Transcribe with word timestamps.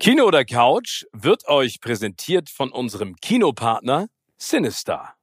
Kino 0.00 0.26
oder 0.26 0.44
Couch 0.44 1.06
wird 1.12 1.48
euch 1.48 1.80
präsentiert 1.80 2.50
von 2.50 2.70
unserem 2.70 3.16
Kinopartner 3.16 4.06
Sinister. 4.36 5.14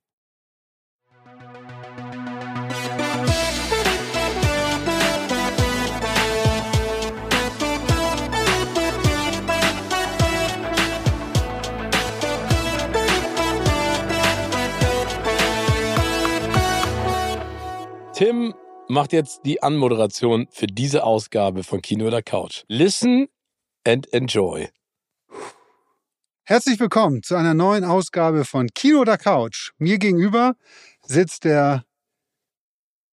Tim 18.14 18.54
macht 18.90 19.14
jetzt 19.14 19.46
die 19.46 19.64
Anmoderation 19.64 20.48
für 20.52 20.68
diese 20.68 21.06
Ausgabe 21.06 21.64
von 21.64 21.82
Kino 21.82 22.08
oder 22.08 22.22
Couch. 22.22 22.64
Listen 22.68 23.30
and 23.86 24.12
enjoy. 24.14 24.68
Herzlich 26.44 26.80
willkommen 26.80 27.24
zu 27.24 27.36
einer 27.36 27.54
neuen 27.54 27.84
Ausgabe 27.84 28.46
von 28.46 28.68
Kino 28.70 29.00
oder 29.00 29.18
Couch. 29.18 29.72
Mir 29.78 29.98
gegenüber 29.98 30.56
sitzt 31.04 31.44
der 31.44 31.86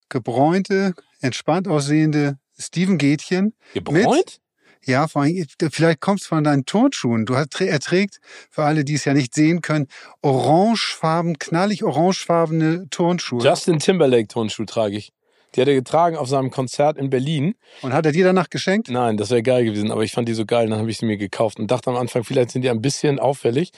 gebräunte, 0.09 0.95
entspannt 1.21 1.69
aussehende 1.69 2.39
Steven 2.59 2.99
Gätchen. 2.99 3.55
Gebräunt? 3.75 4.41
Ja, 4.85 5.07
vor 5.07 5.23
allem, 5.23 5.47
vielleicht 5.71 6.01
kommst 6.01 6.25
du 6.25 6.29
von 6.31 6.45
deinen 6.45 6.67
Turnschuhen. 6.67 7.25
Du 7.25 7.37
hast, 7.37 7.61
er 7.61 7.79
trägt, 7.79 8.21
für 8.51 8.65
alle, 8.65 8.85
die 8.85 8.95
es 8.95 9.05
ja 9.05 9.15
nicht 9.15 9.33
sehen 9.33 9.63
können, 9.63 9.87
orangefarben, 10.23 11.39
knallig 11.39 11.85
orangefarbene 11.85 12.89
Turnschuhe. 12.91 13.43
Justin 13.43 13.79
Timberlake 13.79 14.27
Turnschuh 14.27 14.65
trage 14.65 14.97
ich. 14.97 15.13
Die 15.55 15.61
hat 15.61 15.69
er 15.69 15.75
getragen 15.75 16.17
auf 16.17 16.29
seinem 16.29 16.51
Konzert 16.51 16.97
in 16.97 17.11
Berlin. 17.11 17.55
Und 17.83 17.93
hat 17.93 18.07
er 18.07 18.13
dir 18.13 18.25
danach 18.25 18.49
geschenkt? 18.51 18.89
Nein, 18.91 19.17
das 19.17 19.31
wäre 19.31 19.43
geil 19.43 19.65
gewesen, 19.65 19.91
aber 19.91 20.03
ich 20.03 20.13
fand 20.13 20.29
die 20.29 20.35
so 20.35 20.47
geil, 20.47 20.69
dann 20.69 20.79
habe 20.79 20.91
ich 20.91 20.99
sie 20.99 21.07
mir 21.07 21.17
gekauft 21.17 21.59
und 21.59 21.71
dachte 21.71 21.91
am 21.91 21.97
Anfang, 21.97 22.25
vielleicht 22.25 22.51
sind 22.51 22.63
die 22.63 22.71
ein 22.71 22.81
bisschen 22.81 23.19
auffällig. 23.19 23.73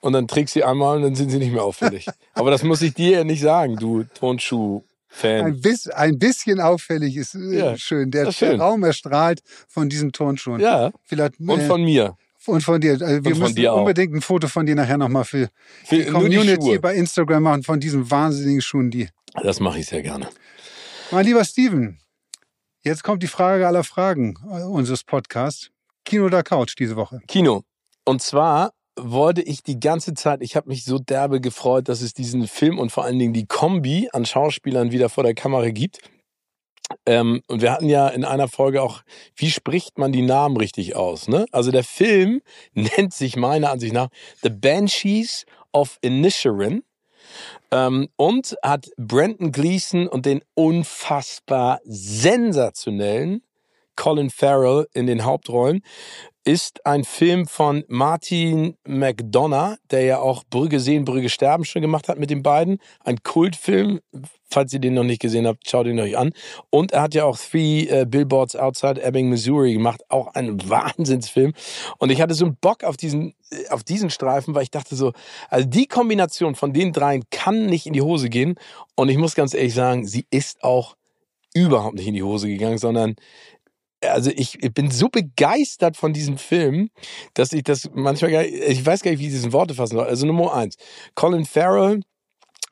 Und 0.00 0.14
dann 0.14 0.26
trägst 0.26 0.54
sie 0.54 0.64
einmal 0.64 0.96
und 0.96 1.02
dann 1.02 1.14
sind 1.14 1.30
sie 1.30 1.38
nicht 1.38 1.52
mehr 1.52 1.62
auffällig. 1.62 2.06
aber 2.34 2.50
das 2.50 2.62
muss 2.62 2.80
ich 2.82 2.94
dir 2.94 3.18
ja 3.18 3.24
nicht 3.24 3.42
sagen, 3.42 3.76
du 3.76 4.04
Turnschuh. 4.14 4.82
Fan. 5.12 5.44
Ein, 5.44 5.60
bis, 5.60 5.88
ein 5.88 6.18
bisschen 6.20 6.60
auffällig 6.60 7.16
ist 7.16 7.34
äh, 7.34 7.58
Ja, 7.58 7.76
schön. 7.76 8.12
Der, 8.12 8.28
ist 8.28 8.36
schön. 8.36 8.50
der 8.50 8.60
Raum 8.60 8.84
erstrahlt 8.84 9.40
von 9.66 9.88
diesen 9.88 10.12
Turnschuhen. 10.12 10.60
Ja, 10.60 10.92
Vielleicht, 11.04 11.40
und 11.40 11.58
äh, 11.58 11.66
von 11.66 11.82
mir. 11.82 12.16
und 12.46 12.62
von 12.62 12.80
dir. 12.80 12.92
Also 12.92 13.24
wir 13.24 13.34
müssen 13.34 13.66
auch. 13.66 13.78
unbedingt 13.78 14.14
ein 14.14 14.20
Foto 14.20 14.46
von 14.46 14.66
dir 14.66 14.76
nachher 14.76 14.98
nochmal 14.98 15.24
für 15.24 15.50
Für 15.84 15.96
die 15.96 16.04
die 16.04 16.10
Community 16.10 16.78
bei 16.78 16.94
Instagram 16.94 17.42
machen, 17.42 17.62
von 17.64 17.80
diesen 17.80 18.08
wahnsinnigen 18.08 18.62
Schuhen, 18.62 18.92
die. 18.92 19.08
Das 19.42 19.58
mache 19.58 19.80
ich 19.80 19.86
sehr 19.86 20.02
gerne. 20.02 20.28
Mein 21.12 21.26
lieber 21.26 21.44
Steven, 21.44 21.98
jetzt 22.84 23.02
kommt 23.02 23.24
die 23.24 23.26
Frage 23.26 23.66
aller 23.66 23.82
Fragen 23.82 24.36
äh, 24.48 24.62
unseres 24.62 25.02
Podcasts. 25.02 25.70
Kino 26.04 26.26
oder 26.26 26.44
Couch 26.44 26.74
diese 26.78 26.94
Woche? 26.94 27.20
Kino. 27.26 27.64
Und 28.04 28.22
zwar 28.22 28.74
wollte 28.96 29.42
ich 29.42 29.64
die 29.64 29.80
ganze 29.80 30.14
Zeit, 30.14 30.40
ich 30.40 30.54
habe 30.54 30.68
mich 30.68 30.84
so 30.84 31.00
derbe 31.00 31.40
gefreut, 31.40 31.88
dass 31.88 32.00
es 32.00 32.14
diesen 32.14 32.46
Film 32.46 32.78
und 32.78 32.92
vor 32.92 33.04
allen 33.04 33.18
Dingen 33.18 33.32
die 33.32 33.46
Kombi 33.46 34.08
an 34.12 34.24
Schauspielern 34.24 34.92
wieder 34.92 35.08
vor 35.08 35.24
der 35.24 35.34
Kamera 35.34 35.70
gibt. 35.70 35.98
Ähm, 37.06 37.42
und 37.48 37.60
wir 37.60 37.72
hatten 37.72 37.88
ja 37.88 38.06
in 38.06 38.24
einer 38.24 38.46
Folge 38.46 38.80
auch, 38.80 39.02
wie 39.34 39.50
spricht 39.50 39.98
man 39.98 40.12
die 40.12 40.22
Namen 40.22 40.56
richtig 40.56 40.94
aus? 40.94 41.26
Ne? 41.26 41.46
Also 41.50 41.72
der 41.72 41.84
Film 41.84 42.40
nennt 42.72 43.14
sich 43.14 43.34
meiner 43.34 43.70
Ansicht 43.70 43.94
nach 43.94 44.10
The 44.42 44.50
Banshees 44.50 45.44
of 45.72 45.98
Inisherin 46.02 46.84
ähm, 47.70 48.08
und 48.16 48.56
hat 48.62 48.90
Brandon 48.96 49.52
Gleason 49.52 50.06
und 50.06 50.26
den 50.26 50.42
unfassbar 50.54 51.80
sensationellen 51.84 53.42
Colin 53.96 54.30
Farrell 54.30 54.86
in 54.94 55.06
den 55.06 55.24
Hauptrollen 55.24 55.82
ist 56.44 56.86
ein 56.86 57.04
Film 57.04 57.46
von 57.46 57.84
Martin 57.88 58.76
McDonough, 58.86 59.76
der 59.90 60.02
ja 60.02 60.18
auch 60.18 60.44
Brügge 60.48 60.80
sehen, 60.80 61.04
Brügge 61.04 61.28
sterben 61.28 61.64
schon 61.64 61.82
gemacht 61.82 62.08
hat 62.08 62.18
mit 62.18 62.30
den 62.30 62.42
beiden. 62.42 62.78
Ein 63.04 63.22
Kultfilm. 63.22 64.00
Falls 64.52 64.72
ihr 64.72 64.80
den 64.80 64.94
noch 64.94 65.04
nicht 65.04 65.20
gesehen 65.20 65.46
habt, 65.46 65.68
schaut 65.68 65.86
ihn 65.86 66.00
euch 66.00 66.16
an. 66.16 66.32
Und 66.70 66.92
er 66.92 67.02
hat 67.02 67.14
ja 67.14 67.24
auch 67.24 67.38
Three 67.38 67.82
äh, 67.82 68.04
Billboards 68.04 68.56
Outside 68.56 69.00
Ebbing, 69.02 69.28
Missouri 69.28 69.74
gemacht. 69.74 70.02
Auch 70.08 70.34
ein 70.34 70.58
Wahnsinnsfilm. 70.68 71.52
Und 71.98 72.10
ich 72.10 72.20
hatte 72.20 72.34
so 72.34 72.46
einen 72.46 72.56
Bock 72.56 72.84
auf 72.84 72.96
diesen, 72.96 73.34
äh, 73.50 73.68
auf 73.68 73.84
diesen 73.84 74.10
Streifen, 74.10 74.54
weil 74.54 74.62
ich 74.62 74.70
dachte 74.70 74.96
so, 74.96 75.12
also 75.50 75.68
die 75.68 75.86
Kombination 75.86 76.54
von 76.54 76.72
den 76.72 76.92
dreien 76.92 77.24
kann 77.30 77.66
nicht 77.66 77.86
in 77.86 77.92
die 77.92 78.02
Hose 78.02 78.28
gehen. 78.28 78.54
Und 78.96 79.08
ich 79.08 79.18
muss 79.18 79.34
ganz 79.34 79.54
ehrlich 79.54 79.74
sagen, 79.74 80.06
sie 80.06 80.26
ist 80.30 80.64
auch 80.64 80.96
überhaupt 81.54 81.96
nicht 81.96 82.06
in 82.06 82.14
die 82.14 82.22
Hose 82.22 82.48
gegangen, 82.48 82.78
sondern 82.78 83.16
also 84.02 84.30
ich, 84.34 84.58
bin 84.74 84.90
so 84.90 85.08
begeistert 85.08 85.96
von 85.96 86.12
diesem 86.12 86.38
Film, 86.38 86.90
dass 87.34 87.52
ich 87.52 87.62
das 87.62 87.90
manchmal 87.94 88.30
gar 88.30 88.42
nicht, 88.42 88.54
ich 88.54 88.84
weiß 88.84 89.02
gar 89.02 89.10
nicht, 89.10 89.20
wie 89.20 89.26
ich 89.26 89.32
diesen 89.32 89.52
Worte 89.52 89.74
fassen 89.74 89.96
soll. 89.96 90.06
Also 90.06 90.26
Nummer 90.26 90.54
eins, 90.54 90.76
Colin 91.14 91.44
Farrell 91.44 92.00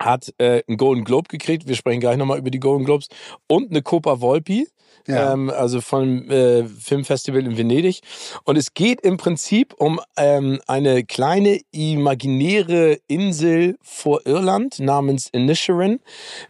hat 0.01 0.33
äh, 0.39 0.63
einen 0.69 0.77
Golden 0.77 1.05
Globe 1.05 1.29
gekriegt. 1.29 1.67
Wir 1.67 1.75
sprechen 1.75 2.01
gleich 2.01 2.17
nochmal 2.17 2.39
über 2.39 2.51
die 2.51 2.61
Golden 2.61 2.85
Globes 2.85 3.09
und 3.47 3.71
eine 3.71 3.83
Copa 3.83 4.21
Volpi. 4.21 4.69
Ja. 5.07 5.33
Ähm, 5.33 5.49
also 5.49 5.81
vom 5.81 6.31
äh, 6.31 6.65
Filmfestival 6.65 7.45
in 7.45 7.57
Venedig. 7.57 8.01
Und 8.45 8.57
es 8.57 8.75
geht 8.75 9.01
im 9.01 9.17
Prinzip 9.17 9.75
um 9.79 10.01
ähm, 10.17 10.61
eine 10.67 11.05
kleine 11.05 11.61
imaginäre 11.71 12.99
Insel 13.07 13.79
vor 13.81 14.27
Irland 14.27 14.81
namens 14.81 15.29
Inisherin, 15.31 16.01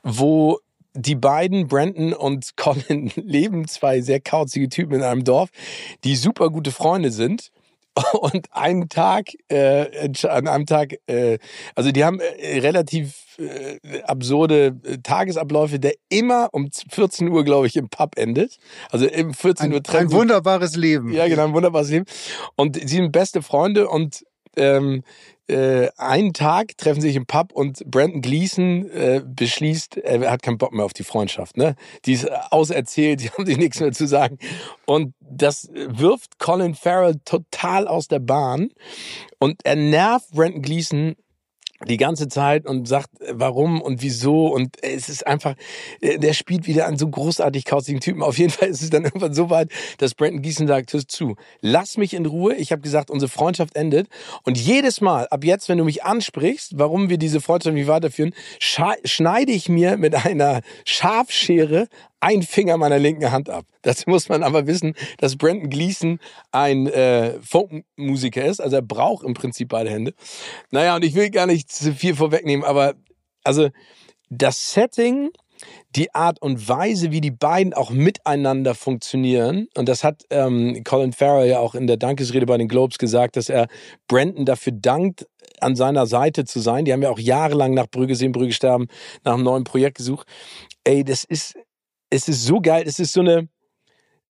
wo 0.02 0.58
die 0.94 1.14
beiden, 1.14 1.68
Brandon 1.68 2.12
und 2.12 2.56
Colin, 2.56 3.12
leben 3.16 3.66
zwei 3.68 4.00
sehr 4.00 4.20
kauzige 4.20 4.68
Typen 4.68 4.94
in 4.96 5.02
einem 5.02 5.24
Dorf, 5.24 5.50
die 6.04 6.16
super 6.16 6.50
gute 6.50 6.72
Freunde 6.72 7.10
sind. 7.10 7.50
Und 8.20 8.46
einen 8.52 8.88
Tag, 8.88 9.30
äh, 9.48 10.08
an 10.28 10.46
einem 10.46 10.66
Tag, 10.66 10.94
äh, 11.08 11.38
also 11.74 11.90
die 11.90 12.04
haben 12.04 12.20
äh, 12.20 12.58
relativ 12.60 13.36
äh, 13.38 14.02
absurde 14.02 14.78
äh, 14.84 14.98
Tagesabläufe, 14.98 15.78
der 15.78 15.94
immer 16.08 16.48
um 16.52 16.70
14 16.70 17.28
Uhr, 17.28 17.44
glaube 17.44 17.66
ich, 17.66 17.76
im 17.76 17.88
Pub 17.88 18.16
endet. 18.16 18.58
Also 18.90 19.06
im 19.06 19.34
14 19.34 19.66
Ein, 19.66 19.72
Uhr 19.72 19.82
treffen 19.82 20.06
ein 20.08 20.12
wunderbares 20.12 20.76
Leben. 20.76 21.12
ja, 21.12 21.26
genau, 21.28 21.46
ein 21.46 21.54
wunderbares 21.54 21.90
Leben. 21.90 22.06
Und 22.56 22.76
sie 22.76 22.96
sind 22.96 23.12
beste 23.12 23.42
Freunde 23.42 23.88
und 23.88 24.24
ähm, 24.56 25.02
äh, 25.48 25.88
einen 25.96 26.32
Tag 26.32 26.76
treffen 26.76 27.00
sich 27.00 27.16
im 27.16 27.26
Pub 27.26 27.52
und 27.52 27.84
Brandon 27.90 28.20
Gleason 28.20 28.88
äh, 28.90 29.22
beschließt, 29.24 29.96
er 29.96 30.30
hat 30.30 30.42
keinen 30.42 30.58
Bock 30.58 30.72
mehr 30.72 30.84
auf 30.84 30.92
die 30.92 31.04
Freundschaft. 31.04 31.56
Ne? 31.56 31.74
Die 32.04 32.12
ist 32.12 32.30
auserzählt, 32.50 33.20
die 33.22 33.30
haben 33.30 33.46
sich 33.46 33.56
nichts 33.56 33.80
mehr 33.80 33.92
zu 33.92 34.06
sagen. 34.06 34.38
Und 34.86 35.14
das 35.20 35.68
wirft 35.72 36.38
Colin 36.38 36.74
Farrell 36.74 37.16
total 37.24 37.88
aus 37.88 38.08
der 38.08 38.20
Bahn 38.20 38.70
und 39.38 39.60
er 39.64 39.76
nervt 39.76 40.30
Brandon 40.32 40.62
Gleason 40.62 41.16
die 41.86 41.96
ganze 41.96 42.28
Zeit 42.28 42.66
und 42.66 42.88
sagt, 42.88 43.20
äh, 43.20 43.32
warum 43.34 43.80
und 43.80 44.02
wieso. 44.02 44.48
Und 44.48 44.82
es 44.82 45.08
ist 45.08 45.26
einfach, 45.26 45.54
äh, 46.00 46.18
der 46.18 46.32
spielt 46.32 46.66
wieder 46.66 46.86
einen 46.86 46.98
so 46.98 47.08
großartig 47.08 47.64
kauzigen 47.64 48.00
Typen. 48.00 48.22
Auf 48.22 48.38
jeden 48.38 48.50
Fall 48.50 48.68
ist 48.68 48.82
es 48.82 48.90
dann 48.90 49.04
irgendwann 49.04 49.34
so 49.34 49.50
weit, 49.50 49.70
dass 49.98 50.14
Brandon 50.14 50.42
Gießen 50.42 50.66
sagt, 50.66 50.92
hör 50.92 51.06
zu, 51.06 51.36
lass 51.60 51.96
mich 51.96 52.14
in 52.14 52.26
Ruhe. 52.26 52.54
Ich 52.54 52.72
habe 52.72 52.82
gesagt, 52.82 53.10
unsere 53.10 53.30
Freundschaft 53.30 53.76
endet. 53.76 54.08
Und 54.44 54.58
jedes 54.58 55.00
Mal, 55.00 55.28
ab 55.28 55.44
jetzt, 55.44 55.68
wenn 55.68 55.78
du 55.78 55.84
mich 55.84 56.04
ansprichst, 56.04 56.78
warum 56.78 57.10
wir 57.10 57.18
diese 57.18 57.40
Freundschaft 57.40 57.74
nicht 57.74 57.86
weiterführen, 57.88 58.34
schneide 58.58 59.52
ich 59.52 59.68
mir 59.68 59.96
mit 59.96 60.14
einer 60.14 60.62
Schafschere 60.84 61.88
ein 62.20 62.42
Finger 62.42 62.76
meiner 62.76 62.98
linken 62.98 63.30
Hand 63.30 63.50
ab. 63.50 63.64
Dazu 63.82 64.10
muss 64.10 64.28
man 64.28 64.42
aber 64.42 64.66
wissen, 64.66 64.94
dass 65.18 65.36
Brandon 65.36 65.70
Gleason 65.70 66.18
ein 66.52 66.86
äh, 66.86 67.40
Folkmusiker 67.42 68.44
ist. 68.44 68.60
Also 68.60 68.76
er 68.76 68.82
braucht 68.82 69.24
im 69.24 69.34
Prinzip 69.34 69.68
beide 69.68 69.90
Hände. 69.90 70.14
Naja, 70.70 70.96
und 70.96 71.04
ich 71.04 71.14
will 71.14 71.30
gar 71.30 71.46
nicht 71.46 71.70
zu 71.70 71.94
viel 71.94 72.14
vorwegnehmen, 72.14 72.64
aber 72.64 72.94
also 73.44 73.68
das 74.30 74.72
Setting, 74.72 75.30
die 75.96 76.14
Art 76.14 76.40
und 76.40 76.68
Weise, 76.68 77.10
wie 77.10 77.20
die 77.20 77.30
beiden 77.30 77.72
auch 77.72 77.90
miteinander 77.90 78.74
funktionieren, 78.74 79.68
und 79.76 79.88
das 79.88 80.04
hat 80.04 80.22
ähm, 80.30 80.82
Colin 80.84 81.12
Farrell 81.12 81.48
ja 81.48 81.58
auch 81.58 81.74
in 81.74 81.86
der 81.86 81.96
Dankesrede 81.96 82.46
bei 82.46 82.58
den 82.58 82.68
Globes 82.68 82.98
gesagt, 82.98 83.36
dass 83.36 83.48
er 83.48 83.68
Brandon 84.06 84.44
dafür 84.44 84.72
dankt, 84.74 85.26
an 85.60 85.76
seiner 85.76 86.06
Seite 86.06 86.44
zu 86.44 86.60
sein. 86.60 86.84
Die 86.84 86.92
haben 86.92 87.02
ja 87.02 87.10
auch 87.10 87.18
jahrelang 87.18 87.74
nach 87.74 87.88
Brügge 87.88 88.14
sehen, 88.14 88.32
Brügge 88.32 88.52
sterben, 88.52 88.86
nach 89.24 89.34
einem 89.34 89.42
neuen 89.42 89.64
Projekt 89.64 89.96
gesucht. 89.96 90.26
Ey, 90.84 91.04
das 91.04 91.24
ist, 91.24 91.56
es 92.10 92.28
ist 92.28 92.44
so 92.44 92.60
geil, 92.60 92.84
es 92.86 92.98
ist 92.98 93.12
so 93.12 93.20
eine, 93.20 93.48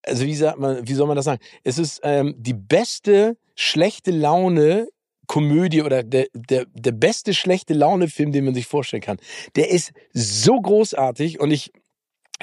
also 0.03 0.25
wie 0.25 0.35
sagt 0.35 0.59
man, 0.59 0.87
wie 0.87 0.95
soll 0.95 1.07
man 1.07 1.17
das 1.17 1.25
sagen? 1.25 1.43
Es 1.65 1.79
ist 1.79 2.01
ähm, 2.03 2.35
die 2.39 2.55
beste 2.55 3.37
schlechte 3.55 4.11
Laune 4.11 4.89
Komödie 5.27 5.83
oder 5.83 6.03
der, 6.03 6.27
der, 6.33 6.65
der 6.73 6.93
beste 6.93 7.35
schlechte 7.35 7.75
Laune-Film, 7.75 8.33
den 8.33 8.47
man 8.47 8.55
sich 8.55 8.67
vorstellen 8.67 9.03
kann. 9.03 9.19
Der 9.57 9.71
ist 9.71 9.93
so 10.13 10.59
großartig 10.61 11.39
und 11.39 11.51
ich, 11.51 11.71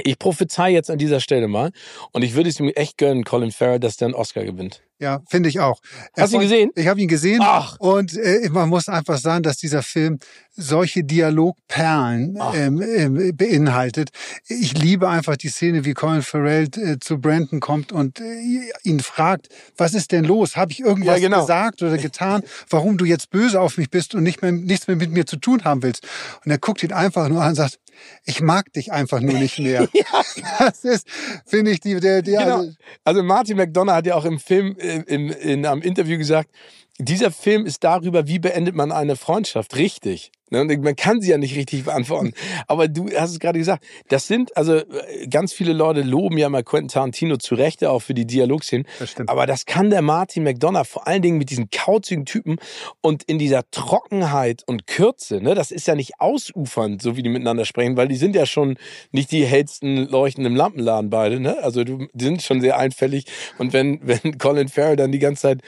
ich 0.04 0.20
prophezei 0.20 0.70
jetzt 0.72 0.92
an 0.92 1.00
dieser 1.00 1.20
Stelle 1.20 1.48
mal 1.48 1.72
und 2.12 2.22
ich 2.22 2.36
würde 2.36 2.50
es 2.50 2.60
ihm 2.60 2.70
echt 2.70 2.98
gönnen, 2.98 3.24
Colin 3.24 3.52
Farrell, 3.52 3.80
dass 3.80 3.98
der 3.98 4.10
einen 4.10 4.16
Oscar 4.16 4.46
gewinnt. 4.46 4.84
Ja, 5.00 5.22
finde 5.28 5.50
ich 5.50 5.60
auch. 5.60 5.82
Hast 6.18 6.32
du 6.32 6.38
ihn 6.38 6.44
gesehen? 6.44 6.72
Ich 6.76 6.88
habe 6.88 7.02
ihn 7.02 7.10
gesehen. 7.10 7.40
Ach. 7.44 7.76
Und 7.80 8.16
äh, 8.18 8.48
man 8.50 8.70
muss 8.70 8.88
einfach 8.88 9.18
sagen, 9.18 9.44
dass 9.44 9.58
dieser 9.58 9.84
Film 9.84 10.20
solche 10.56 11.04
Dialogperlen 11.04 12.40
ähm, 12.54 12.82
ähm, 12.82 13.36
beinhaltet. 13.36 14.12
Ich 14.48 14.78
liebe 14.78 15.10
einfach 15.10 15.36
die 15.36 15.50
Szene, 15.50 15.84
wie 15.84 15.94
Colin 15.94 16.22
Farrell 16.22 16.70
äh, 16.78 16.98
zu 17.00 17.20
Brandon 17.20 17.60
kommt 17.60 17.92
und 17.92 18.22
äh, 18.22 18.72
ihn 18.84 19.02
fragt, 19.02 19.50
was 19.76 19.94
ist 19.94 20.14
denn 20.14 20.24
los? 20.24 20.56
Habe 20.56 20.72
ich 20.72 20.80
irgendwas 20.80 21.20
Ja, 21.20 21.28
genau. 21.28 21.42
gesagt 21.42 21.82
oder 21.82 21.98
getan, 21.98 22.44
warum 22.70 22.98
du 22.98 23.04
jetzt 23.04 23.32
böse 23.32 23.60
auf 23.60 23.78
mich 23.78 23.90
bist 23.90 24.16
und 24.16 24.24
nicht 24.24 24.42
mehr, 24.42 24.54
nichts 24.54 24.88
mehr 24.88 24.96
mit 24.96 25.12
mir 25.12 25.26
zu 25.26 25.36
tun 25.36 25.66
haben 25.66 25.84
willst? 25.84 26.08
Und 26.46 26.52
er 26.52 26.58
guckt 26.58 26.84
ihn 26.84 26.94
einfach 26.94 27.28
nur 27.28 27.42
an 27.42 27.50
und 27.50 27.56
sagt, 27.56 27.80
ich 28.26 28.42
mag 28.42 28.72
dich 28.74 28.92
einfach 28.92 29.20
nur 29.20 29.34
nicht 29.34 29.60
mehr. 29.60 29.88
Das 30.60 30.84
ist, 30.84 31.08
finde 31.46 31.72
ich, 31.72 31.80
die, 31.80 32.00
der, 32.00 32.22
der, 32.22 32.44
Genau. 32.44 32.66
Also 33.04 33.24
Martin 33.24 33.58
McDonough 33.58 33.96
hat 33.96 34.06
ja 34.06 34.16
auch 34.16 34.26
im 34.26 34.40
Film, 34.40 34.76
im, 35.08 35.30
in 35.32 35.66
einem 35.66 35.82
Interview 35.82 36.18
gesagt, 36.18 36.50
dieser 36.98 37.32
Film 37.32 37.66
ist 37.66 37.84
darüber, 37.84 38.28
wie 38.28 38.40
beendet 38.40 38.76
man 38.76 38.92
eine 38.92 39.16
Freundschaft 39.16 39.76
richtig. 39.76 40.32
Ne, 40.52 40.62
und 40.62 40.84
Man 40.84 40.96
kann 40.96 41.22
sie 41.22 41.32
ja 41.32 41.40
nicht 41.40 41.56
richtig 41.56 41.86
beantworten. 41.86 42.34
Aber 42.68 42.88
du 42.88 43.10
hast 43.10 43.32
es 43.32 43.40
gerade 43.40 43.58
gesagt, 43.58 43.84
das 44.10 44.28
sind, 44.28 44.56
also 44.56 44.76
äh, 44.76 45.28
ganz 45.28 45.54
viele 45.54 45.74
Leute 45.74 46.02
loben 46.02 46.38
ja 46.38 46.50
mal 46.50 46.64
Quentin 46.64 46.90
Tarantino 46.90 47.38
zu 47.38 47.56
Recht 47.56 47.84
auch 47.84 48.02
für 48.02 48.14
die 48.14 48.28
Dialogszenen. 48.28 48.86
Das 49.00 49.12
stimmt. 49.12 49.30
Aber 49.30 49.48
das 49.48 49.66
kann 49.66 49.90
der 49.90 50.04
Martin 50.04 50.44
McDonough 50.44 50.88
vor 50.88 51.08
allen 51.08 51.24
Dingen 51.24 51.40
mit 51.40 51.50
diesen 51.50 51.72
kauzigen 51.72 52.26
Typen 52.26 52.58
und 53.02 53.24
in 53.24 53.40
dieser 53.40 53.64
Trockenheit 53.72 54.64
und 54.68 54.86
Kürze, 54.86 55.42
ne, 55.42 55.56
das 55.56 55.72
ist 55.72 55.88
ja 55.88 55.96
nicht 55.96 56.20
ausufernd, 56.20 57.02
so 57.02 57.18
wie 57.18 57.24
die 57.24 57.30
miteinander 57.30 57.66
sprechen, 57.66 57.98
weil 57.98 58.08
die 58.08 58.16
sind 58.16 58.36
ja 58.36 58.46
schon 58.46 58.78
nicht 59.12 59.32
die 59.32 59.46
hellsten 59.46 60.08
leuchtenden 60.08 60.54
im 60.54 60.58
Lampenladen 60.58 61.10
beide, 61.10 61.40
ne? 61.40 61.58
Also 61.64 61.84
die 61.84 62.08
sind 62.18 62.44
schon 62.44 62.62
sehr 62.62 62.78
einfällig. 62.78 63.26
Und 63.58 63.74
wenn, 63.74 64.00
wenn 64.04 64.38
Colin 64.38 64.68
Farrell 64.70 64.96
dann 64.96 65.12
die 65.12 65.20
ganze 65.20 65.42
Zeit 65.42 65.62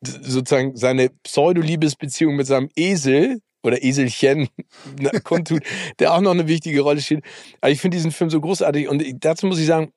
sozusagen 0.00 0.76
seine 0.76 1.10
Pseudo-Liebesbeziehung 1.22 2.36
mit 2.36 2.46
seinem 2.46 2.68
Esel 2.76 3.40
oder 3.68 3.82
Eselchen 3.82 4.48
kundtut, 5.24 5.62
der 5.98 6.12
auch 6.12 6.20
noch 6.20 6.32
eine 6.32 6.48
wichtige 6.48 6.80
Rolle 6.80 7.00
spielt. 7.00 7.24
Aber 7.60 7.70
ich 7.70 7.80
finde 7.80 7.96
diesen 7.96 8.10
Film 8.10 8.30
so 8.30 8.40
großartig 8.40 8.88
und 8.88 9.04
dazu 9.20 9.46
muss 9.46 9.60
ich 9.60 9.66
sagen, 9.66 9.92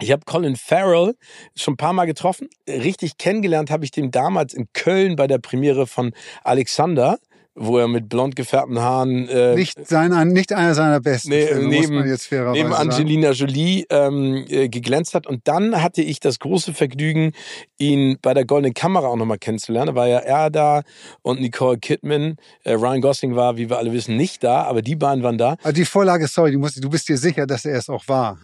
ich 0.00 0.10
habe 0.10 0.24
Colin 0.26 0.56
Farrell 0.56 1.14
schon 1.54 1.74
ein 1.74 1.76
paar 1.76 1.92
Mal 1.92 2.06
getroffen. 2.06 2.48
Richtig 2.68 3.16
kennengelernt 3.16 3.70
habe 3.70 3.84
ich 3.84 3.92
den 3.92 4.10
damals 4.10 4.52
in 4.52 4.66
Köln 4.72 5.14
bei 5.14 5.28
der 5.28 5.38
Premiere 5.38 5.86
von 5.86 6.12
Alexander, 6.42 7.18
wo 7.56 7.78
er 7.78 7.86
mit 7.86 8.08
blond 8.08 8.34
gefärbten 8.34 8.80
Haaren 8.80 9.28
äh, 9.28 9.54
nicht, 9.54 9.86
sein, 9.86 10.28
nicht 10.28 10.52
einer 10.52 10.74
seiner 10.74 11.00
besten 11.00 11.28
Nee, 11.28 11.46
Filme, 11.46 11.62
muss 11.66 11.74
neben- 11.80 11.94
man 11.94 12.08
jetzt 12.08 12.26
fairerweise 12.26 12.58
neben 12.62 12.72
sagen. 12.74 12.90
Angelina 12.90 13.30
Jolie 13.30 13.86
ähm, 13.90 14.44
äh, 14.48 14.68
geglänzt 14.68 15.14
hat. 15.14 15.26
Und 15.28 15.46
dann 15.46 15.80
hatte 15.82 16.02
ich 16.02 16.18
das 16.18 16.40
große 16.40 16.74
Vergnügen, 16.74 17.32
ihn 17.78 18.18
bei 18.20 18.34
der 18.34 18.44
Goldenen 18.44 18.74
Kamera 18.74 19.06
auch 19.06 19.16
nochmal 19.16 19.38
kennenzulernen. 19.38 19.88
Da 19.88 19.94
war 19.94 20.08
ja 20.08 20.18
er 20.18 20.50
da 20.50 20.82
und 21.22 21.40
Nicole 21.40 21.78
Kidman. 21.78 22.36
Äh, 22.64 22.72
Ryan 22.72 23.00
Gosling 23.00 23.36
war, 23.36 23.56
wie 23.56 23.70
wir 23.70 23.78
alle 23.78 23.92
wissen, 23.92 24.16
nicht 24.16 24.42
da, 24.42 24.62
aber 24.64 24.82
die 24.82 24.96
beiden 24.96 25.22
waren 25.22 25.38
da. 25.38 25.56
Also 25.62 25.72
die 25.74 25.84
Vorlage, 25.84 26.26
sorry, 26.26 26.50
du, 26.52 26.58
musst, 26.58 26.82
du 26.82 26.90
bist 26.90 27.08
dir 27.08 27.16
sicher, 27.18 27.46
dass 27.46 27.64
er 27.64 27.76
es 27.78 27.88
auch 27.88 28.06
war. 28.08 28.38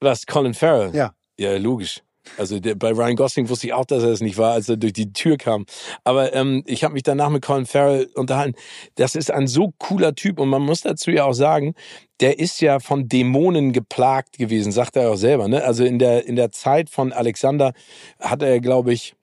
Was, 0.00 0.24
Colin 0.24 0.54
Farrell? 0.54 0.94
Ja. 0.94 1.12
Ja, 1.38 1.56
logisch. 1.56 2.00
Also 2.36 2.60
der, 2.60 2.74
bei 2.74 2.90
Ryan 2.90 3.16
Gosling 3.16 3.48
wusste 3.48 3.66
ich 3.66 3.72
auch, 3.72 3.84
dass 3.84 4.02
er 4.02 4.10
es 4.10 4.20
nicht 4.20 4.38
war, 4.38 4.52
als 4.52 4.68
er 4.68 4.76
durch 4.76 4.92
die 4.92 5.12
Tür 5.12 5.36
kam. 5.36 5.64
Aber 6.04 6.34
ähm, 6.34 6.62
ich 6.66 6.84
habe 6.84 6.94
mich 6.94 7.02
danach 7.02 7.30
mit 7.30 7.42
Colin 7.42 7.66
Farrell 7.66 8.08
unterhalten. 8.14 8.56
Das 8.94 9.14
ist 9.14 9.30
ein 9.30 9.46
so 9.46 9.72
cooler 9.78 10.14
Typ 10.14 10.38
und 10.38 10.48
man 10.48 10.62
muss 10.62 10.82
dazu 10.82 11.10
ja 11.10 11.24
auch 11.24 11.32
sagen, 11.32 11.74
der 12.20 12.38
ist 12.38 12.60
ja 12.60 12.78
von 12.78 13.08
Dämonen 13.08 13.72
geplagt 13.72 14.38
gewesen, 14.38 14.72
sagt 14.72 14.96
er 14.96 15.10
auch 15.10 15.16
selber. 15.16 15.48
Ne? 15.48 15.64
Also 15.64 15.84
in 15.84 15.98
der 15.98 16.26
in 16.26 16.36
der 16.36 16.50
Zeit 16.50 16.90
von 16.90 17.12
Alexander 17.12 17.72
hat 18.18 18.42
er, 18.42 18.60
glaube 18.60 18.92
ich, 18.92 19.14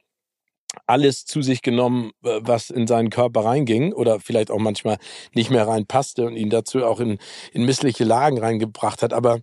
alles 0.85 1.25
zu 1.25 1.41
sich 1.41 1.61
genommen, 1.61 2.11
äh, 2.23 2.39
was 2.41 2.69
in 2.69 2.87
seinen 2.87 3.09
Körper 3.09 3.45
reinging 3.45 3.93
oder 3.93 4.19
vielleicht 4.19 4.51
auch 4.51 4.59
manchmal 4.59 4.97
nicht 5.33 5.49
mehr 5.49 5.67
reinpasste 5.67 6.25
und 6.25 6.35
ihn 6.35 6.49
dazu 6.49 6.85
auch 6.85 6.99
in, 6.99 7.17
in 7.51 7.65
missliche 7.65 8.03
Lagen 8.03 8.37
reingebracht 8.37 9.01
hat. 9.01 9.13
Aber 9.13 9.39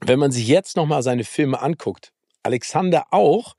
wenn 0.00 0.18
man 0.18 0.32
sich 0.32 0.46
jetzt 0.46 0.76
nochmal 0.76 1.02
seine 1.02 1.24
Filme 1.24 1.60
anguckt, 1.60 2.12
Alexander 2.44 3.06
auch, 3.10 3.54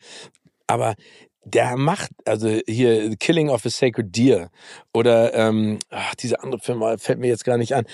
aber 0.67 0.95
der 1.43 1.77
macht, 1.77 2.11
also 2.25 2.49
hier 2.67 3.09
The 3.09 3.17
Killing 3.17 3.49
of 3.49 3.65
a 3.65 3.69
Sacred 3.69 4.15
Deer 4.15 4.49
oder 4.93 5.33
ähm, 5.33 5.79
ach, 5.89 6.15
dieser 6.15 6.43
andere 6.43 6.59
Film 6.59 6.83
fällt 6.97 7.19
mir 7.19 7.27
jetzt 7.27 7.45
gar 7.45 7.57
nicht 7.57 7.75
an. 7.75 7.85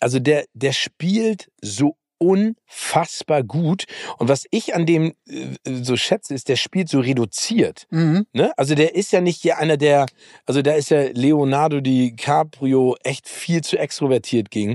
Also 0.00 0.18
der, 0.18 0.44
der 0.52 0.72
spielt 0.72 1.50
so 1.62 1.96
unfassbar 2.18 3.44
gut. 3.44 3.84
Und 4.18 4.28
was 4.28 4.44
ich 4.50 4.74
an 4.74 4.86
dem 4.86 5.14
äh, 5.28 5.56
so 5.82 5.96
schätze, 5.96 6.34
ist, 6.34 6.48
der 6.48 6.56
spielt 6.56 6.88
so 6.88 7.00
reduziert. 7.00 7.86
Mhm. 7.90 8.26
Ne? 8.32 8.52
Also 8.56 8.74
der 8.74 8.94
ist 8.94 9.12
ja 9.12 9.20
nicht 9.20 9.40
hier 9.40 9.58
einer 9.58 9.76
der, 9.76 10.06
also 10.44 10.60
da 10.62 10.72
ist 10.72 10.90
ja 10.90 11.02
Leonardo 11.12 11.80
DiCaprio 11.80 12.96
echt 13.04 13.28
viel 13.28 13.62
zu 13.62 13.78
extrovertiert 13.78 14.50
gegen, 14.50 14.74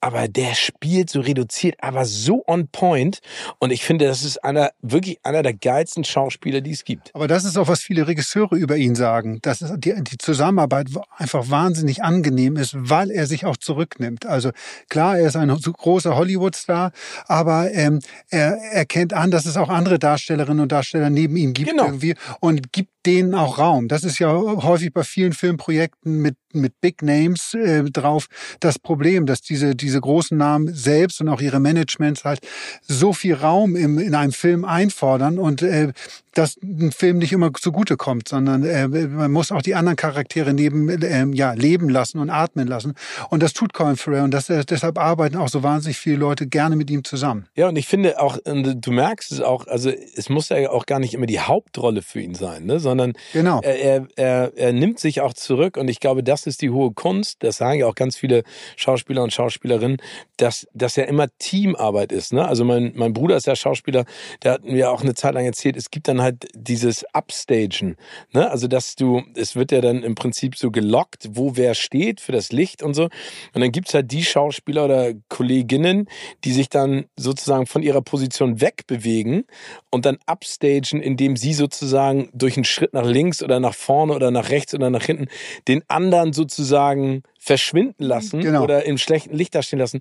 aber 0.00 0.28
der 0.28 0.54
spielt 0.54 1.10
so 1.10 1.20
reduziert, 1.20 1.76
aber 1.80 2.04
so 2.04 2.44
on 2.46 2.68
point. 2.68 3.18
Und 3.58 3.70
ich 3.70 3.84
finde, 3.84 4.06
das 4.06 4.22
ist 4.24 4.44
einer, 4.44 4.70
wirklich 4.80 5.18
einer 5.24 5.42
der 5.42 5.54
geilsten 5.54 6.04
Schauspieler, 6.04 6.60
die 6.60 6.72
es 6.72 6.84
gibt. 6.84 7.14
Aber 7.14 7.28
das 7.28 7.44
ist 7.44 7.56
auch, 7.58 7.68
was 7.68 7.80
viele 7.80 8.06
Regisseure 8.06 8.56
über 8.56 8.76
ihn 8.76 8.94
sagen, 8.94 9.40
dass 9.42 9.58
die, 9.76 9.94
die 10.02 10.18
Zusammenarbeit 10.18 10.88
einfach 11.16 11.50
wahnsinnig 11.50 12.02
angenehm 12.02 12.56
ist, 12.56 12.74
weil 12.76 13.10
er 13.10 13.26
sich 13.26 13.44
auch 13.44 13.56
zurücknimmt. 13.56 14.26
Also 14.26 14.50
klar, 14.88 15.18
er 15.18 15.26
ist 15.28 15.36
ein 15.36 15.54
so 15.58 15.72
großer 15.72 16.16
Hollywood-Star, 16.16 16.92
aber 17.26 17.72
ähm, 17.72 18.00
er 18.28 18.56
erkennt 18.72 19.12
an, 19.12 19.30
dass 19.30 19.46
es 19.46 19.56
auch 19.56 19.68
andere 19.68 19.98
Darstellerinnen 19.98 20.60
und 20.60 20.72
Darsteller 20.72 21.10
neben 21.10 21.36
ihm 21.36 21.52
gibt 21.54 21.70
Genau. 21.70 21.86
irgendwie 21.86 22.14
und 22.40 22.72
gibt 22.72 22.90
denen 23.08 23.34
auch 23.34 23.58
Raum. 23.58 23.88
Das 23.88 24.04
ist 24.04 24.18
ja 24.18 24.30
häufig 24.30 24.92
bei 24.92 25.02
vielen 25.02 25.32
Filmprojekten 25.32 26.18
mit, 26.18 26.36
mit 26.52 26.78
Big 26.82 27.00
Names 27.00 27.54
äh, 27.54 27.84
drauf 27.84 28.26
das 28.60 28.78
Problem, 28.78 29.24
dass 29.24 29.40
diese, 29.40 29.74
diese 29.74 29.98
großen 29.98 30.36
Namen 30.36 30.74
selbst 30.74 31.22
und 31.22 31.30
auch 31.30 31.40
ihre 31.40 31.58
Managements 31.58 32.26
halt 32.26 32.40
so 32.82 33.14
viel 33.14 33.34
Raum 33.34 33.76
im, 33.76 33.98
in 33.98 34.14
einem 34.14 34.32
Film 34.32 34.66
einfordern 34.66 35.38
und 35.38 35.62
äh, 35.62 35.94
dass 36.38 36.56
ein 36.62 36.92
Film 36.92 37.18
nicht 37.18 37.32
immer 37.32 37.52
zugute 37.52 37.96
kommt, 37.96 38.28
sondern 38.28 38.62
äh, 38.64 38.86
man 38.86 39.32
muss 39.32 39.50
auch 39.50 39.60
die 39.60 39.74
anderen 39.74 39.96
Charaktere 39.96 40.54
neben 40.54 40.88
äh, 40.88 41.26
ja 41.32 41.52
leben 41.52 41.88
lassen 41.88 42.20
und 42.20 42.30
atmen 42.30 42.68
lassen. 42.68 42.94
Und 43.28 43.42
das 43.42 43.52
tut 43.54 43.72
Colin 43.72 43.96
Farrell 43.96 44.22
und 44.22 44.32
das, 44.32 44.48
äh, 44.48 44.64
deshalb 44.64 44.98
arbeiten 44.98 45.36
auch 45.36 45.48
so 45.48 45.64
wahnsinnig 45.64 45.98
viele 45.98 46.16
Leute 46.16 46.46
gerne 46.46 46.76
mit 46.76 46.90
ihm 46.90 47.02
zusammen. 47.02 47.46
Ja, 47.56 47.68
und 47.68 47.76
ich 47.76 47.88
finde 47.88 48.20
auch, 48.20 48.38
du 48.44 48.92
merkst 48.92 49.32
es 49.32 49.40
auch, 49.40 49.66
also 49.66 49.90
es 49.90 50.28
muss 50.28 50.48
ja 50.50 50.70
auch 50.70 50.86
gar 50.86 51.00
nicht 51.00 51.12
immer 51.12 51.26
die 51.26 51.40
Hauptrolle 51.40 52.02
für 52.02 52.20
ihn 52.20 52.36
sein, 52.36 52.66
ne? 52.66 52.78
sondern 52.78 53.14
Genau. 53.32 53.60
er, 53.62 53.80
er, 53.80 54.06
er, 54.14 54.52
er 54.56 54.72
nimmt 54.72 55.00
sich 55.00 55.20
auch 55.20 55.34
zurück 55.34 55.76
und 55.76 55.88
ich 55.88 55.98
glaube, 55.98 56.22
das 56.22 56.46
ist 56.46 56.62
die 56.62 56.70
hohe 56.70 56.92
Kunst, 56.92 57.42
das 57.42 57.56
sagen 57.56 57.80
ja 57.80 57.86
auch 57.86 57.96
ganz 57.96 58.16
viele 58.16 58.44
Schauspieler 58.76 59.24
und 59.24 59.32
Schauspielerinnen, 59.32 59.96
dass 60.36 60.68
das 60.72 60.94
ja 60.94 61.04
immer 61.04 61.26
Teamarbeit 61.38 62.12
ist. 62.12 62.32
Ne? 62.32 62.46
Also 62.46 62.64
mein, 62.64 62.92
mein 62.94 63.12
Bruder 63.12 63.36
ist 63.36 63.48
ja 63.48 63.56
Schauspieler, 63.56 64.04
der 64.44 64.52
hat 64.52 64.64
mir 64.64 64.92
auch 64.92 65.02
eine 65.02 65.14
Zeit 65.14 65.34
lang 65.34 65.44
erzählt, 65.44 65.76
es 65.76 65.90
gibt 65.90 66.06
dann 66.06 66.22
halt 66.22 66.27
dieses 66.54 67.04
Upstagen. 67.12 67.96
Ne? 68.32 68.50
Also 68.50 68.68
dass 68.68 68.96
du, 68.96 69.22
es 69.34 69.56
wird 69.56 69.72
ja 69.72 69.80
dann 69.80 70.02
im 70.02 70.14
Prinzip 70.14 70.56
so 70.56 70.70
gelockt, 70.70 71.28
wo 71.32 71.56
wer 71.56 71.74
steht 71.74 72.20
für 72.20 72.32
das 72.32 72.52
Licht 72.52 72.82
und 72.82 72.94
so. 72.94 73.04
Und 73.04 73.60
dann 73.60 73.72
gibt's 73.72 73.94
halt 73.94 74.10
die 74.10 74.24
Schauspieler 74.24 74.84
oder 74.84 75.12
Kolleginnen, 75.28 76.08
die 76.44 76.52
sich 76.52 76.68
dann 76.68 77.06
sozusagen 77.16 77.66
von 77.66 77.82
ihrer 77.82 78.02
Position 78.02 78.60
wegbewegen 78.60 79.44
und 79.90 80.06
dann 80.06 80.18
upstagen, 80.26 81.00
indem 81.00 81.36
sie 81.36 81.54
sozusagen 81.54 82.30
durch 82.32 82.56
einen 82.56 82.64
Schritt 82.64 82.92
nach 82.92 83.06
links 83.06 83.42
oder 83.42 83.60
nach 83.60 83.74
vorne 83.74 84.14
oder 84.14 84.30
nach 84.30 84.50
rechts 84.50 84.74
oder 84.74 84.90
nach 84.90 85.04
hinten 85.04 85.28
den 85.66 85.82
anderen 85.88 86.32
sozusagen 86.32 87.22
verschwinden 87.48 88.04
lassen 88.04 88.40
Genau. 88.40 88.62
oder 88.62 88.84
im 88.84 88.98
schlechten 88.98 89.34
Licht 89.34 89.54
dastehen 89.54 89.78
lassen. 89.80 90.00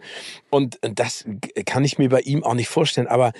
Und 0.51 0.77
das 0.81 1.23
kann 1.65 1.83
ich 1.85 1.97
mir 1.97 2.09
bei 2.09 2.19
ihm 2.19 2.43
auch 2.43 2.53
nicht 2.53 2.67
vorstellen. 2.67 3.07
Aber 3.07 3.31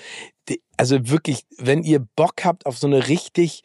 die- 0.48 0.60
also 0.78 1.08
wirklich, 1.10 1.42
wenn 1.58 1.82
ihr 1.82 2.00
Bock 2.16 2.44
habt 2.44 2.64
auf 2.66 2.78
so 2.78 2.86
eine 2.86 3.06
richtig, 3.08 3.62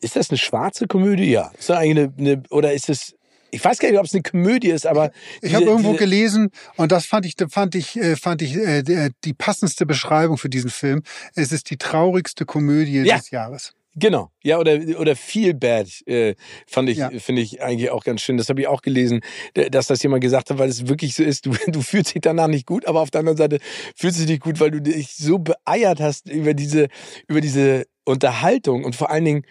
ist 0.00 0.14
das 0.16 0.30
eine 0.30 0.38
schwarze 0.38 0.86
Komödie? 0.86 1.30
Ja. 1.30 1.50
Ist 1.58 1.68
das 1.70 1.78
eine, 1.78 2.14
eine 2.16 2.42
oder 2.50 2.72
ist 2.72 2.88
es, 2.88 3.14
ich 3.50 3.64
weiß 3.64 3.78
gar 3.80 3.90
nicht, 3.90 3.98
ob 3.98 4.06
es 4.06 4.14
eine 4.14 4.22
Komödie 4.22 4.70
ist, 4.70 4.86
aber 4.86 5.10
Ich 5.42 5.54
habe 5.54 5.64
irgendwo 5.66 5.92
gelesen 5.94 6.50
und 6.76 6.92
das 6.92 7.04
fand 7.06 7.26
ich, 7.26 7.34
fand 7.50 7.74
ich, 7.74 7.96
äh, 7.96 8.14
fand 8.16 8.42
ich 8.42 8.54
äh, 8.56 8.82
der- 8.82 9.10
die 9.24 9.34
passendste 9.34 9.86
Beschreibung 9.86 10.38
für 10.38 10.48
diesen 10.48 10.70
Film. 10.70 11.02
Es 11.34 11.50
ist 11.52 11.68
die 11.70 11.78
traurigste 11.78 12.46
Komödie 12.46 13.02
Ja. 13.02 13.16
des 13.18 13.30
Jahres. 13.30 13.74
Genau, 13.96 14.30
ja, 14.42 14.58
oder, 14.58 14.80
oder 14.98 15.14
Feel 15.14 15.54
Bad 15.54 15.88
äh, 16.06 16.34
fand 16.66 16.88
ich, 16.88 16.98
Ja. 16.98 17.10
finde 17.18 17.42
ich 17.42 17.62
eigentlich 17.62 17.90
auch 17.90 18.02
ganz 18.02 18.22
schön. 18.22 18.36
Das 18.36 18.48
habe 18.48 18.60
ich 18.60 18.66
auch 18.66 18.82
gelesen, 18.82 19.20
dass 19.70 19.86
das 19.86 20.02
jemand 20.02 20.22
gesagt 20.22 20.50
hat, 20.50 20.58
weil 20.58 20.68
es 20.68 20.88
wirklich 20.88 21.14
so 21.14 21.22
ist, 21.22 21.46
du, 21.46 21.52
du 21.68 21.80
fühlst 21.80 22.14
dich 22.14 22.20
danach 22.22 22.48
nicht 22.48 22.66
gut, 22.66 22.86
aber 22.86 23.00
auf 23.00 23.10
der 23.10 23.20
anderen 23.20 23.38
Seite 23.38 23.58
fühlst 23.94 24.20
du 24.20 24.26
dich 24.26 24.40
gut, 24.40 24.58
weil 24.58 24.72
du 24.72 24.80
dich 24.82 25.14
so 25.14 25.38
beeiert 25.38 26.00
hast 26.00 26.28
über 26.28 26.54
diese, 26.54 26.88
über 27.28 27.40
diese 27.40 27.86
Unterhaltung 28.04 28.84
und 28.84 28.96
vor 28.96 29.10
allen 29.10 29.24
Dingen, 29.24 29.46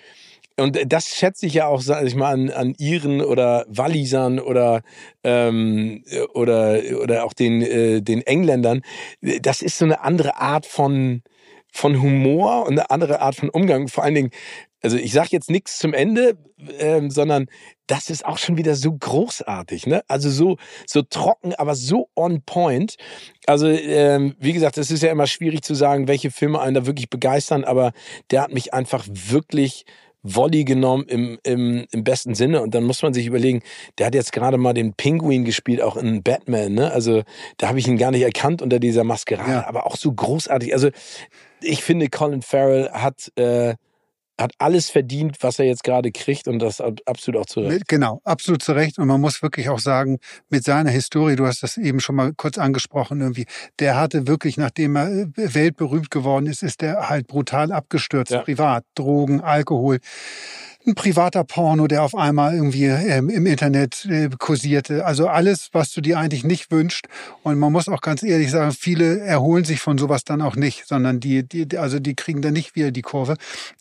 und 0.58 0.78
das 0.86 1.08
schätze 1.08 1.48
ich 1.48 1.56
ja 1.56 1.68
auch, 1.68 1.82
sag 1.82 2.06
ich 2.06 2.14
mal, 2.16 2.32
an, 2.32 2.50
an 2.52 2.76
Iren 2.78 3.22
oder 3.22 3.66
Wallisern 3.70 4.40
oder, 4.40 4.82
ähm, 5.24 6.04
oder, 6.34 6.80
oder 7.02 7.24
auch 7.26 7.34
den, 7.34 7.62
äh, 7.64 8.02
den 8.02 8.22
Engländern. 8.22 8.82
Das 9.42 9.62
ist 9.64 9.78
so 9.80 9.86
eine 9.86 10.02
andere 10.02 10.38
Art 10.38 10.66
von, 10.68 11.24
von 11.74 12.02
Humor 12.02 12.66
und 12.68 12.74
eine 12.74 12.90
andere 12.92 13.20
Art 13.22 13.36
von 13.36 13.50
Umgang. 13.50 13.88
Vor 13.88 14.04
allen 14.04 14.16
Dingen, 14.16 14.30
also 14.82 14.96
ich 14.96 15.12
sage 15.12 15.30
jetzt 15.32 15.50
nichts 15.50 15.80
zum 15.80 15.94
Ende, 15.94 16.38
ähm, 16.78 17.10
sondern 17.10 17.48
das 17.88 18.10
ist 18.10 18.26
auch 18.26 18.38
schon 18.38 18.58
wieder 18.58 18.76
so 18.76 18.94
großartig, 18.94 19.88
ne? 19.88 20.04
Also 20.08 20.30
so 20.30 20.58
so 20.86 21.02
trocken, 21.02 21.54
aber 21.56 21.76
so 21.76 22.10
on 22.16 22.42
point. 22.46 22.96
Also 23.48 23.68
ähm, 23.68 24.36
wie 24.40 24.54
gesagt, 24.54 24.78
es 24.78 24.92
ist 24.92 25.04
ja 25.04 25.12
immer 25.12 25.28
schwierig 25.28 25.64
zu 25.64 25.74
sagen, 25.74 26.08
welche 26.08 26.32
Filme 26.32 26.62
einen 26.62 26.76
da 26.76 26.86
wirklich 26.86 27.10
begeistern, 27.10 27.64
aber 27.64 27.92
der 28.30 28.44
hat 28.44 28.54
mich 28.54 28.74
einfach 28.74 29.06
wirklich 29.10 29.86
Volley 30.24 30.64
genommen 30.64 31.06
im, 31.08 31.38
im, 31.44 31.86
im 31.92 32.04
besten 32.04 32.34
Sinne. 32.34 32.62
Und 32.62 32.74
dann 32.74 32.84
muss 32.84 33.04
man 33.04 33.14
sich 33.14 33.28
überlegen, 33.28 33.62
der 33.98 34.08
hat 34.08 34.16
jetzt 34.16 34.32
gerade 34.32 34.58
mal 34.58 34.74
den 34.74 34.94
Pinguin 34.94 35.44
gespielt, 35.44 35.82
auch 35.82 35.98
in 35.98 36.24
Batman. 36.24 36.74
Ne? 36.74 36.92
Also 36.92 37.24
da 37.58 37.68
habe 37.68 37.80
ich 37.80 37.88
ihn 37.88 37.98
gar 37.98 38.12
nicht 38.12 38.22
erkannt 38.22 38.62
unter 38.62 38.80
dieser 38.80 39.04
Maskerade, 39.04 39.52
ja. 39.52 39.68
aber 39.68 39.86
auch 39.86 39.98
so 39.98 40.12
großartig. 40.12 40.74
Also 40.74 40.90
ich 41.64 41.84
finde, 41.84 42.10
Colin 42.10 42.42
Farrell 42.42 42.90
hat 42.92 43.32
äh, 43.36 43.76
hat 44.40 44.54
alles 44.58 44.90
verdient, 44.90 45.38
was 45.42 45.60
er 45.60 45.66
jetzt 45.66 45.84
gerade 45.84 46.12
kriegt 46.12 46.48
und 46.48 46.60
das 46.60 46.82
absolut 46.82 47.42
auch 47.42 47.46
zu 47.46 47.62
Recht. 47.62 47.88
Genau, 47.88 48.20
absolut 48.24 48.64
zu 48.64 48.72
Recht. 48.72 48.98
Und 48.98 49.08
man 49.08 49.22
muss 49.22 49.44
wirklich 49.44 49.70
auch 49.70 49.80
sagen, 49.80 50.18
mit 50.50 50.64
seiner 50.64 50.90
Historie, 50.90 51.36
du 51.36 51.46
hast 51.46 51.62
das 51.62 51.78
eben 51.78 52.00
schon 52.00 52.16
mal 52.16 52.34
kurz 52.36 52.58
angesprochen, 52.58 53.22
irgendwie, 53.22 53.46
der 53.80 53.96
hatte 53.96 54.28
wirklich, 54.28 54.58
nachdem 54.58 54.96
er 54.96 55.08
äh, 55.10 55.28
weltberühmt 55.36 56.10
geworden 56.10 56.48
ist, 56.48 56.64
ist 56.64 56.82
der 56.82 57.10
halt 57.10 57.28
brutal 57.28 57.72
abgestürzt, 57.72 58.32
ja. 58.32 58.42
privat, 58.42 58.86
Drogen, 58.96 59.42
Alkohol 59.42 60.00
ein 60.86 60.96
privater 60.96 61.44
Porno, 61.44 61.88
der 61.88 62.04
auf 62.04 62.16
einmal 62.16 62.56
irgendwie 62.56 62.86
ähm, 62.86 63.30
im 63.30 63.46
Internet 63.46 64.06
äh, 64.06 64.30
kursierte. 64.38 65.06
Also 65.06 65.28
alles, 65.28 65.70
was 65.72 65.92
du 65.92 66.02
dir 66.02 66.20
eigentlich 66.20 66.44
nicht 66.44 66.72
wünschst. 66.72 67.08
Und 67.44 67.58
man 67.58 67.72
muss 67.72 67.88
auch 67.88 68.02
ganz 68.02 68.24
ehrlich 68.24 68.52
sagen, 68.52 68.72
viele 68.72 69.20
erholen 69.20 69.64
sich 69.64 69.80
von 69.80 69.98
sowas 69.98 70.24
dann 70.24 70.42
auch 70.42 70.56
nicht, 70.56 70.88
sondern 70.88 71.20
die, 71.20 71.44
die 71.48 71.78
also 71.78 72.00
die 72.00 72.16
kriegen 72.16 72.42
dann 72.42 72.54
nicht 72.54 72.76
wieder 72.76 72.92
die 72.92 73.02
Kurve. 73.02 73.36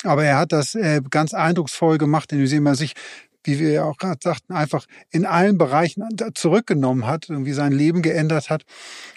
Aber 0.04 0.24
er 0.24 0.38
hat 0.38 0.52
das 0.52 0.74
äh, 0.74 1.00
ganz 1.10 1.34
eindrucksvoll 1.34 1.98
gemacht, 1.98 2.32
indem 2.32 2.66
er 2.66 2.74
sich 2.74 2.94
wie 3.44 3.58
wir 3.58 3.72
ja 3.72 3.84
auch 3.84 3.96
gerade 3.96 4.18
sagten, 4.22 4.52
einfach 4.52 4.86
in 5.10 5.26
allen 5.26 5.58
Bereichen 5.58 6.04
zurückgenommen 6.34 7.06
hat, 7.06 7.28
irgendwie 7.28 7.52
sein 7.52 7.72
Leben 7.72 8.02
geändert 8.02 8.50
hat. 8.50 8.64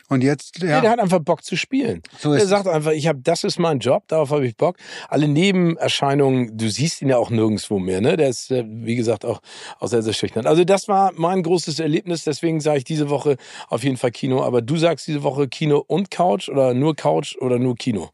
Und 0.07 0.23
jetzt, 0.23 0.61
ja. 0.61 0.81
der 0.81 0.91
hat 0.91 0.99
einfach 0.99 1.19
Bock 1.19 1.43
zu 1.43 1.55
spielen. 1.55 2.03
So 2.19 2.33
er 2.33 2.45
sagt 2.45 2.67
einfach, 2.67 2.91
ich 2.91 3.07
habe, 3.07 3.19
das 3.23 3.43
ist 3.43 3.57
mein 3.57 3.79
Job, 3.79 4.03
darauf 4.07 4.29
habe 4.29 4.45
ich 4.45 4.55
Bock. 4.55 4.77
Alle 5.09 5.27
Nebenerscheinungen, 5.27 6.57
du 6.57 6.69
siehst 6.69 7.01
ihn 7.01 7.09
ja 7.09 7.17
auch 7.17 7.31
nirgendwo 7.31 7.79
mehr, 7.79 8.01
ne? 8.01 8.15
Der 8.15 8.29
ist, 8.29 8.51
äh, 8.51 8.63
wie 8.67 8.95
gesagt, 8.95 9.25
auch, 9.25 9.41
auch 9.79 9.87
sehr, 9.87 10.03
sehr 10.03 10.13
schüchtern. 10.13 10.45
Also 10.45 10.63
das 10.63 10.87
war 10.87 11.11
mein 11.15 11.41
großes 11.41 11.79
Erlebnis, 11.79 12.23
deswegen 12.23 12.59
sage 12.59 12.79
ich 12.79 12.83
diese 12.83 13.09
Woche 13.09 13.37
auf 13.67 13.83
jeden 13.83 13.97
Fall 13.97 14.11
Kino. 14.11 14.43
Aber 14.43 14.61
du 14.61 14.77
sagst 14.77 15.07
diese 15.07 15.23
Woche 15.23 15.47
Kino 15.47 15.83
und 15.87 16.11
Couch 16.11 16.49
oder 16.49 16.73
nur 16.73 16.95
Couch 16.95 17.35
oder 17.39 17.57
nur 17.57 17.75
Kino? 17.75 18.09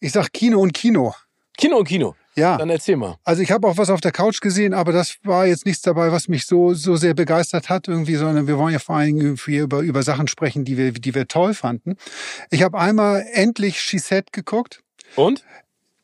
Ich 0.00 0.12
sag 0.12 0.32
Kino 0.32 0.60
und 0.60 0.74
Kino. 0.74 1.14
Kino 1.56 1.78
und 1.78 1.88
Kino. 1.88 2.14
Ja. 2.34 2.56
Dann 2.56 2.70
erzähl 2.70 2.96
mal. 2.96 3.16
Also 3.24 3.42
ich 3.42 3.50
habe 3.50 3.68
auch 3.68 3.76
was 3.76 3.90
auf 3.90 4.00
der 4.00 4.12
Couch 4.12 4.40
gesehen, 4.40 4.74
aber 4.74 4.92
das 4.92 5.16
war 5.22 5.46
jetzt 5.46 5.66
nichts 5.66 5.82
dabei, 5.82 6.12
was 6.12 6.28
mich 6.28 6.46
so 6.46 6.72
so 6.74 6.96
sehr 6.96 7.14
begeistert 7.14 7.68
hat 7.68 7.88
irgendwie, 7.88 8.16
sondern 8.16 8.46
wir 8.46 8.58
wollen 8.58 8.72
ja 8.72 8.78
vor 8.78 8.96
allen 8.96 9.18
Dingen 9.18 9.38
über 9.46 9.80
über 9.80 10.02
Sachen 10.02 10.28
sprechen, 10.28 10.64
die 10.64 10.76
wir 10.76 10.92
die 10.92 11.14
wir 11.14 11.28
toll 11.28 11.54
fanden. 11.54 11.96
Ich 12.50 12.62
habe 12.62 12.78
einmal 12.78 13.26
endlich 13.32 13.80
She 13.80 13.98
Said 13.98 14.32
geguckt. 14.32 14.82
Und? 15.16 15.44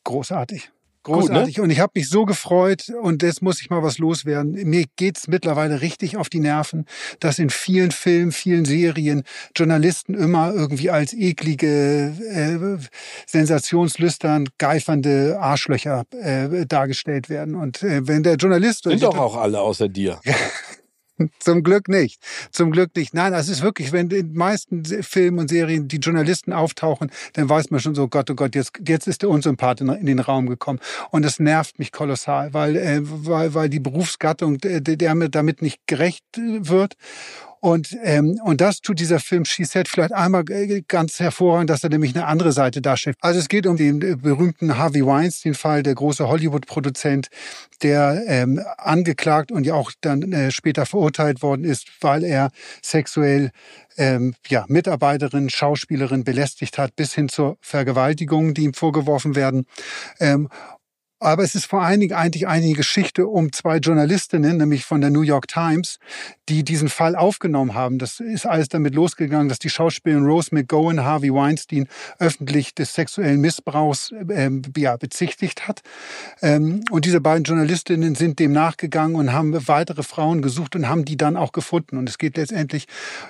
Großartig. 0.04 0.70
Großartig. 1.08 1.54
Gut, 1.54 1.58
ne? 1.58 1.62
Und 1.64 1.70
ich 1.70 1.80
habe 1.80 1.92
mich 1.94 2.08
so 2.08 2.24
gefreut 2.24 2.90
und 3.02 3.22
jetzt 3.22 3.42
muss 3.42 3.60
ich 3.60 3.70
mal 3.70 3.82
was 3.82 3.98
loswerden. 3.98 4.52
Mir 4.68 4.84
geht's 4.96 5.28
mittlerweile 5.28 5.80
richtig 5.80 6.16
auf 6.16 6.28
die 6.28 6.40
Nerven, 6.40 6.86
dass 7.20 7.38
in 7.38 7.50
vielen 7.50 7.90
Filmen, 7.90 8.32
vielen 8.32 8.64
Serien 8.64 9.22
Journalisten 9.56 10.14
immer 10.14 10.52
irgendwie 10.52 10.90
als 10.90 11.12
eklige, 11.12 12.12
äh, 12.30 12.86
sensationslüstern, 13.26 14.48
geifernde 14.58 15.38
Arschlöcher 15.40 16.04
äh, 16.20 16.66
dargestellt 16.66 17.28
werden. 17.28 17.54
Und 17.54 17.82
äh, 17.82 18.06
wenn 18.06 18.22
der 18.22 18.36
Journalist... 18.36 18.84
Sind 18.84 19.02
doch 19.02 19.18
auch 19.18 19.36
alle 19.36 19.60
außer 19.60 19.88
dir. 19.88 20.20
Zum 21.38 21.62
Glück 21.62 21.88
nicht. 21.88 22.20
Zum 22.50 22.70
Glück 22.70 22.94
nicht. 22.96 23.14
Nein, 23.14 23.32
es 23.32 23.48
ist 23.48 23.62
wirklich, 23.62 23.92
wenn 23.92 24.10
in 24.10 24.28
den 24.28 24.34
meisten 24.34 24.84
Filmen 24.84 25.38
und 25.38 25.48
Serien 25.48 25.88
die 25.88 25.98
Journalisten 25.98 26.52
auftauchen, 26.52 27.10
dann 27.34 27.48
weiß 27.48 27.70
man 27.70 27.80
schon 27.80 27.94
so, 27.94 28.08
Gott, 28.08 28.30
oh 28.30 28.34
Gott, 28.34 28.54
jetzt, 28.54 28.72
jetzt 28.86 29.06
ist 29.06 29.22
der 29.22 29.30
Unsympath 29.30 29.80
in, 29.80 29.88
in 29.88 30.06
den 30.06 30.20
Raum 30.20 30.46
gekommen. 30.46 30.80
Und 31.10 31.24
das 31.24 31.38
nervt 31.38 31.78
mich 31.78 31.92
kolossal, 31.92 32.54
weil, 32.54 32.76
äh, 32.76 33.00
weil, 33.02 33.54
weil 33.54 33.68
die 33.68 33.80
Berufsgattung 33.80 34.58
der, 34.58 34.80
der 34.80 35.14
damit 35.28 35.62
nicht 35.62 35.86
gerecht 35.86 36.24
wird. 36.36 36.96
Und, 37.60 37.96
ähm, 38.02 38.40
und 38.44 38.60
das 38.60 38.80
tut 38.80 39.00
dieser 39.00 39.20
Film 39.20 39.44
She 39.44 39.64
Said 39.64 39.88
vielleicht 39.88 40.12
einmal 40.12 40.44
äh, 40.50 40.82
ganz 40.86 41.18
hervorragend, 41.18 41.70
dass 41.70 41.82
er 41.82 41.90
nämlich 41.90 42.14
eine 42.14 42.26
andere 42.26 42.52
Seite 42.52 42.80
darstellt. 42.80 43.16
Also 43.20 43.40
es 43.40 43.48
geht 43.48 43.66
um 43.66 43.76
den 43.76 44.00
äh, 44.02 44.16
berühmten 44.16 44.78
Harvey 44.78 45.04
Weinstein-Fall, 45.04 45.82
der 45.82 45.94
große 45.94 46.28
Hollywood-Produzent, 46.28 47.28
der 47.82 48.22
ähm, 48.26 48.60
angeklagt 48.76 49.52
und 49.52 49.64
ja 49.64 49.74
auch 49.74 49.92
dann 50.00 50.32
äh, 50.32 50.50
später 50.50 50.86
verurteilt 50.86 51.42
worden 51.42 51.64
ist, 51.64 51.88
weil 52.00 52.24
er 52.24 52.50
sexuell 52.82 53.50
ähm, 53.96 54.34
ja, 54.46 54.64
Mitarbeiterin, 54.68 55.50
Schauspielerin 55.50 56.24
belästigt 56.24 56.78
hat, 56.78 56.96
bis 56.96 57.14
hin 57.14 57.28
zur 57.28 57.58
Vergewaltigung, 57.60 58.54
die 58.54 58.64
ihm 58.64 58.74
vorgeworfen 58.74 59.34
werden. 59.34 59.66
Ähm, 60.20 60.48
aber 61.20 61.42
es 61.42 61.54
ist 61.54 61.66
vor 61.66 61.82
allen 61.82 62.00
Dingen 62.00 62.14
eigentlich 62.14 62.46
eine 62.46 62.72
Geschichte 62.72 63.26
um 63.26 63.52
zwei 63.52 63.78
Journalistinnen, 63.78 64.56
nämlich 64.56 64.84
von 64.84 65.00
der 65.00 65.10
New 65.10 65.22
York 65.22 65.48
Times, 65.48 65.98
die 66.48 66.62
diesen 66.62 66.88
Fall 66.88 67.16
aufgenommen 67.16 67.74
haben. 67.74 67.98
Das 67.98 68.20
ist 68.20 68.46
alles 68.46 68.68
damit 68.68 68.94
losgegangen, 68.94 69.48
dass 69.48 69.58
die 69.58 69.70
Schauspielerin 69.70 70.24
Rose 70.24 70.50
McGowan 70.52 71.04
Harvey 71.04 71.32
Weinstein 71.32 71.88
öffentlich 72.18 72.74
des 72.74 72.94
sexuellen 72.94 73.40
Missbrauchs 73.40 74.12
ähm, 74.30 74.62
ja, 74.76 74.96
bezichtigt 74.96 75.66
hat. 75.66 75.82
Ähm, 76.40 76.84
und 76.90 77.04
diese 77.04 77.20
beiden 77.20 77.44
Journalistinnen 77.44 78.14
sind 78.14 78.38
dem 78.38 78.52
nachgegangen 78.52 79.16
und 79.16 79.32
haben 79.32 79.56
weitere 79.66 80.02
Frauen 80.02 80.40
gesucht 80.40 80.76
und 80.76 80.88
haben 80.88 81.04
die 81.04 81.16
dann 81.16 81.36
auch 81.36 81.52
gefunden. 81.52 81.98
Und 81.98 82.08
es 82.08 82.18
geht 82.18 82.36
letztendlich 82.36 82.86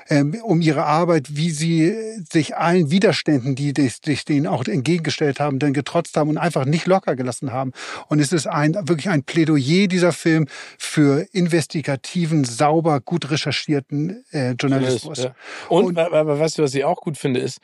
ähm, 0.09 0.37
um 0.43 0.61
ihre 0.61 0.85
Arbeit, 0.85 1.37
wie 1.37 1.51
sie 1.51 1.95
sich 2.31 2.57
allen 2.57 2.91
Widerständen, 2.91 3.55
die 3.55 3.73
sich 4.05 4.25
denen 4.25 4.47
auch 4.47 4.65
entgegengestellt 4.67 5.41
haben, 5.41 5.59
dann 5.59 5.73
getrotzt 5.73 6.17
haben 6.17 6.31
und 6.31 6.39
einfach 6.39 6.65
nicht 6.65 6.87
locker 6.87 7.17
gelassen 7.17 7.53
haben. 7.53 7.73
Und 8.09 8.21
es 8.21 8.33
ist 8.33 8.47
ein, 8.47 8.75
wirklich 8.75 9.09
ein 9.09 9.23
Plädoyer 9.23 9.87
dieser 9.87 10.13
Film 10.13 10.47
für 10.79 11.27
investigativen, 11.33 12.45
sauber, 12.45 13.01
gut 13.01 13.31
recherchierten 13.31 14.25
äh, 14.31 14.53
Journalismus. 14.53 15.25
Ja. 15.25 15.35
Und, 15.69 15.87
Und 15.87 15.99
aber 15.99 16.39
weißt 16.39 16.59
du, 16.59 16.63
was 16.63 16.75
ich 16.75 16.85
auch 16.85 17.01
gut 17.01 17.17
finde, 17.17 17.41
ist 17.41 17.59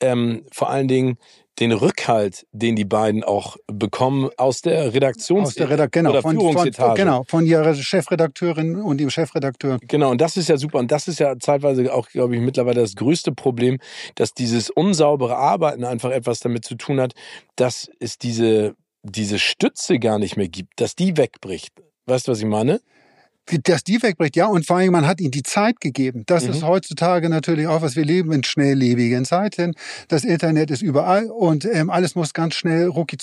ähm, 0.00 0.44
vor 0.52 0.70
allen 0.70 0.88
Dingen 0.88 1.18
den 1.58 1.72
Rückhalt, 1.72 2.46
den 2.52 2.76
die 2.76 2.84
beiden 2.84 3.24
auch 3.24 3.56
bekommen 3.66 4.30
aus 4.36 4.62
der 4.62 4.92
Redaktions- 4.92 5.42
aus 5.42 5.54
der 5.54 5.70
Redak 5.70 5.92
genau, 5.92 6.10
oder 6.10 6.22
von. 6.22 6.38
Von, 6.38 6.94
genau, 6.94 7.24
von 7.24 7.46
ihrer 7.46 7.74
Chefredakteurin 7.74 8.76
und 8.76 8.98
dem 8.98 9.10
Chefredakteur. 9.10 9.78
Genau, 9.82 10.10
und 10.10 10.20
das 10.20 10.36
ist 10.36 10.48
ja 10.48 10.56
super. 10.56 10.78
Und 10.78 10.92
das 10.92 11.08
ist 11.08 11.18
ja 11.18 11.38
zeitweise 11.38 11.92
auch, 11.92 12.08
glaube 12.08 12.36
ich, 12.36 12.40
mittlerweile 12.40 12.80
das 12.80 12.94
größte 12.94 13.32
Problem, 13.32 13.78
dass 14.14 14.34
dieses 14.34 14.70
unsaubere 14.70 15.36
Arbeiten 15.36 15.84
einfach 15.84 16.10
etwas 16.10 16.40
damit 16.40 16.64
zu 16.64 16.76
tun 16.76 17.00
hat, 17.00 17.14
dass 17.56 17.90
es 17.98 18.18
diese 18.18 18.76
diese 19.02 19.38
Stütze 19.38 19.98
gar 19.98 20.18
nicht 20.18 20.36
mehr 20.36 20.48
gibt, 20.48 20.80
dass 20.80 20.94
die 20.94 21.16
wegbricht. 21.16 21.72
Weißt 22.06 22.28
du, 22.28 22.32
was 22.32 22.40
ich 22.40 22.46
meine? 22.46 22.80
Dass 23.64 23.84
die 23.84 24.02
wegbricht, 24.02 24.36
ja, 24.36 24.46
und 24.46 24.66
vor 24.66 24.76
allem 24.76 24.92
man 24.92 25.06
hat 25.06 25.20
ihnen 25.20 25.30
die 25.30 25.42
Zeit 25.42 25.80
gegeben. 25.80 26.24
Das 26.26 26.44
mhm. 26.44 26.50
ist 26.50 26.62
heutzutage 26.62 27.28
natürlich 27.28 27.66
auch, 27.66 27.82
was 27.82 27.96
wir 27.96 28.04
leben 28.04 28.32
in 28.32 28.44
schnelllebigen 28.44 29.24
Zeiten. 29.24 29.74
Das 30.08 30.24
Internet 30.24 30.70
ist 30.70 30.82
überall 30.82 31.26
und 31.26 31.64
ähm, 31.64 31.90
alles 31.90 32.14
muss 32.14 32.34
ganz 32.34 32.54
schnell 32.54 32.86
rucki 32.86 33.16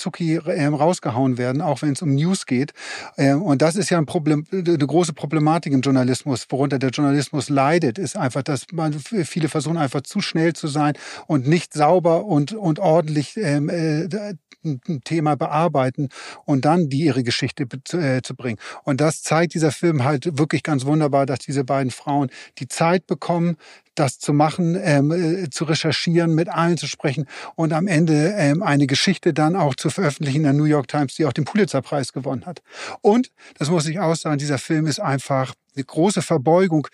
ähm, 0.48 0.74
rausgehauen 0.74 1.38
werden, 1.38 1.62
auch 1.62 1.82
wenn 1.82 1.92
es 1.92 2.02
um 2.02 2.14
News 2.14 2.46
geht. 2.46 2.72
Ähm, 3.16 3.42
und 3.42 3.62
das 3.62 3.76
ist 3.76 3.90
ja 3.90 3.98
ein 3.98 4.06
Problem, 4.06 4.44
eine 4.52 4.78
große 4.78 5.12
Problematik 5.12 5.72
im 5.72 5.80
Journalismus, 5.80 6.46
worunter 6.50 6.78
der 6.78 6.90
Journalismus 6.90 7.48
leidet, 7.48 7.98
ist 7.98 8.16
einfach, 8.16 8.42
dass 8.42 8.66
man 8.72 8.94
viele 8.94 9.48
versuchen 9.48 9.76
einfach 9.76 10.02
zu 10.02 10.20
schnell 10.20 10.52
zu 10.52 10.68
sein 10.68 10.94
und 11.26 11.46
nicht 11.46 11.72
sauber 11.72 12.24
und 12.24 12.52
und 12.52 12.78
ordentlich 12.78 13.36
ähm, 13.36 13.68
äh, 13.68 14.08
ein 14.66 15.00
Thema 15.04 15.36
bearbeiten 15.36 16.08
und 16.44 16.64
dann 16.64 16.88
die 16.88 17.04
ihre 17.04 17.22
Geschichte 17.22 17.66
zu, 17.84 17.98
äh, 17.98 18.22
zu 18.22 18.34
bringen. 18.34 18.58
Und 18.84 19.00
das 19.00 19.22
zeigt 19.22 19.54
dieser 19.54 19.72
Film 19.72 20.04
halt 20.04 20.15
halt 20.24 20.38
wirklich 20.38 20.62
ganz 20.62 20.84
wunderbar, 20.84 21.26
dass 21.26 21.40
diese 21.40 21.64
beiden 21.64 21.90
Frauen 21.90 22.30
die 22.58 22.68
Zeit 22.68 23.06
bekommen, 23.06 23.56
das 23.94 24.18
zu 24.18 24.32
machen, 24.32 24.78
ähm, 24.80 25.10
äh, 25.10 25.50
zu 25.50 25.64
recherchieren, 25.64 26.34
mit 26.34 26.48
allen 26.48 26.76
zu 26.76 26.86
sprechen 26.86 27.26
und 27.54 27.72
am 27.72 27.86
Ende 27.86 28.34
ähm, 28.36 28.62
eine 28.62 28.86
Geschichte 28.86 29.32
dann 29.32 29.56
auch 29.56 29.74
zu 29.74 29.90
veröffentlichen 29.90 30.38
in 30.38 30.42
der 30.44 30.52
New 30.52 30.64
York 30.64 30.88
Times, 30.88 31.14
die 31.14 31.24
auch 31.24 31.32
den 31.32 31.44
Pulitzerpreis 31.44 32.12
gewonnen 32.12 32.44
hat. 32.46 32.62
Und, 33.00 33.30
das 33.58 33.70
muss 33.70 33.86
ich 33.86 33.98
auch 33.98 34.14
sagen, 34.14 34.38
dieser 34.38 34.58
Film 34.58 34.86
ist 34.86 35.00
einfach 35.00 35.54
eine 35.74 35.84
große 35.84 36.22
Verbeugung 36.22 36.88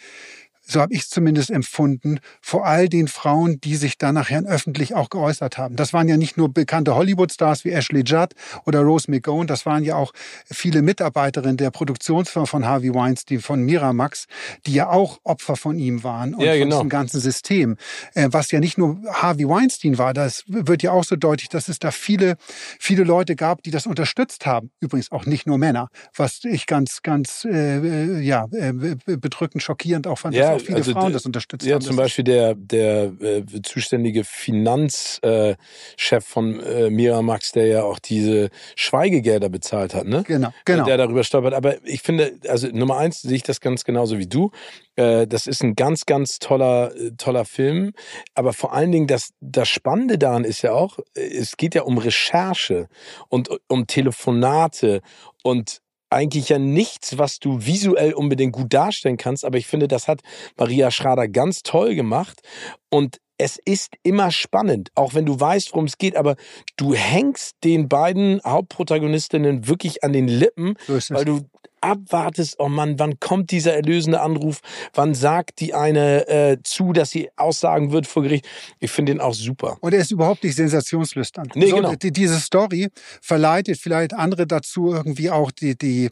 so 0.73 0.81
habe 0.81 0.95
ich 0.95 1.02
es 1.02 1.11
zumindest 1.11 1.50
empfunden, 1.50 2.19
vor 2.41 2.67
all 2.67 2.88
den 2.88 3.09
Frauen, 3.09 3.61
die 3.61 3.76
sich 3.76 3.99
dann 3.99 4.14
nachher 4.14 4.43
öffentlich 4.45 4.95
auch 4.95 5.11
geäußert 5.11 5.59
haben. 5.59 5.76
Das 5.76 5.93
waren 5.93 6.09
ja 6.09 6.17
nicht 6.17 6.37
nur 6.37 6.52
bekannte 6.52 6.95
Hollywood-Stars 6.95 7.64
wie 7.64 7.71
Ashley 7.71 8.02
Judd 8.05 8.35
oder 8.64 8.81
Rose 8.81 9.11
McGowan, 9.11 9.47
das 9.47 9.67
waren 9.67 9.85
ja 9.85 9.97
auch 9.97 10.12
viele 10.50 10.83
Mitarbeiterinnen 10.83 11.57
der 11.57 11.71
Produktionsfirma 11.71 12.47
von 12.47 12.67
Harvey 12.67 12.95
Weinstein, 12.95 13.41
von 13.41 13.62
Miramax, 13.62 14.26
die 14.67 14.75
ja 14.75 14.88
auch 14.91 15.19
Opfer 15.25 15.57
von 15.57 15.79
ihm 15.79 16.02
waren 16.02 16.35
und 16.35 16.43
Ja, 16.45 16.52
von 16.52 16.61
genau. 16.61 16.76
diesem 16.76 16.88
ganzen 16.88 17.21
System. 17.21 17.76
Äh, 18.14 18.29
was 18.31 18.50
ja 18.50 18.61
nicht 18.61 18.79
nur 18.79 19.00
Harvey 19.12 19.49
Weinstein 19.49 19.99
war, 19.99 20.14
das 20.14 20.45
wird 20.47 20.83
ja 20.83 20.93
auch 20.93 21.05
so 21.05 21.17
deutlich, 21.17 21.49
dass 21.49 21.69
es 21.69 21.79
da 21.79 21.91
viele, 21.91 22.37
viele 22.79 23.05
Leute 23.05 23.37
gab, 23.37 23.62
die 23.62 23.71
das 23.71 23.87
unterstützt 23.87 24.47
haben. 24.47 24.71
Übrigens 24.81 25.12
auch 25.12 25.26
nicht 25.26 25.47
nur 25.47 25.59
Männer, 25.59 25.88
was 26.17 26.41
ich 26.45 26.67
ganz, 26.67 27.02
ganz 27.02 27.45
äh, 27.45 28.21
ja, 28.21 28.47
äh, 28.52 28.73
bedrückend 28.73 29.62
schockierend 29.62 30.07
auch 30.07 30.19
fand, 30.19 30.35
Ja, 30.35 30.59
viele 30.62 30.78
also 30.78 30.92
Frauen 30.92 31.12
das 31.12 31.26
unterstützt 31.26 31.66
Ja, 31.66 31.75
haben. 31.75 31.83
zum 31.83 31.97
Beispiel 31.97 32.25
der, 32.25 32.54
der 32.54 33.12
äh, 33.21 33.45
zuständige 33.62 34.25
Finanzchef 34.25 35.23
äh, 35.23 35.57
Chef 35.97 36.25
von 36.25 36.61
äh, 36.61 36.90
Miramax, 36.90 37.52
der 37.52 37.66
ja 37.66 37.83
auch 37.83 37.99
diese 37.99 38.50
Schweigegelder 38.76 39.49
bezahlt 39.49 39.95
hat, 39.95 40.07
ne? 40.07 40.25
Genau, 40.26 40.52
genau. 40.64 40.85
Der 40.85 40.97
darüber 40.97 41.25
stolpert. 41.25 41.54
Aber 41.54 41.76
ich 41.87 42.02
finde, 42.02 42.38
also 42.49 42.69
Nummer 42.69 42.97
eins 42.99 43.23
sehe 43.23 43.37
ich 43.37 43.42
das 43.42 43.61
ganz 43.61 43.85
genauso 43.85 44.19
wie 44.19 44.26
du. 44.26 44.50
Äh, 44.97 45.26
das 45.26 45.47
ist 45.47 45.62
ein 45.62 45.75
ganz, 45.75 46.07
ganz 46.07 46.38
toller, 46.38 46.95
äh, 46.97 47.12
toller 47.16 47.45
Film. 47.45 47.92
Aber 48.35 48.52
vor 48.52 48.73
allen 48.73 48.92
Dingen, 48.92 49.07
das, 49.07 49.31
das 49.40 49.69
Spannende 49.69 50.19
daran 50.19 50.45
ist 50.45 50.62
ja 50.62 50.73
auch, 50.73 50.99
äh, 51.16 51.21
es 51.21 51.57
geht 51.57 51.75
ja 51.75 51.83
um 51.83 51.99
Recherche 51.99 52.88
und 53.28 53.49
um 53.69 53.87
Telefonate 53.87 55.00
und 55.42 55.81
eigentlich 56.12 56.49
ja 56.50 56.59
nichts, 56.59 57.19
was 57.19 57.38
du 57.38 57.64
visuell 57.64 58.12
unbedingt 58.12 58.52
gut 58.52 58.73
darstellen 58.73 59.16
kannst. 59.16 59.45
Aber 59.45 59.59
ich 59.59 59.66
finde, 59.66 59.88
das 59.88 60.09
hat 60.09 60.21
Maria 60.57 60.90
Schrader 60.90 61.28
ganz 61.28 61.62
toll 61.62 61.95
gemacht. 61.95 62.42
Und 62.90 63.22
es 63.39 63.59
ist 63.65 63.95
immer 64.03 64.31
spannend, 64.31 64.91
auch 64.95 65.15
wenn 65.15 65.27
du 65.27 65.39
weißt, 65.39 65.73
worum 65.73 65.87
es 65.87 65.99
geht, 65.99 66.17
aber 66.17 66.37
du 66.77 66.95
hängst 66.95 67.57
den 67.65 67.89
beiden 67.89 68.41
Hauptprotagonistinnen 68.45 69.67
wirklich 69.67 70.05
an 70.05 70.12
den 70.12 70.29
Lippen, 70.29 70.77
So 70.87 71.15
weil 71.15 71.25
du 71.25 71.41
abwartest, 71.83 72.57
oh 72.59 72.69
Mann, 72.69 72.99
wann 72.99 73.19
kommt 73.21 73.51
dieser 73.51 73.75
erlösende 73.75 74.21
Anruf? 74.21 74.61
Wann 74.95 75.15
sagt 75.15 75.61
die 75.61 75.75
eine 75.75 76.29
äh, 76.29 76.59
zu, 76.62 76.93
dass 76.93 77.11
sie 77.11 77.31
aussagen 77.37 77.93
wird 77.93 78.07
vor 78.07 78.23
Gericht? 78.23 78.47
Ich 78.79 78.91
finde 78.91 79.12
den 79.12 79.21
auch 79.21 79.35
super. 79.35 79.77
Und 79.81 79.93
er 79.93 80.01
ist 80.01 80.11
überhaupt 80.11 80.45
nicht 80.45 80.55
sensationslüstern. 80.55 81.49
Nee, 81.55 81.71
genau. 81.71 81.95
die, 81.95 82.12
diese 82.12 82.39
Story 82.41 82.89
verleitet 83.21 83.79
vielleicht 83.79 84.15
andere 84.15 84.47
dazu, 84.47 84.93
irgendwie 84.93 85.31
auch 85.31 85.51
die, 85.51 85.77
die, 85.77 86.11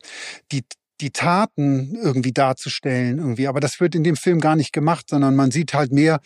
die, 0.52 0.64
die 1.00 1.10
Taten 1.10 1.96
irgendwie 2.00 2.32
darzustellen 2.32 3.18
irgendwie. 3.18 3.48
Aber 3.48 3.60
das 3.60 3.80
wird 3.80 3.94
in 3.94 4.04
dem 4.04 4.16
Film 4.16 4.40
gar 4.40 4.56
nicht 4.56 4.72
gemacht, 4.72 5.10
sondern 5.10 5.34
man 5.34 5.50
sieht 5.50 5.74
halt 5.74 5.92
mehr 5.92 6.20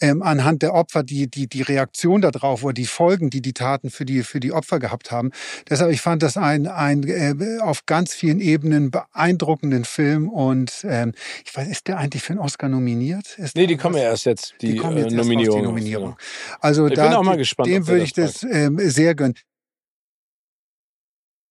ähm, 0.00 0.22
anhand 0.22 0.62
der 0.62 0.74
Opfer 0.74 1.02
die, 1.02 1.30
die, 1.30 1.48
die 1.48 1.62
Reaktion 1.62 2.20
darauf 2.20 2.62
oder 2.62 2.74
die 2.74 2.86
Folgen, 2.86 3.30
die 3.30 3.40
die 3.40 3.52
Taten 3.52 3.90
für 3.90 4.04
die, 4.04 4.22
für 4.22 4.40
die 4.40 4.52
Opfer 4.52 4.78
gehabt 4.78 5.10
haben. 5.10 5.30
Deshalb, 5.68 5.92
ich 5.92 6.00
fand 6.00 6.22
das 6.22 6.36
ein, 6.36 6.66
ein 6.66 7.04
äh, 7.04 7.58
auf 7.60 7.86
ganz 7.86 8.14
vielen 8.14 8.40
Ebenen 8.40 8.90
beeindruckenden 8.90 9.84
Film 9.84 10.28
und 10.28 10.84
ähm, 10.88 11.12
ich 11.44 11.56
weiß, 11.56 11.68
ist 11.68 11.88
der 11.88 11.98
eigentlich 11.98 12.22
für 12.22 12.34
einen 12.34 12.40
Oscar 12.40 12.68
nominiert? 12.68 13.38
Ist 13.38 13.56
Nee, 13.56 13.66
die 13.66 13.76
kommen 13.76 13.96
ja 13.96 14.02
erst 14.02 14.26
jetzt, 14.26 14.54
die, 14.60 14.72
die 14.72 14.76
kommen 14.76 14.96
äh, 14.96 15.00
jetzt 15.00 15.12
erst 15.12 15.18
raus, 15.18 15.26
Nominierung. 15.26 15.60
die 15.60 15.66
Nominierung. 15.66 16.16
Also 16.60 16.86
Ich 16.86 16.94
da, 16.94 17.08
bin 17.08 17.14
auch 17.14 17.22
mal 17.22 17.36
gespannt, 17.36 17.68
dem 17.68 17.86
würde 17.86 18.04
ich 18.04 18.12
das 18.12 18.26
das 18.26 18.42
ähm, 18.50 18.78
sehr 18.78 19.14
gönnen. 19.14 19.34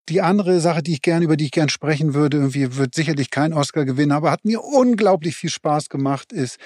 Die 0.10 0.22
andere 0.22 0.60
Sache, 0.60 0.84
die 0.84 0.94
ich 0.94 1.02
gern, 1.02 1.24
über 1.24 1.36
die 1.36 1.46
ich 1.46 1.52
gern 1.52 1.70
sprechen 1.70 2.14
würde, 2.14 2.38
irgendwie 2.38 2.78
wird 2.78 2.94
sicherlich 2.94 3.32
kein 3.32 3.54
Oscar 3.54 3.86
gewinnen, 3.86 4.12
aber 4.12 4.32
hat 4.32 4.46
mir 4.46 4.64
unglaublich 4.64 5.36
viel 5.36 5.50
Spaß 5.50 5.90
gemacht, 5.90 6.32
ist 6.32 6.58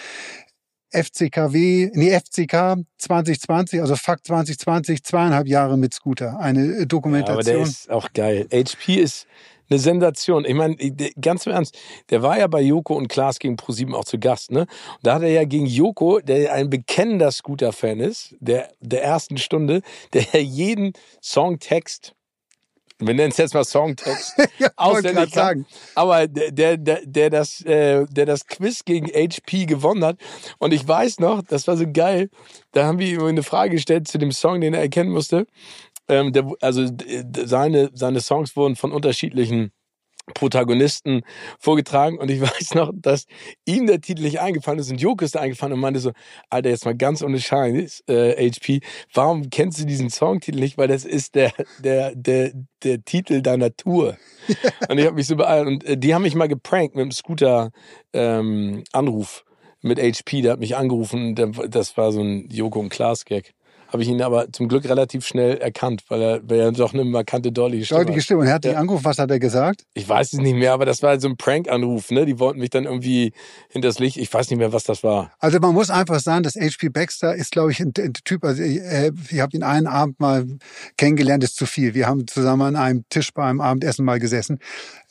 FCKW, 0.92 1.92
nee, 1.94 2.20
FCK 2.20 2.84
2020, 2.98 3.82
also 3.82 3.96
Fakt 3.96 4.26
2020, 4.26 5.04
zweieinhalb 5.04 5.48
Jahre 5.48 5.78
mit 5.78 5.94
Scooter. 5.94 6.40
Eine 6.40 6.62
äh, 6.62 6.66
Ja, 6.66 6.72
aber 6.72 6.80
der 6.80 6.86
Dokumentation. 6.88 7.64
ist 7.64 7.90
auch 7.90 8.12
geil. 8.14 8.48
HP 8.52 8.96
ist 8.96 9.28
eine 9.70 9.80
Sensation. 9.80 10.46
Ich 10.46 10.56
meine, 10.56 10.76
ganz 11.22 11.46
im 11.46 11.52
Ernst, 11.52 11.78
der 12.10 12.24
war 12.24 12.40
ja 12.40 12.48
bei 12.48 12.62
Joko 12.62 12.96
und 12.96 13.08
Klaas 13.08 13.40
gegen 13.40 13.56
ProSieben 13.56 13.94
auch 13.94 14.06
zu 14.06 14.18
Gast, 14.18 14.52
ne? 14.52 14.62
Und 14.62 14.68
da 15.04 15.16
hat 15.16 15.22
er 15.22 15.30
ja 15.30 15.44
gegen 15.44 15.68
Joko, 15.68 16.20
der 16.20 16.54
ein 16.54 16.70
bekennender 16.70 17.32
Scooter-Fan 17.32 18.00
ist, 18.00 18.36
der, 18.40 18.72
der 18.80 19.04
ersten 19.04 19.38
Stunde, 19.38 19.82
der 20.14 20.42
jeden 20.42 20.94
Songtext, 21.22 22.16
wir 23.00 23.14
nennen 23.14 23.32
es 23.32 23.38
jetzt 23.38 23.54
mal 23.54 23.64
Songtext, 23.64 24.34
ja, 24.60 24.70
auswendig 24.76 25.32
kann, 25.32 25.64
sagen. 25.64 25.66
aber 25.96 26.28
der, 26.28 26.78
der, 26.78 27.02
der, 27.06 27.30
das, 27.30 27.62
äh, 27.62 28.06
der 28.10 28.26
das 28.26 28.46
Quiz 28.46 28.84
gegen 28.84 29.08
HP 29.08 29.66
gewonnen 29.66 30.04
hat. 30.04 30.18
Und 30.58 30.74
ich 30.74 30.86
weiß 30.88 31.20
noch, 31.20 31.42
das 31.42 31.68
war 31.68 31.78
so 31.78 31.86
geil, 31.92 32.30
da 32.74 32.86
haben 32.86 33.00
wir 33.00 33.08
ihm 33.08 33.24
eine 33.24 33.44
Frage 33.44 33.72
gestellt 33.72 34.08
zu 34.08 34.18
dem 34.18 34.32
Song, 34.32 34.60
den 34.60 34.74
er 34.74 34.82
erkennen 34.82 35.12
musste. 35.12 35.48
Ähm, 36.10 36.34
der, 36.34 36.52
also 36.60 36.88
seine, 37.46 37.90
seine 37.94 38.20
Songs 38.20 38.56
wurden 38.56 38.76
von 38.76 38.92
unterschiedlichen 38.92 39.72
Protagonisten 40.34 41.22
vorgetragen 41.60 42.18
und 42.18 42.30
ich 42.30 42.42
weiß 42.42 42.76
noch, 42.76 42.92
dass 42.94 43.26
ihm 43.66 43.88
der 43.88 44.02
Titel 44.02 44.24
nicht 44.24 44.40
eingefallen 44.40 44.80
ist 44.80 44.92
und 44.92 45.02
Joko 45.02 45.26
ist 45.26 45.36
da 45.36 45.40
eingefallen 45.40 45.74
und 45.74 45.80
meinte 45.80 46.00
so, 46.00 46.12
Alter, 46.50 46.70
jetzt 46.70 46.86
mal 46.86 46.96
ganz 46.96 47.22
ohne 47.22 47.40
Scheiß, 47.40 48.04
äh, 48.08 48.50
HP, 48.50 48.82
warum 49.14 49.50
kennst 49.50 49.80
du 49.80 49.86
diesen 49.86 50.10
Songtitel 50.10 50.60
nicht? 50.60 50.78
Weil 50.78 50.88
das 50.88 51.06
ist 51.06 51.36
der, 51.36 51.52
der, 51.80 52.14
der, 52.16 52.52
der 52.84 53.04
Titel 53.04 53.42
deiner 53.42 53.76
Tour. 53.76 54.18
Und 54.90 54.98
ich 54.98 55.06
habe 55.06 55.16
mich 55.16 55.28
so 55.28 55.36
beeilt 55.36 55.68
und 55.68 55.84
äh, 55.84 55.98
die 55.98 56.14
haben 56.16 56.24
mich 56.24 56.34
mal 56.34 56.48
geprankt 56.48 56.96
mit 56.96 57.04
einem 57.04 57.12
Scooter 57.12 57.72
ähm, 58.14 58.84
Anruf 58.92 59.44
mit 59.82 60.00
HP, 60.00 60.42
der 60.42 60.54
hat 60.54 60.60
mich 60.60 60.76
angerufen, 60.76 61.36
das 61.36 61.98
war 61.98 62.12
so 62.12 62.22
ein 62.22 62.50
Joko 62.50 62.80
und 62.80 62.90
Klaas 62.90 63.26
Gag. 63.26 63.54
Habe 63.92 64.04
ich 64.04 64.10
ihn 64.10 64.22
aber 64.22 64.52
zum 64.54 64.68
Glück 64.68 64.86
relativ 64.88 65.26
schnell 65.26 65.58
erkannt, 65.58 66.04
weil 66.10 66.22
er, 66.22 66.42
weil 66.48 66.60
er 66.60 66.72
doch 66.72 66.94
eine 66.94 67.04
markante, 67.04 67.52
deutliche 67.52 67.86
Stimme 67.86 68.02
Deutliche. 68.02 68.22
Stimme. 68.22 68.42
Und 68.42 68.48
er 68.48 68.54
hat 68.54 68.64
dich 68.64 68.74
Ja. 68.74 68.78
angerufen, 68.80 69.04
was 69.04 69.18
hat 69.18 69.32
er 69.32 69.40
gesagt? 69.40 69.84
Ich 69.96 70.08
weiß 70.08 70.34
es 70.34 70.40
nicht 70.40 70.56
mehr, 70.56 70.74
aber 70.74 70.86
das 70.86 71.02
war 71.02 71.20
so 71.20 71.28
ein 71.28 71.38
Prank-Anruf, 71.38 72.12
ne? 72.12 72.26
Die 72.28 72.38
wollten 72.38 72.60
mich 72.60 72.70
dann 72.70 72.86
irgendwie 72.86 73.34
hinters 73.70 73.98
Licht. 73.98 74.18
Ich 74.18 74.32
weiß 74.32 74.50
nicht 74.52 74.60
mehr, 74.60 74.72
was 74.74 74.84
das 74.84 75.04
war. 75.04 75.32
Also 75.40 75.60
man 75.60 75.74
muss 75.74 75.90
einfach 75.90 76.20
sagen, 76.20 76.44
dass 76.44 76.54
HP 76.56 76.90
Baxter 76.90 77.36
ist, 77.36 77.52
glaube 77.52 77.72
ich, 77.72 77.80
ein, 77.80 77.92
ein 77.98 78.14
Typ, 78.14 78.44
also 78.44 78.62
ich, 78.62 78.78
äh, 78.80 79.12
ich 79.32 79.40
habe 79.40 79.58
ihn 79.58 79.64
einen 79.64 79.88
Abend 79.88 80.20
mal 80.20 80.46
kennengelernt, 80.98 81.44
ist 81.44 81.56
zu 81.56 81.66
viel. 81.66 81.96
Wir 81.96 82.06
haben 82.08 82.28
zusammen 82.28 82.62
an 82.62 82.76
einem 82.76 83.06
Tisch 83.10 83.34
bei 83.34 83.44
einem 83.44 83.60
Abendessen 83.60 84.06
mal 84.06 84.20
gesessen. 84.20 84.60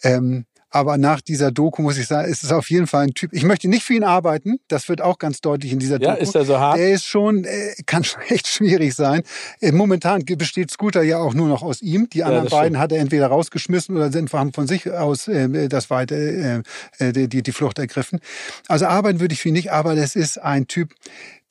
Ähm, 0.04 0.44
aber 0.70 0.98
nach 0.98 1.20
dieser 1.20 1.50
Doku 1.50 1.82
muss 1.82 1.98
ich 1.98 2.06
sagen, 2.06 2.30
ist 2.30 2.44
es 2.44 2.52
auf 2.52 2.70
jeden 2.70 2.86
Fall 2.86 3.04
ein 3.04 3.14
Typ. 3.14 3.32
Ich 3.32 3.42
möchte 3.44 3.68
nicht 3.68 3.82
für 3.84 3.94
ihn 3.94 4.04
arbeiten. 4.04 4.58
Das 4.68 4.88
wird 4.88 5.00
auch 5.00 5.18
ganz 5.18 5.40
deutlich 5.40 5.72
in 5.72 5.78
dieser 5.78 6.00
Ja, 6.00 6.12
Doku. 6.12 6.22
ist 6.22 6.34
er 6.34 6.44
so 6.44 6.58
hart? 6.58 6.78
Der 6.78 6.90
ist 6.90 7.06
schon, 7.06 7.44
äh, 7.44 7.74
kann 7.86 8.04
schon 8.04 8.22
echt 8.28 8.46
schwierig 8.46 8.94
sein. 8.94 9.22
Äh, 9.60 9.72
Momentan 9.72 10.24
besteht 10.24 10.70
Scooter 10.70 11.02
ja 11.02 11.18
auch 11.18 11.34
nur 11.34 11.48
noch 11.48 11.62
aus 11.62 11.80
ihm. 11.82 12.08
Die 12.10 12.22
anderen 12.24 12.44
das 12.44 12.52
beiden 12.52 12.78
hat 12.78 12.92
er 12.92 12.98
entweder 12.98 13.28
rausgeschmissen 13.28 13.96
oder 13.96 14.12
sind 14.12 14.32
haben 14.32 14.52
von 14.52 14.66
sich 14.66 14.90
aus 14.90 15.28
äh, 15.28 15.68
das 15.68 15.90
weite, 15.90 16.62
äh, 16.98 17.08
äh, 17.08 17.12
die, 17.12 17.28
die, 17.28 17.42
die 17.42 17.52
Flucht 17.52 17.78
ergriffen. 17.78 18.20
Also 18.68 18.86
arbeiten 18.86 19.20
würde 19.20 19.32
ich 19.34 19.40
für 19.40 19.48
ihn 19.48 19.54
nicht, 19.54 19.72
aber 19.72 19.94
das 19.94 20.16
ist 20.16 20.38
ein 20.38 20.66
Typ, 20.66 20.94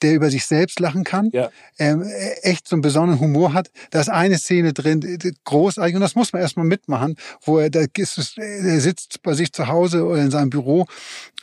der 0.01 0.13
über 0.15 0.29
sich 0.29 0.45
selbst 0.45 0.79
lachen 0.79 1.03
kann, 1.03 1.29
Ja. 1.33 1.49
ähm, 1.79 2.03
äh, 2.03 2.31
echt 2.41 2.67
so 2.67 2.75
einen 2.75 2.81
besonderen 2.81 3.19
Humor 3.19 3.53
hat. 3.53 3.69
Da 3.91 3.99
ist 3.99 4.09
eine 4.09 4.37
Szene 4.37 4.73
drin, 4.73 5.17
großartig, 5.43 5.95
und 5.95 6.01
das 6.01 6.15
muss 6.15 6.33
man 6.33 6.41
erstmal 6.41 6.65
mitmachen, 6.65 7.15
wo 7.41 7.59
er, 7.59 7.69
da 7.69 7.81
ist 7.95 8.17
es, 8.17 8.37
er 8.37 8.79
sitzt 8.81 9.21
bei 9.23 9.33
sich 9.33 9.51
zu 9.53 9.67
Hause 9.67 10.05
oder 10.05 10.21
in 10.21 10.31
seinem 10.31 10.49
Büro 10.49 10.85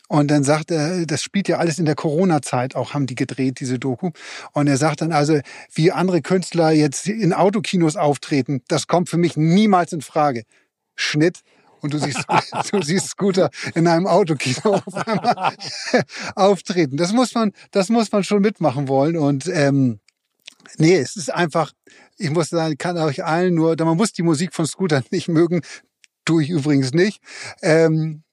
und 0.08 0.30
dann 0.30 0.44
sagt 0.44 0.70
er, 0.70 1.06
das 1.06 1.22
spielt 1.22 1.48
ja 1.48 1.56
alles 1.58 1.78
in 1.78 1.86
der 1.86 1.94
Corona-Zeit 1.94 2.76
auch, 2.76 2.94
haben 2.94 3.06
die 3.06 3.14
gedreht, 3.14 3.58
diese 3.60 3.78
Doku. 3.78 4.10
Und 4.52 4.66
er 4.66 4.76
sagt 4.76 5.00
dann 5.00 5.12
also, 5.12 5.40
wie 5.72 5.92
andere 5.92 6.20
Künstler 6.20 6.70
jetzt 6.72 7.08
in 7.08 7.32
Autokinos 7.32 7.96
auftreten, 7.96 8.62
das 8.68 8.86
kommt 8.86 9.08
für 9.08 9.16
mich 9.18 9.36
niemals 9.36 9.92
in 9.92 10.02
Frage. 10.02 10.44
Schnitt. 10.94 11.40
Und 11.84 11.92
du 11.92 11.98
siehst, 11.98 12.24
du 12.72 12.80
siehst 12.80 13.08
Scooter 13.08 13.50
in 13.74 13.86
einem 13.86 14.06
Autokino 14.06 14.76
auf 14.76 14.94
einmal 14.94 15.54
auftreten. 16.34 16.96
Das 16.96 17.12
muss 17.12 17.34
man, 17.34 17.52
das 17.72 17.90
muss 17.90 18.10
man 18.10 18.24
schon 18.24 18.40
mitmachen 18.40 18.88
wollen. 18.88 19.18
Und 19.18 19.46
ähm, 19.48 20.00
nee, 20.78 20.96
es 20.96 21.14
ist 21.14 21.28
einfach, 21.28 21.72
ich 22.16 22.30
muss 22.30 22.48
sagen, 22.48 22.72
ich 22.72 22.78
kann 22.78 22.96
euch 22.96 23.22
allen 23.22 23.54
nur, 23.54 23.76
man 23.78 23.98
muss 23.98 24.14
die 24.14 24.22
Musik 24.22 24.54
von 24.54 24.66
Scooter 24.66 25.02
nicht 25.10 25.28
mögen, 25.28 25.60
tue 26.24 26.42
ich 26.42 26.48
übrigens 26.48 26.94
nicht. 26.94 27.20
Ähm, 27.60 28.23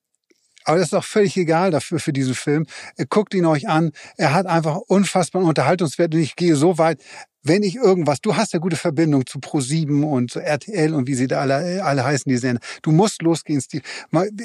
aber 0.71 0.79
das 0.79 0.88
ist 0.88 0.93
doch 0.93 1.03
völlig 1.03 1.36
egal 1.36 1.69
dafür 1.71 1.99
für 1.99 2.13
diesen 2.13 2.34
Film. 2.34 2.65
Äh, 2.95 3.05
Guckt 3.10 3.34
ihn 3.34 3.45
euch 3.45 3.67
an. 3.67 3.91
Er 4.15 4.34
hat 4.34 4.45
einfach 4.45 4.77
unfassbaren 4.88 5.45
Unterhaltungswert 5.45 6.15
und 6.15 6.21
ich 6.21 6.38
gehe 6.38 6.55
so 6.55 6.77
weit, 6.77 7.03
wenn 7.43 7.62
ich 7.62 7.75
irgendwas, 7.75 8.21
du 8.21 8.38
hast 8.38 8.53
ja 8.53 8.60
gute 8.60 8.77
Verbindung 8.77 9.25
zu 9.25 9.39
Pro7 9.39 10.03
und 10.03 10.31
zu 10.31 10.39
RTL 10.39 10.93
und 10.93 11.07
wie 11.07 11.15
sie 11.15 11.27
da 11.27 11.41
alle, 11.41 11.84
alle 11.84 12.05
heißen, 12.05 12.29
die 12.29 12.38
Sender. 12.38 12.62
Du 12.84 12.91
musst 12.91 13.21
losgehen, 13.21 13.60
Steve. 13.60 13.84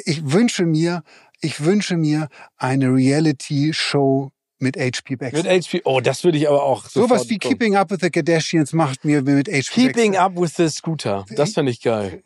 Ich 0.04 0.32
wünsche 0.32 0.64
mir, 0.64 1.02
ich 1.40 1.62
wünsche 1.64 1.96
mir 1.96 2.28
eine 2.56 2.92
Reality-Show 2.92 4.30
mit 4.58 4.76
HP 4.76 5.16
Baxter. 5.16 5.42
Mit 5.44 5.46
HP, 5.46 5.82
oh, 5.84 6.00
das 6.00 6.24
würde 6.24 6.38
ich 6.38 6.48
aber 6.48 6.62
auch 6.62 6.86
Sowas 6.86 7.10
sofort 7.10 7.30
wie. 7.30 7.38
Keeping 7.38 7.76
Up 7.76 7.90
with 7.90 7.98
the 8.00 8.10
Kardashians 8.10 8.72
macht 8.72 9.04
mir 9.04 9.22
mit 9.22 9.46
HP 9.46 9.62
Keeping 9.62 10.12
Baxter. 10.12 10.24
Up 10.24 10.40
with 10.40 10.54
the 10.56 10.68
Scooter. 10.68 11.24
Das 11.36 11.52
finde 11.52 11.70
ich 11.70 11.82
geil. 11.82 12.22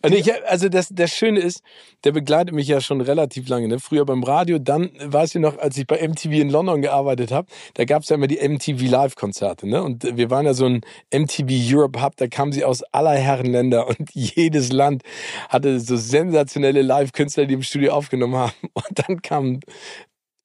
Und 0.00 0.14
ich, 0.14 0.32
also 0.46 0.68
das, 0.68 0.88
das 0.92 1.10
Schöne 1.10 1.40
ist, 1.40 1.62
der 2.04 2.12
begleitet 2.12 2.54
mich 2.54 2.68
ja 2.68 2.80
schon 2.80 3.00
relativ 3.00 3.48
lange. 3.48 3.66
Ne? 3.66 3.80
Früher 3.80 4.04
beim 4.04 4.22
Radio, 4.22 4.58
dann 4.60 4.90
weiß 5.02 5.34
ich 5.34 5.40
noch, 5.40 5.58
als 5.58 5.76
ich 5.76 5.88
bei 5.88 6.06
MTV 6.06 6.30
in 6.32 6.50
London 6.50 6.82
gearbeitet 6.82 7.32
habe, 7.32 7.48
da 7.74 7.84
gab 7.84 8.02
es 8.02 8.08
ja 8.08 8.14
immer 8.14 8.28
die 8.28 8.36
MTV 8.36 8.88
Live-Konzerte. 8.88 9.68
Ne? 9.68 9.82
Und 9.82 10.16
wir 10.16 10.30
waren 10.30 10.46
ja 10.46 10.54
so 10.54 10.66
ein 10.66 10.82
MTV 11.12 11.48
Europe 11.74 12.00
Hub, 12.00 12.16
da 12.16 12.28
kamen 12.28 12.52
sie 12.52 12.64
aus 12.64 12.84
aller 12.92 13.14
Herren 13.14 13.46
Länder 13.46 13.88
und 13.88 14.10
jedes 14.12 14.70
Land 14.72 15.02
hatte 15.48 15.80
so 15.80 15.96
sensationelle 15.96 16.82
Live-Künstler, 16.82 17.46
die 17.46 17.54
im 17.54 17.62
Studio 17.62 17.92
aufgenommen 17.92 18.36
haben. 18.36 18.52
Und 18.74 19.08
dann 19.08 19.22
kam 19.22 19.60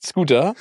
Scooter. 0.03 0.55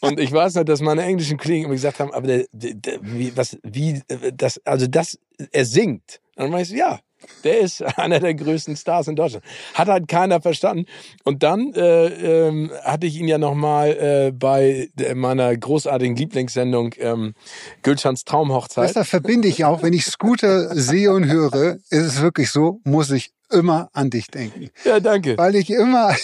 Und 0.00 0.20
ich 0.20 0.30
weiß 0.30 0.56
noch, 0.56 0.64
dass 0.64 0.80
meine 0.80 1.02
englischen 1.02 1.38
Kollegen 1.38 1.64
immer 1.64 1.74
gesagt 1.74 2.00
haben, 2.00 2.12
aber 2.12 2.26
der, 2.26 2.46
der, 2.52 2.74
der, 2.74 2.98
wie, 3.02 3.34
was, 3.36 3.56
wie, 3.62 4.02
das, 4.34 4.60
also 4.64 4.86
das, 4.86 5.18
er 5.50 5.64
singt. 5.64 6.20
Und 6.36 6.44
dann 6.44 6.50
meine 6.50 6.62
ich 6.62 6.68
so, 6.68 6.74
ja, 6.74 7.00
der 7.44 7.60
ist 7.60 7.82
einer 7.98 8.20
der 8.20 8.34
größten 8.34 8.76
Stars 8.76 9.08
in 9.08 9.16
Deutschland. 9.16 9.44
Hat 9.74 9.88
halt 9.88 10.08
keiner 10.08 10.40
verstanden. 10.40 10.86
Und 11.24 11.42
dann 11.42 11.72
äh, 11.74 12.48
ähm, 12.48 12.70
hatte 12.84 13.06
ich 13.06 13.16
ihn 13.16 13.28
ja 13.28 13.38
nochmal 13.38 13.90
äh, 13.90 14.32
bei 14.32 14.90
meiner 15.14 15.56
großartigen 15.56 16.16
Lieblingssendung 16.16 16.94
ähm, 16.98 17.34
Gülschans 17.82 18.24
Traumhochzeit. 18.24 18.94
Das 18.94 19.08
verbinde 19.08 19.48
ich 19.48 19.64
auch. 19.64 19.82
Wenn 19.82 19.92
ich 19.92 20.06
Scooter 20.06 20.74
sehe 20.74 21.12
und 21.12 21.26
höre, 21.26 21.76
ist 21.90 22.02
es 22.06 22.20
wirklich 22.20 22.50
so, 22.50 22.80
muss 22.84 23.10
ich 23.10 23.32
immer 23.50 23.90
an 23.92 24.10
dich 24.10 24.28
denken. 24.28 24.70
Ja, 24.84 25.00
danke. 25.00 25.36
Weil 25.36 25.54
ich 25.54 25.70
immer 25.70 26.14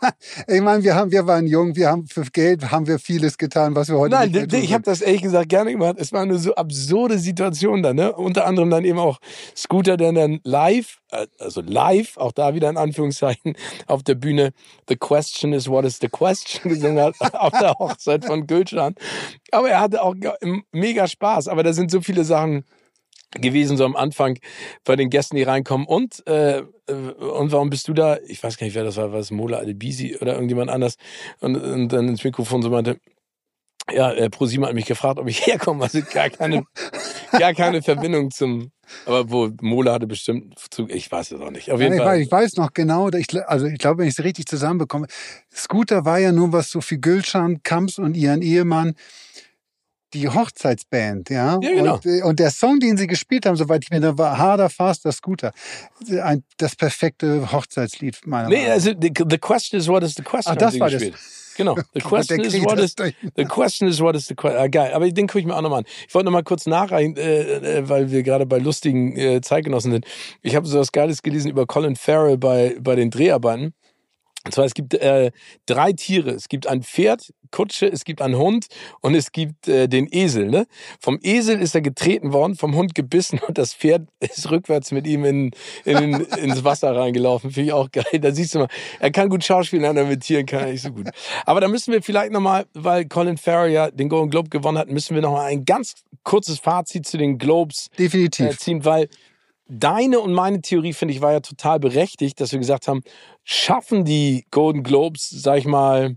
ich 0.46 0.60
meine, 0.60 0.82
wir 0.82 0.94
haben, 0.94 1.10
wir 1.10 1.26
waren 1.26 1.46
jung, 1.46 1.76
wir 1.76 1.88
haben 1.88 2.06
für 2.06 2.22
Geld 2.22 2.70
haben 2.70 2.86
wir 2.86 2.98
vieles 2.98 3.38
getan, 3.38 3.74
was 3.74 3.88
wir 3.88 3.98
heute 3.98 4.14
Nein, 4.14 4.30
nicht 4.30 4.52
mehr 4.52 4.62
ich 4.62 4.72
habe 4.72 4.82
das 4.82 5.00
ehrlich 5.00 5.22
gesagt 5.22 5.48
gerne 5.48 5.72
gemacht. 5.72 5.96
Es 5.98 6.12
war 6.12 6.22
eine 6.22 6.38
so 6.38 6.54
absurde 6.54 7.18
Situation 7.18 7.82
dann, 7.82 7.96
ne? 7.96 8.12
Unter 8.12 8.46
anderem 8.46 8.70
dann 8.70 8.84
eben 8.84 8.98
auch 8.98 9.18
Scooter, 9.56 9.96
der 9.96 10.12
dann 10.12 10.40
live, 10.44 11.00
äh, 11.10 11.26
also 11.38 11.60
live, 11.60 12.16
auch 12.16 12.32
da 12.32 12.54
wieder 12.54 12.70
in 12.70 12.76
Anführungszeichen, 12.76 13.54
auf 13.86 14.02
der 14.02 14.14
Bühne 14.14 14.52
The 14.88 14.96
Question 14.96 15.52
is 15.52 15.68
what 15.68 15.84
is 15.84 15.98
the 16.00 16.08
question 16.08 16.70
gesungen 16.72 17.02
hat, 17.02 17.14
auf 17.34 17.52
der 17.58 17.74
Hochzeit 17.78 18.24
von 18.24 18.46
Gülcan. 18.46 18.94
Aber 19.52 19.70
er 19.70 19.80
hatte 19.80 20.02
auch 20.02 20.14
mega 20.72 21.06
Spaß. 21.06 21.48
Aber 21.48 21.62
da 21.62 21.72
sind 21.72 21.90
so 21.90 22.00
viele 22.00 22.24
Sachen 22.24 22.64
gewesen, 23.32 23.76
so 23.76 23.84
am 23.84 23.96
Anfang 23.96 24.38
bei 24.84 24.96
den 24.96 25.10
Gästen, 25.10 25.36
die 25.36 25.42
reinkommen. 25.42 25.86
Und, 25.86 26.26
äh, 26.26 26.58
äh, 26.58 26.64
und 26.92 27.52
warum 27.52 27.70
bist 27.70 27.88
du 27.88 27.92
da? 27.92 28.18
Ich 28.26 28.42
weiß 28.42 28.56
gar 28.56 28.66
nicht, 28.66 28.74
wer 28.74 28.84
das 28.84 28.96
war, 28.96 29.12
war 29.12 29.20
es 29.20 29.30
Mola 29.30 29.58
Albisi 29.58 30.16
oder 30.20 30.34
irgendjemand 30.34 30.70
anders? 30.70 30.96
Und, 31.40 31.56
und 31.56 31.88
dann 31.88 32.08
ins 32.08 32.24
Mikrofon 32.24 32.62
so 32.62 32.70
meinte, 32.70 32.98
ja, 33.92 34.12
äh, 34.12 34.30
ProSieben 34.30 34.66
hat 34.66 34.74
mich 34.74 34.86
gefragt, 34.86 35.18
ob 35.18 35.28
ich 35.28 35.46
herkomme. 35.46 35.84
Also 35.84 36.00
gar 36.12 36.30
keine, 36.30 36.64
gar 37.32 37.54
keine 37.54 37.82
Verbindung 37.82 38.30
zum, 38.30 38.70
aber 39.06 39.30
wo 39.30 39.50
Mola 39.60 39.94
hatte 39.94 40.06
bestimmt 40.06 40.58
Zug, 40.70 40.90
ich 40.90 41.10
weiß 41.10 41.32
es 41.32 41.40
auch 41.40 41.50
nicht. 41.50 41.70
Auf 41.70 41.80
jeden 41.80 41.94
ja, 41.94 41.98
ich, 41.98 42.02
Fall. 42.02 42.16
Weiß, 42.16 42.26
ich 42.26 42.32
weiß 42.32 42.56
noch 42.56 42.72
genau, 42.72 43.08
ich, 43.10 43.28
also 43.48 43.66
ich 43.66 43.78
glaube, 43.78 43.98
wenn 43.98 44.08
ich 44.08 44.18
es 44.18 44.24
richtig 44.24 44.46
zusammenbekomme, 44.46 45.06
Scooter 45.54 46.04
war 46.04 46.18
ja 46.18 46.32
nur 46.32 46.52
was 46.52 46.70
so 46.70 46.80
für 46.80 46.98
Gülschan, 46.98 47.62
Kamps 47.62 47.98
und 47.98 48.16
ihren 48.16 48.42
Ehemann 48.42 48.94
die 50.14 50.28
Hochzeitsband, 50.28 51.30
ja. 51.30 51.58
ja 51.60 51.70
genau. 51.70 51.94
und, 51.94 52.06
äh, 52.06 52.22
und, 52.22 52.38
der 52.38 52.50
Song, 52.50 52.80
den 52.80 52.96
sie 52.96 53.06
gespielt 53.06 53.46
haben, 53.46 53.56
soweit 53.56 53.84
ich 53.84 53.90
mir 53.90 54.00
da 54.00 54.16
war, 54.16 54.38
Harder, 54.38 54.70
Faster, 54.70 55.12
Scooter. 55.12 55.52
Ein, 56.22 56.44
das 56.58 56.76
perfekte 56.76 57.52
Hochzeitslied 57.52 58.26
meiner 58.26 58.48
Meinung 58.48 58.62
nach. 58.62 58.68
Nee, 58.68 58.72
also 58.72 58.90
the, 59.00 59.12
the 59.28 59.38
question 59.38 59.78
is 59.78 59.88
what 59.88 60.02
is 60.02 60.14
the 60.14 60.22
question. 60.22 60.52
Ach, 60.52 60.58
das 60.58 60.78
war 60.78 60.90
gespielt. 60.90 61.14
das. 61.14 61.40
Genau. 61.56 61.76
The 61.92 62.00
question 62.00 62.40
is 62.40 62.54
what 62.64 62.78
is 62.78 62.94
the 63.36 63.44
question 63.44 63.88
is 63.88 64.00
what 64.00 64.16
is 64.16 64.26
the 64.26 64.34
question. 64.34 64.58
Ah, 64.58 64.68
geil. 64.68 64.92
Aber 64.94 65.10
den 65.10 65.26
gucke 65.26 65.40
ich 65.40 65.46
mir 65.46 65.54
auch 65.54 65.60
nochmal 65.60 65.80
an. 65.80 65.84
Ich 66.08 66.14
wollte 66.14 66.24
nochmal 66.24 66.42
kurz 66.42 66.66
nachreichen, 66.66 67.16
äh, 67.16 67.78
äh, 67.78 67.88
weil 67.88 68.10
wir 68.10 68.22
gerade 68.22 68.46
bei 68.46 68.58
lustigen 68.58 69.14
äh, 69.16 69.40
Zeitgenossen 69.42 69.92
sind. 69.92 70.06
Ich 70.42 70.56
habe 70.56 70.66
so 70.66 70.78
was 70.78 70.90
Geiles 70.90 71.22
gelesen 71.22 71.50
über 71.50 71.66
Colin 71.66 71.96
Farrell 71.96 72.38
bei 72.38 72.76
bei 72.80 72.96
den 72.96 73.10
Dreharbeiten. 73.10 73.74
Und 74.44 74.54
zwar, 74.54 74.64
es 74.64 74.72
gibt 74.72 74.94
äh, 74.94 75.32
drei 75.66 75.92
Tiere. 75.92 76.30
Es 76.30 76.48
gibt 76.48 76.66
ein 76.66 76.82
Pferd, 76.82 77.32
Kutsche, 77.50 77.86
es 77.86 78.04
gibt 78.04 78.22
einen 78.22 78.36
Hund 78.36 78.66
und 79.00 79.14
es 79.14 79.32
gibt 79.32 79.68
äh, 79.68 79.86
den 79.86 80.08
Esel. 80.10 80.46
Ne? 80.46 80.66
Vom 80.98 81.18
Esel 81.22 81.60
ist 81.60 81.74
er 81.74 81.82
getreten 81.82 82.32
worden, 82.32 82.54
vom 82.54 82.74
Hund 82.74 82.94
gebissen 82.94 83.40
und 83.46 83.58
das 83.58 83.74
Pferd 83.74 84.08
ist 84.20 84.50
rückwärts 84.50 84.92
mit 84.92 85.06
ihm 85.06 85.24
in, 85.24 85.50
in, 85.84 86.20
ins 86.20 86.64
Wasser 86.64 86.96
reingelaufen. 86.96 87.50
Finde 87.50 87.68
ich 87.68 87.72
auch 87.72 87.90
geil. 87.90 88.20
Da 88.20 88.32
siehst 88.32 88.54
du 88.54 88.60
mal, 88.60 88.68
er 88.98 89.10
kann 89.10 89.28
gut 89.28 89.44
schauspielen, 89.44 89.84
aber 89.84 90.04
mit 90.04 90.22
Tieren 90.22 90.46
kann 90.46 90.60
er 90.60 90.72
nicht 90.72 90.82
so 90.82 90.90
gut. 90.90 91.08
Aber 91.44 91.60
da 91.60 91.68
müssen 91.68 91.92
wir 91.92 92.02
vielleicht 92.02 92.32
nochmal, 92.32 92.64
weil 92.72 93.06
Colin 93.06 93.36
Farrell 93.36 93.72
ja 93.72 93.90
den 93.90 94.08
Golden 94.08 94.30
Globe 94.30 94.48
gewonnen 94.48 94.78
hat, 94.78 94.88
müssen 94.88 95.14
wir 95.14 95.22
nochmal 95.22 95.46
ein 95.46 95.64
ganz 95.66 95.94
kurzes 96.24 96.58
Fazit 96.58 97.06
zu 97.06 97.18
den 97.18 97.36
Globes 97.36 97.88
Definitiv. 97.98 98.46
Äh, 98.46 98.56
ziehen, 98.56 98.84
weil 98.84 99.08
deine 99.70 100.20
und 100.20 100.32
meine 100.32 100.60
Theorie, 100.60 100.92
finde 100.92 101.14
ich, 101.14 101.20
war 101.20 101.32
ja 101.32 101.40
total 101.40 101.80
berechtigt, 101.80 102.40
dass 102.40 102.52
wir 102.52 102.58
gesagt 102.58 102.88
haben, 102.88 103.02
schaffen 103.44 104.04
die 104.04 104.44
Golden 104.50 104.82
Globes, 104.82 105.30
sag 105.30 105.58
ich 105.58 105.66
mal, 105.66 106.16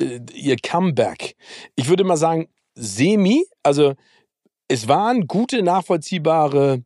äh, 0.00 0.20
ihr 0.32 0.56
Comeback? 0.56 1.36
Ich 1.74 1.88
würde 1.88 2.04
mal 2.04 2.16
sagen, 2.16 2.48
semi. 2.74 3.44
Also 3.62 3.94
es 4.68 4.88
waren 4.88 5.26
gute, 5.26 5.62
nachvollziehbare 5.62 6.84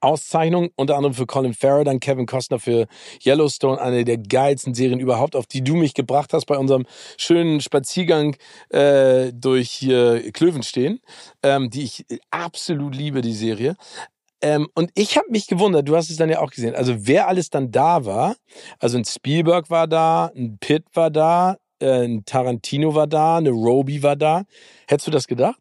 Auszeichnungen, 0.00 0.70
unter 0.76 0.96
anderem 0.96 1.14
für 1.14 1.26
Colin 1.26 1.54
Farrell, 1.54 1.84
dann 1.84 1.98
Kevin 1.98 2.26
Costner 2.26 2.58
für 2.58 2.86
Yellowstone, 3.24 3.80
eine 3.80 4.04
der 4.04 4.18
geilsten 4.18 4.74
Serien 4.74 5.00
überhaupt, 5.00 5.34
auf 5.34 5.46
die 5.46 5.64
du 5.64 5.76
mich 5.76 5.94
gebracht 5.94 6.32
hast 6.32 6.44
bei 6.44 6.58
unserem 6.58 6.86
schönen 7.16 7.60
Spaziergang 7.60 8.36
äh, 8.68 9.32
durch 9.32 9.70
hier 9.70 10.30
Klövenstehen, 10.32 11.00
ähm, 11.42 11.70
die 11.70 11.84
ich 11.84 12.04
absolut 12.30 12.94
liebe, 12.94 13.22
die 13.22 13.32
Serie. 13.32 13.76
Ähm, 14.40 14.68
und 14.74 14.90
ich 14.94 15.16
habe 15.16 15.30
mich 15.30 15.46
gewundert, 15.46 15.88
du 15.88 15.96
hast 15.96 16.10
es 16.10 16.16
dann 16.16 16.30
ja 16.30 16.40
auch 16.40 16.50
gesehen, 16.50 16.74
also 16.74 16.94
wer 17.06 17.26
alles 17.28 17.50
dann 17.50 17.72
da 17.72 18.04
war, 18.04 18.36
also 18.78 18.96
ein 18.96 19.04
Spielberg 19.04 19.68
war 19.68 19.88
da, 19.88 20.30
ein 20.36 20.58
Pitt 20.60 20.84
war 20.94 21.10
da, 21.10 21.56
äh, 21.80 22.04
ein 22.04 22.24
Tarantino 22.24 22.94
war 22.94 23.06
da, 23.06 23.38
eine 23.38 23.50
Roby 23.50 24.02
war 24.02 24.16
da. 24.16 24.44
Hättest 24.86 25.06
du 25.06 25.10
das 25.10 25.26
gedacht? 25.26 25.58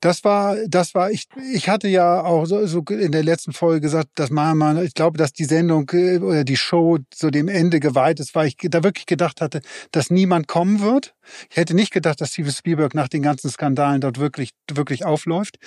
Das 0.00 0.24
war, 0.24 0.56
das 0.68 0.94
war, 0.94 1.10
ich, 1.10 1.28
ich 1.52 1.68
hatte 1.68 1.88
ja 1.88 2.22
auch 2.22 2.46
so, 2.46 2.66
so 2.66 2.80
in 2.88 3.12
der 3.12 3.22
letzten 3.22 3.52
Folge 3.52 3.80
gesagt, 3.80 4.10
dass 4.16 4.30
man, 4.30 4.84
ich 4.84 4.94
glaube, 4.94 5.18
dass 5.18 5.32
die 5.32 5.44
Sendung 5.44 5.88
äh, 5.92 6.18
oder 6.18 6.44
die 6.44 6.56
Show 6.56 6.98
so 7.14 7.30
dem 7.30 7.48
Ende 7.48 7.80
geweiht 7.80 8.20
ist, 8.20 8.34
weil 8.34 8.48
ich 8.48 8.56
da 8.60 8.82
wirklich 8.82 9.06
gedacht 9.06 9.40
hatte, 9.40 9.60
dass 9.90 10.10
niemand 10.10 10.48
kommen 10.48 10.80
wird. 10.80 11.14
Ich 11.50 11.56
hätte 11.56 11.74
nicht 11.74 11.92
gedacht, 11.92 12.20
dass 12.20 12.30
Steven 12.30 12.52
Spielberg 12.52 12.94
nach 12.94 13.08
den 13.08 13.22
ganzen 13.22 13.50
Skandalen 13.50 14.00
dort 14.00 14.18
wirklich, 14.18 14.50
wirklich 14.70 15.04
aufläuft. 15.04 15.58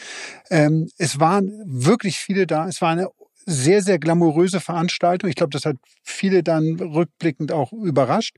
Ähm, 0.50 0.90
es 0.98 1.20
waren 1.20 1.52
wirklich 1.66 2.18
viele 2.18 2.48
da. 2.48 2.68
Es 2.68 2.82
war 2.82 2.90
eine 2.90 3.10
sehr, 3.46 3.82
sehr 3.82 4.00
glamouröse 4.00 4.60
Veranstaltung. 4.60 5.30
Ich 5.30 5.36
glaube, 5.36 5.52
das 5.52 5.66
hat 5.66 5.78
viele 6.04 6.44
dann 6.44 6.80
rückblickend 6.80 7.52
auch 7.52 7.72
überrascht. 7.72 8.38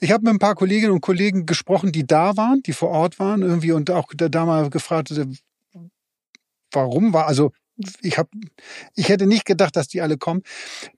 Ich 0.00 0.12
habe 0.12 0.24
mit 0.24 0.32
ein 0.32 0.38
paar 0.38 0.54
Kolleginnen 0.54 0.92
und 0.92 1.02
Kollegen 1.02 1.46
gesprochen, 1.46 1.92
die 1.92 2.06
da 2.06 2.36
waren, 2.36 2.62
die 2.62 2.72
vor 2.72 2.90
Ort 2.90 3.18
waren 3.18 3.42
irgendwie 3.42 3.72
und 3.72 3.90
auch 3.90 4.12
da 4.16 4.46
mal 4.46 4.70
gefragt, 4.70 5.12
warum 6.72 7.12
war, 7.12 7.26
also 7.26 7.52
ich 8.02 8.18
habe, 8.18 8.28
ich 8.94 9.08
hätte 9.08 9.26
nicht 9.26 9.44
gedacht, 9.44 9.76
dass 9.76 9.88
die 9.88 10.00
alle 10.00 10.18
kommen. 10.18 10.42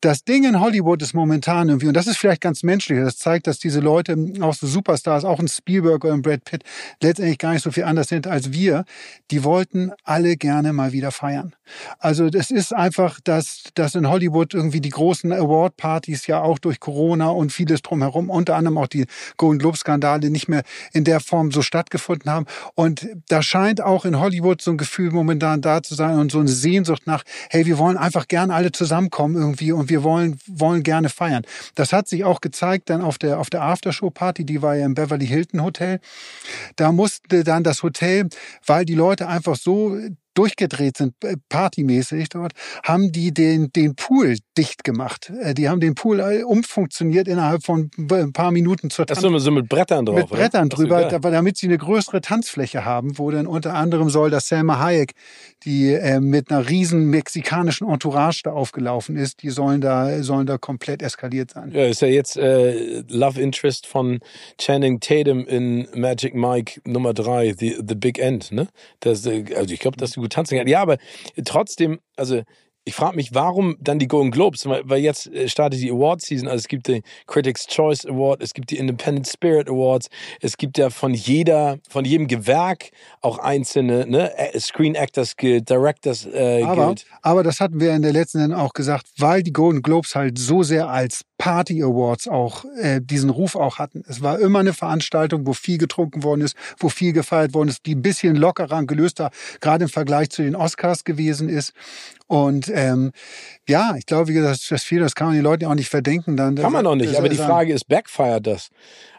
Das 0.01 0.25
Ding 0.25 0.45
in 0.45 0.61
Hollywood 0.61 1.03
ist 1.03 1.15
momentan 1.15 1.69
irgendwie, 1.69 1.89
und 1.89 1.95
das 1.95 2.07
ist 2.07 2.19
vielleicht 2.19 2.41
ganz 2.41 2.63
menschlich, 2.63 2.99
das 2.99 3.19
zeigt, 3.19 3.47
dass 3.47 3.59
diese 3.59 3.81
Leute, 3.81 4.17
auch 4.41 4.55
so 4.55 4.67
Superstars, 4.67 5.25
auch 5.25 5.39
ein 5.39 5.49
Spielberg 5.49 6.05
oder 6.05 6.15
ein 6.15 6.23
Brad 6.23 6.45
Pitt, 6.45 6.65
letztendlich 7.03 7.39
gar 7.39 7.53
nicht 7.53 7.63
so 7.63 7.71
viel 7.71 7.85
anders 7.85 8.09
sind 8.09 8.27
als 8.27 8.53
wir. 8.53 8.85
Die 9.31 9.45
wollten 9.45 9.93
alle 10.05 10.37
gerne 10.37 10.73
mal 10.73 10.93
wieder 10.93 11.11
feiern. 11.11 11.55
Also 11.99 12.31
das 12.31 12.51
ist 12.51 12.75
einfach, 12.75 13.21
dass, 13.23 13.65
dass 13.75 13.95
in 13.95 14.09
Hollywood 14.09 14.55
irgendwie 14.55 14.81
die 14.81 14.91
großen 14.91 15.33
Award-Partys 15.33 16.27
ja 16.27 16.43
auch 16.43 16.59
durch 16.59 16.81
Corona 16.81 17.29
und 17.31 17.53
vieles 17.53 17.83
drumherum, 17.83 18.31
unter 18.31 18.57
anderem 18.57 18.79
auch 18.79 18.89
die 18.89 19.07
Golden 19.37 19.59
Globe-Skandale 19.59 20.31
nicht 20.31 20.49
mehr 20.49 20.63
in 20.93 21.05
der 21.05 21.21
Form 21.21 21.51
so 21.51 21.63
stattgefunden 21.63 22.31
haben. 22.31 22.47
Und 22.75 23.09
da 23.29 23.43
scheint 23.43 23.81
auch 23.81 24.05
in 24.05 24.19
Hollywood 24.19 24.61
so 24.61 24.71
ein 24.71 24.77
Gefühl 24.77 25.11
momentan 25.11 25.61
da 25.61 25.83
zu 25.83 25.95
sein 25.95 26.19
und 26.19 26.33
so 26.33 26.41
ein 26.41 26.49
Sehnsucht 26.73 27.07
nach, 27.07 27.23
hey, 27.51 27.67
wir 27.67 27.79
wollen 27.79 27.97
einfach 27.97 28.29
gerne 28.29 28.55
alle 28.55 28.73
zusammenkommen 28.73 29.37
irgendwie 29.37 29.73
und 29.73 29.91
wir 29.91 30.03
wollen, 30.03 30.39
wollen 30.47 30.83
gerne 30.83 31.09
feiern. 31.09 31.45
Das 31.75 31.93
hat 31.93 32.09
sich 32.09 32.25
auch 32.25 32.41
gezeigt 32.41 32.89
dann 32.89 33.03
auf 33.03 33.19
der, 33.19 33.39
auf 33.39 33.51
der 33.51 33.63
Aftershow-Party, 33.63 34.45
die 34.45 34.63
war 34.63 34.75
ja 34.75 34.87
im 34.87 34.95
Beverly 34.95 35.27
Hilton 35.27 35.63
Hotel. 35.63 36.01
Da 36.77 36.93
musste 36.93 37.45
dann 37.45 37.63
das 37.63 37.83
Hotel, 37.83 38.29
weil 38.67 38.85
die 38.85 38.95
Leute 38.95 39.29
einfach 39.29 39.57
so 39.57 39.99
durchgedreht 40.35 40.97
sind, 40.97 41.15
äh, 41.25 41.37
partymäßig 41.49 42.29
dort, 42.31 42.53
haben 42.83 43.13
die 43.13 43.33
den, 43.33 43.73
den 43.73 43.95
Pool 43.95 44.37
dicht 44.57 44.85
gemacht. 44.85 45.31
Äh, 45.43 45.55
die 45.55 45.69
haben 45.69 45.81
den 45.81 45.95
Pool 45.95 46.21
äh, 46.21 46.43
umfunktioniert 46.43 47.29
innerhalb 47.29 47.65
von 47.65 47.91
ein 47.99 48.33
paar 48.33 48.51
Minuten 48.51 48.91
zur 48.91 49.07
Tanz. 49.07 49.21
Das 49.21 49.43
so 49.43 49.51
mit 49.51 49.69
Brettern 49.69 50.07
drauf, 50.07 50.17
Mit 50.17 50.29
Brettern 50.29 50.67
oder? 50.67 50.77
drüber, 50.77 51.21
damit 51.31 51.57
sie 51.57 51.67
eine 51.67 51.79
größere 51.79 52.21
Tanzfläche 52.21 52.85
haben, 52.85 53.19
wo 53.19 53.31
dann 53.31 53.47
unter 53.47 53.75
anderem 53.75 54.11
soll 54.11 54.31
das 54.31 54.49
Selma 54.49 54.79
Hayek, 54.79 55.13
die 55.65 55.93
äh, 55.93 56.21
mit 56.21 56.51
einer 56.51 56.69
riesen 56.69 57.07
mexikanischen 57.11 57.89
Entourage 57.89 58.43
da 58.45 58.53
aufgelaufen 58.53 59.17
ist, 59.17 59.43
die 59.43 59.51
sollen 59.51 59.81
da, 59.81 60.23
sollen 60.23 60.47
da 60.47 60.59
komplett 60.59 61.03
eskaliert 61.03 61.51
sein. 61.51 61.71
Ja, 61.73 61.87
ist 61.87 62.03
ja 62.03 62.09
jetzt 62.09 62.37
äh, 62.37 63.03
Love 63.09 63.41
Interest 63.41 63.87
von 63.87 64.21
Channing 64.59 65.01
Tatum 65.01 65.47
in 65.47 65.89
Magic 65.95 66.35
Mike 66.35 66.81
Nummer 66.85 67.15
3, 67.15 67.55
The, 67.59 67.79
The 67.87 67.95
Big 67.95 68.19
End, 68.19 68.53
ne? 68.53 68.69
Das, 69.01 69.27
also 69.27 69.73
ich 69.73 69.81
glaube, 69.81 69.97
dass 69.97 70.17
kann. 70.59 70.69
Ja, 70.69 70.81
aber 70.83 70.99
trotzdem, 71.45 72.01
also 72.17 72.43
ich 72.85 72.95
frage 72.95 73.17
mich, 73.17 73.33
warum 73.33 73.77
dann 73.81 73.99
die 73.99 74.09
Golden 74.09 74.31
Globes? 74.31 74.67
Weil 74.67 74.99
jetzt 74.99 75.29
äh, 75.29 75.49
startet 75.49 75.81
die 75.81 75.91
Award 75.91 76.21
Season. 76.21 76.49
Also 76.49 76.63
es 76.63 76.69
gibt 76.69 76.89
den 76.89 77.03
Critics 77.27 77.67
Choice 77.67 78.05
Award, 78.07 78.43
es 78.43 78.55
gibt 78.55 78.71
die 78.71 78.79
Independent 78.79 79.29
Spirit 79.29 79.69
Awards, 79.69 80.09
es 80.41 80.57
gibt 80.57 80.79
ja 80.79 80.91
von 80.91 81.15
jeder, 81.15 81.79
von 81.89 82.05
jedem 82.05 82.27
Gewerk 82.27 82.91
auch 83.21 83.39
einzelne, 83.39 84.07
ne? 84.07 84.33
Screen 84.59 84.95
Actors 84.95 85.37
Guild, 85.37 85.71
Directors 85.71 86.27
äh, 86.27 86.63
aber, 86.63 86.87
Guild. 86.87 87.07
Aber 87.23 87.43
das 87.43 87.61
hatten 87.61 87.81
wir 87.81 87.95
in 87.95 88.03
der 88.03 88.13
letzten 88.13 88.41
Sendung 88.41 88.59
auch 88.59 88.73
gesagt, 88.73 89.07
weil 89.19 89.43
die 89.43 89.53
Golden 89.53 89.83
Globes 89.83 90.15
halt 90.15 90.39
so 90.39 90.63
sehr 90.63 90.89
als 90.89 91.25
Party 91.43 91.83
Awards 91.83 92.29
auch 92.29 92.65
äh, 92.81 93.01
diesen 93.01 93.29
Ruf 93.29 93.57
auch 93.57 93.79
hatten. 93.79 94.05
Es 94.07 94.23
war 94.23 94.39
immer 94.39 94.61
eine 94.61 94.73
Veranstaltung, 94.73 95.45
wo 95.45 95.53
viel 95.53 95.77
getrunken 95.77 96.23
worden 96.23 96.43
ist, 96.43 96.55
wo 96.79 96.89
viel 96.89 97.13
gefeiert 97.13 97.53
worden 97.53 97.69
ist, 97.69 97.85
die 97.85 97.97
ein 97.97 98.03
bisschen 98.03 98.37
lockerer 98.37 98.79
und 98.79 98.87
gelöster, 98.87 99.31
gerade 99.61 99.85
im 99.85 99.91
Vergleich 99.91 100.31
zu 100.31 100.43
den 100.43 100.55
Oscars 100.55 101.03
gewesen 101.03 101.49
ist. 101.49 101.73
Und 102.33 102.73
ähm, 102.75 103.13
ja, 103.69 103.95
ich 103.99 104.07
glaube, 104.07 104.29
wie 104.29 104.33
gesagt, 104.33 104.71
das 104.71 104.83
viel, 104.83 105.01
das 105.01 105.15
kann 105.15 105.27
man 105.27 105.37
den 105.37 105.45
Leuten 105.45 105.67
auch 105.67 105.75
nicht 105.75 105.91
verdenken. 105.91 106.35
Dann, 106.35 106.55
kann 106.55 106.73
man 106.73 106.87
auch 106.87 106.95
nicht, 106.95 107.15
aber 107.17 107.29
die 107.29 107.37
Frage 107.37 107.75
ist, 107.75 107.89
backfired 107.89 108.47
das? 108.47 108.71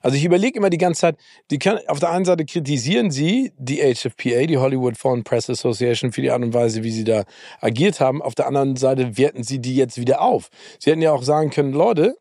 Also 0.02 0.18
ich 0.18 0.26
überlege 0.26 0.58
immer 0.58 0.72
die 0.72 0.80
ganze 0.80 1.02
Zeit, 1.02 1.18
die 1.52 1.60
kann, 1.60 1.78
auf 1.90 2.00
der 2.00 2.10
einen 2.10 2.26
Seite 2.26 2.44
kritisieren 2.44 3.12
sie 3.12 3.54
die 3.60 3.82
HFPA, 3.82 4.48
die 4.48 4.58
Hollywood 4.58 4.98
Foreign 4.98 5.24
Press 5.24 5.48
Association, 5.48 6.12
für 6.12 6.24
die 6.24 6.32
Art 6.32 6.42
und 6.42 6.56
Weise, 6.56 6.82
wie 6.82 6.90
sie 6.90 7.04
da 7.04 7.26
agiert 7.62 8.00
haben. 8.00 8.20
Auf 8.20 8.34
der 8.34 8.48
anderen 8.48 8.78
Seite 8.78 9.16
werten 9.16 9.44
sie 9.44 9.60
die 9.60 9.76
jetzt 9.76 10.00
wieder 10.00 10.20
auf. 10.20 10.50
Sie 10.80 10.90
hätten 10.90 11.04
ja 11.04 11.12
auch 11.12 11.22
sagen 11.22 11.52
können, 11.52 11.72
Leute, 11.72 12.18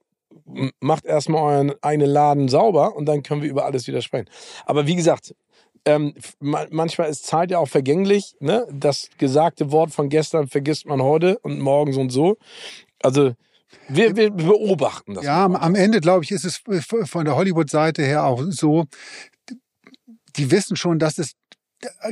macht 0.80 1.06
erstmal 1.06 1.54
euren 1.54 1.72
eigenen 1.80 2.10
Laden 2.10 2.48
sauber 2.48 2.94
und 2.96 3.06
dann 3.06 3.22
können 3.22 3.40
wir 3.40 3.48
über 3.48 3.64
alles 3.64 3.86
wieder 3.86 4.02
sprechen. 4.02 4.28
Aber 4.66 4.86
wie 4.86 4.96
gesagt, 4.96 5.34
ähm, 5.84 6.14
manchmal 6.40 7.10
ist 7.10 7.26
Zeit 7.26 7.50
ja 7.50 7.58
auch 7.58 7.68
vergänglich. 7.68 8.36
Ne? 8.40 8.66
Das 8.72 9.08
gesagte 9.18 9.72
Wort 9.72 9.90
von 9.90 10.08
gestern 10.08 10.48
vergisst 10.48 10.86
man 10.86 11.02
heute 11.02 11.38
und 11.40 11.60
morgen 11.60 11.92
so 11.92 12.00
und 12.00 12.10
so. 12.10 12.36
Also 13.02 13.34
wir, 13.88 14.16
wir 14.16 14.30
beobachten 14.30 15.14
das. 15.14 15.24
Ja, 15.24 15.44
am 15.44 15.74
Ende, 15.74 16.00
glaube 16.00 16.24
ich, 16.24 16.30
ist 16.30 16.44
es 16.44 16.62
von 17.08 17.24
der 17.24 17.36
Hollywood-Seite 17.36 18.02
her 18.02 18.24
auch 18.24 18.42
so, 18.48 18.84
die 20.36 20.50
wissen 20.50 20.76
schon, 20.76 20.98
dass 20.98 21.18
es 21.18 21.32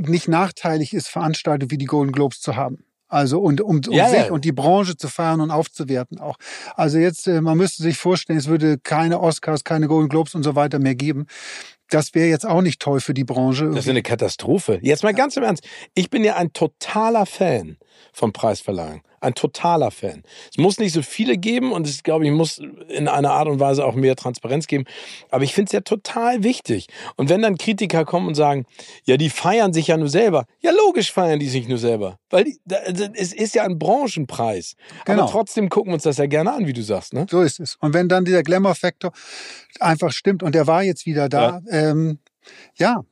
nicht 0.01 0.27
nachteilig 0.27 0.95
ist, 0.95 1.09
Veranstaltungen 1.09 1.71
wie 1.71 1.79
die 1.79 1.87
Golden 1.87 2.13
Globes 2.13 2.41
zu 2.41 2.57
haben. 2.57 2.85
Also 3.07 3.41
und 3.41 3.61
um, 3.61 3.81
um 3.89 3.93
ja, 3.93 4.09
sich 4.09 4.27
ja. 4.27 4.31
und 4.31 4.45
die 4.45 4.53
Branche 4.53 4.97
zu 4.97 5.09
feiern 5.09 5.41
und 5.41 5.51
aufzuwerten 5.51 6.21
auch. 6.21 6.37
Also 6.77 6.99
jetzt, 6.99 7.27
äh, 7.27 7.41
man 7.41 7.59
müsste 7.59 7.83
sich 7.83 7.99
vorstellen, 7.99 8.39
es 8.39 8.47
würde 8.47 8.79
keine 8.79 9.21
Oscars, 9.21 9.65
keine 9.65 9.89
Golden 9.89 10.09
Globes 10.09 10.37
und 10.37 10.45
so 10.45 10.55
weiter 10.55 10.79
mehr 10.79 10.95
geben 10.95 11.27
das 11.91 12.15
wäre 12.15 12.29
jetzt 12.29 12.47
auch 12.47 12.63
nicht 12.63 12.81
toll 12.81 13.01
für 13.01 13.15
die 13.15 13.25
Branche. 13.25 13.67
Das 13.67 13.85
ist 13.85 13.89
eine 13.89 14.03
Katastrophe. 14.03 14.79
Jetzt 14.83 15.03
mal 15.03 15.15
ganz 15.15 15.37
im 15.37 15.43
Ernst. 15.43 15.65
Ich 15.95 16.11
bin 16.11 16.25
ja 16.25 16.37
ein 16.37 16.53
totaler 16.53 17.27
Fan 17.27 17.77
von 18.13 18.33
Preisverleihung. 18.33 19.03
Ein 19.21 19.35
totaler 19.35 19.91
Fan. 19.91 20.23
Es 20.51 20.57
muss 20.57 20.79
nicht 20.79 20.93
so 20.93 21.03
viele 21.03 21.37
geben 21.37 21.73
und 21.73 21.87
es, 21.87 22.03
glaube 22.03 22.25
ich, 22.25 22.31
muss 22.31 22.61
in 22.89 23.07
einer 23.07 23.33
Art 23.33 23.49
und 23.49 23.61
Weise 23.61 23.85
auch 23.85 23.95
mehr 23.95 24.17
Transparenz 24.17 24.67
geben. 24.67 24.85
Aber 25.31 25.45
ich 25.45 25.53
finde 25.53 25.67
es 25.69 25.73
ja 25.73 25.81
total 25.81 26.43
wichtig. 26.43 26.87
Und 27.17 27.29
wenn 27.29 27.43
dann 27.43 27.59
Kritiker 27.59 28.05
kommen 28.05 28.29
und 28.29 28.35
sagen, 28.35 28.65
ja, 29.05 29.17
die 29.17 29.31
feiern 29.31 29.73
sich 29.73 29.89
ja 29.89 29.97
nur 29.97 30.09
selber. 30.09 30.47
Ja, 30.61 30.71
logisch 30.71 31.13
feiern 31.13 31.39
die 31.39 31.49
sich 31.49 31.69
nur 31.69 31.79
selber. 31.79 32.19
Weil 32.31 32.45
die, 32.45 32.59
es 33.15 33.33
ist 33.33 33.55
ja 33.55 33.65
ein 33.65 33.79
Branchenpreis. 33.79 34.75
Genau. 35.05 35.23
Aber 35.23 35.31
trotzdem 35.31 35.69
gucken 35.69 35.91
wir 35.91 35.95
uns 35.95 36.05
das 36.05 36.17
ja 36.17 36.27
gerne 36.27 36.53
an, 36.53 36.67
wie 36.67 36.73
du 36.73 36.83
sagst. 36.83 37.13
Ne? 37.13 37.27
So 37.29 37.43
ist 37.43 37.61
es. 37.61 37.77
Und 37.81 37.93
wenn 37.93 38.09
dann 38.09 38.25
dieser 38.25 38.43
Glamour-Faktor 38.43 39.13
einfach 39.81 40.13
stimmt 40.13 40.43
und 40.43 40.55
der 40.55 40.67
war 40.67 40.83
jetzt 40.83 41.05
wieder 41.07 41.29
da, 41.29 41.61
ja, 41.71 41.91
ähm, 41.91 42.19
ja 42.77 43.03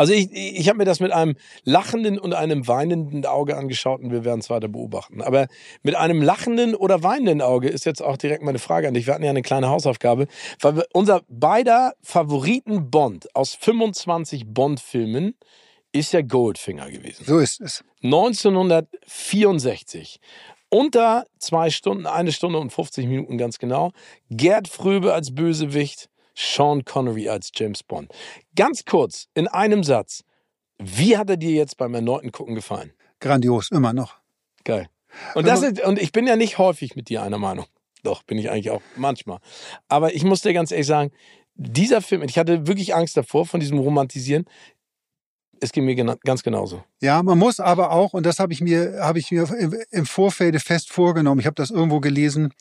also 0.00 0.12
ich, 0.14 0.32
ich 0.32 0.66
habe 0.70 0.78
mir 0.78 0.86
das 0.86 1.00
mit 1.00 1.12
einem 1.12 1.36
lachenden 1.64 2.18
und 2.18 2.32
einem 2.32 2.66
weinenden 2.66 3.26
Auge 3.26 3.58
angeschaut 3.58 4.00
und 4.00 4.10
wir 4.10 4.24
werden 4.24 4.40
es 4.40 4.48
weiter 4.48 4.68
beobachten. 4.68 5.20
Aber 5.20 5.46
mit 5.82 5.94
einem 5.94 6.22
lachenden 6.22 6.74
oder 6.74 7.02
weinenden 7.02 7.42
Auge 7.42 7.68
ist 7.68 7.84
jetzt 7.84 8.02
auch 8.02 8.16
direkt 8.16 8.42
meine 8.42 8.58
Frage 8.58 8.88
an 8.88 8.94
dich. 8.94 9.06
Wir 9.06 9.12
hatten 9.12 9.24
ja 9.24 9.28
eine 9.28 9.42
kleine 9.42 9.68
Hausaufgabe, 9.68 10.26
weil 10.62 10.76
wir, 10.76 10.86
unser 10.94 11.20
beider 11.28 11.92
Favoriten 12.00 12.90
Bond 12.90 13.36
aus 13.36 13.54
25 13.54 14.46
Bond-Filmen 14.46 15.34
ist 15.92 16.14
ja 16.14 16.22
Goldfinger 16.22 16.90
gewesen. 16.90 17.26
So 17.26 17.38
ist 17.38 17.60
es. 17.60 17.84
1964 18.02 20.18
unter 20.70 21.26
zwei 21.38 21.68
Stunden, 21.68 22.06
eine 22.06 22.32
Stunde 22.32 22.58
und 22.58 22.72
50 22.72 23.06
Minuten 23.06 23.36
ganz 23.36 23.58
genau. 23.58 23.92
Gerd 24.30 24.66
Fröbe 24.66 25.12
als 25.12 25.34
Bösewicht, 25.34 26.08
Sean 26.34 26.84
Connery 26.84 27.28
als 27.28 27.50
James 27.54 27.82
Bond. 27.82 28.12
Ganz 28.56 28.84
kurz, 28.84 29.28
in 29.34 29.48
einem 29.48 29.84
Satz. 29.84 30.24
Wie 30.78 31.16
hat 31.16 31.28
er 31.28 31.36
dir 31.36 31.50
jetzt 31.50 31.76
beim 31.76 31.94
erneuten 31.94 32.32
Gucken 32.32 32.54
gefallen? 32.54 32.92
Grandios, 33.20 33.70
immer 33.70 33.92
noch. 33.92 34.16
Geil. 34.64 34.88
Und, 35.34 35.46
das 35.46 35.62
ist, 35.62 35.82
und 35.82 36.00
ich 36.00 36.12
bin 36.12 36.26
ja 36.26 36.36
nicht 36.36 36.58
häufig 36.58 36.96
mit 36.96 37.08
dir 37.08 37.22
einer 37.22 37.38
Meinung. 37.38 37.66
Doch, 38.02 38.22
bin 38.22 38.38
ich 38.38 38.50
eigentlich 38.50 38.70
auch 38.70 38.82
manchmal. 38.96 39.38
Aber 39.88 40.14
ich 40.14 40.24
muss 40.24 40.40
dir 40.40 40.52
ganz 40.54 40.70
ehrlich 40.70 40.86
sagen, 40.86 41.10
dieser 41.54 42.00
Film, 42.00 42.22
ich 42.22 42.38
hatte 42.38 42.66
wirklich 42.66 42.94
Angst 42.94 43.16
davor, 43.16 43.44
von 43.44 43.60
diesem 43.60 43.78
Romantisieren. 43.78 44.46
Es 45.60 45.72
ging 45.72 45.84
mir 45.84 45.94
ganz 45.94 46.42
genauso. 46.42 46.82
Ja, 47.02 47.22
man 47.22 47.38
muss 47.38 47.60
aber 47.60 47.90
auch, 47.90 48.14
und 48.14 48.24
das 48.24 48.38
habe 48.38 48.54
ich 48.54 48.62
mir, 48.62 49.00
habe 49.00 49.18
ich 49.18 49.30
mir 49.30 49.46
im 49.90 50.06
Vorfeld 50.06 50.58
fest 50.62 50.90
vorgenommen. 50.90 51.40
Ich 51.40 51.46
habe 51.46 51.56
das 51.56 51.70
irgendwo 51.70 52.00
gelesen 52.00 52.54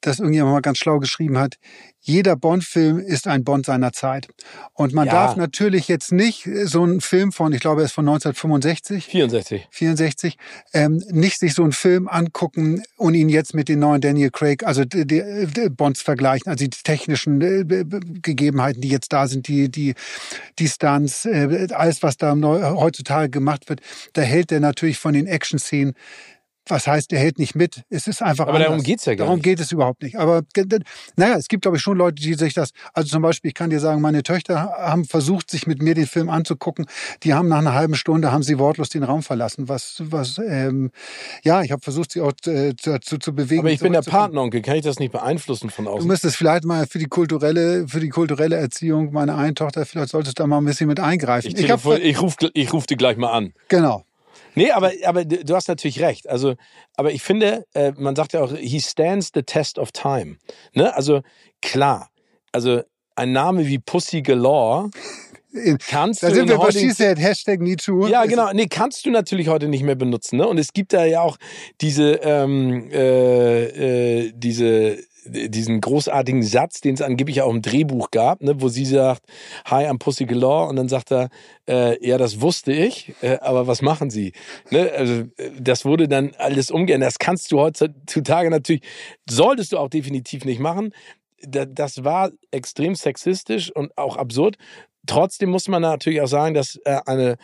das 0.00 0.18
irgendjemand 0.18 0.54
mal 0.54 0.60
ganz 0.60 0.78
schlau 0.78 0.98
geschrieben 0.98 1.38
hat, 1.38 1.56
jeder 2.02 2.34
Bond-Film 2.34 2.98
ist 2.98 3.26
ein 3.26 3.44
Bond 3.44 3.66
seiner 3.66 3.92
Zeit. 3.92 4.28
Und 4.72 4.94
man 4.94 5.06
ja. 5.06 5.12
darf 5.12 5.36
natürlich 5.36 5.86
jetzt 5.88 6.12
nicht 6.12 6.48
so 6.64 6.82
einen 6.82 7.02
Film 7.02 7.30
von, 7.30 7.52
ich 7.52 7.60
glaube, 7.60 7.82
er 7.82 7.84
ist 7.84 7.92
von 7.92 8.08
1965. 8.08 9.06
64. 9.06 9.68
64, 9.70 10.36
ähm, 10.72 11.02
nicht 11.10 11.38
sich 11.38 11.54
so 11.54 11.62
einen 11.62 11.72
Film 11.72 12.08
angucken 12.08 12.82
und 12.96 13.14
ihn 13.14 13.28
jetzt 13.28 13.54
mit 13.54 13.68
den 13.68 13.80
neuen 13.80 14.00
Daniel 14.00 14.30
Craig, 14.30 14.64
also 14.64 14.84
die, 14.84 15.06
die 15.06 15.68
Bonds 15.68 16.00
vergleichen, 16.00 16.50
also 16.50 16.64
die 16.64 16.70
technischen 16.70 17.40
äh, 17.42 17.64
Gegebenheiten, 18.22 18.80
die 18.80 18.88
jetzt 18.88 19.12
da 19.12 19.28
sind, 19.28 19.46
die, 19.46 19.70
die, 19.70 19.94
die 20.58 20.68
Stunts, 20.68 21.26
äh, 21.26 21.68
alles, 21.72 22.02
was 22.02 22.16
da 22.16 22.34
heutzutage 22.34 23.28
gemacht 23.28 23.68
wird, 23.68 23.80
da 24.14 24.22
hält 24.22 24.50
er 24.52 24.60
natürlich 24.60 24.98
von 24.98 25.12
den 25.12 25.26
Action-Szenen 25.26 25.94
was 26.70 26.86
heißt, 26.86 27.12
er 27.12 27.18
hält 27.18 27.38
nicht 27.38 27.54
mit. 27.54 27.82
Es 27.90 28.06
ist 28.06 28.22
einfach 28.22 28.44
Aber 28.44 28.54
anders. 28.54 28.68
darum 28.68 28.82
geht's 28.82 29.04
ja 29.04 29.14
gar 29.14 29.26
Darum 29.26 29.36
nicht. 29.38 29.44
geht 29.44 29.60
es 29.60 29.72
überhaupt 29.72 30.02
nicht. 30.02 30.16
Aber 30.16 30.42
naja, 31.16 31.36
es 31.36 31.48
gibt, 31.48 31.62
glaube 31.62 31.76
ich, 31.76 31.82
schon 31.82 31.96
Leute, 31.96 32.22
die 32.22 32.34
sich 32.34 32.54
das, 32.54 32.70
also 32.94 33.08
zum 33.08 33.22
Beispiel, 33.22 33.48
ich 33.48 33.54
kann 33.54 33.70
dir 33.70 33.80
sagen, 33.80 34.00
meine 34.00 34.22
Töchter 34.22 34.56
haben 34.78 35.04
versucht, 35.04 35.50
sich 35.50 35.66
mit 35.66 35.82
mir 35.82 35.94
den 35.94 36.06
Film 36.06 36.30
anzugucken. 36.30 36.86
Die 37.22 37.34
haben 37.34 37.48
nach 37.48 37.58
einer 37.58 37.74
halben 37.74 37.94
Stunde, 37.94 38.32
haben 38.32 38.42
sie 38.42 38.58
wortlos 38.58 38.88
den 38.88 39.02
Raum 39.02 39.22
verlassen. 39.22 39.68
Was, 39.68 40.02
was, 40.04 40.38
ähm, 40.38 40.90
ja, 41.42 41.62
ich 41.62 41.72
habe 41.72 41.82
versucht, 41.82 42.12
sie 42.12 42.20
auch 42.20 42.32
äh, 42.46 42.74
dazu 42.82 43.18
zu 43.18 43.34
bewegen. 43.34 43.60
Aber 43.60 43.70
ich 43.70 43.80
bin 43.80 43.92
der 43.92 44.02
Partneronkel, 44.02 44.62
kann 44.62 44.76
ich 44.76 44.82
das 44.82 44.98
nicht 44.98 45.12
beeinflussen 45.12 45.70
von 45.70 45.86
außen? 45.86 46.00
Du 46.00 46.06
müsstest 46.06 46.36
vielleicht 46.36 46.64
mal 46.64 46.86
für 46.86 46.98
die 46.98 47.06
kulturelle, 47.06 47.86
für 47.88 48.00
die 48.00 48.08
kulturelle 48.08 48.56
Erziehung 48.56 49.12
meiner 49.12 49.36
einen 49.36 49.54
Tochter, 49.54 49.84
vielleicht 49.86 50.10
solltest 50.10 50.38
du 50.38 50.42
da 50.42 50.46
mal 50.46 50.58
ein 50.58 50.64
bisschen 50.64 50.86
mit 50.86 51.00
eingreifen. 51.00 51.48
Ich, 51.48 51.54
ich, 51.58 51.64
ich 51.64 52.20
rufe 52.22 52.50
ich 52.52 52.72
ruf 52.72 52.86
die 52.86 52.96
gleich 52.96 53.16
mal 53.16 53.32
an. 53.32 53.52
Genau. 53.68 54.04
Nee, 54.54 54.70
aber, 54.70 54.92
aber 55.04 55.24
du 55.24 55.54
hast 55.54 55.68
natürlich 55.68 56.00
recht. 56.00 56.28
Also, 56.28 56.54
aber 56.96 57.12
ich 57.12 57.22
finde, 57.22 57.64
äh, 57.74 57.92
man 57.96 58.16
sagt 58.16 58.32
ja 58.32 58.42
auch, 58.42 58.52
he 58.56 58.80
stands 58.80 59.30
the 59.34 59.42
test 59.42 59.78
of 59.78 59.92
time. 59.92 60.36
Ne? 60.72 60.94
Also 60.94 61.22
klar, 61.62 62.10
also 62.52 62.82
ein 63.16 63.32
Name 63.32 63.66
wie 63.66 63.78
Pussy 63.78 64.22
Galore. 64.22 64.90
Kannst 65.88 66.22
da 66.22 66.28
du 66.28 66.36
sind 66.36 66.48
wir 66.48 66.58
bei 66.58 66.70
She 66.70 66.92
Hashtag 66.92 67.60
MeToo. 67.60 68.06
Ja, 68.06 68.24
genau. 68.24 68.52
Nee, 68.52 68.68
kannst 68.68 69.04
du 69.04 69.10
natürlich 69.10 69.48
heute 69.48 69.66
nicht 69.66 69.82
mehr 69.82 69.96
benutzen. 69.96 70.36
Ne? 70.36 70.46
Und 70.46 70.58
es 70.58 70.72
gibt 70.72 70.92
da 70.92 71.04
ja 71.04 71.22
auch 71.22 71.38
diese, 71.80 72.20
ähm, 72.22 72.88
äh, 72.92 74.26
äh, 74.26 74.32
diese 74.32 74.98
diesen 75.24 75.80
großartigen 75.80 76.42
Satz, 76.42 76.80
den 76.80 76.94
es 76.94 77.02
angeblich 77.02 77.42
auch 77.42 77.50
im 77.50 77.62
Drehbuch 77.62 78.10
gab, 78.10 78.42
ne, 78.42 78.60
wo 78.60 78.68
sie 78.68 78.84
sagt, 78.84 79.22
Hi, 79.66 79.86
I'm 79.86 79.98
Pussy 79.98 80.24
Galore 80.26 80.68
und 80.68 80.76
dann 80.76 80.88
sagt 80.88 81.12
er, 81.12 81.28
äh, 81.68 82.04
ja, 82.06 82.18
das 82.18 82.40
wusste 82.40 82.72
ich, 82.72 83.14
äh, 83.22 83.38
aber 83.40 83.66
was 83.66 83.82
machen 83.82 84.10
Sie? 84.10 84.32
Ne, 84.70 84.90
also 84.92 85.24
das 85.58 85.84
wurde 85.84 86.08
dann 86.08 86.32
alles 86.38 86.70
umgeändert. 86.70 87.08
Das 87.08 87.18
kannst 87.18 87.52
du 87.52 87.60
heutzutage 87.60 88.50
natürlich, 88.50 88.82
solltest 89.28 89.72
du 89.72 89.78
auch 89.78 89.88
definitiv 89.88 90.44
nicht 90.44 90.60
machen. 90.60 90.92
Das 91.42 92.04
war 92.04 92.30
extrem 92.50 92.94
sexistisch 92.94 93.74
und 93.74 93.96
auch 93.96 94.16
absurd. 94.16 94.56
Trotzdem 95.06 95.50
muss 95.50 95.68
man 95.68 95.82
natürlich 95.82 96.20
auch 96.20 96.28
sagen, 96.28 96.54
dass 96.54 96.76
äh, 96.84 97.00
eine 97.06 97.36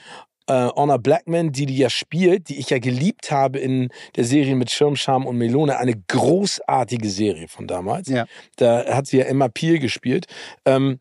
äh, 0.46 0.68
Honor 0.76 0.98
Blackman, 0.98 1.52
die 1.52 1.66
die 1.66 1.76
ja 1.76 1.90
spielt, 1.90 2.48
die 2.48 2.58
ich 2.58 2.70
ja 2.70 2.78
geliebt 2.78 3.30
habe 3.30 3.58
in 3.58 3.88
der 4.16 4.24
Serie 4.24 4.54
mit 4.54 4.70
Schirmscham 4.70 5.26
und 5.26 5.36
Melone, 5.36 5.78
eine 5.78 5.94
großartige 6.08 7.08
Serie 7.08 7.48
von 7.48 7.66
damals. 7.66 8.08
Ja. 8.08 8.26
Da 8.56 8.84
hat 8.94 9.06
sie 9.06 9.18
ja 9.18 9.24
Emma 9.24 9.48
Peel 9.48 9.78
gespielt. 9.78 10.26
Ähm, 10.64 11.00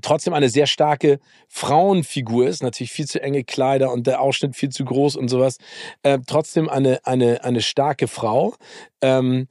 trotzdem 0.00 0.32
eine 0.32 0.48
sehr 0.48 0.66
starke 0.66 1.18
Frauenfigur 1.48 2.46
ist, 2.46 2.62
natürlich 2.62 2.92
viel 2.92 3.06
zu 3.06 3.22
enge 3.22 3.44
Kleider 3.44 3.92
und 3.92 4.06
der 4.06 4.20
Ausschnitt 4.20 4.56
viel 4.56 4.70
zu 4.70 4.84
groß 4.84 5.16
und 5.16 5.28
sowas. 5.28 5.58
Äh, 6.02 6.18
trotzdem 6.26 6.68
eine, 6.68 7.00
eine, 7.04 7.44
eine 7.44 7.60
starke 7.60 8.08
Frau. 8.08 8.54
Ähm, 9.00 9.46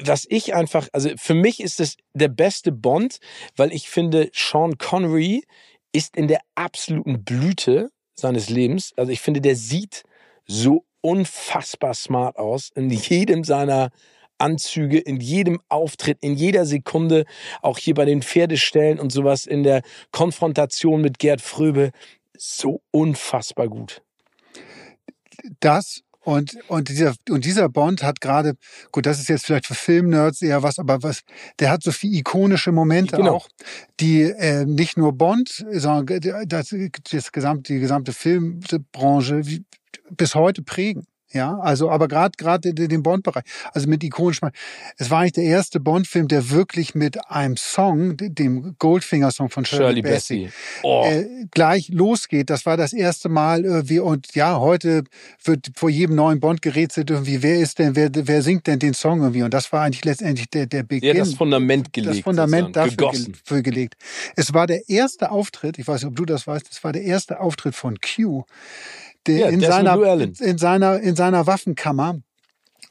was 0.00 0.26
ich 0.28 0.54
einfach, 0.54 0.88
also 0.92 1.10
für 1.16 1.34
mich 1.34 1.60
ist 1.60 1.80
es 1.80 1.96
der 2.12 2.28
beste 2.28 2.70
Bond, 2.70 3.18
weil 3.56 3.72
ich 3.72 3.88
finde, 3.88 4.30
Sean 4.32 4.78
Connery 4.78 5.42
ist 5.92 6.16
in 6.16 6.28
der 6.28 6.40
absoluten 6.54 7.24
Blüte 7.24 7.90
seines 8.18 8.48
Lebens. 8.48 8.92
Also 8.96 9.12
ich 9.12 9.20
finde, 9.20 9.40
der 9.40 9.56
sieht 9.56 10.02
so 10.46 10.84
unfassbar 11.00 11.94
smart 11.94 12.36
aus 12.36 12.70
in 12.74 12.90
jedem 12.90 13.44
seiner 13.44 13.90
Anzüge, 14.38 14.98
in 14.98 15.20
jedem 15.20 15.60
Auftritt, 15.68 16.18
in 16.20 16.34
jeder 16.34 16.64
Sekunde, 16.64 17.24
auch 17.60 17.78
hier 17.78 17.94
bei 17.94 18.04
den 18.04 18.22
Pferdestellen 18.22 19.00
und 19.00 19.10
sowas 19.10 19.46
in 19.46 19.62
der 19.62 19.82
Konfrontation 20.12 21.00
mit 21.00 21.18
Gerd 21.18 21.40
Fröbe. 21.40 21.90
So 22.36 22.82
unfassbar 22.92 23.68
gut. 23.68 24.02
Das 25.60 26.02
und, 26.28 26.58
und, 26.68 26.90
dieser, 26.90 27.14
und 27.30 27.46
dieser 27.46 27.70
Bond 27.70 28.02
hat 28.02 28.20
gerade, 28.20 28.52
gut, 28.92 29.06
das 29.06 29.18
ist 29.18 29.28
jetzt 29.28 29.46
vielleicht 29.46 29.64
für 29.64 29.74
Filmnerds 29.74 30.42
eher 30.42 30.62
was, 30.62 30.78
aber 30.78 31.02
was, 31.02 31.22
der 31.58 31.70
hat 31.70 31.82
so 31.82 31.90
viele 31.90 32.18
ikonische 32.18 32.70
Momente 32.70 33.16
genau. 33.16 33.36
auch, 33.36 33.48
die 33.98 34.24
äh, 34.24 34.66
nicht 34.66 34.98
nur 34.98 35.14
Bond, 35.14 35.64
sondern 35.72 36.20
das, 36.46 36.74
das 37.10 37.32
gesamte, 37.32 37.72
die 37.72 37.80
gesamte 37.80 38.12
Filmbranche 38.12 39.40
bis 40.10 40.34
heute 40.34 40.60
prägen. 40.60 41.06
Ja, 41.32 41.58
also 41.58 41.90
aber 41.90 42.08
gerade 42.08 42.32
gerade 42.38 42.72
den 42.72 43.02
Bond-Bereich, 43.02 43.44
also 43.72 43.86
mit 43.86 44.02
ikonischem. 44.02 44.50
Es 44.96 45.10
war 45.10 45.20
eigentlich 45.20 45.32
der 45.32 45.44
erste 45.44 45.78
Bond-Film, 45.78 46.26
der 46.26 46.50
wirklich 46.50 46.94
mit 46.94 47.18
einem 47.30 47.56
Song, 47.58 48.16
dem 48.16 48.76
Goldfinger-Song 48.78 49.50
von 49.50 49.66
Shirley, 49.66 49.86
Shirley 49.86 50.02
Bassey, 50.02 50.50
oh. 50.82 51.04
äh, 51.06 51.26
gleich 51.50 51.90
losgeht. 51.90 52.48
Das 52.48 52.64
war 52.64 52.78
das 52.78 52.94
erste 52.94 53.28
Mal. 53.28 53.64
Äh, 53.64 53.88
wie, 53.90 53.98
und 53.98 54.34
ja, 54.34 54.58
heute 54.58 55.04
wird 55.44 55.70
vor 55.74 55.90
jedem 55.90 56.16
neuen 56.16 56.40
Bond 56.40 56.62
gerätselt 56.62 57.10
irgendwie, 57.10 57.42
wer 57.42 57.58
ist 57.58 57.78
denn, 57.78 57.94
wer, 57.94 58.08
wer 58.14 58.42
singt 58.42 58.66
denn 58.66 58.78
den 58.78 58.94
Song 58.94 59.20
irgendwie? 59.20 59.42
Und 59.42 59.52
das 59.52 59.70
war 59.70 59.82
eigentlich 59.82 60.06
letztendlich 60.06 60.48
der 60.48 60.66
der 60.66 60.82
Beginn. 60.82 61.14
Ja, 61.14 61.22
das 61.22 61.34
Fundament 61.34 61.92
gelegt. 61.92 62.16
Das 62.16 62.22
Fundament 62.22 62.74
dafür 62.74 62.96
gegossen. 62.96 63.36
Ge 63.46 63.62
gelegt. 63.62 63.96
Es 64.34 64.54
war 64.54 64.66
der 64.66 64.88
erste 64.88 65.30
Auftritt. 65.30 65.78
Ich 65.78 65.86
weiß 65.86 66.02
nicht, 66.02 66.10
ob 66.10 66.16
du 66.16 66.24
das 66.24 66.46
weißt. 66.46 66.68
Es 66.70 66.82
war 66.82 66.92
der 66.92 67.02
erste 67.02 67.40
Auftritt 67.40 67.74
von 67.74 67.98
Q 68.00 68.44
ja, 69.26 69.48
in, 69.48 69.60
seiner, 69.60 70.20
in, 70.40 70.58
seiner, 70.58 71.00
in 71.00 71.16
seiner 71.16 71.46
Waffenkammer 71.46 72.20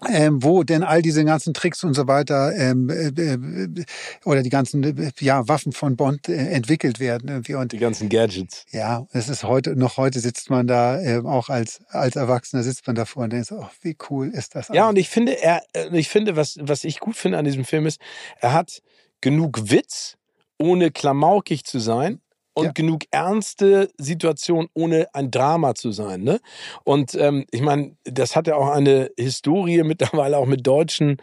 ähm, 0.08 0.44
wo 0.44 0.64
denn 0.64 0.84
all 0.84 1.02
diese 1.02 1.26
ganzen 1.26 1.54
Tricks 1.54 1.84
und 1.84 1.96
so 1.96 2.08
weiter 2.08 2.56
ähm, 2.56 2.90
äh, 2.90 3.08
äh 3.08 3.86
oder 4.26 4.44
die 4.44 4.50
ganzen 4.50 5.12
ja, 5.20 5.48
Waffen 5.48 5.72
von 5.72 5.96
Bond 5.96 6.30
äh, 6.30 6.36
entwickelt 6.36 7.00
werden. 7.00 7.30
Irgendwie. 7.30 7.56
Und, 7.56 7.72
die 7.72 7.80
ganzen 7.80 8.10
Gadgets. 8.10 8.66
Ja, 8.72 9.08
es 9.12 9.28
ist 9.28 9.44
heute, 9.44 9.76
noch 9.76 9.98
heute 9.98 10.20
sitzt 10.20 10.50
man 10.50 10.68
da, 10.68 11.02
äh, 11.02 11.22
auch 11.24 11.50
als, 11.50 11.82
als 11.90 12.16
Erwachsener 12.16 12.64
sitzt 12.64 12.86
man 12.86 12.96
davor 12.96 13.24
und 13.24 13.34
denkt, 13.34 13.52
oh, 13.52 13.68
wie 13.82 13.98
cool 14.10 14.30
ist 14.30 14.56
das? 14.56 14.68
Ja, 14.70 14.88
und 14.90 14.98
ich 14.98 15.10
finde, 15.10 15.42
er, 15.42 15.64
äh, 15.74 15.90
ich 15.98 16.10
finde, 16.10 16.36
was, 16.36 16.58
was 16.62 16.84
ich 16.84 17.00
gut 17.00 17.16
finde 17.16 17.40
an 17.40 17.46
diesem 17.46 17.66
Film 17.66 17.88
ist, 17.88 18.00
er 18.40 18.54
hat 18.54 18.82
genug 19.22 19.72
Witz, 19.72 20.16
ohne 20.60 20.92
klamaukig 20.92 21.64
zu 21.64 21.80
sein 21.80 22.22
und 22.58 22.66
ja. 22.66 22.72
genug 22.72 23.04
ernste 23.12 23.88
Situation, 24.00 24.68
ohne 24.74 25.14
ein 25.14 25.30
Drama 25.30 25.76
zu 25.76 25.92
sein. 25.92 26.24
Ne? 26.24 26.40
Und 26.84 27.14
ähm, 27.14 27.46
ich 27.52 27.62
meine, 27.62 27.96
das 28.04 28.36
hat 28.36 28.48
ja 28.48 28.56
auch 28.56 28.70
eine 28.70 29.12
Historie 29.16 29.84
mittlerweile 29.86 30.40
auch 30.40 30.48
mit 30.48 30.66
deutschen 30.66 31.18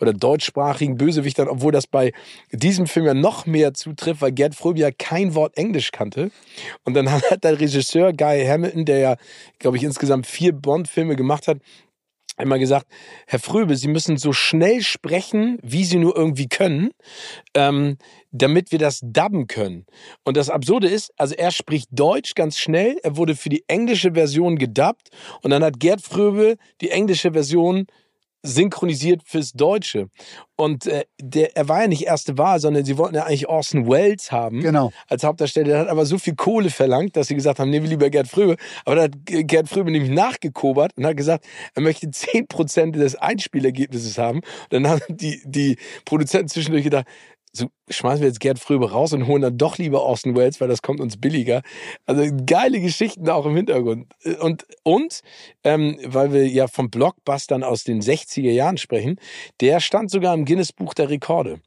oder 0.00 0.12
deutschsprachigen 0.12 0.96
Bösewichtern, 0.96 1.46
obwohl 1.46 1.70
das 1.70 1.86
bei 1.86 2.12
diesem 2.50 2.88
Film 2.88 3.06
ja 3.06 3.14
noch 3.14 3.46
mehr 3.46 3.72
zutrifft, 3.72 4.20
weil 4.20 4.32
Gerd 4.32 4.56
Fröbe 4.56 4.80
ja 4.80 4.90
kein 4.90 5.36
Wort 5.36 5.56
Englisch 5.56 5.92
kannte. 5.92 6.32
Und 6.84 6.94
dann 6.94 7.08
hat 7.30 7.44
der 7.44 7.60
Regisseur 7.60 8.12
Guy 8.12 8.44
Hamilton, 8.44 8.84
der 8.84 8.98
ja, 8.98 9.16
glaube 9.60 9.76
ich, 9.76 9.84
insgesamt 9.84 10.26
vier 10.26 10.52
Bond-Filme 10.52 11.14
gemacht 11.14 11.46
hat, 11.46 11.58
einmal 12.36 12.58
gesagt, 12.58 12.86
Herr 13.26 13.38
Fröbe, 13.38 13.76
Sie 13.76 13.88
müssen 13.88 14.16
so 14.16 14.32
schnell 14.32 14.82
sprechen, 14.82 15.58
wie 15.62 15.84
Sie 15.84 15.98
nur 15.98 16.16
irgendwie 16.16 16.48
können, 16.48 16.90
ähm, 17.54 17.98
damit 18.30 18.72
wir 18.72 18.78
das 18.78 19.00
dubben 19.02 19.46
können. 19.46 19.86
Und 20.24 20.36
das 20.36 20.50
Absurde 20.50 20.88
ist, 20.88 21.12
also 21.16 21.34
er 21.34 21.50
spricht 21.50 21.88
Deutsch 21.92 22.34
ganz 22.34 22.58
schnell, 22.58 22.98
er 23.02 23.16
wurde 23.16 23.36
für 23.36 23.48
die 23.48 23.64
englische 23.68 24.12
Version 24.12 24.56
gedubbt 24.56 25.10
und 25.42 25.50
dann 25.50 25.64
hat 25.64 25.80
Gerd 25.80 26.02
Fröbe 26.02 26.56
die 26.80 26.90
englische 26.90 27.32
Version 27.32 27.86
synchronisiert 28.42 29.22
fürs 29.24 29.52
Deutsche. 29.52 30.08
Und 30.56 30.86
äh, 30.86 31.04
der, 31.20 31.56
er 31.56 31.68
war 31.68 31.82
ja 31.82 31.88
nicht 31.88 32.02
erste 32.02 32.38
Wahl, 32.38 32.60
sondern 32.60 32.84
sie 32.84 32.98
wollten 32.98 33.14
ja 33.14 33.24
eigentlich 33.24 33.48
Orson 33.48 33.88
Welles 33.88 34.30
haben 34.30 34.60
genau. 34.60 34.92
als 35.08 35.24
Hauptdarsteller. 35.24 35.68
Der 35.68 35.78
hat 35.80 35.88
aber 35.88 36.06
so 36.06 36.18
viel 36.18 36.34
Kohle 36.34 36.70
verlangt, 36.70 37.16
dass 37.16 37.28
sie 37.28 37.34
gesagt 37.34 37.58
haben, 37.58 37.70
nehmen 37.70 37.84
wir 37.84 37.90
lieber 37.90 38.10
Gerd 38.10 38.28
Fröbe. 38.28 38.56
Aber 38.84 38.96
da 38.96 39.02
hat 39.02 39.12
Gerd 39.24 39.68
Fröbe 39.68 39.90
nämlich 39.90 40.10
nachgekobert 40.10 40.92
und 40.96 41.06
hat 41.06 41.16
gesagt, 41.16 41.46
er 41.74 41.82
möchte 41.82 42.06
10% 42.06 42.92
des 42.92 43.16
Einspielergebnisses 43.16 44.18
haben. 44.18 44.38
Und 44.38 44.72
dann 44.72 44.88
haben 44.88 45.00
die, 45.08 45.42
die 45.44 45.76
Produzenten 46.04 46.48
zwischendurch 46.48 46.84
gedacht, 46.84 47.06
so 47.52 47.66
schmeißen 47.88 48.20
wir 48.20 48.28
jetzt 48.28 48.40
Gerd 48.40 48.58
Fröbe 48.58 48.92
raus 48.92 49.12
und 49.12 49.26
holen 49.26 49.42
dann 49.42 49.58
doch 49.58 49.78
lieber 49.78 50.02
Austin 50.02 50.36
Wells, 50.36 50.60
weil 50.60 50.68
das 50.68 50.82
kommt 50.82 51.00
uns 51.00 51.16
billiger. 51.16 51.62
Also 52.06 52.24
geile 52.46 52.80
Geschichten 52.80 53.28
auch 53.28 53.46
im 53.46 53.56
Hintergrund. 53.56 54.12
Und, 54.40 54.66
und 54.84 55.20
ähm, 55.64 55.98
weil 56.04 56.32
wir 56.32 56.46
ja 56.46 56.68
vom 56.68 56.90
Blockbustern 56.90 57.64
aus 57.64 57.84
den 57.84 58.00
60er 58.00 58.50
Jahren 58.50 58.78
sprechen, 58.78 59.18
der 59.60 59.80
stand 59.80 60.10
sogar 60.10 60.34
im 60.34 60.44
Guinness 60.44 60.72
Buch 60.72 60.94
der 60.94 61.10
Rekorde. 61.10 61.60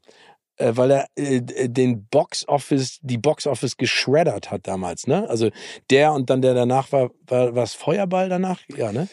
Äh, 0.56 0.72
weil 0.76 0.90
er 0.92 1.08
äh, 1.16 1.40
den 1.40 2.06
Box 2.06 2.46
Office, 2.46 3.00
die 3.02 3.18
Box 3.18 3.46
Office 3.46 3.76
geschreddert 3.76 4.52
hat 4.52 4.68
damals, 4.68 5.08
ne? 5.08 5.28
Also 5.28 5.50
der 5.90 6.12
und 6.12 6.30
dann 6.30 6.42
der 6.42 6.54
danach 6.54 6.92
war, 6.92 7.10
war 7.26 7.56
was 7.56 7.74
Feuerball 7.74 8.28
danach? 8.28 8.60
Ja, 8.76 8.92
ne? 8.92 9.08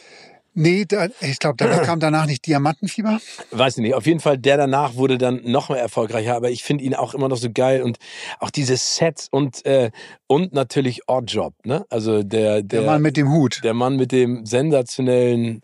Nee, 0.54 0.86
da, 0.86 1.08
ich 1.22 1.40
glaube, 1.40 1.56
da 1.58 1.80
kam 1.80 2.00
danach 2.02 2.26
nicht 2.26 2.46
Diamantenfieber. 2.46 3.20
Weiß 3.52 3.78
ich 3.78 3.82
nicht. 3.82 3.94
Auf 3.94 4.06
jeden 4.06 4.20
Fall, 4.20 4.38
der 4.38 4.58
danach 4.58 4.96
wurde 4.96 5.18
dann 5.18 5.42
noch 5.44 5.70
mehr 5.70 5.80
erfolgreicher, 5.80 6.36
aber 6.36 6.52
ich 6.52 6.64
finde 6.64 6.84
ihn 6.84 6.94
auch 6.94 7.14
immer 7.14 7.30
noch 7.30 7.38
so 7.38 7.50
geil 7.52 7.82
und 7.84 7.98
auch 8.40 8.50
diese 8.50 8.76
Sets 8.76 9.28
und, 9.32 9.66
äh, 9.66 9.92
und 10.28 10.54
natürlich 10.54 11.08
Oddjob, 11.08 11.54
ne? 11.66 11.86
Also 11.90 12.24
der, 12.24 12.62
der, 12.62 12.64
der 12.64 12.82
Mann 12.82 13.02
mit 13.02 13.18
dem 13.18 13.32
Hut. 13.32 13.62
Der 13.64 13.74
Mann 13.74 13.96
mit 13.96 14.12
dem 14.12 14.46
sensationellen 14.46 15.62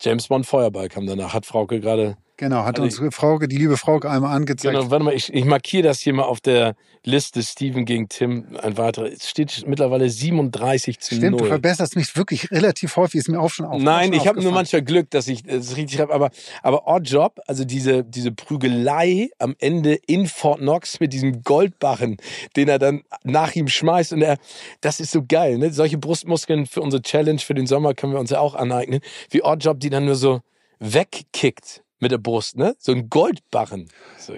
James 0.00 0.28
Bond 0.28 0.46
Feuerball 0.46 0.88
kam 0.88 1.06
danach. 1.06 1.34
Hat 1.34 1.44
Frauke 1.44 1.80
gerade 1.80 2.16
Genau, 2.38 2.58
hat 2.58 2.78
also 2.78 2.84
unsere 2.84 3.10
Frauke, 3.10 3.48
die 3.48 3.56
liebe 3.56 3.76
Frauke 3.76 4.08
einmal 4.08 4.34
angezeigt. 4.34 4.72
Genau, 4.72 4.92
warte 4.92 5.04
mal, 5.04 5.12
ich, 5.12 5.34
ich 5.34 5.44
markiere 5.44 5.82
das 5.82 5.98
hier 5.98 6.14
mal 6.14 6.22
auf 6.22 6.40
der 6.40 6.76
Liste 7.02 7.42
Steven 7.42 7.84
gegen 7.84 8.08
Tim. 8.08 8.56
Ein 8.62 8.78
weiterer. 8.78 9.06
Es 9.06 9.28
steht 9.28 9.64
mittlerweile 9.66 10.08
37 10.08 11.00
zu 11.00 11.16
Stimmt, 11.16 11.32
0. 11.32 11.40
du 11.40 11.46
verbesserst 11.46 11.96
mich 11.96 12.14
wirklich 12.16 12.52
relativ 12.52 12.94
häufig, 12.94 13.18
ist 13.18 13.28
mir 13.28 13.40
auch 13.40 13.50
schon 13.50 13.66
auf. 13.66 13.82
Nein, 13.82 14.12
ich 14.12 14.28
habe 14.28 14.40
nur 14.40 14.52
manchmal 14.52 14.82
Glück, 14.82 15.10
dass 15.10 15.26
ich 15.26 15.42
das 15.42 15.76
richtig 15.76 15.98
habe. 15.98 16.14
Aber, 16.14 16.30
aber 16.62 16.86
Odd 16.86 17.10
Job, 17.10 17.40
also 17.48 17.64
diese, 17.64 18.04
diese 18.04 18.30
Prügelei 18.30 19.30
am 19.40 19.56
Ende 19.58 19.94
in 20.06 20.28
Fort 20.28 20.60
Knox 20.60 21.00
mit 21.00 21.12
diesem 21.12 21.42
Goldbarren, 21.42 22.18
den 22.54 22.68
er 22.68 22.78
dann 22.78 23.02
nach 23.24 23.56
ihm 23.56 23.66
schmeißt. 23.66 24.12
Und 24.12 24.22
er, 24.22 24.38
das 24.80 25.00
ist 25.00 25.10
so 25.10 25.24
geil, 25.26 25.58
ne? 25.58 25.72
Solche 25.72 25.98
Brustmuskeln 25.98 26.66
für 26.66 26.82
unsere 26.82 27.02
Challenge 27.02 27.40
für 27.40 27.54
den 27.54 27.66
Sommer 27.66 27.94
können 27.94 28.12
wir 28.12 28.20
uns 28.20 28.30
ja 28.30 28.38
auch 28.38 28.54
aneignen. 28.54 29.00
Wie 29.28 29.42
Odd 29.42 29.64
Job, 29.64 29.80
die 29.80 29.90
dann 29.90 30.04
nur 30.04 30.14
so 30.14 30.40
wegkickt 30.78 31.82
mit 32.00 32.12
der 32.12 32.18
Brust, 32.18 32.56
ne? 32.56 32.74
So 32.78 32.92
ein 32.92 33.08
Goldbarren. 33.08 33.88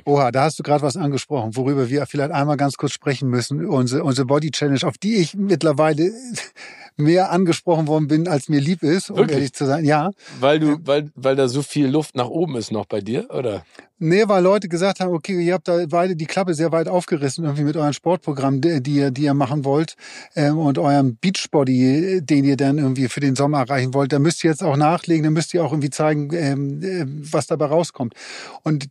Oha, 0.04 0.30
da 0.30 0.44
hast 0.44 0.58
du 0.58 0.62
gerade 0.62 0.82
was 0.82 0.96
angesprochen, 0.96 1.56
worüber 1.56 1.88
wir 1.88 2.06
vielleicht 2.06 2.30
einmal 2.30 2.56
ganz 2.56 2.76
kurz 2.76 2.92
sprechen 2.92 3.28
müssen. 3.28 3.66
Unsere, 3.66 4.04
unsere 4.04 4.26
Body 4.26 4.50
Challenge, 4.50 4.80
auf 4.84 4.98
die 4.98 5.16
ich 5.16 5.34
mittlerweile 5.34 6.10
mehr 6.96 7.30
angesprochen 7.30 7.86
worden 7.86 8.08
bin, 8.08 8.28
als 8.28 8.48
mir 8.48 8.60
lieb 8.60 8.82
ist, 8.82 9.10
um 9.10 9.16
Wirklich? 9.16 9.36
ehrlich 9.36 9.52
zu 9.52 9.66
sein. 9.66 9.84
Ja. 9.84 10.10
Weil 10.38 10.60
du, 10.60 10.78
weil, 10.84 11.10
weil 11.14 11.36
da 11.36 11.48
so 11.48 11.62
viel 11.62 11.88
Luft 11.88 12.14
nach 12.16 12.28
oben 12.28 12.56
ist 12.56 12.72
noch 12.72 12.86
bei 12.86 13.00
dir, 13.00 13.30
oder? 13.30 13.64
Nee, 14.02 14.26
weil 14.28 14.42
Leute 14.42 14.66
gesagt 14.70 15.00
haben, 15.00 15.12
okay, 15.12 15.38
ihr 15.38 15.52
habt 15.52 15.68
da 15.68 15.84
beide 15.86 16.16
die 16.16 16.24
Klappe 16.24 16.54
sehr 16.54 16.72
weit 16.72 16.88
aufgerissen, 16.88 17.44
irgendwie 17.44 17.64
mit 17.64 17.76
eurem 17.76 17.92
Sportprogramm, 17.92 18.62
die, 18.62 18.82
die 18.82 18.94
ihr, 18.94 19.10
die 19.10 19.24
ihr 19.24 19.34
machen 19.34 19.66
wollt, 19.66 19.94
ähm, 20.34 20.56
und 20.56 20.78
eurem 20.78 21.18
Beachbody, 21.20 22.22
den 22.22 22.44
ihr 22.44 22.56
dann 22.56 22.78
irgendwie 22.78 23.08
für 23.08 23.20
den 23.20 23.36
Sommer 23.36 23.58
erreichen 23.58 23.92
wollt. 23.92 24.14
Da 24.14 24.18
müsst 24.18 24.42
ihr 24.42 24.50
jetzt 24.50 24.62
auch 24.62 24.78
nachlegen, 24.78 25.24
da 25.24 25.30
müsst 25.30 25.52
ihr 25.52 25.62
auch 25.62 25.72
irgendwie 25.72 25.90
zeigen, 25.90 26.30
ähm, 26.32 26.82
äh, 26.82 27.04
was 27.30 27.46
dabei 27.46 27.66
rauskommt. 27.66 28.14
Und 28.62 28.84
äh, 28.84 28.88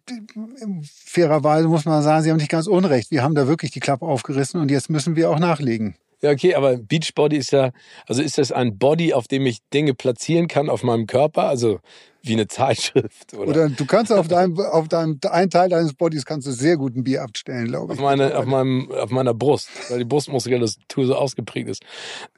fairerweise 0.84 1.67
muss 1.67 1.86
man 1.86 2.04
sagen, 2.04 2.24
sie 2.24 2.30
haben 2.30 2.38
nicht 2.38 2.52
ganz 2.52 2.67
unrecht. 2.67 3.10
Wir 3.10 3.24
haben 3.24 3.34
da 3.34 3.48
wirklich 3.48 3.72
die 3.72 3.80
Klappe 3.80 4.06
aufgerissen 4.06 4.62
und 4.62 4.69
jetzt 4.69 4.91
müssen 4.91 5.15
wir 5.15 5.32
auch 5.32 5.39
nachlegen. 5.39 5.95
Ja, 6.22 6.32
okay, 6.32 6.54
aber 6.54 6.78
Beachbody 6.78 7.38
ist 7.38 7.52
ja, 7.52 7.72
also 8.06 8.22
ist 8.22 8.38
das 8.38 8.52
ein 8.52 8.78
Body, 8.78 9.13
auf 9.13 9.28
dem 9.28 9.45
ich 9.48 9.60
Dinge 9.74 9.93
platzieren 9.95 10.48
kann 10.48 10.69
auf 10.69 10.84
meinem 10.84 11.08
Körper? 11.08 11.48
Also 11.48 11.80
wie 12.21 12.34
eine 12.34 12.47
Zeitschrift. 12.47 13.34
Oder, 13.34 13.49
oder 13.49 13.69
du 13.69 13.86
kannst 13.86 14.12
auf 14.12 14.27
deinem, 14.27 14.60
auf 14.60 14.88
deinem, 14.88 15.19
einen 15.29 15.49
Teil 15.49 15.69
deines 15.69 15.93
Bodies 15.93 16.25
kannst 16.25 16.47
du 16.47 16.51
sehr 16.51 16.77
gut 16.77 16.95
ein 16.95 17.03
Bier 17.03 17.23
abstellen, 17.23 17.67
glaube 17.67 17.93
ich. 17.93 17.99
Auf, 17.99 18.03
meine, 18.03 18.38
auf, 18.38 18.45
meinem, 18.45 18.91
auf 18.91 19.10
meiner 19.10 19.34
Brust, 19.34 19.69
weil 19.89 19.99
die 19.99 20.05
Brustmuskulatur 20.05 21.05
so 21.05 21.15
ausgeprägt 21.15 21.69
ist. 21.69 21.84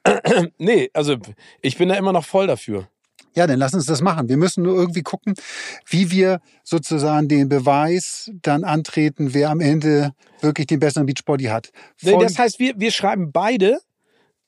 nee, 0.58 0.90
also 0.94 1.18
ich 1.62 1.78
bin 1.78 1.90
da 1.90 1.96
immer 1.96 2.14
noch 2.14 2.26
voll 2.26 2.48
dafür. 2.48 2.88
Ja, 3.34 3.48
dann 3.48 3.60
lass 3.60 3.74
uns 3.74 3.86
das 3.86 4.02
machen. 4.02 4.28
Wir 4.28 4.36
müssen 4.36 4.64
nur 4.64 4.76
irgendwie 4.76 5.04
gucken, 5.04 5.36
wie 5.88 6.12
wir 6.12 6.42
sozusagen 6.64 7.30
den 7.30 7.48
Beweis 7.48 8.30
dann 8.42 8.66
antreten, 8.66 9.34
wer 9.34 9.50
am 9.50 9.62
Ende 9.62 10.14
wirklich 10.42 10.68
den 10.68 10.80
besseren 10.80 11.06
Beachbody 11.06 11.46
hat. 11.46 11.72
Von 11.96 12.20
das 12.20 12.38
heißt, 12.38 12.60
wir, 12.60 12.74
wir 12.78 12.92
schreiben 12.92 13.32
beide 13.32 13.80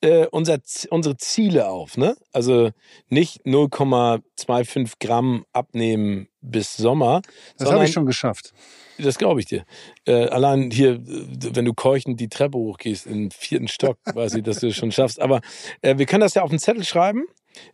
äh, 0.04 0.28
unser, 0.32 0.60
unsere 0.90 1.16
Ziele 1.18 1.70
auf. 1.70 1.98
Ne? 1.98 2.16
Also 2.34 2.72
nicht 3.10 3.46
0,25 3.46 4.94
Gramm 5.00 5.46
abnehmen 5.54 6.28
bis 6.42 6.76
Sommer. 6.76 7.22
Das 7.58 7.68
habe 7.72 7.86
ich 7.86 7.94
schon 7.94 8.06
geschafft. 8.06 8.54
Das 9.00 9.18
glaube 9.18 9.40
ich 9.40 9.48
dir. 9.48 9.66
Äh, 10.06 10.26
allein 10.28 10.70
hier, 10.72 11.00
wenn 11.06 11.66
du 11.66 11.74
keuchend 11.74 12.20
die 12.20 12.30
Treppe 12.30 12.58
hochgehst, 12.58 13.08
im 13.08 13.32
vierten 13.32 13.68
Stock, 13.68 13.98
weiß 14.14 14.36
ich, 14.36 14.44
dass 14.44 14.60
du 14.60 14.68
das 14.68 14.76
schon 14.76 14.92
schaffst. 14.92 15.20
Aber 15.22 15.42
äh, 15.82 15.98
wir 15.98 16.06
können 16.06 16.22
das 16.22 16.34
ja 16.36 16.44
auf 16.44 16.50
den 16.50 16.60
Zettel 16.60 16.84
schreiben 16.84 17.24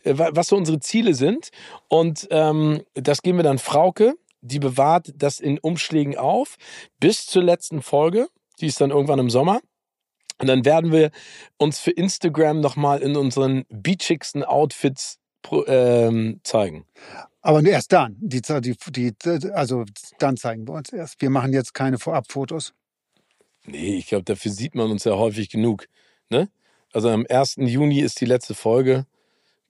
äh, 0.03 0.17
wa- 0.17 0.29
was 0.33 0.47
so 0.47 0.55
unsere 0.55 0.79
Ziele 0.79 1.13
sind. 1.13 1.49
Und 1.87 2.27
ähm, 2.31 2.83
das 2.93 3.21
geben 3.21 3.39
wir 3.39 3.43
dann 3.43 3.57
Frauke. 3.59 4.13
Die 4.41 4.59
bewahrt 4.59 5.11
das 5.17 5.39
in 5.41 5.59
Umschlägen 5.59 6.17
auf 6.17 6.55
bis 6.99 7.25
zur 7.25 7.43
letzten 7.43 7.81
Folge. 7.81 8.27
Die 8.61 8.67
ist 8.67 8.79
dann 8.79 8.91
irgendwann 8.91 9.19
im 9.19 9.29
Sommer. 9.29 9.59
Und 10.39 10.47
dann 10.47 10.65
werden 10.65 10.91
wir 10.91 11.11
uns 11.57 11.79
für 11.79 11.91
Instagram 11.91 12.61
nochmal 12.61 13.01
in 13.01 13.15
unseren 13.15 13.65
beachigsten 13.69 14.43
Outfits 14.43 15.19
ähm, 15.67 16.39
zeigen. 16.43 16.85
Aber 17.41 17.63
erst 17.63 17.93
dann. 17.93 18.15
Die, 18.19 18.41
die, 18.41 18.75
die, 19.13 19.51
also 19.51 19.85
dann 20.17 20.37
zeigen 20.37 20.67
wir 20.67 20.73
uns 20.73 20.91
erst. 20.91 21.21
Wir 21.21 21.29
machen 21.29 21.53
jetzt 21.53 21.73
keine 21.73 21.97
Vorabfotos. 21.97 22.73
Nee, 23.65 23.97
ich 23.97 24.07
glaube, 24.07 24.23
dafür 24.23 24.51
sieht 24.51 24.75
man 24.75 24.89
uns 24.89 25.03
ja 25.03 25.15
häufig 25.15 25.49
genug. 25.49 25.87
Ne? 26.29 26.49
Also 26.91 27.09
am 27.09 27.25
1. 27.29 27.55
Juni 27.57 27.99
ist 27.99 28.19
die 28.21 28.25
letzte 28.25 28.55
Folge. 28.55 29.05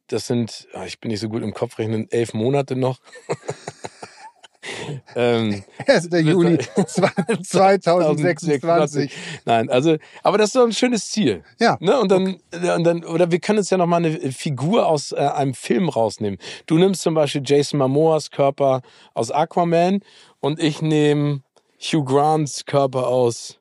Das 0.08 0.26
sind, 0.26 0.68
ah, 0.74 0.86
ich 0.86 1.00
bin 1.00 1.12
nicht 1.12 1.20
so 1.20 1.30
gut 1.30 1.44
im 1.44 1.54
Kopf 1.54 1.78
rechnen, 1.78 2.10
elf 2.10 2.34
Monate 2.34 2.76
noch. 2.76 3.00
ähm, 5.16 5.64
1. 5.88 6.10
Juni 6.12 6.58
2026. 6.58 9.12
Nein, 9.46 9.70
also, 9.70 9.98
aber 10.24 10.38
das 10.38 10.48
ist 10.48 10.56
doch 10.56 10.66
ein 10.66 10.74
schönes 10.74 11.10
Ziel. 11.10 11.44
Ja. 11.60 11.78
Ne? 11.80 12.00
Und 12.00 12.12
dann, 12.12 12.38
und 12.52 12.84
dann, 12.84 13.06
oder 13.06 13.32
wir 13.32 13.40
können 13.40 13.60
uns 13.60 13.70
ja 13.70 13.78
noch 13.78 13.88
mal 13.88 13.98
eine 13.98 14.32
Figur 14.32 14.88
aus 14.88 15.12
äh, 15.12 15.18
einem 15.18 15.54
Film 15.54 15.90
rausnehmen. 15.90 16.40
Du 16.66 16.78
nimmst 16.78 17.02
zum 17.02 17.14
Beispiel 17.14 17.42
Jason 17.46 17.80
Momoas 17.80 18.32
Körper 18.32 18.82
aus 19.14 19.32
Aquaman 19.32 20.02
und 20.40 20.62
ich 20.62 20.82
nehme 20.82 21.42
Hugh 21.80 22.04
Grants 22.04 22.66
Körper 22.66 23.08
aus 23.08 23.60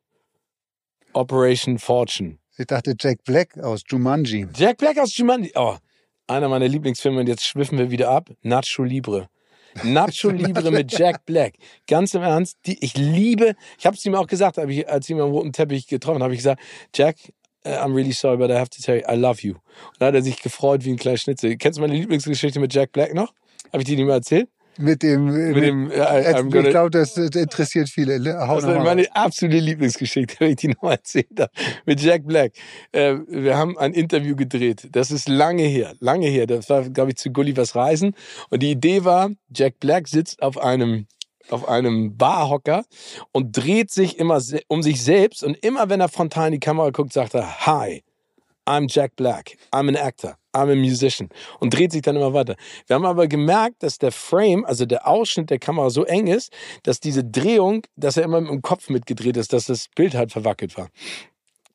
Operation 1.12 1.78
Fortune. 1.78 2.38
Ich 2.57 2.66
dachte 2.66 2.94
Jack 2.99 3.22
Black 3.24 3.57
aus 3.59 3.82
Jumanji. 3.88 4.46
Jack 4.55 4.78
Black 4.78 4.99
aus 4.99 5.16
Jumanji. 5.16 5.53
Oh, 5.55 5.76
einer 6.26 6.49
meiner 6.49 6.66
Lieblingsfilme 6.66 7.20
und 7.20 7.28
jetzt 7.28 7.44
schwiffen 7.44 7.78
wir 7.78 7.90
wieder 7.90 8.11
ab. 8.11 8.30
Nacho 8.42 8.82
Libre. 8.82 9.28
Nacho 9.82 10.30
Libre 10.30 10.70
mit 10.70 10.96
Jack 10.96 11.24
Black. 11.26 11.54
Ganz 11.86 12.14
im 12.14 12.22
Ernst, 12.22 12.56
die, 12.66 12.82
ich 12.84 12.96
liebe, 12.96 13.54
ich 13.78 13.86
habe 13.86 13.96
es 13.96 14.04
ihm 14.04 14.14
auch 14.14 14.26
gesagt, 14.26 14.58
ich, 14.58 14.88
als 14.88 15.08
ich 15.08 15.14
ihn 15.14 15.20
am 15.20 15.30
roten 15.30 15.52
Teppich 15.52 15.86
getroffen 15.86 16.22
habe, 16.22 16.34
ich 16.34 16.38
gesagt, 16.38 16.60
Jack, 16.94 17.16
uh, 17.64 17.70
I'm 17.70 17.94
really 17.94 18.12
sorry, 18.12 18.36
but 18.36 18.50
I 18.50 18.54
have 18.54 18.70
to 18.70 18.82
tell 18.82 18.96
you, 18.96 19.02
I 19.08 19.16
love 19.16 19.40
you. 19.42 19.54
Und 19.54 20.00
da 20.00 20.06
hat 20.06 20.14
er 20.14 20.22
sich 20.22 20.42
gefreut 20.42 20.84
wie 20.84 20.90
ein 20.90 20.96
kleiner 20.96 21.18
Schnitzel. 21.18 21.56
Kennst 21.56 21.78
du 21.78 21.82
meine 21.82 21.94
Lieblingsgeschichte 21.94 22.60
mit 22.60 22.72
Jack 22.74 22.92
Black 22.92 23.14
noch? 23.14 23.32
Habe 23.72 23.82
ich 23.82 23.84
die 23.84 23.96
nicht 23.96 24.06
mehr 24.06 24.14
erzählt? 24.14 24.48
Mit 24.79 25.03
dem, 25.03 25.24
Mit 25.24 25.64
dem, 25.64 25.91
äh, 25.91 25.95
ich 25.95 26.37
I'm 26.37 26.51
gonna, 26.51 26.70
glaube, 26.70 26.91
das 26.91 27.16
äh, 27.16 27.26
interessiert 27.39 27.89
viele. 27.89 28.18
Hau 28.47 28.55
das 28.55 28.64
ist 28.64 28.85
meine 28.85 29.14
absolute 29.14 29.59
Lieblingsgeschichte, 29.59 30.37
wenn 30.39 30.51
ich 30.51 30.57
die 30.57 30.68
noch 30.68 30.83
mal 30.83 30.93
erzählt 30.93 31.39
habe. 31.39 31.51
Mit 31.85 32.01
Jack 32.01 32.26
Black. 32.26 32.53
Äh, 32.93 33.16
wir 33.26 33.57
haben 33.57 33.76
ein 33.76 33.93
Interview 33.93 34.37
gedreht. 34.37 34.89
Das 34.93 35.11
ist 35.11 35.29
lange 35.29 35.64
her. 35.64 35.95
Lange 35.99 36.29
her. 36.29 36.47
Das 36.47 36.70
war, 36.70 36.89
glaube 36.89 37.11
ich, 37.11 37.16
zu 37.16 37.31
Gullivers 37.31 37.74
Reisen. 37.74 38.14
Und 38.51 38.62
die 38.62 38.70
Idee 38.70 39.05
war, 39.05 39.31
Jack 39.53 39.81
Black 39.81 40.09
sitzt 40.09 40.43
auf 40.43 40.59
einem 40.59 41.07
auf 41.51 41.66
einem 41.68 42.16
Barhocker 42.16 42.85
und 43.33 43.57
dreht 43.57 43.91
sich 43.91 44.18
immer 44.18 44.41
um 44.68 44.83
sich 44.83 45.03
selbst 45.03 45.43
und 45.43 45.57
immer 45.64 45.89
wenn 45.89 46.01
er 46.01 46.09
frontal 46.09 46.49
in 46.49 46.53
die 46.53 46.61
Kamera 46.61 46.91
guckt, 46.91 47.12
sagt 47.12 47.35
er 47.35 47.66
Hi, 47.66 48.03
I'm 48.66 48.87
Jack 48.89 49.16
Black, 49.16 49.57
I'm 49.72 49.89
an 49.89 49.97
actor, 49.97 50.37
I'm 50.59 50.72
a 50.72 50.74
musician 50.74 51.28
und 51.61 51.74
dreht 51.74 51.92
sich 51.92 52.02
dann 52.02 52.16
immer 52.16 52.34
weiter. 52.34 52.56
Wir 52.86 52.94
haben 52.96 53.06
aber 53.06 53.28
gemerkt, 53.28 53.82
dass 53.82 53.98
der 53.98 54.12
Frame, 54.12 54.64
also 54.64 54.86
der 54.86 55.06
Ausschnitt 55.06 55.50
der 55.50 55.59
Kamera 55.59 55.90
so 55.90 56.04
eng 56.04 56.26
ist, 56.26 56.52
dass 56.82 57.00
diese 57.00 57.24
Drehung, 57.24 57.86
dass 57.96 58.16
er 58.16 58.24
immer 58.24 58.38
im 58.38 58.62
Kopf 58.62 58.88
mitgedreht 58.88 59.36
ist, 59.36 59.52
dass 59.52 59.66
das 59.66 59.88
Bild 59.94 60.14
halt 60.14 60.32
verwackelt 60.32 60.76
war. 60.76 60.88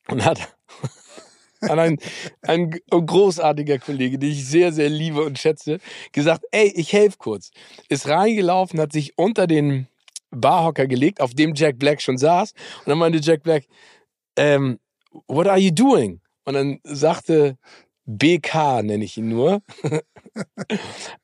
Und 0.08 0.24
hat, 0.24 0.38
hat 1.62 1.78
ein, 1.78 1.98
ein 2.42 2.70
großartiger 2.88 3.78
Kollege, 3.78 4.18
den 4.18 4.30
ich 4.30 4.46
sehr, 4.46 4.72
sehr 4.72 4.88
liebe 4.88 5.22
und 5.22 5.38
schätze, 5.38 5.78
gesagt, 6.12 6.44
ey, 6.50 6.72
ich 6.74 6.92
helfe 6.92 7.16
kurz. 7.18 7.50
Ist 7.88 8.08
reingelaufen, 8.08 8.80
hat 8.80 8.92
sich 8.92 9.16
unter 9.16 9.46
den 9.46 9.88
Barhocker 10.30 10.86
gelegt, 10.86 11.20
auf 11.20 11.34
dem 11.34 11.54
Jack 11.54 11.78
Black 11.78 12.02
schon 12.02 12.18
saß. 12.18 12.52
Und 12.52 12.88
dann 12.88 12.98
meinte 12.98 13.18
Jack 13.22 13.42
Black, 13.42 13.64
ähm, 14.36 14.78
what 15.28 15.46
are 15.46 15.58
you 15.58 15.70
doing? 15.70 16.20
Und 16.44 16.54
dann 16.54 16.80
sagte 16.84 17.56
BK, 18.06 18.82
nenne 18.82 19.04
ich 19.04 19.16
ihn 19.16 19.28
nur, 19.28 19.62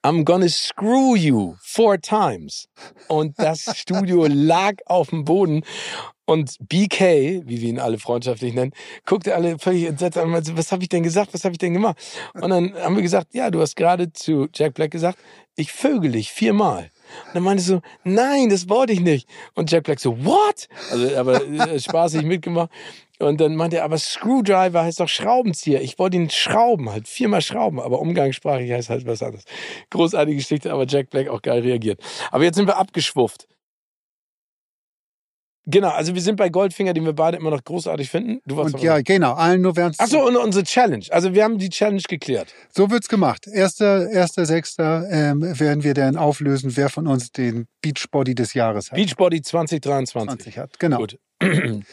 I'm 0.03 0.25
gonna 0.25 0.49
screw 0.49 1.15
you 1.17 1.57
four 1.63 2.01
times. 2.01 2.69
Und 3.09 3.39
das 3.39 3.77
Studio 3.77 4.27
lag 4.29 4.75
auf 4.87 5.11
dem 5.11 5.25
Boden. 5.25 5.63
Und 6.25 6.57
BK, 6.61 7.43
wie 7.47 7.61
wir 7.61 7.69
ihn 7.69 7.81
alle 7.81 7.99
freundschaftlich 7.99 8.55
nennen, 8.55 8.73
guckte 9.05 9.35
alle 9.35 9.59
völlig 9.59 9.85
entsetzt 9.85 10.17
an 10.17 10.33
was 10.33 10.71
habe 10.71 10.83
ich 10.83 10.89
denn 10.89 11.03
gesagt, 11.03 11.35
was 11.35 11.45
habe 11.45 11.53
ich 11.53 11.59
denn 11.59 11.75
gemacht? 11.75 11.99
Und 12.35 12.51
dann 12.51 12.73
haben 12.75 12.95
wir 12.95 13.03
gesagt, 13.03 13.35
ja, 13.35 13.51
du 13.51 13.61
hast 13.61 13.75
gerade 13.75 14.13
zu 14.13 14.47
Jack 14.55 14.75
Black 14.75 14.93
gesagt, 14.93 15.19
ich 15.57 15.73
vögel 15.73 16.13
dich 16.13 16.31
viermal. 16.31 16.91
Und 17.27 17.35
dann 17.35 17.43
meinte 17.43 17.61
ich 17.61 17.67
so, 17.67 17.81
nein, 18.05 18.49
das 18.49 18.69
wollte 18.69 18.93
ich 18.93 19.01
nicht. 19.01 19.29
Und 19.55 19.71
Jack 19.71 19.85
Black 19.85 20.01
so, 20.01 20.25
what? 20.25 20.69
Also, 20.91 21.17
aber 21.17 21.45
äh, 21.47 21.79
spaßig 21.79 22.23
mitgemacht. 22.23 22.71
Und 23.19 23.41
dann 23.41 23.55
meinte 23.55 23.77
er, 23.77 23.85
aber 23.85 23.99
Screwdriver 23.99 24.83
heißt 24.83 25.01
doch 25.01 25.09
Schraubenzieher. 25.09 25.83
Ich 25.83 25.99
wollte 25.99 26.17
ihn 26.17 26.31
schrauben, 26.31 26.91
halt 26.91 27.07
viermal 27.07 27.43
schrauben, 27.43 27.79
aber 27.79 28.01
umgangssprachlich 28.01 28.73
heißt 28.73 28.89
halt 28.89 29.07
was 29.07 29.23
anderes. 29.23 29.45
Großartige 29.91 30.37
Geschichte, 30.37 30.73
aber 30.73 30.87
Jack 30.87 31.11
Black 31.11 31.29
auch 31.29 31.43
geil 31.43 31.61
reagiert. 31.61 32.01
Aber 32.31 32.45
jetzt 32.45 32.57
sind 32.57 32.67
wir 32.67 32.79
abgeschwufft. 32.79 33.47
Genau, 35.67 35.91
also 35.91 36.15
wir 36.15 36.23
sind 36.23 36.37
bei 36.37 36.49
Goldfinger, 36.49 36.95
den 36.95 37.05
wir 37.05 37.13
beide 37.13 37.37
immer 37.37 37.51
noch 37.51 37.63
großartig 37.63 38.11
finden. 38.11 38.41
Du 38.47 38.57
warst 38.57 38.75
Und 38.75 38.83
ja, 38.83 39.01
genau, 39.03 39.35
allen 39.35 39.61
nur 39.61 39.77
wärmstens. 39.77 40.13
Achso, 40.13 40.27
und 40.27 40.37
unsere 40.37 40.65
Challenge. 40.65 41.05
Also 41.11 41.35
wir 41.35 41.45
haben 41.45 41.59
die 41.59 41.69
Challenge 41.69 42.03
geklärt. 42.09 42.55
So 42.71 42.91
wird's 42.91 43.09
gemacht. 43.09 43.47
Erster, 43.47 44.09
erster 44.11 44.47
Sechster 44.47 45.07
ähm, 45.11 45.43
werden 45.61 45.85
wir 45.85 45.95
dann 45.95 46.17
auflösen, 46.17 46.77
wer 46.77 46.89
von 46.89 47.07
uns 47.07 47.31
den 47.31 47.67
Beachbody 47.83 48.35
des 48.35 48.55
Jahres 48.55 48.91
hat. 48.91 48.97
Beachbody 48.97 49.43
2023. 49.43 50.55
20 50.55 50.59
hat. 50.59 50.79
Genau. 50.79 50.99
Gut. 50.99 51.19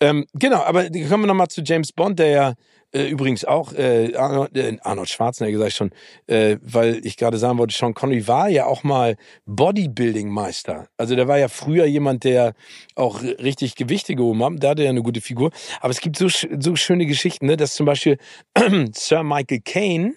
ähm, 0.00 0.24
genau, 0.32 0.62
aber 0.62 0.84
kommen 0.84 1.24
wir 1.24 1.26
nochmal 1.26 1.48
zu 1.48 1.62
James 1.62 1.92
Bond, 1.92 2.18
der 2.20 2.28
ja 2.28 2.54
äh, 2.94 3.08
übrigens 3.08 3.44
auch 3.44 3.72
äh, 3.72 4.14
Arnold, 4.14 4.56
äh, 4.56 4.76
Arnold 4.82 5.08
Schwarzenegger, 5.08 5.58
sag 5.58 5.68
ich 5.68 5.74
schon, 5.74 5.90
äh, 6.26 6.56
weil 6.62 7.04
ich 7.04 7.16
gerade 7.16 7.38
sagen 7.38 7.58
wollte, 7.58 7.74
Sean 7.74 7.92
Connery 7.92 8.26
war 8.28 8.48
ja 8.48 8.66
auch 8.66 8.84
mal 8.84 9.16
Bodybuilding-Meister. 9.46 10.86
Also 10.96 11.16
der 11.16 11.26
war 11.28 11.38
ja 11.38 11.48
früher 11.48 11.86
jemand, 11.86 12.24
der 12.24 12.54
auch 12.94 13.22
richtig 13.22 13.74
Gewichte 13.74 14.14
gehoben 14.14 14.44
hat. 14.44 14.52
Da 14.58 14.70
hatte 14.70 14.84
er 14.84 14.90
eine 14.90 15.02
gute 15.02 15.20
Figur. 15.20 15.50
Aber 15.80 15.90
es 15.90 16.00
gibt 16.00 16.16
so, 16.16 16.28
so 16.28 16.76
schöne 16.76 17.06
Geschichten, 17.06 17.46
ne? 17.46 17.56
dass 17.56 17.74
zum 17.74 17.86
Beispiel 17.86 18.18
Sir 18.92 19.24
Michael 19.24 19.60
Caine 19.60 20.14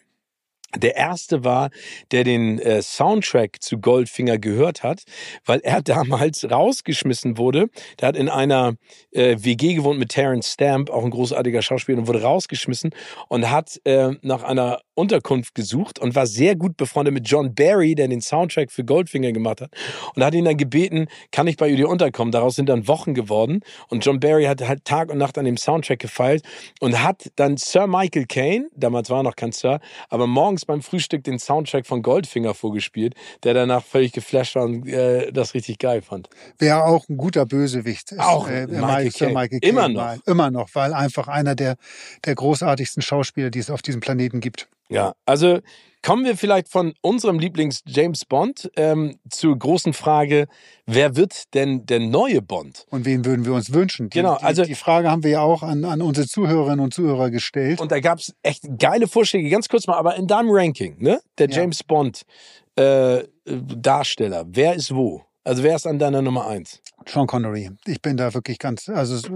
der 0.75 0.95
erste 0.95 1.43
war, 1.43 1.69
der 2.11 2.23
den 2.23 2.59
äh, 2.59 2.81
Soundtrack 2.81 3.61
zu 3.61 3.79
Goldfinger 3.79 4.37
gehört 4.37 4.83
hat, 4.83 5.03
weil 5.45 5.59
er 5.61 5.81
damals 5.83 6.49
rausgeschmissen 6.49 7.37
wurde. 7.37 7.67
Der 7.99 8.09
hat 8.09 8.17
in 8.17 8.29
einer 8.29 8.75
äh, 9.11 9.37
WG 9.39 9.75
gewohnt 9.75 9.99
mit 9.99 10.09
Terence 10.09 10.51
Stamp, 10.53 10.89
auch 10.89 11.03
ein 11.03 11.11
großartiger 11.11 11.61
Schauspieler, 11.61 11.99
und 11.99 12.07
wurde 12.07 12.21
rausgeschmissen 12.21 12.91
und 13.29 13.49
hat 13.49 13.79
äh, 13.85 14.11
nach 14.21 14.43
einer 14.43 14.81
Unterkunft 14.93 15.55
gesucht 15.55 15.99
und 15.99 16.15
war 16.15 16.25
sehr 16.25 16.55
gut 16.55 16.75
befreundet 16.75 17.13
mit 17.13 17.29
John 17.29 17.53
Barry, 17.53 17.95
der 17.95 18.07
den 18.07 18.21
Soundtrack 18.21 18.71
für 18.71 18.83
Goldfinger 18.83 19.31
gemacht 19.31 19.61
hat 19.61 19.71
und 20.15 20.23
hat 20.23 20.33
ihn 20.33 20.45
dann 20.45 20.57
gebeten, 20.57 21.07
kann 21.31 21.47
ich 21.47 21.55
bei 21.55 21.73
dir 21.73 21.87
unterkommen? 21.87 22.31
Daraus 22.31 22.55
sind 22.55 22.67
dann 22.67 22.87
Wochen 22.87 23.13
geworden 23.13 23.61
und 23.89 24.03
John 24.03 24.19
Barry 24.19 24.45
hat 24.45 24.67
halt 24.67 24.85
Tag 24.85 25.11
und 25.11 25.19
Nacht 25.19 25.37
an 25.37 25.45
dem 25.45 25.57
Soundtrack 25.57 25.99
gefeilt 25.99 26.43
und 26.79 27.01
hat 27.03 27.31
dann 27.35 27.57
Sir 27.57 27.87
Michael 27.87 28.25
Caine, 28.25 28.69
damals 28.75 29.09
war 29.09 29.19
er 29.19 29.23
noch 29.23 29.35
kein 29.35 29.51
Sir, 29.51 29.79
aber 30.09 30.25
morgens 30.57 30.65
beim 30.65 30.81
Frühstück 30.81 31.23
den 31.23 31.39
Soundtrack 31.39 31.85
von 31.85 32.01
Goldfinger 32.01 32.53
vorgespielt, 32.53 33.13
der 33.43 33.53
danach 33.53 33.83
völlig 33.83 34.11
geflasht 34.11 34.55
war 34.55 34.63
und 34.63 34.87
äh, 34.87 35.31
das 35.31 35.53
richtig 35.53 35.77
geil 35.79 36.01
fand. 36.01 36.29
Wer 36.57 36.85
auch 36.85 37.07
ein 37.09 37.17
guter 37.17 37.45
Bösewicht 37.45 38.11
ist. 38.11 38.19
Auch 38.19 38.49
äh, 38.49 38.65
Michael 38.67 39.11
Sir 39.11 39.33
Caine. 39.33 39.59
Immer 39.61 39.89
noch. 39.89 40.01
Weil, 40.01 40.19
immer 40.25 40.51
noch, 40.51 40.69
weil 40.73 40.93
einfach 40.93 41.27
einer 41.27 41.55
der, 41.55 41.75
der 42.25 42.35
großartigsten 42.35 43.03
Schauspieler, 43.03 43.49
die 43.49 43.59
es 43.59 43.69
auf 43.69 43.81
diesem 43.81 44.01
Planeten 44.01 44.39
gibt. 44.39 44.67
Ja, 44.89 45.13
also 45.25 45.59
kommen 46.01 46.23
wir 46.23 46.37
vielleicht 46.37 46.69
von 46.69 46.93
unserem 47.01 47.39
Lieblings-James 47.39 48.23
Bond 48.25 48.69
ähm, 48.77 49.19
zur 49.29 49.57
großen 49.59 49.91
Frage, 49.93 50.47
wer 50.85 51.17
wird 51.17 51.53
denn 51.53 51.85
der 51.85 51.99
neue 51.99 52.41
Bond? 52.41 52.85
Und 52.89 53.05
wen 53.05 53.25
würden 53.25 53.43
wir 53.45 53.53
uns 53.53 53.73
wünschen? 53.73 54.09
Die, 54.09 54.17
Genau, 54.19 54.37
die, 54.37 54.43
also- 54.45 54.63
die 54.63 54.75
Frage 54.75 55.11
haben 55.11 55.23
wir 55.23 55.31
ja 55.31 55.41
auch 55.41 55.63
an, 55.63 55.83
an 55.83 56.01
unsere 56.01 56.27
Zuhörerinnen 56.27 56.79
und 56.79 56.93
Zuhörer 56.93 57.29
gestellt. 57.31 57.81
Und 57.81 57.91
da 57.91 57.99
gab's 57.99 58.33
echt 58.43 58.63
geile 58.79 59.07
Vorschläge, 59.07 59.49
ganz 59.49 59.67
kurz 59.67 59.87
mal, 59.87 59.97
aber 59.97 60.15
in 60.15 60.27
deinem 60.27 60.49
Ranking, 60.49 60.95
ne? 60.99 61.19
Der 61.37 61.49
Ja. 61.49 61.57
James 61.61 61.83
Bond 61.83 62.21
äh, 62.77 63.23
Darsteller, 63.45 64.45
wer 64.47 64.75
ist 64.75 64.93
wo? 64.93 65.23
Also 65.43 65.63
wer 65.63 65.75
ist 65.75 65.87
an 65.87 65.97
deiner 65.97 66.21
Nummer 66.21 66.47
eins? 66.47 66.81
Sean 67.07 67.25
Connery. 67.25 67.71
Ich 67.85 68.01
bin 68.01 68.17
da 68.17 68.33
wirklich 68.33 68.59
ganz, 68.59 68.89
also 68.89 69.29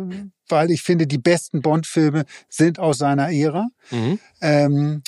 weil 0.50 0.70
ich 0.72 0.82
finde, 0.82 1.08
die 1.08 1.18
besten 1.18 1.62
Bond-Filme 1.62 2.26
sind 2.50 2.80
aus 2.80 2.98
seiner 2.98 3.32
Ära. 3.32 3.68
Mhm. 3.92 4.20
Ähm, 4.42 5.04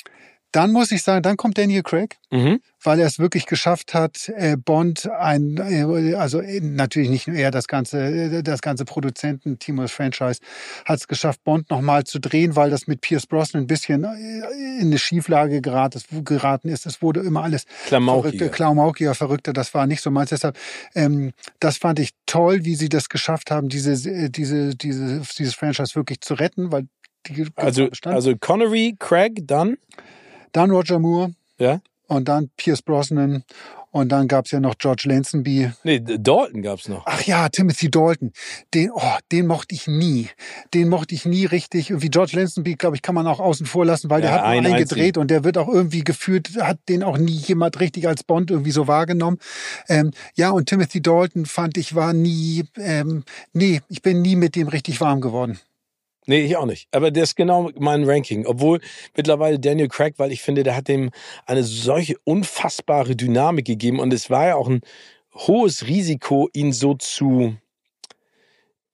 Dann 0.54 0.70
muss 0.70 0.92
ich 0.92 1.02
sagen, 1.02 1.22
dann 1.22 1.36
kommt 1.36 1.58
Daniel 1.58 1.82
Craig, 1.82 2.16
Mhm. 2.30 2.60
weil 2.82 3.00
er 3.00 3.06
es 3.06 3.18
wirklich 3.18 3.46
geschafft 3.46 3.92
hat, 3.92 4.28
äh, 4.36 4.56
Bond 4.56 5.10
ein, 5.10 5.56
äh, 5.56 6.14
also 6.14 6.40
äh, 6.40 6.60
natürlich 6.60 7.10
nicht 7.10 7.26
nur 7.26 7.36
er, 7.36 7.50
das 7.50 7.66
ganze, 7.66 8.42
das 8.44 8.62
ganze 8.62 8.84
Produzententeam 8.84 9.78
das 9.78 9.90
Franchise 9.90 10.40
hat 10.84 11.00
es 11.00 11.08
geschafft, 11.08 11.42
Bond 11.42 11.70
nochmal 11.70 12.04
zu 12.04 12.20
drehen, 12.20 12.54
weil 12.54 12.70
das 12.70 12.86
mit 12.86 13.00
Pierce 13.00 13.26
Brosnan 13.26 13.64
ein 13.64 13.66
bisschen 13.66 14.04
in 14.04 14.86
eine 14.86 14.98
Schieflage 14.98 15.60
geraten, 15.60 16.68
ist. 16.68 16.86
Es 16.86 17.02
wurde 17.02 17.20
immer 17.20 17.42
alles 17.42 17.64
verrückter, 18.22 18.48
Klamaukiger, 18.48 19.14
verrückter. 19.14 19.52
Das 19.52 19.74
war 19.74 19.88
nicht 19.88 20.02
so 20.02 20.12
meins. 20.12 20.30
Deshalb, 20.30 20.56
ähm, 20.94 21.32
das 21.58 21.78
fand 21.78 21.98
ich 21.98 22.10
toll, 22.26 22.64
wie 22.64 22.76
sie 22.76 22.88
das 22.88 23.08
geschafft 23.08 23.50
haben, 23.50 23.68
diese, 23.68 24.30
diese, 24.30 24.76
diese, 24.76 25.22
dieses 25.36 25.54
Franchise 25.54 25.96
wirklich 25.96 26.20
zu 26.20 26.34
retten, 26.34 26.70
weil 26.70 26.86
die 27.26 27.46
Also, 27.56 27.88
also 28.04 28.36
Connery, 28.36 28.94
Craig, 28.98 29.42
dann, 29.46 29.78
dann 30.54 30.70
Roger 30.70 30.98
Moore 30.98 31.34
ja? 31.58 31.80
und 32.06 32.28
dann 32.28 32.50
Pierce 32.56 32.82
Brosnan 32.82 33.44
und 33.94 34.08
dann 34.08 34.26
gab's 34.26 34.50
ja 34.50 34.58
noch 34.58 34.76
George 34.76 35.04
Lazenby. 35.06 35.70
Nee, 35.84 36.00
Dalton 36.00 36.62
gab's 36.62 36.88
noch. 36.88 37.04
Ach 37.06 37.22
ja, 37.22 37.48
Timothy 37.48 37.92
Dalton. 37.92 38.32
Den, 38.74 38.90
oh, 38.92 39.16
den 39.30 39.46
mochte 39.46 39.76
ich 39.76 39.86
nie. 39.86 40.30
Den 40.74 40.88
mochte 40.88 41.14
ich 41.14 41.26
nie 41.26 41.46
richtig. 41.46 41.90
Irgendwie 41.90 42.08
George 42.08 42.32
Lazenby, 42.34 42.74
glaube 42.74 42.96
ich, 42.96 43.02
kann 43.02 43.14
man 43.14 43.28
auch 43.28 43.38
außen 43.38 43.66
vor 43.66 43.86
lassen, 43.86 44.10
weil 44.10 44.20
der 44.20 44.30
Ja, 44.30 44.36
hat 44.38 44.50
nur 44.50 44.64
einen 44.64 44.76
gedreht 44.78 45.16
und 45.16 45.30
der 45.30 45.44
wird 45.44 45.58
auch 45.58 45.68
irgendwie 45.68 46.02
geführt, 46.02 46.50
hat 46.60 46.78
den 46.88 47.04
auch 47.04 47.18
nie 47.18 47.36
jemand 47.36 47.78
richtig 47.78 48.08
als 48.08 48.24
Bond 48.24 48.50
irgendwie 48.50 48.72
so 48.72 48.88
wahrgenommen. 48.88 49.38
Ähm, 49.88 50.10
ja, 50.34 50.50
und 50.50 50.68
Timothy 50.68 51.00
Dalton 51.00 51.46
fand 51.46 51.76
ich 51.76 51.94
war 51.94 52.14
nie, 52.14 52.64
ähm, 52.76 53.22
nee, 53.52 53.80
ich 53.88 54.02
bin 54.02 54.22
nie 54.22 54.34
mit 54.34 54.56
dem 54.56 54.66
richtig 54.66 55.00
warm 55.00 55.20
geworden. 55.20 55.60
Nee, 56.26 56.40
ich 56.44 56.56
auch 56.56 56.64
nicht. 56.64 56.88
Aber 56.92 57.10
das 57.10 57.30
ist 57.30 57.36
genau 57.36 57.70
mein 57.78 58.04
Ranking. 58.04 58.46
Obwohl 58.46 58.80
mittlerweile 59.16 59.58
Daniel 59.58 59.88
Craig, 59.88 60.14
weil 60.18 60.32
ich 60.32 60.42
finde, 60.42 60.62
der 60.62 60.76
hat 60.76 60.88
dem 60.88 61.10
eine 61.46 61.62
solche 61.62 62.16
unfassbare 62.24 63.14
Dynamik 63.14 63.66
gegeben 63.66 64.00
und 64.00 64.12
es 64.12 64.30
war 64.30 64.46
ja 64.46 64.54
auch 64.56 64.68
ein 64.68 64.80
hohes 65.34 65.86
Risiko, 65.86 66.48
ihn 66.52 66.72
so 66.72 66.94
zu 66.94 67.56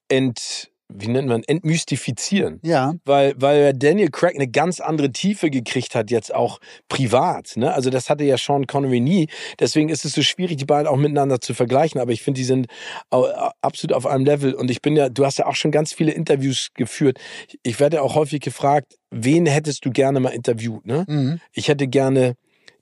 ent, 0.08 0.70
wie 0.92 1.08
nennt 1.08 1.28
man, 1.28 1.42
entmystifizieren. 1.44 2.60
Ja, 2.62 2.94
Weil, 3.04 3.34
weil 3.36 3.72
Daniel 3.74 4.10
Craig 4.10 4.34
eine 4.34 4.48
ganz 4.48 4.80
andere 4.80 5.10
Tiefe 5.10 5.50
gekriegt 5.50 5.94
hat, 5.94 6.10
jetzt 6.10 6.34
auch 6.34 6.60
privat. 6.88 7.56
Ne? 7.56 7.72
Also 7.72 7.90
das 7.90 8.10
hatte 8.10 8.24
ja 8.24 8.36
Sean 8.36 8.66
Connery 8.66 9.00
nie. 9.00 9.28
Deswegen 9.58 9.88
ist 9.88 10.04
es 10.04 10.14
so 10.14 10.22
schwierig, 10.22 10.56
die 10.56 10.64
beiden 10.64 10.86
auch 10.86 10.96
miteinander 10.96 11.40
zu 11.40 11.54
vergleichen. 11.54 12.00
Aber 12.00 12.12
ich 12.12 12.22
finde, 12.22 12.38
die 12.38 12.44
sind 12.44 12.66
absolut 13.10 13.94
auf 13.94 14.06
einem 14.06 14.24
Level. 14.24 14.54
Und 14.54 14.70
ich 14.70 14.82
bin 14.82 14.96
ja, 14.96 15.08
du 15.08 15.24
hast 15.24 15.38
ja 15.38 15.46
auch 15.46 15.54
schon 15.54 15.70
ganz 15.70 15.92
viele 15.92 16.12
Interviews 16.12 16.70
geführt. 16.74 17.18
Ich 17.62 17.80
werde 17.80 17.96
ja 17.96 18.02
auch 18.02 18.14
häufig 18.14 18.40
gefragt, 18.40 18.96
wen 19.10 19.46
hättest 19.46 19.84
du 19.84 19.90
gerne 19.90 20.20
mal 20.20 20.30
interviewt? 20.30 20.86
Ne? 20.86 21.04
mhm. 21.08 21.40
Ich 21.52 21.68
hätte 21.68 21.88
gerne 21.88 22.34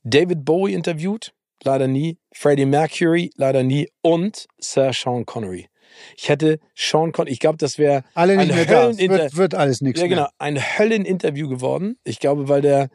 David 0.04 0.44
Bowie 0.44 0.74
interviewt, 0.74 1.32
leider 1.64 1.86
nie. 1.88 2.18
Freddie 2.32 2.66
Mercury, 2.66 3.30
leider 3.36 3.62
nie. 3.62 3.88
Und 4.02 4.46
Sir 4.58 4.92
Sean 4.92 5.26
Connery. 5.26 5.68
Ich 6.16 6.28
hätte 6.28 6.58
Sean 6.74 7.12
Connery, 7.12 7.32
ich 7.32 7.40
glaube, 7.40 7.58
das 7.58 7.78
wäre 7.78 8.04
alle 8.14 8.36
nicht 8.36 8.50
ein 8.50 8.56
mehr 8.56 8.66
da. 8.66 8.98
Wird, 8.98 9.36
wird 9.36 9.54
alles 9.54 9.80
nichts 9.80 10.00
ja, 10.00 10.06
mehr. 10.06 10.16
genau. 10.16 10.28
Ein 10.38 10.58
Hölleninterview 10.58 11.48
geworden. 11.48 11.96
Ich 12.04 12.18
glaube, 12.18 12.48
weil 12.48 12.62
der 12.62 12.88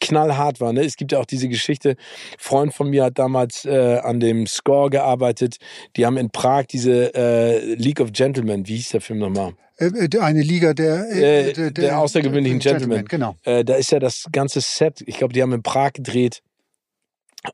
knallhart 0.00 0.60
war. 0.60 0.72
Ne? 0.72 0.84
Es 0.84 0.96
gibt 0.96 1.12
ja 1.12 1.18
auch 1.18 1.26
diese 1.26 1.48
Geschichte, 1.48 1.96
Freund 2.38 2.72
von 2.74 2.88
mir 2.88 3.04
hat 3.04 3.18
damals 3.18 3.64
äh, 3.64 3.98
an 4.02 4.20
dem 4.20 4.46
Score 4.46 4.90
gearbeitet. 4.90 5.56
Die 5.96 6.06
haben 6.06 6.16
in 6.16 6.30
Prag 6.30 6.64
diese 6.66 7.14
äh, 7.14 7.74
League 7.74 8.00
of 8.00 8.12
Gentlemen, 8.12 8.66
wie 8.66 8.76
hieß 8.76 8.90
der 8.90 9.00
Film 9.00 9.18
nochmal? 9.18 9.52
Äh, 9.78 9.86
äh, 9.86 10.18
Eine 10.20 10.42
Liga 10.42 10.74
der, 10.74 11.10
Äh, 11.10 11.72
der 11.72 11.98
außergewöhnlichen 11.98 12.58
Gentlemen. 12.58 13.04
Genau. 13.06 13.36
Äh, 13.44 13.64
da 13.64 13.74
ist 13.74 13.90
ja 13.92 13.98
das 13.98 14.26
ganze 14.32 14.60
Set, 14.60 15.02
ich 15.06 15.18
glaube, 15.18 15.34
die 15.34 15.42
haben 15.42 15.52
in 15.52 15.62
Prag 15.62 15.92
gedreht, 15.92 16.42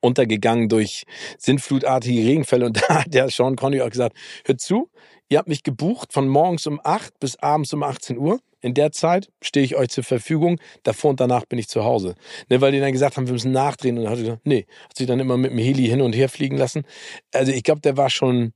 untergegangen 0.01 0.68
durch 0.68 1.05
sinnflutartige 1.39 2.26
Regenfälle. 2.26 2.66
Und 2.66 2.76
da 2.89 3.01
hat 3.01 3.14
der 3.14 3.30
Sean 3.30 3.57
Connery 3.57 3.82
auch 3.82 3.91
gesagt, 3.91 4.16
hört 4.45 4.61
zu, 4.61 4.91
ihr 5.28 5.39
habt 5.39 5.49
mich 5.49 5.62
gebucht 5.62 6.12
von 6.12 6.28
morgens 6.28 6.66
um 6.66 6.80
8 6.82 7.18
bis 7.20 7.36
abends 7.36 7.72
um 7.72 7.82
18 7.82 8.18
Uhr. 8.18 8.41
In 8.61 8.74
der 8.74 8.91
Zeit 8.91 9.30
stehe 9.41 9.64
ich 9.64 9.76
euch 9.76 9.89
zur 9.89 10.03
Verfügung. 10.03 10.59
Davor 10.82 11.11
und 11.11 11.20
danach 11.20 11.45
bin 11.47 11.61
ich 11.61 11.68
zu 11.68 11.84
Hause. 11.84 12.16
Ne, 12.49 12.61
weil 12.61 12.72
die 12.72 12.80
dann 12.80 12.93
gesagt 12.93 13.16
haben, 13.16 13.26
wir 13.26 13.32
müssen 13.32 13.53
nachdrehen. 13.53 13.97
Und 13.97 14.05
dann 14.05 14.12
hat 14.12 14.18
er 14.18 14.24
gesagt, 14.24 14.47
nee, 14.47 14.66
hat 14.89 14.97
sich 14.97 15.07
dann 15.07 15.20
immer 15.20 15.36
mit 15.36 15.53
dem 15.53 15.59
Heli 15.59 15.86
hin 15.86 16.01
und 16.01 16.12
her 16.12 16.28
fliegen 16.28 16.57
lassen. 16.57 16.84
Also 17.32 17.53
ich 17.53 17.62
glaube, 17.62 17.80
der 17.82 17.97
war 17.97 18.11
schon, 18.11 18.53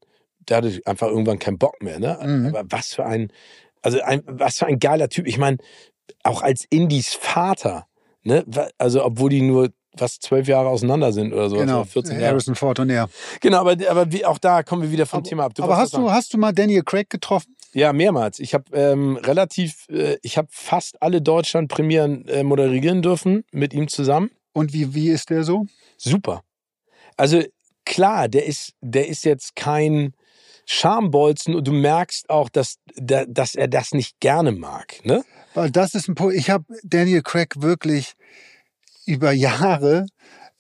der 0.49 0.57
hatte 0.57 0.81
einfach 0.87 1.07
irgendwann 1.07 1.39
keinen 1.39 1.59
Bock 1.59 1.81
mehr. 1.83 2.01
Ne? 2.01 2.19
Mhm. 2.21 2.47
Aber 2.47 2.65
was 2.69 2.95
für 2.95 3.07
ein, 3.07 3.31
also 3.81 4.01
ein, 4.01 4.23
was 4.27 4.59
für 4.59 4.67
ein 4.67 4.81
geiler 4.81 5.09
Typ. 5.09 5.29
Ich 5.29 5.39
meine, 5.39 5.59
auch 6.25 6.43
als 6.43 6.67
Indies 6.69 7.15
Vater, 7.15 7.87
ne? 8.23 8.45
Also 8.79 9.05
obwohl 9.05 9.31
die 9.31 9.43
nur 9.43 9.71
was 9.97 10.19
zwölf 10.19 10.49
Jahre 10.49 10.69
auseinander 10.69 11.13
sind 11.13 11.33
oder 11.33 11.49
so, 11.51 11.57
Genau, 11.57 11.81
oder 11.81 11.87
14 11.87 12.15
Jahre. 12.15 12.27
Harrison 12.33 12.55
Ford 12.55 12.79
und 12.81 12.91
er. 12.91 13.09
Genau, 13.41 13.59
aber, 13.59 13.77
aber 13.89 14.11
wie, 14.13 14.25
auch 14.25 14.39
da 14.39 14.63
kommen 14.63 14.83
wir 14.83 14.91
wieder 14.91 15.07
vom 15.07 15.19
Aber- 15.19 15.29
Thema 15.29 15.45
ab. 15.45 15.55
Du 15.55 15.63
Aber 15.63 15.77
hast 15.77 15.95
du, 15.95 16.11
hast 16.11 16.33
du 16.33 16.39
mal 16.39 16.53
Daniel 16.53 16.83
Craig 16.83 17.11
getroffen? 17.11 17.55
Ja, 17.75 17.93
mehrmals. 17.93 18.39
Ich 18.39 18.53
habe 18.55 18.65
ähm, 18.77 19.17
relativ, 19.17 19.89
äh, 19.89 20.19
ich 20.23 20.37
habe 20.39 20.49
fast 20.51 21.01
alle 21.03 21.23
Deutschland-Premieren 21.23 22.27
äh, 22.29 22.43
moderieren 22.43 23.01
dürfen 23.03 23.45
mit 23.53 23.73
ihm 23.75 23.89
zusammen. 23.89 24.31
Und 24.53 24.73
wie, 24.75 24.95
wie 24.95 25.09
ist 25.09 25.31
der 25.31 25.45
so? 25.45 25.65
Super. 25.97 26.43
Also 27.17 27.43
klar, 27.87 28.29
der 28.29 28.45
ist, 28.47 28.73
der 28.83 29.09
ist 29.09 29.25
jetzt 29.25 29.57
kein 29.57 30.13
Schambolzen 30.67 31.55
und 31.55 31.67
du 31.67 31.73
merkst 31.73 32.31
auch, 32.31 32.49
dass, 32.49 32.77
da- 32.97 33.25
dass 33.27 33.55
er 33.55 33.69
das 33.69 33.93
nicht 33.93 34.21
gerne 34.21 34.53
mag. 34.53 35.01
Ne? 35.05 35.25
Weil 35.55 35.71
das 35.71 35.95
ist 35.95 36.09
ein 36.09 36.15
Punkt. 36.15 36.35
Ich 36.35 36.51
habe 36.51 36.65
Daniel 36.83 37.23
Craig 37.23 37.61
wirklich 37.61 38.13
über 39.07 39.33
Jahre 39.33 40.07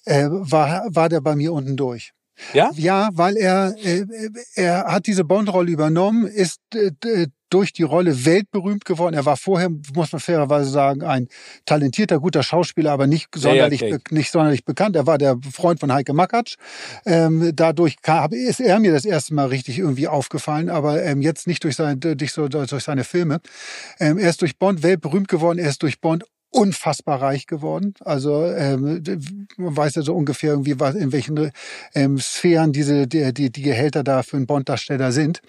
äh, 0.04 0.26
war, 0.28 0.86
war 0.88 1.08
der 1.08 1.20
bei 1.20 1.36
mir 1.36 1.52
unten 1.52 1.76
durch. 1.76 2.12
Ja? 2.54 2.70
Ja, 2.74 3.10
weil 3.12 3.36
er, 3.36 3.74
äh, 3.82 4.04
er 4.54 4.84
hat 4.84 5.06
diese 5.06 5.24
Bond-Rolle 5.24 5.70
übernommen, 5.70 6.26
ist 6.26 6.60
äh, 6.74 7.26
durch 7.50 7.72
die 7.72 7.82
Rolle 7.82 8.24
weltberühmt 8.24 8.84
geworden. 8.86 9.14
Er 9.14 9.26
war 9.26 9.36
vorher, 9.36 9.68
muss 9.94 10.12
man 10.12 10.20
fairerweise 10.20 10.70
sagen, 10.70 11.02
ein 11.02 11.28
talentierter, 11.66 12.18
guter 12.18 12.42
Schauspieler, 12.42 12.92
aber 12.92 13.06
nicht 13.06 13.28
sonderlich, 13.34 13.82
okay. 13.82 13.98
nicht 14.10 14.30
sonderlich 14.30 14.64
bekannt. 14.64 14.96
Er 14.96 15.06
war 15.06 15.18
der 15.18 15.38
Freund 15.52 15.78
von 15.78 15.92
Heike 15.92 16.14
Makatsch. 16.14 16.56
Ähm, 17.04 17.52
dadurch 17.54 18.00
kam, 18.00 18.32
ist 18.32 18.60
er 18.60 18.78
mir 18.78 18.92
das 18.92 19.04
erste 19.04 19.34
Mal 19.34 19.48
richtig 19.48 19.78
irgendwie 19.78 20.08
aufgefallen, 20.08 20.70
aber 20.70 21.02
ähm, 21.02 21.20
jetzt 21.20 21.46
nicht 21.46 21.62
durch, 21.64 21.76
sein, 21.76 22.00
durch, 22.00 22.32
so, 22.32 22.48
durch 22.48 22.70
seine 22.70 23.04
Filme. 23.04 23.40
Ähm, 24.00 24.16
er 24.16 24.30
ist 24.30 24.40
durch 24.40 24.58
Bond 24.58 24.82
weltberühmt 24.82 25.28
geworden, 25.28 25.58
er 25.58 25.68
ist 25.68 25.82
durch 25.82 26.00
Bond 26.00 26.24
unfassbar 26.52 27.20
reich 27.20 27.46
geworden. 27.46 27.94
Also 28.04 28.44
ähm, 28.44 29.02
man 29.56 29.76
weiß 29.76 29.96
ja 29.96 30.02
so 30.02 30.14
ungefähr 30.14 30.50
irgendwie, 30.50 30.78
was, 30.78 30.94
in 30.94 31.10
welchen 31.12 31.50
ähm, 31.94 32.18
Sphären 32.18 32.72
diese 32.72 33.06
die, 33.06 33.32
die, 33.32 33.50
die 33.50 33.62
Gehälter 33.62 34.04
da 34.04 34.22
für 34.22 34.36
einen 34.36 34.46
Bond-Darsteller 34.46 35.12
sind. 35.12 35.40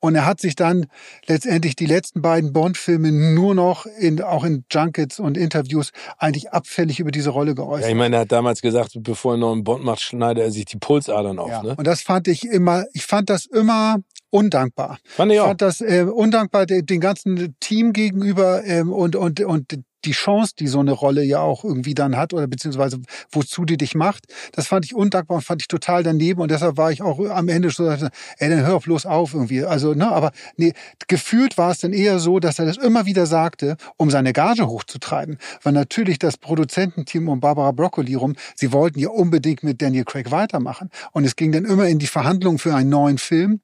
Und 0.00 0.14
er 0.14 0.24
hat 0.24 0.40
sich 0.40 0.54
dann 0.54 0.86
letztendlich 1.26 1.76
die 1.76 1.86
letzten 1.86 2.22
beiden 2.22 2.52
Bond-Filme 2.52 3.12
nur 3.12 3.54
noch 3.54 3.86
in 3.98 4.22
auch 4.22 4.44
in 4.44 4.64
Junkets 4.70 5.18
und 5.18 5.36
Interviews 5.36 5.90
eigentlich 6.18 6.52
abfällig 6.52 7.00
über 7.00 7.10
diese 7.10 7.30
Rolle 7.30 7.50
Ja, 7.50 7.54
geäußert. 7.54 7.90
ich 7.90 7.96
meine, 7.96 8.16
er 8.16 8.20
hat 8.22 8.32
damals 8.32 8.62
gesagt, 8.62 8.92
bevor 9.00 9.32
er 9.32 9.34
einen 9.34 9.40
neuen 9.40 9.64
Bond 9.64 9.84
macht, 9.84 10.00
schneidet 10.00 10.44
er 10.44 10.50
sich 10.52 10.64
die 10.66 10.78
Pulsadern 10.78 11.38
auf. 11.38 11.50
Ja. 11.50 11.62
Ne? 11.62 11.74
Und 11.76 11.86
das 11.86 12.02
fand 12.02 12.28
ich 12.28 12.44
immer, 12.44 12.84
ich 12.92 13.04
fand 13.04 13.30
das 13.30 13.46
immer 13.46 13.98
undankbar. 14.30 14.98
Fand 15.04 15.32
ich 15.32 15.40
auch. 15.40 15.46
fand 15.46 15.62
das 15.62 15.80
äh, 15.80 16.02
undankbar 16.02 16.66
de, 16.66 16.82
den 16.82 17.00
ganzen 17.00 17.56
Team 17.60 17.92
gegenüber 17.92 18.64
ähm, 18.64 18.92
und, 18.92 19.16
und, 19.16 19.40
und 19.40 19.78
die 20.06 20.12
Chance, 20.12 20.52
die 20.58 20.68
so 20.68 20.80
eine 20.80 20.92
Rolle 20.92 21.22
ja 21.22 21.40
auch 21.40 21.64
irgendwie 21.64 21.94
dann 21.94 22.16
hat 22.16 22.32
oder 22.32 22.46
beziehungsweise 22.46 23.00
wozu 23.30 23.64
die 23.64 23.76
dich 23.76 23.94
macht, 23.94 24.26
das 24.52 24.68
fand 24.68 24.84
ich 24.84 24.94
undankbar 24.94 25.36
und 25.36 25.42
fand 25.42 25.62
ich 25.62 25.68
total 25.68 26.02
daneben 26.02 26.40
und 26.40 26.50
deshalb 26.50 26.76
war 26.76 26.92
ich 26.92 27.02
auch 27.02 27.18
am 27.18 27.48
Ende 27.48 27.70
so, 27.70 27.88
ey, 27.88 27.98
dann 28.38 28.64
hör 28.64 28.78
bloß 28.80 29.06
auf 29.06 29.34
irgendwie. 29.34 29.64
Also, 29.64 29.94
ne, 29.94 30.08
aber 30.08 30.32
nee, 30.56 30.72
gefühlt 31.08 31.58
war 31.58 31.72
es 31.72 31.78
dann 31.78 31.92
eher 31.92 32.18
so, 32.18 32.38
dass 32.38 32.58
er 32.58 32.66
das 32.66 32.76
immer 32.76 33.06
wieder 33.06 33.26
sagte, 33.26 33.76
um 33.96 34.10
seine 34.10 34.32
Gage 34.32 34.66
hochzutreiben, 34.66 35.38
weil 35.62 35.72
natürlich 35.72 36.18
das 36.18 36.36
Produzententeam 36.36 37.28
um 37.28 37.40
Barbara 37.40 37.72
Broccoli 37.72 38.14
rum, 38.14 38.34
sie 38.54 38.72
wollten 38.72 39.00
ja 39.00 39.08
unbedingt 39.08 39.62
mit 39.64 39.82
Daniel 39.82 40.04
Craig 40.04 40.30
weitermachen 40.30 40.90
und 41.12 41.24
es 41.24 41.36
ging 41.36 41.52
dann 41.52 41.64
immer 41.64 41.88
in 41.88 41.98
die 41.98 42.06
Verhandlungen 42.06 42.58
für 42.58 42.74
einen 42.74 42.90
neuen 42.90 43.18
Film 43.18 43.60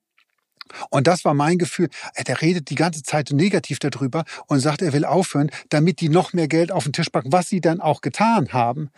und 0.90 1.06
das 1.06 1.24
war 1.24 1.34
mein 1.34 1.58
Gefühl. 1.58 1.88
Ey, 2.14 2.24
Der 2.24 2.40
redet 2.40 2.70
die 2.70 2.74
ganze 2.74 3.02
Zeit 3.02 3.30
negativ 3.32 3.78
darüber 3.78 4.24
und 4.46 4.60
sagt, 4.60 4.82
er 4.82 4.92
will 4.92 5.04
aufhören, 5.04 5.50
damit 5.68 6.00
die 6.00 6.08
noch 6.08 6.32
mehr 6.32 6.48
Geld 6.48 6.72
auf 6.72 6.84
den 6.84 6.92
Tisch 6.92 7.10
packen, 7.10 7.32
was 7.32 7.48
sie 7.48 7.60
dann 7.60 7.80
auch 7.80 8.00
getan 8.00 8.52
haben. 8.52 8.90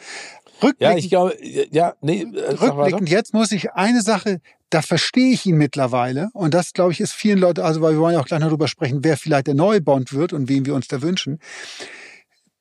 Ja, 0.62 0.68
Rückblickend, 0.68 0.98
ich 0.98 1.10
glaube, 1.10 1.36
ja, 1.70 1.94
nee, 2.00 2.22
äh, 2.22 2.52
rückblickend 2.52 3.08
jetzt 3.08 3.34
muss 3.34 3.52
ich 3.52 3.72
eine 3.72 4.02
Sache, 4.02 4.40
da 4.70 4.82
verstehe 4.82 5.32
ich 5.32 5.46
ihn 5.46 5.56
mittlerweile. 5.56 6.30
Und 6.32 6.54
das, 6.54 6.72
glaube 6.72 6.92
ich, 6.92 7.00
ist 7.00 7.12
vielen 7.12 7.38
Leuten, 7.38 7.60
also 7.60 7.80
weil 7.80 7.92
wir 7.92 8.00
wollen 8.00 8.14
ja 8.14 8.20
auch 8.20 8.26
gleich 8.26 8.40
noch 8.40 8.48
darüber 8.48 8.68
sprechen, 8.68 9.04
wer 9.04 9.16
vielleicht 9.16 9.46
der 9.46 9.54
neue 9.54 9.80
Bond 9.80 10.12
wird 10.12 10.32
und 10.32 10.48
wen 10.48 10.66
wir 10.66 10.74
uns 10.74 10.88
da 10.88 11.02
wünschen. 11.02 11.38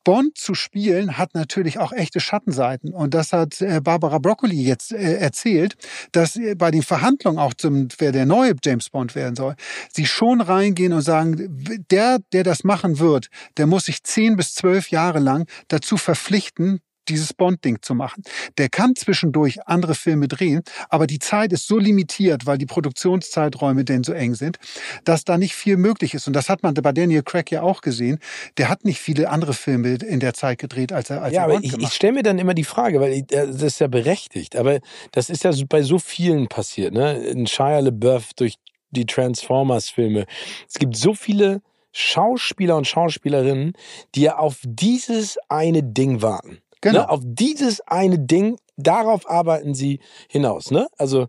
Bond 0.03 0.37
zu 0.37 0.53
spielen 0.53 1.17
hat 1.17 1.33
natürlich 1.33 1.79
auch 1.79 1.93
echte 1.93 2.19
Schattenseiten. 2.19 2.93
Und 2.93 3.13
das 3.13 3.33
hat 3.33 3.61
äh, 3.61 3.81
Barbara 3.81 4.19
Broccoli 4.19 4.61
jetzt 4.61 4.91
äh, 4.91 5.15
erzählt, 5.17 5.75
dass 6.11 6.35
äh, 6.35 6.55
bei 6.55 6.71
den 6.71 6.83
Verhandlungen 6.83 7.39
auch 7.39 7.53
zum, 7.53 7.87
wer 7.97 8.11
der 8.11 8.25
neue 8.25 8.53
James 8.63 8.89
Bond 8.89 9.15
werden 9.15 9.35
soll, 9.35 9.55
sie 9.91 10.05
schon 10.05 10.41
reingehen 10.41 10.93
und 10.93 11.01
sagen, 11.01 11.49
der, 11.89 12.19
der 12.31 12.43
das 12.43 12.63
machen 12.63 12.99
wird, 12.99 13.27
der 13.57 13.67
muss 13.67 13.85
sich 13.85 14.03
zehn 14.03 14.35
bis 14.35 14.53
zwölf 14.53 14.89
Jahre 14.89 15.19
lang 15.19 15.47
dazu 15.67 15.97
verpflichten, 15.97 16.79
dieses 17.09 17.33
Bond-Ding 17.33 17.81
zu 17.81 17.95
machen. 17.95 18.23
Der 18.57 18.69
kann 18.69 18.95
zwischendurch 18.95 19.67
andere 19.67 19.95
Filme 19.95 20.27
drehen, 20.27 20.63
aber 20.89 21.07
die 21.07 21.19
Zeit 21.19 21.53
ist 21.53 21.67
so 21.67 21.77
limitiert, 21.77 22.45
weil 22.45 22.57
die 22.57 22.65
Produktionszeiträume 22.65 23.83
denn 23.85 24.03
so 24.03 24.13
eng 24.13 24.35
sind, 24.35 24.57
dass 25.03 25.23
da 25.23 25.37
nicht 25.37 25.55
viel 25.55 25.77
möglich 25.77 26.13
ist. 26.13 26.27
Und 26.27 26.33
das 26.33 26.49
hat 26.49 26.63
man 26.63 26.73
bei 26.73 26.91
Daniel 26.91 27.23
Craig 27.23 27.51
ja 27.51 27.61
auch 27.61 27.81
gesehen. 27.81 28.19
Der 28.57 28.69
hat 28.69 28.85
nicht 28.85 28.99
viele 28.99 29.29
andere 29.29 29.53
Filme 29.53 29.95
in 29.95 30.19
der 30.19 30.33
Zeit 30.33 30.59
gedreht, 30.59 30.91
als 30.93 31.09
er 31.09 31.21
als 31.21 31.33
Ja, 31.33 31.41
er 31.41 31.43
aber 31.45 31.53
Bond 31.53 31.65
ich, 31.65 31.77
ich 31.77 31.93
stelle 31.93 32.13
mir 32.13 32.23
dann 32.23 32.39
immer 32.39 32.53
die 32.53 32.63
Frage, 32.63 32.99
weil 32.99 33.13
ich, 33.13 33.31
äh, 33.31 33.47
das 33.47 33.61
ist 33.61 33.79
ja 33.79 33.87
berechtigt, 33.87 34.55
aber 34.55 34.79
das 35.11 35.29
ist 35.29 35.43
ja 35.43 35.51
so- 35.53 35.65
bei 35.67 35.81
so 35.83 35.99
vielen 35.99 36.47
passiert, 36.47 36.93
ne? 36.93 37.13
In 37.25 37.47
Shia 37.47 37.79
LaBeouf 37.79 38.33
durch 38.35 38.55
die 38.91 39.05
Transformers-Filme. 39.05 40.25
Es 40.67 40.75
gibt 40.75 40.95
so 40.95 41.13
viele 41.13 41.61
Schauspieler 41.91 42.75
und 42.75 42.87
Schauspielerinnen, 42.87 43.73
die 44.15 44.21
ja 44.21 44.37
auf 44.37 44.59
dieses 44.63 45.37
eine 45.49 45.83
Ding 45.83 46.21
warten. 46.21 46.59
Genau. 46.84 46.99
Ne? 46.99 47.09
Auf 47.09 47.21
dieses 47.23 47.79
eine 47.81 48.19
Ding, 48.19 48.57
darauf 48.75 49.29
arbeiten 49.29 49.73
sie 49.73 49.99
hinaus. 50.29 50.69
Ne? 50.69 50.88
Also 50.97 51.27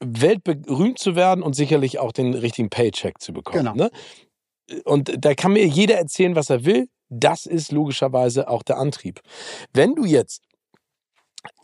weltberühmt 0.00 0.98
zu 0.98 1.16
werden 1.16 1.42
und 1.42 1.54
sicherlich 1.54 1.98
auch 1.98 2.12
den 2.12 2.32
richtigen 2.32 2.70
Paycheck 2.70 3.20
zu 3.20 3.32
bekommen. 3.32 3.64
Genau. 3.64 3.74
Ne? 3.74 3.90
Und 4.84 5.12
da 5.18 5.34
kann 5.34 5.52
mir 5.52 5.66
jeder 5.66 5.96
erzählen, 5.96 6.36
was 6.36 6.48
er 6.48 6.64
will. 6.64 6.88
Das 7.10 7.44
ist 7.44 7.72
logischerweise 7.72 8.48
auch 8.48 8.62
der 8.62 8.78
Antrieb. 8.78 9.20
Wenn 9.72 9.94
du 9.94 10.04
jetzt 10.04 10.42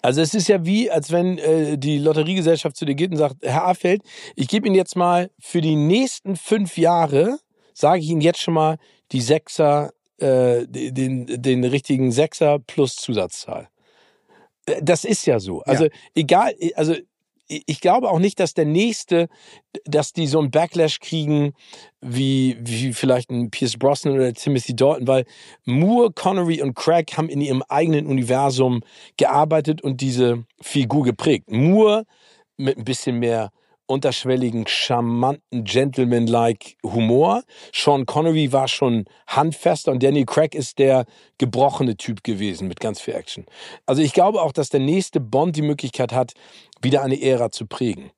also 0.02 0.20
es 0.20 0.34
ist 0.34 0.48
ja 0.48 0.66
wie, 0.66 0.90
als 0.90 1.10
wenn 1.10 1.38
äh, 1.38 1.78
die 1.78 1.96
Lotteriegesellschaft 1.98 2.76
zu 2.76 2.84
dir 2.84 2.94
geht 2.94 3.12
und 3.12 3.16
sagt, 3.16 3.36
Herr 3.42 3.66
Affeld, 3.66 4.02
ich 4.36 4.48
gebe 4.48 4.66
Ihnen 4.66 4.76
jetzt 4.76 4.94
mal 4.94 5.30
für 5.38 5.62
die 5.62 5.74
nächsten 5.76 6.36
fünf 6.36 6.76
Jahre, 6.76 7.38
sage 7.72 8.00
ich 8.00 8.10
Ihnen 8.10 8.20
jetzt 8.20 8.40
schon 8.40 8.52
mal 8.52 8.76
die 9.12 9.22
Sechser, 9.22 9.90
äh, 10.20 10.66
den, 10.66 11.26
den 11.42 11.64
richtigen 11.64 12.12
Sechser 12.12 12.58
plus 12.58 12.96
Zusatzzahl. 12.96 13.68
Äh, 14.66 14.82
Das 14.82 15.04
ist 15.04 15.26
ja 15.26 15.40
so. 15.40 15.62
Also 15.62 15.88
egal, 16.14 16.54
also 16.74 16.94
ich 16.94 17.64
ich 17.66 17.80
glaube 17.80 18.08
auch 18.08 18.20
nicht, 18.20 18.38
dass 18.38 18.54
der 18.54 18.64
nächste, 18.64 19.28
dass 19.84 20.12
die 20.12 20.28
so 20.28 20.38
einen 20.38 20.52
Backlash 20.52 21.00
kriegen 21.00 21.52
wie, 22.00 22.56
wie 22.60 22.92
vielleicht 22.92 23.30
ein 23.30 23.50
Pierce 23.50 23.76
Brosnan 23.76 24.14
oder 24.14 24.32
Timothy 24.32 24.76
Dalton, 24.76 25.08
weil 25.08 25.24
Moore, 25.64 26.12
Connery 26.12 26.62
und 26.62 26.74
Craig 26.74 27.16
haben 27.16 27.28
in 27.28 27.40
ihrem 27.40 27.64
eigenen 27.68 28.06
Universum 28.06 28.82
gearbeitet 29.16 29.82
und 29.82 30.00
diese 30.00 30.44
Figur 30.60 31.02
geprägt. 31.02 31.50
Moore 31.50 32.04
mit 32.56 32.78
ein 32.78 32.84
bisschen 32.84 33.18
mehr 33.18 33.50
unterschwelligen, 33.90 34.66
charmanten, 34.66 35.64
gentleman-like 35.64 36.76
Humor. 36.84 37.42
Sean 37.74 38.06
Connery 38.06 38.52
war 38.52 38.68
schon 38.68 39.04
handfester 39.26 39.90
und 39.90 40.02
Danny 40.02 40.24
Craig 40.24 40.54
ist 40.54 40.78
der 40.78 41.04
gebrochene 41.38 41.96
Typ 41.96 42.22
gewesen 42.22 42.68
mit 42.68 42.78
ganz 42.78 43.00
viel 43.00 43.14
Action. 43.14 43.46
Also 43.86 44.00
ich 44.00 44.12
glaube 44.12 44.42
auch, 44.42 44.52
dass 44.52 44.68
der 44.68 44.80
nächste 44.80 45.20
Bond 45.20 45.56
die 45.56 45.62
Möglichkeit 45.62 46.12
hat, 46.12 46.34
wieder 46.80 47.02
eine 47.02 47.20
Ära 47.20 47.50
zu 47.50 47.66
prägen. 47.66 48.10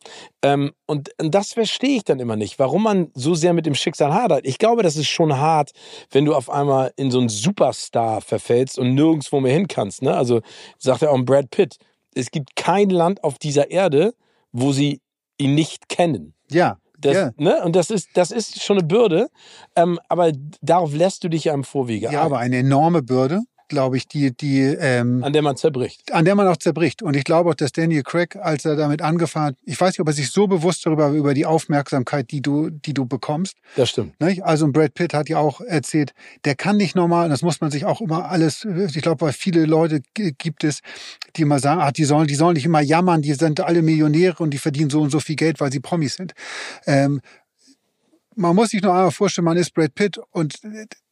Ähm, 0.42 0.72
und, 0.86 1.10
und 1.18 1.34
das 1.34 1.54
verstehe 1.54 1.96
ich 1.96 2.04
dann 2.04 2.20
immer 2.20 2.36
nicht, 2.36 2.58
warum 2.58 2.82
man 2.82 3.10
so 3.14 3.34
sehr 3.34 3.54
mit 3.54 3.64
dem 3.64 3.74
Schicksal 3.74 4.12
hadert. 4.12 4.46
Ich 4.46 4.58
glaube, 4.58 4.82
das 4.82 4.96
ist 4.96 5.08
schon 5.08 5.38
hart, 5.38 5.72
wenn 6.10 6.26
du 6.26 6.34
auf 6.34 6.50
einmal 6.50 6.92
in 6.96 7.10
so 7.10 7.18
einen 7.18 7.30
Superstar 7.30 8.20
verfällst 8.20 8.78
und 8.78 8.94
nirgendwo 8.94 9.40
mehr 9.40 9.54
hin 9.54 9.68
kannst. 9.68 10.02
Ne? 10.02 10.14
Also 10.14 10.42
sagt 10.78 11.02
er 11.02 11.12
auch 11.12 11.22
Brad 11.24 11.50
Pitt. 11.50 11.76
Es 12.14 12.30
gibt 12.30 12.56
kein 12.56 12.90
Land 12.90 13.24
auf 13.24 13.38
dieser 13.38 13.70
Erde, 13.70 14.14
wo 14.52 14.72
sie 14.72 15.00
ihn 15.42 15.54
nicht 15.54 15.88
kennen. 15.88 16.34
Ja, 16.50 16.78
Das, 16.98 17.14
ja. 17.14 17.30
ne? 17.36 17.62
Und 17.64 17.74
das 17.74 17.90
ist, 17.90 18.10
das 18.14 18.30
ist 18.30 18.62
schon 18.62 18.78
eine 18.78 18.86
Bürde, 18.86 19.28
ähm, 19.74 19.98
aber 20.08 20.32
darauf 20.60 20.94
lässt 20.94 21.24
du 21.24 21.28
dich 21.28 21.44
ja 21.44 21.54
im 21.54 21.64
Vorwege 21.64 22.06
ja, 22.06 22.20
ein, 22.20 22.26
aber 22.26 22.38
eine 22.38 22.58
enorme 22.58 23.02
Bürde, 23.02 23.40
glaube 23.72 23.96
ich, 23.96 24.06
die, 24.06 24.36
die, 24.36 24.60
ähm, 24.60 25.24
an 25.24 25.32
der 25.32 25.40
man 25.42 25.56
zerbricht. 25.56 26.12
an 26.12 26.24
der 26.24 26.34
man 26.34 26.46
auch 26.46 26.58
zerbricht. 26.58 27.02
Und 27.02 27.16
ich 27.16 27.24
glaube 27.24 27.50
auch, 27.50 27.54
dass 27.54 27.72
Daniel 27.72 28.02
Craig, 28.02 28.36
als 28.36 28.64
er 28.66 28.76
damit 28.76 29.00
angefangen 29.00 29.46
hat, 29.46 29.56
ich 29.64 29.80
weiß 29.80 29.94
nicht, 29.94 30.00
ob 30.00 30.06
er 30.06 30.12
sich 30.12 30.30
so 30.30 30.46
bewusst 30.46 30.84
darüber, 30.84 31.08
über 31.08 31.32
die 31.32 31.46
Aufmerksamkeit, 31.46 32.30
die 32.30 32.42
du, 32.42 32.68
die 32.68 32.92
du 32.92 33.06
bekommst. 33.06 33.56
Das 33.76 33.88
stimmt. 33.88 34.20
Nicht? 34.20 34.44
Also 34.44 34.70
Brad 34.70 34.94
Pitt 34.94 35.14
hat 35.14 35.28
ja 35.28 35.38
auch 35.38 35.60
erzählt, 35.62 36.12
der 36.44 36.54
kann 36.54 36.76
nicht 36.76 36.94
normal, 36.94 37.30
das 37.30 37.42
muss 37.42 37.60
man 37.60 37.70
sich 37.70 37.86
auch 37.86 38.00
immer 38.00 38.30
alles, 38.30 38.64
ich 38.64 39.02
glaube, 39.02 39.22
weil 39.22 39.32
viele 39.32 39.64
Leute 39.64 40.02
gibt 40.14 40.64
es, 40.64 40.80
die 41.34 41.42
immer 41.42 41.58
sagen, 41.58 41.80
ach, 41.82 41.92
die 41.92 42.04
sollen, 42.04 42.26
die 42.26 42.34
sollen 42.34 42.54
nicht 42.54 42.66
immer 42.66 42.82
jammern, 42.82 43.22
die 43.22 43.32
sind 43.32 43.60
alle 43.60 43.80
Millionäre 43.80 44.42
und 44.42 44.50
die 44.50 44.58
verdienen 44.58 44.90
so 44.90 45.00
und 45.00 45.10
so 45.10 45.18
viel 45.18 45.36
Geld, 45.36 45.60
weil 45.60 45.72
sie 45.72 45.80
Promis 45.80 46.16
sind. 46.16 46.34
Ähm, 46.86 47.20
man 48.34 48.54
muss 48.54 48.70
sich 48.70 48.82
nur 48.82 48.92
einmal 48.92 49.10
vorstellen, 49.10 49.46
man 49.46 49.56
ist 49.56 49.74
Brad 49.74 49.94
Pitt 49.94 50.18
und 50.30 50.60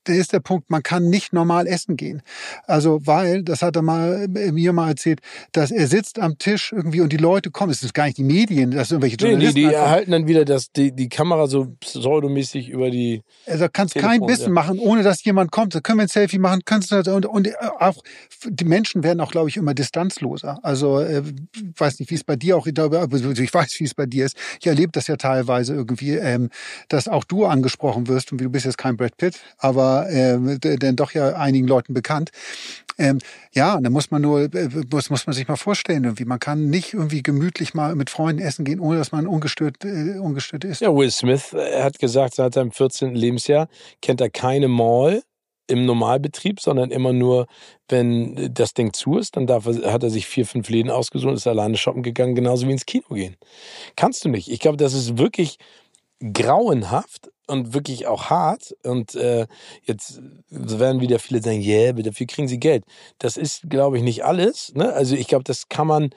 da 0.04 0.12
ist 0.12 0.32
der 0.32 0.40
Punkt, 0.40 0.70
man 0.70 0.82
kann 0.82 1.08
nicht 1.10 1.32
normal 1.32 1.66
essen 1.66 1.96
gehen. 1.96 2.22
Also, 2.66 3.00
weil, 3.04 3.42
das 3.42 3.62
hat 3.62 3.76
er 3.76 3.82
mal, 3.82 4.28
äh, 4.34 4.52
mir 4.52 4.72
mal 4.72 4.88
erzählt, 4.88 5.20
dass 5.52 5.70
er 5.70 5.86
sitzt 5.86 6.18
am 6.18 6.38
Tisch 6.38 6.72
irgendwie 6.72 7.00
und 7.00 7.12
die 7.12 7.18
Leute 7.18 7.50
kommen, 7.50 7.70
es 7.70 7.80
sind 7.80 7.94
gar 7.94 8.06
nicht 8.06 8.18
die 8.18 8.24
Medien, 8.24 8.70
das 8.70 8.88
sind 8.88 9.02
irgendwelche 9.02 9.16
Nee, 9.16 9.24
die, 9.24 9.30
Journalisten. 9.30 9.68
die 9.68 9.74
erhalten 9.74 10.10
dann 10.12 10.26
wieder 10.26 10.44
das, 10.44 10.72
die, 10.72 10.92
die 10.92 11.08
Kamera 11.08 11.46
so 11.46 11.74
pseudomäßig 11.80 12.68
über 12.68 12.90
die. 12.90 13.22
Also 13.46 13.66
kannst 13.72 13.94
kein 13.94 14.20
Telefon, 14.20 14.26
Bissen 14.26 14.46
ja. 14.46 14.52
machen, 14.52 14.78
ohne 14.78 15.02
dass 15.02 15.22
jemand 15.24 15.50
kommt. 15.50 15.74
Da 15.74 15.80
können 15.80 15.98
wir 15.98 16.04
ein 16.04 16.08
Selfie 16.08 16.38
machen, 16.38 16.62
kannst 16.64 16.90
du 16.92 17.14
und, 17.14 17.26
und 17.26 17.46
äh, 17.46 17.52
auch 17.78 18.02
die 18.46 18.64
Menschen 18.64 19.02
werden 19.02 19.20
auch, 19.20 19.30
glaube 19.30 19.48
ich, 19.48 19.56
immer 19.56 19.74
distanzloser. 19.74 20.58
Also 20.62 21.00
äh, 21.00 21.22
ich 21.54 21.80
weiß 21.80 22.00
nicht, 22.00 22.10
wie 22.10 22.14
es 22.14 22.24
bei 22.24 22.36
dir 22.36 22.56
auch, 22.56 22.66
ich 22.66 22.76
weiß, 22.76 23.80
wie 23.80 23.84
es 23.84 23.94
bei 23.94 24.06
dir 24.06 24.26
ist. 24.26 24.36
Ich 24.60 24.66
erlebe 24.66 24.92
das 24.92 25.06
ja 25.06 25.16
teilweise 25.16 25.74
irgendwie, 25.74 26.12
ähm, 26.16 26.50
dass 26.88 27.08
auch 27.08 27.24
du 27.24 27.44
angesprochen 27.44 28.08
wirst 28.08 28.32
und 28.32 28.40
du 28.40 28.48
bist 28.48 28.64
jetzt 28.64 28.78
kein 28.78 28.96
Brad 28.96 29.16
Pitt, 29.16 29.40
aber 29.58 29.89
ähm, 30.08 30.58
d- 30.60 30.76
denn 30.76 30.96
doch 30.96 31.12
ja 31.12 31.34
einigen 31.36 31.66
Leuten 31.66 31.94
bekannt. 31.94 32.30
Ähm, 32.98 33.18
ja, 33.54 33.74
und 33.76 33.84
da 33.84 33.90
muss 33.90 34.10
man 34.10 34.20
nur, 34.22 34.42
äh, 34.54 34.68
muss, 34.90 35.08
muss 35.10 35.26
man 35.26 35.34
sich 35.34 35.48
mal 35.48 35.56
vorstellen, 35.56 36.04
irgendwie. 36.04 36.26
Man 36.26 36.38
kann 36.38 36.68
nicht 36.68 36.92
irgendwie 36.92 37.22
gemütlich 37.22 37.72
mal 37.72 37.94
mit 37.94 38.10
Freunden 38.10 38.42
essen 38.42 38.64
gehen, 38.64 38.78
ohne 38.78 38.98
dass 38.98 39.10
man 39.12 39.26
ungestört, 39.26 39.84
äh, 39.84 40.18
ungestört 40.18 40.64
ist. 40.64 40.80
Ja, 40.80 40.94
Will 40.94 41.10
Smith 41.10 41.54
äh, 41.54 41.82
hat 41.82 41.98
gesagt, 41.98 42.34
seit 42.34 42.54
seinem 42.54 42.72
14. 42.72 43.14
Lebensjahr 43.14 43.68
kennt 44.02 44.20
er 44.20 44.28
keine 44.30 44.68
Mall 44.68 45.22
im 45.66 45.86
Normalbetrieb, 45.86 46.60
sondern 46.60 46.90
immer 46.90 47.12
nur, 47.12 47.46
wenn 47.88 48.52
das 48.52 48.74
Ding 48.74 48.92
zu 48.92 49.18
ist, 49.18 49.36
dann 49.36 49.46
darf 49.46 49.66
er, 49.66 49.92
hat 49.92 50.02
er 50.02 50.10
sich 50.10 50.26
vier, 50.26 50.44
fünf 50.44 50.68
Läden 50.68 50.90
ausgesucht, 50.90 51.34
ist 51.34 51.46
alleine 51.46 51.76
shoppen 51.76 52.02
gegangen, 52.02 52.34
genauso 52.34 52.66
wie 52.66 52.72
ins 52.72 52.86
Kino 52.86 53.06
gehen. 53.10 53.36
Kannst 53.96 54.24
du 54.24 54.28
nicht. 54.28 54.50
Ich 54.50 54.60
glaube, 54.60 54.76
das 54.76 54.94
ist 54.94 55.16
wirklich 55.16 55.58
grauenhaft 56.34 57.30
und 57.50 57.74
wirklich 57.74 58.06
auch 58.06 58.30
hart. 58.30 58.74
Und 58.84 59.14
äh, 59.14 59.46
jetzt 59.82 60.20
werden 60.48 61.00
wieder 61.00 61.18
viele 61.18 61.42
sagen, 61.42 61.60
yeah, 61.60 61.92
dafür 61.92 62.26
kriegen 62.26 62.48
sie 62.48 62.58
Geld. 62.58 62.84
Das 63.18 63.36
ist, 63.36 63.68
glaube 63.68 63.98
ich, 63.98 64.02
nicht 64.02 64.24
alles. 64.24 64.72
Ne? 64.74 64.92
Also 64.92 65.16
ich 65.16 65.26
glaube, 65.26 65.44
das 65.44 65.68
kann 65.68 65.86
man, 65.86 66.10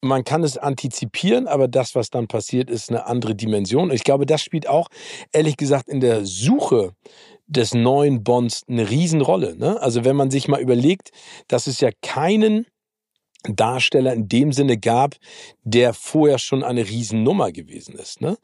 man 0.00 0.24
kann 0.24 0.42
es 0.42 0.58
antizipieren, 0.58 1.46
aber 1.46 1.68
das, 1.68 1.94
was 1.94 2.10
dann 2.10 2.26
passiert, 2.26 2.68
ist 2.68 2.90
eine 2.90 3.06
andere 3.06 3.34
Dimension. 3.34 3.90
Ich 3.90 4.04
glaube, 4.04 4.26
das 4.26 4.42
spielt 4.42 4.68
auch, 4.68 4.88
ehrlich 5.32 5.56
gesagt, 5.56 5.88
in 5.88 6.00
der 6.00 6.26
Suche 6.26 6.92
des 7.46 7.74
neuen 7.74 8.24
Bonds 8.24 8.62
eine 8.68 8.88
Riesenrolle. 8.88 9.56
Ne? 9.56 9.80
Also 9.80 10.04
wenn 10.04 10.16
man 10.16 10.30
sich 10.30 10.48
mal 10.48 10.60
überlegt, 10.60 11.10
dass 11.48 11.66
es 11.66 11.80
ja 11.80 11.90
keinen 12.02 12.66
Darsteller 13.48 14.12
in 14.12 14.28
dem 14.28 14.52
Sinne 14.52 14.78
gab, 14.78 15.16
der 15.62 15.94
vorher 15.94 16.38
schon 16.38 16.62
eine 16.62 16.88
Riesennummer 16.88 17.52
gewesen 17.52 17.94
ist. 17.94 18.20
Ne? 18.20 18.36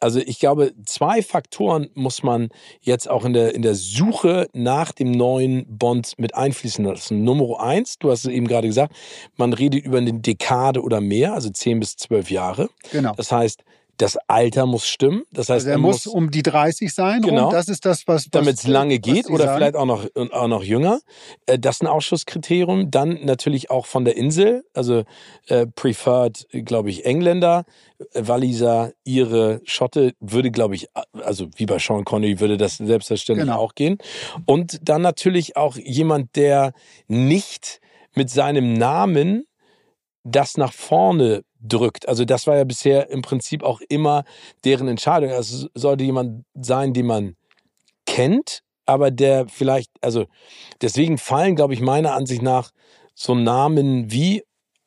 Also 0.00 0.20
ich 0.20 0.38
glaube, 0.38 0.72
zwei 0.84 1.22
Faktoren 1.22 1.88
muss 1.94 2.22
man 2.22 2.50
jetzt 2.80 3.08
auch 3.08 3.24
in 3.24 3.32
der, 3.32 3.54
in 3.54 3.62
der 3.62 3.74
Suche 3.74 4.48
nach 4.52 4.92
dem 4.92 5.10
neuen 5.10 5.66
Bond 5.68 6.14
mit 6.18 6.34
einfließen 6.34 6.84
lassen. 6.84 7.24
Nummer 7.24 7.60
eins, 7.60 7.98
du 7.98 8.10
hast 8.10 8.24
es 8.24 8.30
eben 8.30 8.46
gerade 8.46 8.66
gesagt, 8.66 8.94
man 9.36 9.52
redet 9.52 9.84
über 9.84 9.98
eine 9.98 10.12
Dekade 10.12 10.82
oder 10.82 11.00
mehr, 11.00 11.34
also 11.34 11.50
zehn 11.50 11.80
bis 11.80 11.96
zwölf 11.96 12.30
Jahre. 12.30 12.68
Genau. 12.90 13.14
Das 13.16 13.32
heißt, 13.32 13.64
das 14.02 14.18
Alter 14.26 14.66
muss 14.66 14.86
stimmen. 14.88 15.22
Das 15.30 15.48
heißt, 15.48 15.66
Also 15.66 15.70
er 15.70 15.78
muss 15.78 16.06
um 16.08 16.30
die 16.30 16.42
30 16.42 16.92
sein. 16.92 17.22
Genau. 17.22 17.46
Und 17.46 17.52
das 17.52 17.68
ist 17.68 17.84
das, 17.86 18.06
was. 18.08 18.24
was 18.24 18.30
damit 18.30 18.54
es 18.56 18.66
lange 18.66 18.98
geht 18.98 19.30
oder 19.30 19.44
sagen. 19.44 19.56
vielleicht 19.58 19.76
auch 19.76 19.86
noch, 19.86 20.06
auch 20.32 20.48
noch 20.48 20.64
jünger. 20.64 21.00
Äh, 21.46 21.58
Das 21.58 21.76
ist 21.76 21.82
ein 21.82 21.86
Ausschusskriterium. 21.86 22.90
Dann 22.90 23.24
natürlich 23.24 23.70
auch 23.70 23.86
von 23.86 24.04
der 24.04 24.16
Insel, 24.16 24.64
also 24.74 25.04
äh, 25.46 25.66
preferred, 25.66 26.46
glaube 26.64 26.90
ich, 26.90 27.04
Engländer, 27.06 27.64
äh, 28.12 28.26
Walliser, 28.26 28.92
Ihre, 29.04 29.60
Schotte 29.64 30.14
würde, 30.20 30.50
glaube 30.50 30.74
ich, 30.74 30.88
also 31.22 31.48
wie 31.56 31.66
bei 31.66 31.78
Sean 31.78 32.04
Connery 32.04 32.40
würde 32.40 32.56
das 32.56 32.78
selbstverständlich 32.78 33.46
Genau. 33.46 33.58
auch 33.60 33.74
gehen. 33.74 33.98
Und 34.46 34.80
dann 34.82 35.02
natürlich 35.02 35.56
auch 35.56 35.76
jemand, 35.76 36.34
der 36.36 36.72
nicht 37.06 37.80
mit 38.14 38.30
seinem 38.30 38.72
Namen 38.74 39.46
das 40.24 40.56
nach 40.56 40.72
vorne 40.72 41.44
drückt. 41.60 42.08
Also 42.08 42.24
das 42.24 42.46
war 42.46 42.56
ja 42.56 42.64
bisher 42.64 43.10
im 43.10 43.22
Prinzip 43.22 43.62
auch 43.62 43.80
immer 43.88 44.24
deren 44.64 44.88
Entscheidung. 44.88 45.30
Also 45.30 45.66
es 45.66 45.80
sollte 45.80 46.04
jemand 46.04 46.44
sein, 46.54 46.92
den 46.92 47.06
man 47.06 47.36
kennt, 48.06 48.60
aber 48.86 49.10
der 49.10 49.46
vielleicht, 49.48 49.90
also 50.00 50.26
deswegen 50.80 51.18
fallen, 51.18 51.56
glaube 51.56 51.74
ich, 51.74 51.80
meiner 51.80 52.14
Ansicht 52.14 52.42
nach 52.42 52.70
so 53.14 53.34
Namen 53.34 54.10
wie 54.10 54.42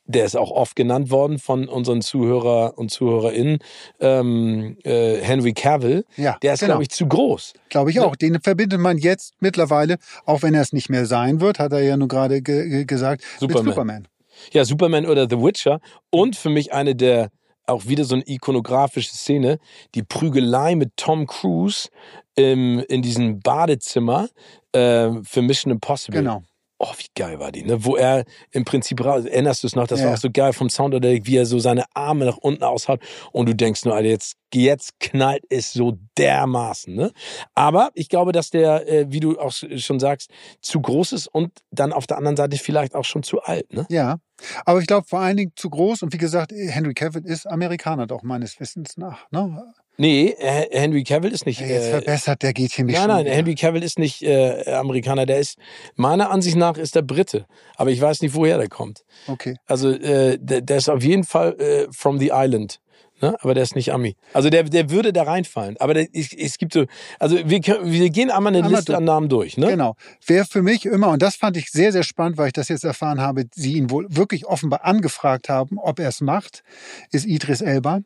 der 0.07 0.25
ist 0.25 0.37
auch 0.37 0.51
oft 0.51 0.75
genannt 0.75 1.09
worden 1.09 1.39
von 1.39 1.67
unseren 1.67 2.01
Zuhörer 2.01 2.77
und 2.77 2.91
ZuhörerInnen, 2.91 3.57
ähm, 3.99 4.77
äh, 4.83 5.17
Henry 5.21 5.53
Cavill. 5.53 6.05
Ja, 6.15 6.37
Der 6.43 6.53
ist, 6.53 6.59
genau. 6.59 6.73
glaube 6.73 6.83
ich, 6.83 6.89
zu 6.89 7.07
groß. 7.07 7.53
Glaube 7.69 7.89
ich 7.89 7.99
auch. 7.99 8.15
Den 8.15 8.39
verbindet 8.41 8.79
man 8.79 8.97
jetzt 8.97 9.33
mittlerweile, 9.39 9.97
auch 10.25 10.43
wenn 10.43 10.53
er 10.53 10.61
es 10.61 10.73
nicht 10.73 10.89
mehr 10.89 11.05
sein 11.05 11.41
wird, 11.41 11.59
hat 11.59 11.73
er 11.73 11.81
ja 11.81 11.97
nur 11.97 12.07
gerade 12.07 12.41
ge 12.41 12.69
ge 12.69 12.85
gesagt, 12.85 13.23
Superman. 13.39 13.65
mit 13.65 13.73
Superman. 13.73 14.07
Ja, 14.51 14.65
Superman 14.65 15.05
oder 15.05 15.27
The 15.29 15.37
Witcher. 15.37 15.79
Und 16.09 16.35
für 16.35 16.49
mich 16.49 16.73
eine 16.73 16.95
der, 16.95 17.29
auch 17.67 17.85
wieder 17.85 18.03
so 18.03 18.15
eine 18.15 18.23
ikonografische 18.27 19.11
Szene, 19.11 19.59
die 19.95 20.03
Prügelei 20.03 20.75
mit 20.75 20.97
Tom 20.97 21.27
Cruise 21.27 21.89
im, 22.35 22.79
in 22.87 23.01
diesem 23.01 23.39
Badezimmer 23.39 24.29
äh, 24.71 25.09
für 25.23 25.41
Mission 25.41 25.71
Impossible. 25.71 26.21
Genau. 26.21 26.43
Oh, 26.77 26.91
wie 26.97 27.05
geil 27.15 27.39
war 27.39 27.53
die, 27.53 27.63
ne? 27.63 27.85
Wo 27.85 27.95
er 27.95 28.25
im 28.51 28.65
Prinzip 28.65 29.03
raus, 29.03 29.23
erinnerst 29.23 29.63
du 29.63 29.67
es 29.67 29.75
noch, 29.75 29.87
das 29.87 30.01
Ja. 30.01 30.07
war 30.07 30.13
auch 30.13 30.17
so 30.17 30.29
geil 30.29 30.51
vom 30.51 30.69
Sound, 30.69 30.93
oder 30.93 31.09
wie 31.09 31.37
er 31.37 31.45
so 31.45 31.57
seine 31.57 31.85
Arme 31.93 32.25
nach 32.25 32.35
unten 32.37 32.63
aushaut 32.63 32.99
und 33.31 33.47
du 33.47 33.55
denkst 33.55 33.85
nur, 33.85 33.95
Alter, 33.95 34.09
jetzt, 34.09 34.35
jetzt 34.53 34.99
knallt 34.99 35.43
es 35.49 35.71
so 35.71 35.97
dermaßen, 36.17 36.93
ne? 36.93 37.11
Aber 37.53 37.91
ich 37.93 38.09
glaube, 38.09 38.33
dass 38.33 38.49
der, 38.49 38.87
äh, 38.91 39.05
wie 39.09 39.21
du 39.21 39.39
auch 39.39 39.53
schon 39.53 40.01
sagst, 40.01 40.29
zu 40.61 40.81
groß 40.81 41.13
ist 41.13 41.27
und 41.27 41.51
dann 41.71 41.93
auf 41.93 42.07
der 42.07 42.17
anderen 42.17 42.35
Seite 42.35 42.57
vielleicht 42.57 42.93
auch 42.93 43.05
schon 43.05 43.23
zu 43.23 43.41
alt, 43.41 43.71
ne? 43.73 43.85
Ja. 43.89 44.17
Aber 44.65 44.81
ich 44.81 44.87
glaube 44.87 45.07
vor 45.07 45.19
allen 45.19 45.37
Dingen 45.37 45.53
zu 45.55 45.69
groß 45.69 46.03
und 46.03 46.11
wie 46.11 46.17
gesagt, 46.17 46.51
Henry 46.51 46.93
Cavill 46.93 47.25
ist 47.25 47.45
Amerikaner 47.47 48.05
doch 48.05 48.21
meines 48.21 48.59
Wissens 48.59 48.97
nach. 48.97 49.31
Ne? 49.31 49.63
Nee, 49.97 50.35
Henry 50.39 51.03
Cavill 51.03 51.31
ist 51.31 51.45
nicht. 51.45 51.59
Jetzt 51.61 51.87
Äh, 51.87 51.91
verbessert 51.91 52.41
der 52.43 52.53
geht 52.53 52.73
hier 52.73 52.85
mich 52.85 52.95
nein, 52.95 53.07
nein, 53.07 53.25
wieder. 53.25 53.35
Henry 53.35 53.55
Cavill 53.55 53.83
ist 53.83 53.97
nicht 53.97 54.21
äh, 54.23 54.71
Amerikaner. 54.73 55.25
Der 55.25 55.39
ist, 55.39 55.57
meiner 55.95 56.31
Ansicht 56.31 56.57
nach, 56.57 56.77
ist 56.77 56.95
der 56.95 57.01
Brite. 57.01 57.45
Aber 57.75 57.91
ich 57.91 58.01
weiß 58.01 58.21
nicht, 58.21 58.35
woher 58.35 58.57
der 58.57 58.67
kommt. 58.67 59.05
Okay. 59.27 59.55
Also, 59.65 59.91
äh, 59.91 60.37
der, 60.39 60.61
der 60.61 60.77
ist 60.77 60.89
auf 60.89 61.03
jeden 61.03 61.23
Fall 61.23 61.59
äh, 61.59 61.87
from 61.91 62.19
the 62.19 62.31
island. 62.33 62.79
Ne? 63.21 63.33
Aber 63.39 63.53
der 63.53 63.63
ist 63.63 63.75
nicht 63.77 63.93
Ami. 63.93 64.17
Also 64.33 64.49
der, 64.49 64.63
der 64.63 64.89
würde 64.89 65.13
da 65.13 65.23
reinfallen. 65.23 65.77
Aber 65.79 65.93
der, 65.93 66.07
es, 66.11 66.33
es 66.33 66.57
gibt 66.57 66.73
so, 66.73 66.85
also 67.17 67.37
wir, 67.45 67.61
können, 67.61 67.89
wir 67.89 68.09
gehen 68.09 68.29
einmal 68.29 68.51
eine 68.53 68.57
Einmal 68.65 68.73
Liste 68.79 68.87
durch. 68.87 68.97
an 68.97 69.03
Namen 69.05 69.29
durch. 69.29 69.57
Ne? 69.57 69.67
Genau. 69.67 69.95
Wer 70.27 70.45
für 70.45 70.61
mich 70.61 70.85
immer, 70.85 71.11
und 71.11 71.21
das 71.21 71.35
fand 71.37 71.55
ich 71.55 71.69
sehr, 71.71 71.93
sehr 71.93 72.03
spannend, 72.03 72.37
weil 72.37 72.47
ich 72.47 72.53
das 72.53 72.67
jetzt 72.67 72.83
erfahren 72.83 73.21
habe, 73.21 73.45
sie 73.55 73.75
ihn 73.77 73.89
wohl 73.89 74.05
wirklich 74.09 74.45
offenbar 74.45 74.83
angefragt 74.83 75.47
haben, 75.47 75.77
ob 75.79 75.99
er 75.99 76.09
es 76.09 76.19
macht, 76.19 76.63
ist 77.11 77.25
Idris 77.25 77.61
Elba. 77.61 78.01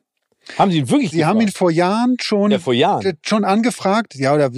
Haben 0.58 0.72
Sie 0.72 0.80
ihn 0.80 0.90
wirklich 0.90 1.12
Sie 1.12 1.26
haben 1.26 1.40
ihn 1.42 1.52
vor 1.52 1.72
Jahren 1.72 2.18
schon, 2.20 2.52
Ja, 2.52 2.60
vor 2.60 2.74
Jahren. 2.74 3.18
schon 3.26 3.46
angefragt, 3.46 4.16
ja, 4.16 4.34
oder 4.34 4.52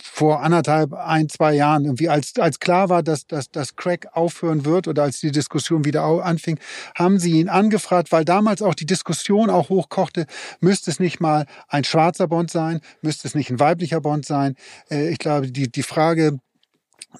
vor 0.00 0.42
anderthalb, 0.42 0.92
ein, 0.94 1.28
zwei 1.28 1.54
Jahren, 1.54 1.84
irgendwie, 1.84 2.08
als, 2.08 2.32
als 2.38 2.58
klar 2.60 2.88
war, 2.88 3.02
dass, 3.02 3.26
dass, 3.26 3.50
dass 3.50 3.76
Crack 3.76 4.08
aufhören 4.12 4.64
wird 4.64 4.88
oder 4.88 5.04
als 5.04 5.20
die 5.20 5.30
Diskussion 5.30 5.84
wieder 5.84 6.02
anfing, 6.02 6.58
haben 6.96 7.18
sie 7.18 7.32
ihn 7.38 7.48
angefragt, 7.48 8.10
weil 8.12 8.24
damals 8.24 8.62
auch 8.62 8.74
die 8.74 8.86
Diskussion 8.86 9.50
auch 9.50 9.68
hochkochte, 9.68 10.26
müsste 10.60 10.90
es 10.90 11.00
nicht 11.00 11.20
mal 11.20 11.46
ein 11.68 11.84
schwarzer 11.84 12.26
Bond 12.28 12.50
sein, 12.50 12.80
müsste 13.00 13.28
es 13.28 13.34
nicht 13.34 13.50
ein 13.50 13.60
weiblicher 13.60 14.00
Bond 14.00 14.26
sein. 14.26 14.54
Äh, 14.90 15.08
ich 15.10 15.18
glaube, 15.18 15.50
die, 15.52 15.70
die 15.70 15.82
Frage, 15.82 16.38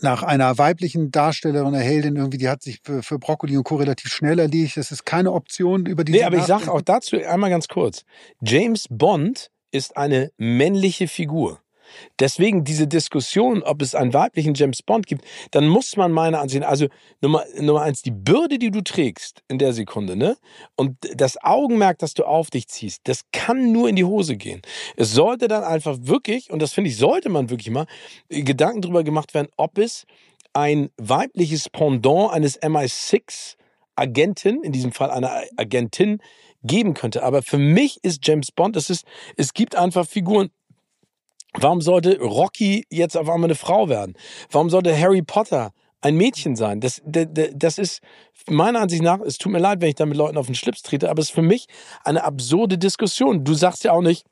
nach 0.01 0.22
einer 0.22 0.59
weiblichen 0.59 1.11
Darstellerin, 1.11 1.74
einer 1.74 1.82
Heldin 1.82 2.16
irgendwie, 2.16 2.39
die 2.39 2.49
hat 2.49 2.62
sich 2.62 2.80
für, 2.82 3.03
für 3.03 3.18
Broccoli 3.18 3.57
und 3.57 3.64
Co. 3.64 3.76
relativ 3.76 4.12
schnell 4.12 4.39
erledigt. 4.39 4.76
Das 4.76 4.93
ist 4.93 5.05
keine 5.05 5.32
Option, 5.32 5.86
über 5.86 6.05
die 6.05 6.12
Nee, 6.12 6.24
aber 6.24 6.36
ich 6.36 6.45
sage 6.45 6.70
auch 6.70 6.82
dazu 6.82 7.16
einmal 7.16 7.51
ganz 7.51 7.68
kurz. 7.68 8.05
James 8.41 8.86
Bond 8.91 9.51
ist 9.70 9.97
eine 9.97 10.30
männliche 10.36 11.09
Figur. 11.09 11.61
Deswegen 12.18 12.64
diese 12.64 12.86
Diskussion, 12.86 13.62
ob 13.62 13.82
es 13.82 13.95
einen 13.95 14.12
weiblichen 14.12 14.55
James 14.55 14.82
Bond 14.82 15.07
gibt, 15.07 15.24
dann 15.51 15.68
muss 15.68 15.97
man 15.97 16.12
meiner 16.12 16.41
Ansicht 16.41 16.62
nach, 16.62 16.68
also 16.68 16.86
Nummer, 17.20 17.45
Nummer 17.59 17.82
eins, 17.82 18.03
die 18.03 18.11
Bürde, 18.11 18.59
die 18.59 18.70
du 18.70 18.82
trägst 18.82 19.43
in 19.49 19.59
der 19.59 19.72
Sekunde, 19.72 20.16
ne? 20.16 20.36
Und 20.76 20.97
das 21.14 21.43
Augenmerk, 21.43 21.99
das 21.99 22.14
du 22.14 22.24
auf 22.24 22.51
dich 22.51 22.68
ziehst, 22.68 23.03
das 23.05 23.22
kann 23.32 23.72
nur 23.72 23.89
in 23.89 23.97
die 23.97 24.05
Hose 24.05 24.36
gehen. 24.36 24.62
Es 24.97 25.12
sollte 25.12 25.49
dann 25.49 25.64
einfach 25.64 25.97
wirklich, 26.01 26.51
und 26.51 26.61
das 26.61 26.72
finde 26.72 26.91
ich, 26.91 26.97
sollte 26.97 27.28
man 27.28 27.51
wirklich 27.51 27.70
mal, 27.70 27.86
äh, 28.28 28.43
Gedanken 28.43 28.82
darüber 28.82 29.05
gemacht 29.05 29.34
werden, 29.34 29.49
ob 29.57 29.78
es 29.78 30.05
ein 30.53 30.91
weibliches 30.97 31.68
Pendant 31.68 32.32
eines 32.32 32.61
MI6 32.61 33.57
Agentin, 33.99 34.62
in 34.62 34.72
diesem 34.72 34.93
Fall 34.93 35.11
einer 35.11 35.43
Agentin, 35.57 36.20
geben 36.62 36.95
könnte. 36.95 37.22
Aber 37.22 37.43
für 37.43 37.59
mich 37.59 38.03
ist 38.03 38.26
James 38.26 38.51
Bond, 38.53 38.76
es 38.76 38.91
ist, 38.91 39.05
es 39.36 39.53
gibt 39.53 39.76
einfach 39.76 40.07
Figuren. 40.07 40.51
Warum 41.55 41.80
sollte 41.80 42.18
Rocky 42.20 42.84
jetzt 42.90 43.16
auf 43.16 43.28
einmal 43.28 43.49
eine 43.49 43.55
Frau 43.55 43.88
werden? 43.88 44.14
Warum 44.51 44.70
sollte 44.70 44.99
Harry 44.99 45.22
Potter 45.22 45.72
ein 46.01 46.16
Mädchen 46.16 46.57
sein? 46.57 46.80
Das, 46.80 47.01
das, 47.05 47.26
das 47.55 47.78
ist 47.78 48.01
meiner 48.49 48.80
Ansicht 48.80 49.03
nach, 49.03 49.20
es 49.20 49.38
tut 49.38 49.53
mir 49.53 49.59
leid, 49.59 49.80
wenn 49.80 49.88
ich 49.88 49.94
da 49.94 50.07
mit 50.07 50.16
Leuten 50.16 50.36
auf 50.36 50.46
den 50.46 50.55
Schlips 50.55 50.82
trete, 50.82 51.11
aber 51.11 51.20
es 51.20 51.28
ist 51.28 51.34
für 51.34 51.42
mich 51.42 51.66
eine 52.05 52.24
absurde 52.24 52.78
Diskussion. 52.78 53.44
Du 53.44 53.55
sagst 53.55 53.84
ja 53.84 53.92
auch 53.92 54.03
nicht, 54.03 54.26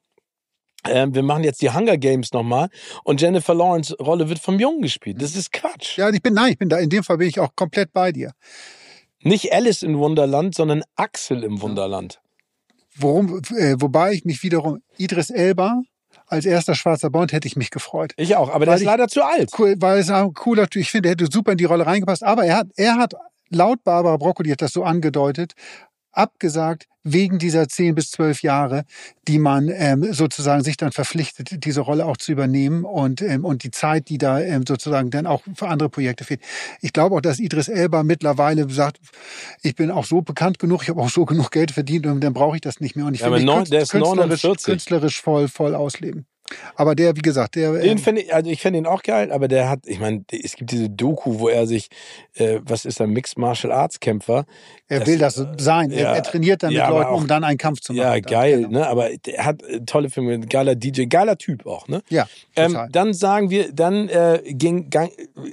äh, 0.84 1.06
wir 1.10 1.22
machen 1.22 1.44
jetzt 1.44 1.62
die 1.62 1.70
Hunger 1.70 1.96
Games 1.96 2.32
nochmal 2.32 2.68
und 3.04 3.20
Jennifer 3.20 3.54
Lawrence 3.54 3.96
Rolle 3.98 4.28
wird 4.28 4.38
vom 4.38 4.60
Jungen 4.60 4.82
gespielt. 4.82 5.20
Das 5.20 5.34
ist 5.34 5.52
Quatsch. 5.52 5.98
Ja, 5.98 6.10
ich 6.10 6.22
bin, 6.22 6.34
nein, 6.34 6.52
ich 6.52 6.58
bin 6.58 6.68
da, 6.68 6.78
in 6.78 6.90
dem 6.90 7.02
Fall 7.02 7.18
bin 7.18 7.28
ich 7.28 7.40
auch 7.40 7.54
komplett 7.56 7.92
bei 7.92 8.12
dir. 8.12 8.32
Nicht 9.22 9.52
Alice 9.52 9.82
in 9.82 9.98
Wunderland, 9.98 10.54
sondern 10.54 10.82
Axel 10.94 11.42
im 11.42 11.60
Wunderland. 11.60 12.20
Worum, 12.94 13.42
äh, 13.56 13.74
wobei 13.78 14.12
ich 14.12 14.24
mich 14.24 14.42
wiederum, 14.42 14.82
Idris 14.96 15.30
Elba 15.30 15.82
als 16.26 16.44
erster 16.44 16.74
schwarzer 16.74 17.10
Bond 17.10 17.32
hätte 17.32 17.46
ich 17.48 17.56
mich 17.56 17.70
gefreut. 17.70 18.12
Ich 18.16 18.36
auch, 18.36 18.48
aber 18.50 18.64
der 18.64 18.68
Weil 18.72 18.74
ist 18.76 18.80
ich- 18.82 18.86
leider 18.86 19.08
zu 19.08 19.22
alt. 19.24 19.50
Cool, 19.58 19.74
weil 19.78 19.98
es 19.98 20.10
ein 20.10 20.34
cooler 20.34 20.68
Typ, 20.68 20.82
ich 20.82 20.90
finde, 20.90 21.08
er 21.08 21.12
hätte 21.12 21.28
super 21.30 21.52
in 21.52 21.58
die 21.58 21.64
Rolle 21.64 21.86
reingepasst, 21.86 22.22
aber 22.24 22.44
er 22.44 22.56
hat, 22.56 22.68
er 22.76 22.96
hat, 22.96 23.14
laut 23.50 23.82
Barbara 23.84 24.16
Broccoli 24.16 24.50
hat 24.50 24.62
das 24.62 24.72
so 24.72 24.82
angedeutet, 24.84 25.54
abgesagt 26.12 26.86
wegen 27.06 27.38
dieser 27.38 27.68
10 27.68 27.94
bis 27.94 28.10
12 28.10 28.42
Jahre, 28.42 28.84
die 29.28 29.38
man 29.38 29.68
ähm, 29.72 30.12
sozusagen 30.12 30.64
sich 30.64 30.76
dann 30.76 30.92
verpflichtet, 30.92 31.64
diese 31.64 31.80
Rolle 31.80 32.04
auch 32.04 32.16
zu 32.16 32.32
übernehmen 32.32 32.84
und, 32.84 33.22
ähm, 33.22 33.44
und 33.44 33.62
die 33.62 33.70
Zeit, 33.70 34.08
die 34.08 34.18
da 34.18 34.40
ähm, 34.40 34.64
sozusagen 34.66 35.10
dann 35.10 35.26
auch 35.26 35.42
für 35.54 35.68
andere 35.68 35.88
Projekte 35.88 36.24
fehlt. 36.24 36.40
Ich 36.80 36.92
glaube 36.92 37.16
auch, 37.16 37.20
dass 37.20 37.38
Idris 37.38 37.68
Elba 37.68 38.02
mittlerweile 38.02 38.68
sagt, 38.68 38.98
ich 39.62 39.76
bin 39.76 39.90
auch 39.90 40.04
so 40.04 40.20
bekannt 40.20 40.58
genug, 40.58 40.82
ich 40.82 40.88
habe 40.88 41.00
auch 41.00 41.10
so 41.10 41.24
genug 41.24 41.50
Geld 41.50 41.70
verdient 41.70 42.06
und 42.06 42.20
dann 42.20 42.32
brauche 42.32 42.56
ich 42.56 42.60
das 42.60 42.80
nicht 42.80 42.96
mehr. 42.96 43.06
Und 43.06 43.14
ich 43.14 43.20
Ja, 43.20 43.30
will 43.30 43.38
mich 43.38 43.46
ist 43.46 43.90
künstlerisch, 43.90 44.42
49. 44.42 44.64
künstlerisch 44.64 45.22
voll, 45.22 45.48
voll 45.48 45.74
ausleben. 45.74 46.26
Aber 46.74 46.94
der, 46.94 47.16
wie 47.16 47.20
gesagt, 47.22 47.54
der 47.56 47.72
Den 47.72 47.92
ähm, 47.92 47.98
fände 47.98 48.20
ich, 48.22 48.34
also 48.34 48.50
ich 48.50 48.60
fände 48.60 48.78
ihn 48.78 48.86
auch 48.86 49.02
geil, 49.02 49.32
aber 49.32 49.48
der 49.48 49.68
hat, 49.68 49.80
ich 49.86 49.98
meine, 50.00 50.24
es 50.30 50.54
gibt 50.56 50.70
diese 50.70 50.88
Doku, 50.88 51.38
wo 51.40 51.48
er 51.48 51.66
sich, 51.66 51.88
äh, 52.34 52.60
was 52.62 52.84
ist 52.84 53.00
er, 53.00 53.06
Mixed 53.06 53.38
Martial 53.38 53.72
Arts 53.72 53.98
Kämpfer. 54.00 54.44
Er 54.88 55.00
Das, 55.00 55.08
will 55.08 55.18
das 55.18 55.34
sein. 55.58 55.90
ja, 55.90 55.98
er, 56.10 56.14
er 56.16 56.22
trainiert 56.22 56.62
dann 56.62 56.72
ja, 56.72 56.86
mit 56.86 56.90
Leuten, 56.96 57.10
auch- 57.10 57.20
um 57.22 57.26
dann 57.26 57.42
einen 57.44 57.58
Kampf 57.58 57.80
zu 57.80 57.92
machen. 57.92 58.06
Ja, 58.06 58.20
geil, 58.20 58.58
genau. 58.62 58.78
ne? 58.80 58.86
Aber 58.86 59.08
der 59.24 59.44
hat 59.44 59.62
äh, 59.64 59.80
tolle 59.80 60.10
Filme, 60.10 60.38
geiler 60.40 60.74
DJ, 60.76 61.04
geiler 61.06 61.36
Typ 61.36 61.66
auch, 61.66 61.88
ne? 61.88 62.02
Ja, 62.08 62.26
Ähm, 62.54 62.78
dann 62.90 63.12
sagen 63.12 63.50
wir, 63.50 63.72
dann 63.72 64.08
äh, 64.08 64.40
ging, 64.46 64.88
gang, 64.90 65.10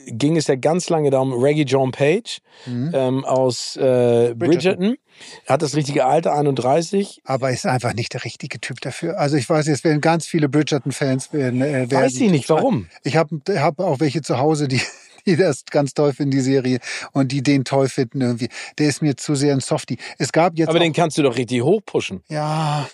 ging 0.08 0.38
es 0.38 0.48
ja 0.48 0.56
ganz 0.56 0.89
lange 0.89 1.10
darum, 1.10 1.34
Reggie 1.34 1.64
John 1.64 1.91
Page 1.91 2.39
Mhm. 2.66 2.91
ähm, 2.94 3.26
aus 3.26 3.76
äh, 3.78 4.34
Bridgerton. 4.38 4.96
Hat 5.45 5.61
das 5.61 5.76
richtige 5.76 6.05
Alter, 6.05 6.34
31. 6.34 7.22
Aber 7.26 7.51
ist 7.51 7.66
einfach 7.66 7.93
nicht 7.93 8.14
der 8.14 8.24
richtige 8.24 8.59
Typ 8.59 8.82
dafür. 8.82 9.20
Also 9.20 9.36
ich 9.38 9.49
weiß, 9.49 9.68
jetzt 9.68 9.84
werden 9.84 10.01
ganz 10.01 10.26
viele 10.26 10.49
Bridgerton-Fans 10.49 11.34
werden. 11.34 11.61
Äh, 11.61 11.89
werden 11.89 11.91
Weiß 11.91 12.16
ich 12.16 12.32
nicht, 12.32 12.49
warum. 12.49 12.88
Ich 13.03 13.16
habe 13.16 13.41
hab 13.49 13.80
auch 13.80 13.99
welche 13.99 14.22
zu 14.22 14.38
Hause, 14.38 14.68
die, 14.68 14.82
die 15.26 15.36
das 15.36 15.66
ganz 15.66 15.93
toll 15.93 16.14
finden, 16.14 16.32
die 16.32 16.41
Serie, 16.41 16.80
und 17.11 17.32
die 17.32 17.41
den 17.43 17.66
toll 17.66 17.89
finden 17.89 18.22
irgendwie. 18.22 18.49
Der 18.78 18.88
ist 18.88 19.01
mir 19.01 19.18
zu 19.18 19.36
sehr 19.36 19.53
ein 19.53 19.61
Softie. 19.61 19.97
Es 20.18 20.32
gab 20.32 20.57
jetzt 20.57 20.70
Aber 20.70 20.80
den 20.80 20.93
kannst 20.93 21.18
du 21.18 21.24
doch 21.24 21.38
richtig 21.38 21.61
hochpushen. 21.61 22.24
ja, 22.30 22.88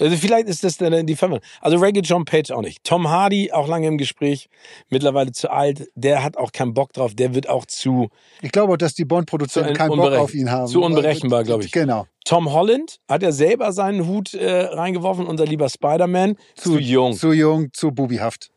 Also 0.00 0.16
vielleicht 0.16 0.48
ist 0.48 0.64
das 0.64 0.78
dann 0.78 1.06
die 1.06 1.16
Firma. 1.16 1.38
Also 1.60 1.76
Reggae 1.78 2.00
John 2.00 2.24
Page 2.24 2.50
auch 2.50 2.62
nicht. 2.62 2.82
Tom 2.84 3.08
Hardy 3.08 3.52
auch 3.52 3.68
lange 3.68 3.86
im 3.86 3.98
Gespräch, 3.98 4.48
mittlerweile 4.88 5.32
zu 5.32 5.50
alt. 5.50 5.88
Der 5.94 6.22
hat 6.22 6.36
auch 6.36 6.52
keinen 6.52 6.74
Bock 6.74 6.92
drauf. 6.92 7.14
Der 7.14 7.34
wird 7.34 7.48
auch 7.48 7.66
zu 7.66 8.08
ich 8.40 8.52
glaube 8.52 8.72
auch, 8.72 8.76
dass 8.76 8.94
die 8.94 9.04
Bond-Produzenten 9.04 9.70
Zu 9.70 9.74
keinen 9.74 9.96
Bock 9.96 10.12
auf 10.12 10.34
ihn 10.34 10.50
haben. 10.50 10.66
zu 10.66 10.82
unberechenbar, 10.82 11.44
glaube 11.44 11.64
ich. 11.64 11.72
Genau. 11.72 12.06
Tom 12.24 12.52
Holland 12.52 12.98
hat 13.08 13.22
er 13.22 13.32
selber 13.32 13.72
seinen 13.72 14.06
Hut 14.06 14.34
äh, 14.34 14.62
reingeworfen. 14.62 15.26
Unser 15.26 15.44
lieber 15.46 15.68
Spider-Man 15.68 16.36
zu, 16.54 16.78
jung. 16.78 17.12
Zu 17.12 17.32
jung, 17.32 17.72
zu 17.72 17.92
bubihaft. 17.92 18.50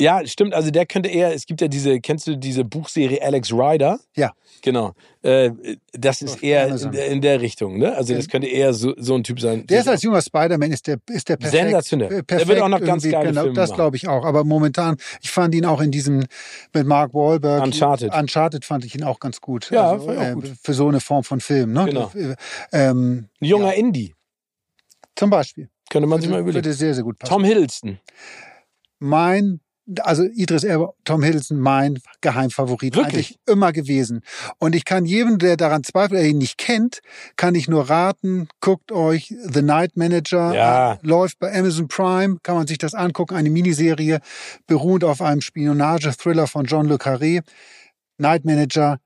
Ja, 0.00 0.24
stimmt. 0.26 0.54
Also 0.54 0.70
der 0.70 0.86
könnte 0.86 1.08
eher. 1.08 1.34
Es 1.34 1.44
gibt 1.46 1.60
ja 1.60 1.66
diese. 1.68 2.00
Kennst 2.00 2.26
du 2.28 2.36
diese 2.36 2.64
Buchserie 2.64 3.20
Alex 3.20 3.52
Rider? 3.52 3.98
Ja. 4.14 4.32
Genau. 4.62 4.92
Äh, 5.22 5.50
das 5.92 6.22
ist 6.22 6.34
Auf 6.34 6.42
eher 6.42 6.68
in 6.68 6.92
der, 6.92 7.06
in 7.08 7.20
der 7.20 7.40
Richtung. 7.40 7.78
Ne? 7.78 7.94
Also 7.96 8.14
das 8.14 8.28
könnte 8.28 8.46
eher 8.48 8.74
so, 8.74 8.94
so 8.96 9.14
ein 9.16 9.24
Typ 9.24 9.40
sein. 9.40 9.66
Der 9.66 9.80
ist 9.80 9.88
als 9.88 10.02
junger 10.02 10.22
Spider-Man 10.22 10.70
ist 10.72 10.86
der 10.86 10.98
ist 11.10 11.28
der 11.28 11.36
perfekt. 11.36 11.62
Sensationell. 11.62 12.06
äh, 12.08 12.14
Der 12.16 12.22
Perfekt 12.22 12.48
wird 12.48 12.60
auch 12.60 12.68
noch 12.68 12.80
ganz 12.80 13.02
geile 13.08 13.30
genau, 13.30 13.42
Filme 13.42 13.56
Das 13.56 13.72
glaube 13.74 13.96
ich 13.96 14.06
auch. 14.08 14.24
Aber 14.24 14.44
momentan, 14.44 14.96
ich 15.20 15.30
fand 15.30 15.54
ihn 15.54 15.64
auch 15.64 15.80
in 15.80 15.90
diesem 15.90 16.24
mit 16.72 16.86
Mark 16.86 17.12
Wahlberg. 17.14 17.62
Uncharted. 17.64 18.14
Uncharted 18.14 18.64
fand 18.64 18.84
ich 18.84 18.94
ihn 18.94 19.02
auch 19.04 19.18
ganz 19.18 19.40
gut. 19.40 19.68
Ja, 19.70 19.90
also, 19.92 20.10
äh, 20.12 20.32
gut. 20.34 20.52
Für 20.62 20.74
so 20.74 20.86
eine 20.88 21.00
Form 21.00 21.24
von 21.24 21.40
Film. 21.40 21.72
Ne? 21.72 21.84
Genau. 21.86 22.12
Äh, 22.14 22.34
Ähm, 22.72 23.28
Ein 23.40 23.46
junger 23.46 23.74
Indie. 23.74 24.14
zum 25.16 25.30
Beispiel. 25.30 25.68
Könnte 25.90 26.06
man 26.08 26.20
sich 26.20 26.30
mal 26.30 26.40
überlegen. 26.40 26.64
würde 26.64 26.72
sehr 26.72 26.94
sehr 26.94 27.02
gut 27.04 27.18
passen. 27.18 27.32
Tom 27.32 27.44
Hiddleston. 27.44 27.98
Mein 28.98 29.60
also 30.00 30.24
Idris 30.24 30.64
Elba, 30.64 30.92
Tom 31.04 31.22
Hiddleston, 31.22 31.58
mein 31.58 31.98
Geheimfavorit 32.20 32.94
Wirklich? 32.96 33.14
eigentlich 33.14 33.38
immer 33.46 33.72
gewesen. 33.72 34.20
Und 34.58 34.74
ich 34.74 34.84
kann 34.84 35.04
jedem, 35.06 35.38
der 35.38 35.56
daran 35.56 35.82
zweifelt, 35.84 36.20
der 36.20 36.28
ihn 36.28 36.38
nicht 36.38 36.58
kennt, 36.58 37.00
kann 37.36 37.54
ich 37.54 37.68
nur 37.68 37.88
raten, 37.88 38.48
guckt 38.60 38.92
euch 38.92 39.34
The 39.44 39.62
Night 39.62 39.96
Manager, 39.96 40.54
Ja. 40.54 40.98
läuft 41.02 41.38
bei 41.38 41.52
Amazon 41.56 41.88
Prime, 41.88 42.38
kann 42.42 42.56
man 42.56 42.66
sich 42.66 42.78
das 42.78 42.94
angucken, 42.94 43.34
eine 43.34 43.50
Miniserie, 43.50 44.20
beruhend 44.66 45.04
auf 45.04 45.22
einem 45.22 45.40
Spionage-Thriller 45.40 46.46
von 46.46 46.66
John 46.66 46.86
Le 46.86 46.96
Carré. 46.96 47.42
Night 48.18 48.44
Manager, 48.44 48.98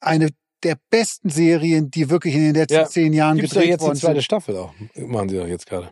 eine 0.00 0.30
der 0.64 0.76
besten 0.90 1.30
Serien, 1.30 1.90
die 1.90 2.10
wirklich 2.10 2.34
in 2.34 2.42
den 2.44 2.54
letzten 2.54 2.74
Ja. 2.74 2.86
zehn 2.86 3.12
Jahren 3.12 3.36
Gibt 3.36 3.48
es 3.48 3.54
doch 3.54 3.60
gedreht 3.60 3.70
jetzt 3.70 3.80
die 3.80 3.86
worden 3.86 3.98
zweite 3.98 4.14
sind. 4.14 4.24
Staffel 4.24 4.56
auch. 4.56 4.72
Machen 4.96 5.28
sie 5.28 5.36
doch 5.36 5.46
jetzt 5.46 5.66
gerade. 5.66 5.90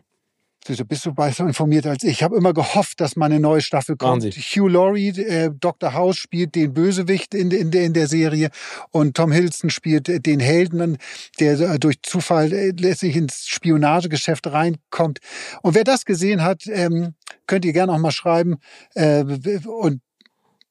Du 0.67 0.85
bist 0.85 1.05
du 1.05 1.13
besser 1.13 1.47
informiert 1.47 1.85
als 1.85 2.03
ich. 2.03 2.09
Ich 2.09 2.23
habe 2.23 2.35
immer 2.35 2.53
gehofft, 2.53 2.99
dass 2.99 3.15
mal 3.15 3.27
eine 3.27 3.39
neue 3.39 3.61
Staffel 3.61 3.95
kommt. 3.95 4.23
Machen 4.23 4.41
Hugh 4.41 4.67
Laurie, 4.67 5.09
äh, 5.09 5.49
Dr. 5.57 5.93
House 5.93 6.17
spielt 6.17 6.55
den 6.55 6.73
Bösewicht 6.73 7.33
in, 7.33 7.51
in, 7.51 7.71
der, 7.71 7.83
in 7.83 7.93
der 7.93 8.07
Serie 8.07 8.49
und 8.91 9.15
Tom 9.15 9.31
Hiddleston 9.31 9.69
spielt 9.69 10.09
äh, 10.09 10.19
den 10.19 10.39
Helden, 10.39 10.97
der 11.39 11.59
äh, 11.59 11.79
durch 11.79 12.01
Zufall 12.01 12.51
äh, 12.51 12.71
letztlich 12.77 13.15
ins 13.15 13.47
Spionagegeschäft 13.47 14.47
reinkommt. 14.47 15.19
Und 15.61 15.75
wer 15.75 15.83
das 15.83 16.03
gesehen 16.03 16.43
hat, 16.43 16.67
ähm, 16.67 17.13
könnt 17.45 17.63
ihr 17.63 17.73
gerne 17.73 17.93
auch 17.93 17.99
mal 17.99 18.11
schreiben 18.11 18.57
äh, 18.95 19.23
und 19.65 20.01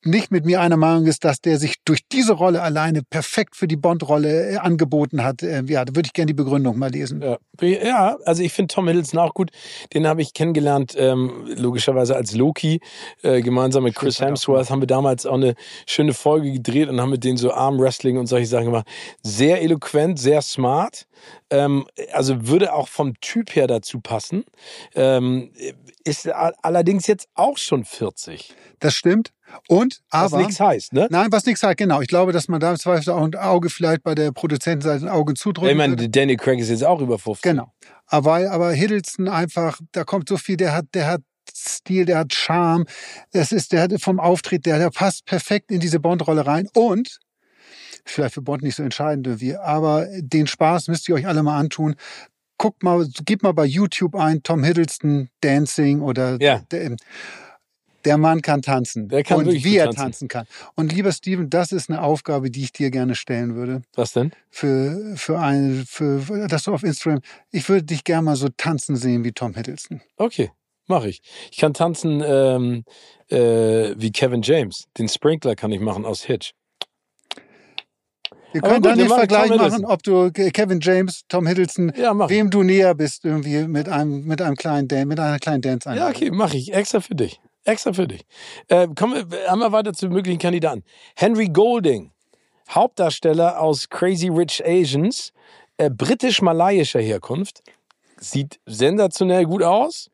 nicht 0.07 0.30
mit 0.30 0.44
mir 0.44 0.61
einer 0.61 0.76
Meinung 0.76 1.07
ist, 1.07 1.24
dass 1.24 1.40
der 1.40 1.59
sich 1.59 1.76
durch 1.84 2.00
diese 2.11 2.32
Rolle 2.32 2.62
alleine 2.62 3.02
perfekt 3.02 3.57
für 3.57 3.68
die 3.68 3.76
Bond-Rolle 3.76 4.52
äh, 4.52 4.57
angeboten 4.57 5.22
hat. 5.22 5.42
Äh, 5.42 5.62
ja, 5.66 5.84
da 5.84 5.94
würde 5.94 6.07
ich 6.07 6.12
gerne 6.12 6.26
die 6.26 6.34
Begründung 6.34 6.78
mal 6.78 6.90
lesen. 6.90 7.22
Ja, 7.22 7.38
ja 7.61 8.16
also 8.24 8.42
ich 8.42 8.52
finde 8.52 8.74
Tom 8.74 8.88
Hiddleston 8.88 9.20
auch 9.20 9.34
gut. 9.34 9.50
Den 9.94 10.07
habe 10.07 10.22
ich 10.22 10.34
kennengelernt, 10.34 10.94
ähm, 10.96 11.46
logischerweise 11.57 12.16
als 12.16 12.34
Loki. 12.34 12.80
Äh, 13.22 13.42
gemeinsam 13.42 13.84
mit 13.84 13.94
Chris 13.94 14.20
Hemsworth 14.20 14.70
haben 14.70 14.80
wir 14.80 14.86
damals 14.86 15.26
auch 15.26 15.34
eine 15.34 15.54
schöne 15.86 16.14
Folge 16.14 16.52
gedreht 16.52 16.88
und 16.88 17.00
haben 17.00 17.11
mit 17.11 17.24
denen 17.24 17.36
so 17.36 17.52
Arm-Wrestling 17.52 18.18
und 18.18 18.26
solche 18.26 18.46
Sachen 18.46 18.66
gemacht. 18.66 18.86
Sehr 19.22 19.62
eloquent, 19.62 20.18
sehr 20.18 20.42
smart. 20.42 21.07
Ähm, 21.50 21.86
also 22.12 22.48
würde 22.48 22.72
auch 22.72 22.88
vom 22.88 23.14
Typ 23.20 23.54
her 23.54 23.66
dazu 23.66 24.00
passen. 24.00 24.44
Ähm, 24.94 25.52
ist 26.04 26.28
allerdings 26.28 27.07
jetzt 27.07 27.28
auch 27.34 27.59
schon 27.59 27.84
40. 27.84 28.54
Das 28.78 28.94
stimmt. 28.94 29.32
Und, 29.68 30.01
Was 30.11 30.32
aber. 30.32 30.42
nichts 30.42 30.61
heißt, 30.61 30.92
ne? 30.92 31.07
Nein, 31.11 31.28
was 31.30 31.47
nichts 31.47 31.61
sagt, 31.61 31.78
genau. 31.78 32.01
Ich 32.01 32.09
glaube, 32.09 32.32
dass 32.32 32.49
man 32.49 32.61
da 32.61 32.70
im 32.72 32.78
Zweifel 32.78 33.11
auch 33.12 33.22
ein 33.24 33.34
Auge 33.36 33.70
vielleicht 33.70 34.03
bei 34.03 34.14
der 34.14 34.32
Produzentenseite 34.32 35.05
ein 35.05 35.09
Auge 35.09 35.34
zudrücken 35.34 35.70
Ich 35.70 35.76
meine. 35.76 35.97
Danny 35.97 36.36
Craig 36.36 36.59
ist 36.59 36.68
jetzt 36.68 36.84
auch 36.84 37.01
über 37.01 37.18
50. 37.18 37.42
Genau. 37.42 37.72
Aber, 38.07 38.30
weil- 38.30 38.49
aber 38.49 38.72
Hiddleston 38.72 39.28
einfach, 39.28 39.80
da 39.92 40.05
kommt 40.05 40.28
so 40.28 40.36
viel, 40.36 40.57
der 40.57 40.72
hat, 40.74 40.86
der 40.94 41.07
hat 41.07 41.22
Stil, 41.55 42.05
der 42.07 42.18
hat 42.18 42.34
Charme. 42.34 42.84
Das 43.32 43.53
ist, 43.53 43.72
der 43.72 43.82
hat 43.82 43.92
vom 44.01 44.18
Auftritt, 44.20 44.66
der, 44.66 44.78
der 44.78 44.90
passt 44.90 45.24
perfekt 45.26 45.70
in 45.70 45.80
diese 45.80 46.01
Bond-Rolle 46.01 46.44
rein. 46.47 46.68
Und, 46.74 47.18
vielleicht 48.05 48.34
für 48.34 48.42
Bond 48.42 48.62
nicht 48.62 48.74
so 48.76 48.82
entscheidend 48.82 49.40
wie, 49.40 49.57
aber 49.57 50.07
den 50.18 50.47
Spaß 50.47 50.88
müsst 50.88 51.09
ihr 51.09 51.14
euch 51.14 51.26
alle 51.26 51.42
mal 51.42 51.59
antun. 51.59 51.94
Guckt 52.59 52.82
mal, 52.82 53.07
gebt 53.24 53.42
mal 53.42 53.53
bei 53.53 53.64
YouTube 53.64 54.14
ein, 54.16 54.42
Tom 54.42 54.64
Hiddleston 54.64 55.28
Dancing 55.40 56.01
oder 56.01 56.36
Ja. 56.40 56.62
Der, 58.07 58.16
Mann 58.18 58.40
kann 58.40 58.62
tanzen. 58.62 59.09
Der 59.09 59.22
kann 59.22 59.38
und 59.38 59.52
wie 59.52 59.76
er 59.76 59.86
tanzen. 59.86 60.00
tanzen 60.00 60.28
kann. 60.28 60.46
Und 60.74 60.92
lieber 60.92 61.12
Steven, 61.12 61.50
das 61.50 61.72
ist 61.72 61.90
eine 61.90 62.00
Aufgabe, 62.02 62.50
die 62.50 62.62
ich 62.62 62.72
dir 62.72 62.90
gerne 62.90 63.14
stellen 63.14 63.54
würde. 63.57 63.82
Was 63.94 64.12
denn? 64.12 64.32
Für, 64.50 65.14
für 65.16 65.38
eine, 65.38 65.84
für, 65.86 66.20
für, 66.20 66.46
dass 66.48 66.64
du 66.64 66.72
auf 66.72 66.82
Instagram, 66.82 67.20
ich 67.50 67.68
würde 67.68 67.84
dich 67.84 68.04
gerne 68.04 68.22
mal 68.22 68.36
so 68.36 68.48
tanzen 68.57 68.96
sehen 68.96 69.24
wie 69.24 69.32
Tom 69.32 69.54
Hiddleston. 69.54 70.00
Okay, 70.16 70.50
mache 70.86 71.09
ich. 71.09 71.20
Ich 71.50 71.59
kann 71.59 71.74
tanzen 71.74 72.22
ähm, 72.24 72.84
äh, 73.28 73.94
wie 73.98 74.12
Kevin 74.12 74.42
James. 74.42 74.84
Den 74.96 75.09
Sprinkler 75.09 75.54
kann 75.57 75.72
ich 75.72 75.80
machen 75.80 76.04
aus 76.07 76.22
Hitch. 76.22 76.52
Wir 78.52 78.62
können 78.62 78.82
dann 78.82 78.98
den 78.98 79.09
Vergleich 79.09 79.50
machen, 79.50 79.84
ob 79.84 80.02
du 80.02 80.30
Ke- 80.32 80.50
Kevin 80.50 80.80
James, 80.80 81.22
Tom 81.28 81.46
Hiddleston, 81.46 81.92
Ja, 81.94 82.16
wem 82.28 82.48
du 82.48 82.62
näher 82.62 82.94
bist 82.94 83.24
irgendwie 83.24 83.64
mit 83.68 83.86
einem, 83.88 84.24
mit 84.24 84.40
einem 84.40 84.57
kleinen 84.57 84.88
Dan 84.88 85.09
mit 85.09 85.20
einer 85.20 85.38
kleinen 85.38 85.61
Dance 85.61 85.92
Ja, 85.94 86.09
okay, 86.09 86.30
mache 86.30 86.57
ich. 86.57 86.72
Extra 86.72 87.00
für 87.00 87.14
dich. 87.14 87.38
Extra 87.66 87.92
für 87.92 88.06
dich. 88.06 88.24
Äh, 88.68 88.88
kommen 88.94 89.30
wir 89.30 89.58
wir 89.58 89.72
weiter 89.72 89.92
zu 89.92 90.08
möglichen 90.08 90.38
Kandidaten. 90.38 90.84
Henry 91.16 91.48
Golding, 91.48 92.12
Hauptdarsteller 92.70 93.60
aus 93.60 93.88
Crazy 93.88 94.28
Rich 94.28 94.64
Asians, 94.64 95.32
äh, 95.76 95.90
britisch-malaiischer 95.90 97.00
Herkunft. 97.00 97.62
Sieht 98.18 98.60
sensationell 98.66 99.44
gut 99.44 99.62
aus. 99.62 100.10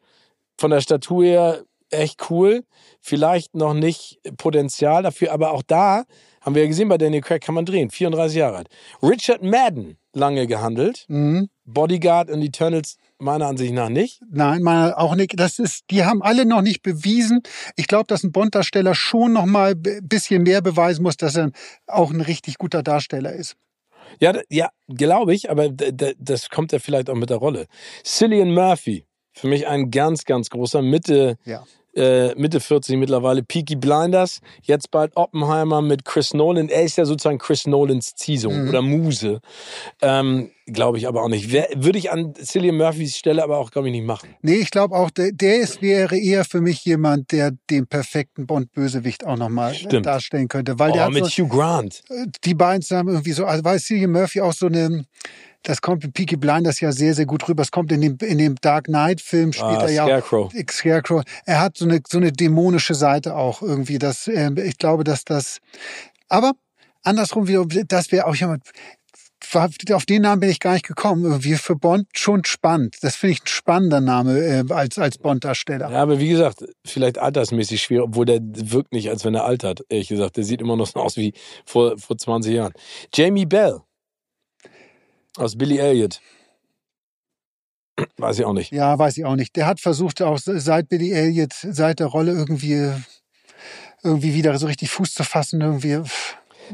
Von 0.56 0.70
der 0.70 0.80
Statur 0.80 1.24
her 1.24 1.62
echt 1.90 2.30
cool. 2.30 2.64
Vielleicht 3.00 3.54
noch 3.54 3.74
nicht 3.74 4.18
Potenzial 4.38 5.02
dafür, 5.02 5.32
aber 5.32 5.52
auch 5.52 5.62
da 5.62 6.04
haben 6.40 6.54
wir 6.54 6.62
ja 6.62 6.68
gesehen, 6.68 6.88
bei 6.88 6.98
Daniel 6.98 7.20
Craig 7.20 7.42
kann 7.42 7.54
man 7.54 7.66
drehen. 7.66 7.90
34 7.90 8.38
Jahre 8.38 8.56
alt. 8.56 8.68
Richard 9.02 9.42
Madden, 9.42 9.98
lange 10.12 10.46
gehandelt. 10.46 11.04
Mhm. 11.08 11.50
Bodyguard 11.64 12.30
und 12.30 12.42
Eternals 12.42 12.96
meiner 13.22 13.46
Ansicht 13.46 13.72
nach 13.72 13.88
nicht. 13.88 14.20
Nein, 14.30 14.62
meine 14.62 14.98
auch 14.98 15.14
nicht. 15.14 15.38
Das 15.38 15.58
ist, 15.58 15.84
die 15.90 16.04
haben 16.04 16.22
alle 16.22 16.44
noch 16.44 16.62
nicht 16.62 16.82
bewiesen. 16.82 17.42
Ich 17.76 17.86
glaube, 17.86 18.04
dass 18.08 18.22
ein 18.24 18.32
Bond-Darsteller 18.32 18.94
schon 18.94 19.32
noch 19.32 19.46
mal 19.46 19.72
ein 19.72 20.08
bisschen 20.08 20.42
mehr 20.42 20.60
beweisen 20.62 21.02
muss, 21.02 21.16
dass 21.16 21.36
er 21.36 21.50
auch 21.86 22.10
ein 22.10 22.20
richtig 22.20 22.58
guter 22.58 22.82
Darsteller 22.82 23.32
ist. 23.32 23.56
Ja, 24.20 24.38
ja, 24.50 24.68
glaube 24.88 25.34
ich, 25.34 25.50
aber 25.50 25.70
das 25.70 26.50
kommt 26.50 26.72
ja 26.72 26.78
vielleicht 26.78 27.08
auch 27.08 27.14
mit 27.14 27.30
der 27.30 27.38
Rolle. 27.38 27.66
Cillian 28.04 28.52
Murphy, 28.52 29.06
für 29.32 29.46
mich 29.48 29.66
ein 29.66 29.90
ganz, 29.90 30.24
ganz 30.26 30.50
großer 30.50 30.82
Mitte, 30.82 31.36
Ja. 31.46 31.64
äh, 31.96 32.34
Mitte 32.34 32.60
40 32.60 32.96
mittlerweile. 32.98 33.42
Peaky 33.42 33.76
Blinders, 33.76 34.40
jetzt 34.62 34.90
bald 34.90 35.16
Oppenheimer 35.16 35.80
mit 35.80 36.04
Chris 36.04 36.34
Nolan. 36.34 36.68
Er 36.68 36.82
ist 36.82 36.98
ja 36.98 37.06
sozusagen 37.06 37.38
Chris 37.38 37.66
Nolans 37.66 38.14
Ziehsohn 38.14 38.64
Mhm. 38.64 38.68
oder 38.68 38.82
Muse. 38.82 39.40
Ähm, 40.02 40.50
glaube 40.72 40.98
ich 40.98 41.06
aber 41.08 41.22
auch 41.22 41.28
nicht. 41.28 41.52
Würde 41.52 41.98
ich 41.98 42.10
an 42.10 42.34
Cillian 42.34 42.76
Murphys 42.76 43.16
Stelle 43.16 43.42
aber 43.42 43.58
auch, 43.58 43.70
glaube 43.70 43.88
ich, 43.88 43.92
nicht 43.92 44.04
machen. 44.06 44.34
Nee, 44.42 44.56
ich 44.56 44.70
glaube 44.70 44.94
auch, 44.96 45.10
der, 45.10 45.32
der 45.32 45.56
ist, 45.60 45.82
wäre 45.82 46.18
eher 46.18 46.44
für 46.44 46.60
mich 46.60 46.84
jemand, 46.84 47.32
der 47.32 47.52
den 47.70 47.86
perfekten 47.86 48.46
Bond-Bösewicht 48.46 49.26
auch 49.26 49.36
nochmal 49.36 49.74
Stimmt. 49.74 50.06
darstellen 50.06 50.48
könnte. 50.48 50.78
Weil 50.78 50.92
der 50.92 51.02
Oh, 51.02 51.06
hat 51.06 51.12
mit 51.14 51.24
so, 51.26 51.42
Hugh 51.44 51.48
Grant. 51.48 52.02
die 52.44 52.54
beiden 52.54 52.82
zusammen 52.82 53.10
irgendwie 53.10 53.32
so, 53.32 53.44
also 53.44 53.64
weil 53.64 53.78
Cillian 53.78 54.10
Murphy 54.12 54.40
auch 54.40 54.52
so 54.52 54.66
eine, 54.66 55.04
das 55.64 55.80
kommt 55.80 56.02
in 56.04 56.12
Peaky 56.12 56.36
Blinders 56.36 56.80
ja 56.80 56.90
sehr, 56.90 57.14
sehr 57.14 57.26
gut 57.26 57.48
rüber. 57.48 57.62
Es 57.62 57.70
kommt 57.70 57.92
in 57.92 58.00
dem, 58.00 58.16
in 58.20 58.38
dem 58.38 58.56
Dark 58.60 58.86
Knight-Film, 58.86 59.52
Ah, 59.60 59.84
er 59.84 59.90
ja 59.90 60.02
auch. 60.04 60.08
Scarecrow. 60.08 60.52
Scarecrow. 60.70 61.22
Er 61.46 61.60
hat 61.60 61.76
so 61.76 61.84
eine, 61.84 62.00
so 62.08 62.18
eine 62.18 62.32
dämonische 62.32 62.94
Seite 62.94 63.36
auch 63.36 63.62
irgendwie. 63.62 63.98
Das, 63.98 64.26
ähm, 64.28 64.56
ich 64.58 64.76
glaube, 64.78 65.04
dass 65.04 65.24
das, 65.24 65.58
aber 66.28 66.52
andersrum 67.04 67.46
wieder, 67.48 67.64
das 67.86 68.10
wäre 68.12 68.26
auch 68.26 68.34
jemand, 68.34 68.64
auf 69.54 70.06
den 70.06 70.22
Namen 70.22 70.40
bin 70.40 70.50
ich 70.50 70.60
gar 70.60 70.74
nicht 70.74 70.86
gekommen. 70.86 71.24
Irgendwie 71.24 71.54
für 71.54 71.76
Bond 71.76 72.08
schon 72.14 72.44
spannend. 72.44 72.96
Das 73.02 73.16
finde 73.16 73.34
ich 73.34 73.42
ein 73.42 73.46
spannender 73.46 74.00
Name 74.00 74.38
äh, 74.38 74.64
als, 74.72 74.98
als 74.98 75.18
Bond-Darsteller. 75.18 75.90
Ja, 75.90 76.02
aber 76.02 76.18
wie 76.18 76.28
gesagt, 76.28 76.64
vielleicht 76.84 77.18
altersmäßig 77.18 77.82
schwierig, 77.82 78.04
obwohl 78.04 78.26
der 78.26 78.40
wirkt 78.42 78.92
nicht, 78.92 79.10
als 79.10 79.24
wenn 79.24 79.34
er 79.34 79.44
altert, 79.44 79.84
ehrlich 79.88 80.08
gesagt. 80.08 80.36
Der 80.36 80.44
sieht 80.44 80.60
immer 80.60 80.76
noch 80.76 80.86
so 80.86 81.00
aus 81.00 81.16
wie 81.16 81.34
vor, 81.64 81.98
vor 81.98 82.16
20 82.16 82.54
Jahren. 82.54 82.72
Jamie 83.14 83.46
Bell 83.46 83.80
aus 85.36 85.56
Billy 85.56 85.78
Elliot. 85.78 86.20
Weiß 88.16 88.38
ich 88.38 88.44
auch 88.44 88.52
nicht. 88.52 88.72
Ja, 88.72 88.98
weiß 88.98 89.18
ich 89.18 89.24
auch 89.24 89.36
nicht. 89.36 89.54
Der 89.56 89.66
hat 89.66 89.80
versucht, 89.80 90.22
auch 90.22 90.38
seit 90.38 90.88
Billy 90.88 91.12
Elliot, 91.12 91.52
seit 91.52 92.00
der 92.00 92.06
Rolle 92.06 92.32
irgendwie, 92.32 92.90
irgendwie 94.02 94.34
wieder 94.34 94.58
so 94.58 94.66
richtig 94.66 94.90
Fuß 94.90 95.14
zu 95.14 95.24
fassen. 95.24 95.60
Irgendwie 95.60 96.00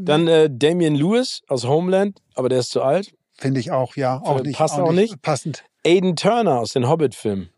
Dann 0.01 0.29
äh, 0.29 0.49
Damian 0.51 0.95
Lewis 0.95 1.43
aus 1.49 1.65
Homeland, 1.67 2.21
aber 2.35 2.49
der 2.49 2.61
ist 2.61 2.71
zu 2.71 2.83
alt. 2.83 3.15
finde 3.37 3.61
ich 3.61 3.71
auch, 3.71 3.95
ja, 3.97 4.21
auch 4.21 4.41
Äh, 4.41 4.43
nicht. 4.43 4.57
passt 4.59 4.79
auch 4.79 4.93
nicht? 4.93 5.23
Passend. 5.23 5.65
Aiden 5.87 6.17
Turner 6.17 6.59
aus 6.59 6.73
den 6.73 6.89
Hobbit-Filmen. 6.89 7.51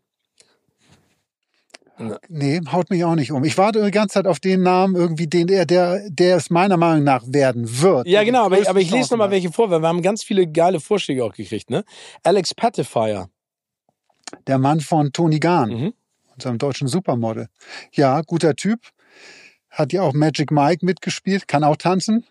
Nee, 2.29 2.61
haut 2.71 2.89
mich 2.89 3.03
auch 3.03 3.13
nicht 3.13 3.31
um. 3.31 3.43
Ich 3.43 3.57
warte 3.59 3.83
die 3.83 3.91
ganze 3.91 4.13
Zeit 4.15 4.25
auf 4.25 4.39
den 4.39 4.63
Namen, 4.63 4.95
irgendwie, 4.95 5.27
den 5.27 5.45
der, 5.45 5.65
der, 5.67 6.09
der 6.09 6.37
es 6.37 6.49
meiner 6.49 6.77
Meinung 6.77 7.03
nach 7.03 7.23
werden 7.27 7.81
wird. 7.81 8.07
Ja, 8.07 8.23
genau, 8.23 8.45
aber, 8.45 8.59
ich- 8.59 8.67
aber 8.69 8.79
ich 8.79 8.89
lese 8.89 9.13
noch 9.13 9.17
mal 9.19 9.25
Chancen 9.25 9.31
welche 9.31 9.51
vor, 9.51 9.69
weil 9.69 9.81
wir 9.81 9.87
haben 9.87 10.01
ganz 10.01 10.23
viele 10.23 10.47
geile 10.47 10.79
Vorschläge 10.79 11.23
auch 11.23 11.33
gekriegt, 11.33 11.69
ne? 11.69 11.83
Alex 12.23 12.55
Patifier. 12.55 13.21
hat. 13.21 13.29
Der 14.47 14.57
Mann 14.57 14.79
von 14.79 15.11
Tony 15.11 15.39
Gahn, 15.39 15.69
Mhm. 15.69 15.93
unserem 16.33 16.57
deutschen 16.57 16.87
Supermodel. 16.87 17.49
Ja, 17.93 18.21
guter 18.21 18.55
Typ. 18.55 18.79
Hat 19.69 19.93
ja 19.93 20.01
auch 20.01 20.13
Magic 20.13 20.49
Mike 20.51 20.83
mitgespielt, 20.85 21.47
kann 21.47 21.63
auch 21.63 21.75
tanzen. 21.77 22.25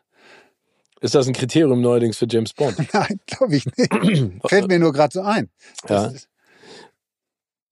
Ist 1.01 1.14
das 1.14 1.26
ein 1.26 1.32
Kriterium 1.32 1.80
neuerdings 1.80 2.18
für 2.18 2.26
James 2.28 2.53
Bond? 2.53 2.76
Nein, 2.92 3.20
glaube 3.26 3.57
ich 3.57 3.66
nicht. 3.66 4.32
Fällt 4.46 4.68
mir 4.68 4.78
nur 4.78 4.92
gerade 4.92 5.12
so 5.12 5.22
ein. 5.22 5.48
Das 5.86 6.12
Ja. 6.14 6.20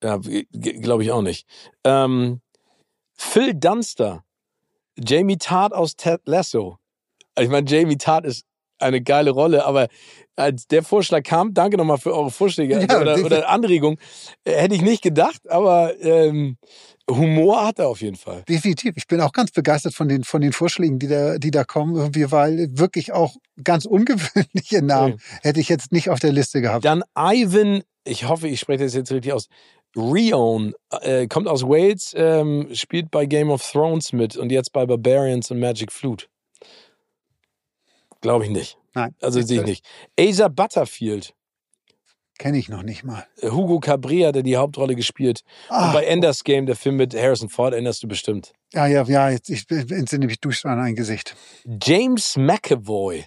Ja, 0.00 0.20
glaube 0.20 1.02
ich 1.02 1.10
auch 1.10 1.22
nicht. 1.22 1.46
Ähm, 1.82 2.40
Phil 3.14 3.52
Dunster, 3.54 4.24
Jamie 4.96 5.38
Tart 5.38 5.72
aus 5.72 5.96
Ted 5.96 6.20
Lasso. 6.24 6.78
Ich 7.38 7.48
meine, 7.48 7.68
Jamie 7.68 7.98
Tart 7.98 8.24
ist 8.24 8.46
eine 8.78 9.02
geile 9.02 9.30
Rolle, 9.30 9.64
aber 9.64 9.88
als 10.36 10.68
der 10.68 10.84
Vorschlag 10.84 11.24
kam, 11.24 11.52
danke 11.52 11.76
nochmal 11.76 11.98
für 11.98 12.14
eure 12.14 12.30
Vorschläge 12.30 12.86
Ja, 12.88 13.00
oder, 13.00 13.24
oder 13.24 13.48
Anregungen, 13.48 13.98
äh, 14.44 14.52
hätte 14.52 14.76
ich 14.76 14.82
nicht 14.82 15.02
gedacht, 15.02 15.50
aber 15.50 16.00
ähm, 16.00 16.58
Humor 17.11 17.66
hat 17.66 17.78
er 17.78 17.88
auf 17.88 18.00
jeden 18.00 18.16
Fall. 18.16 18.42
Definitiv. 18.48 18.94
Ich 18.96 19.06
bin 19.06 19.20
auch 19.20 19.32
ganz 19.32 19.50
begeistert 19.50 19.94
von 19.94 20.09
den, 20.09 20.24
von 20.24 20.40
den 20.40 20.52
Vorschlägen, 20.52 20.98
die 20.98 21.09
da, 21.09 21.38
die 21.38 21.50
da 21.50 21.64
kommen, 21.64 21.96
irgendwie, 21.96 22.30
weil 22.30 22.68
wirklich 22.72 23.12
auch 23.12 23.36
ganz 23.62 23.86
ungewöhnliche 23.86 24.82
Namen 24.82 25.20
hätte 25.42 25.61
ich 25.61 25.68
jetzt 25.68 25.92
nicht 25.92 26.11
auf 26.11 26.20
der 26.20 26.32
Liste 26.32 26.61
gehabt. 26.61 26.84
Dann 26.84 27.02
Ivan, 27.16 27.82
ich 28.04 28.28
hoffe, 28.28 28.48
ich 28.48 28.61
spreche 28.61 28.84
das 28.84 28.94
jetzt 28.94 29.11
richtig 29.11 29.32
aus. 29.32 29.48
Rion 29.96 30.74
äh, 31.00 31.26
kommt 31.26 31.48
aus 31.48 31.62
Wales, 31.62 32.12
ähm, 32.14 32.68
spielt 32.72 33.11
bei 33.11 33.26
Game 33.26 33.50
of 33.50 33.68
Thrones 33.68 34.12
mit 34.12 34.36
und 34.36 34.52
jetzt 34.52 34.72
bei 34.72 34.84
Barbarians 34.84 35.50
und 35.50 35.61
Magic 35.61 35.90
Flute. 35.92 36.26
Glaube 38.20 38.44
ich 38.44 38.50
nicht. 38.50 38.76
Nein. 38.94 39.14
Also 39.20 39.40
sehe 39.40 39.61
ich 39.61 39.66
nicht. 39.66 39.84
Asa 40.18 40.48
Butterfield, 40.48 41.34
Kenne 42.39 42.57
ich 42.59 42.68
noch 42.68 42.82
nicht 42.84 43.03
mal. 43.05 43.26
äh, 43.41 43.51
Hugo 43.51 43.80
Cabrea, 43.80 44.30
der 44.32 44.43
die 44.45 44.57
Hauptrolle 44.57 44.95
gespielt. 44.95 45.41
Und 45.68 45.76
Ah, 45.76 45.93
bei 45.93 46.05
Enders 46.05 46.45
Game, 46.45 46.66
der 46.66 46.76
Film 46.76 46.97
mit 46.97 47.14
Harrison 47.14 47.49
Ford, 47.49 47.72
erinnerst 47.72 48.03
du 48.03 48.09
bestimmt. 48.09 48.53
ja, 48.72 48.86
ja, 48.86 49.03
ja, 49.05 49.30
jetzt, 49.30 49.51
ich 49.51 49.68
entsinne 49.70 50.26
mich 50.26 50.41
durch 50.41 50.64
an 50.64 50.78
ein 50.78 50.95
Gesicht. 50.95 51.34
James 51.82 52.36
McAvoy. 52.36 53.24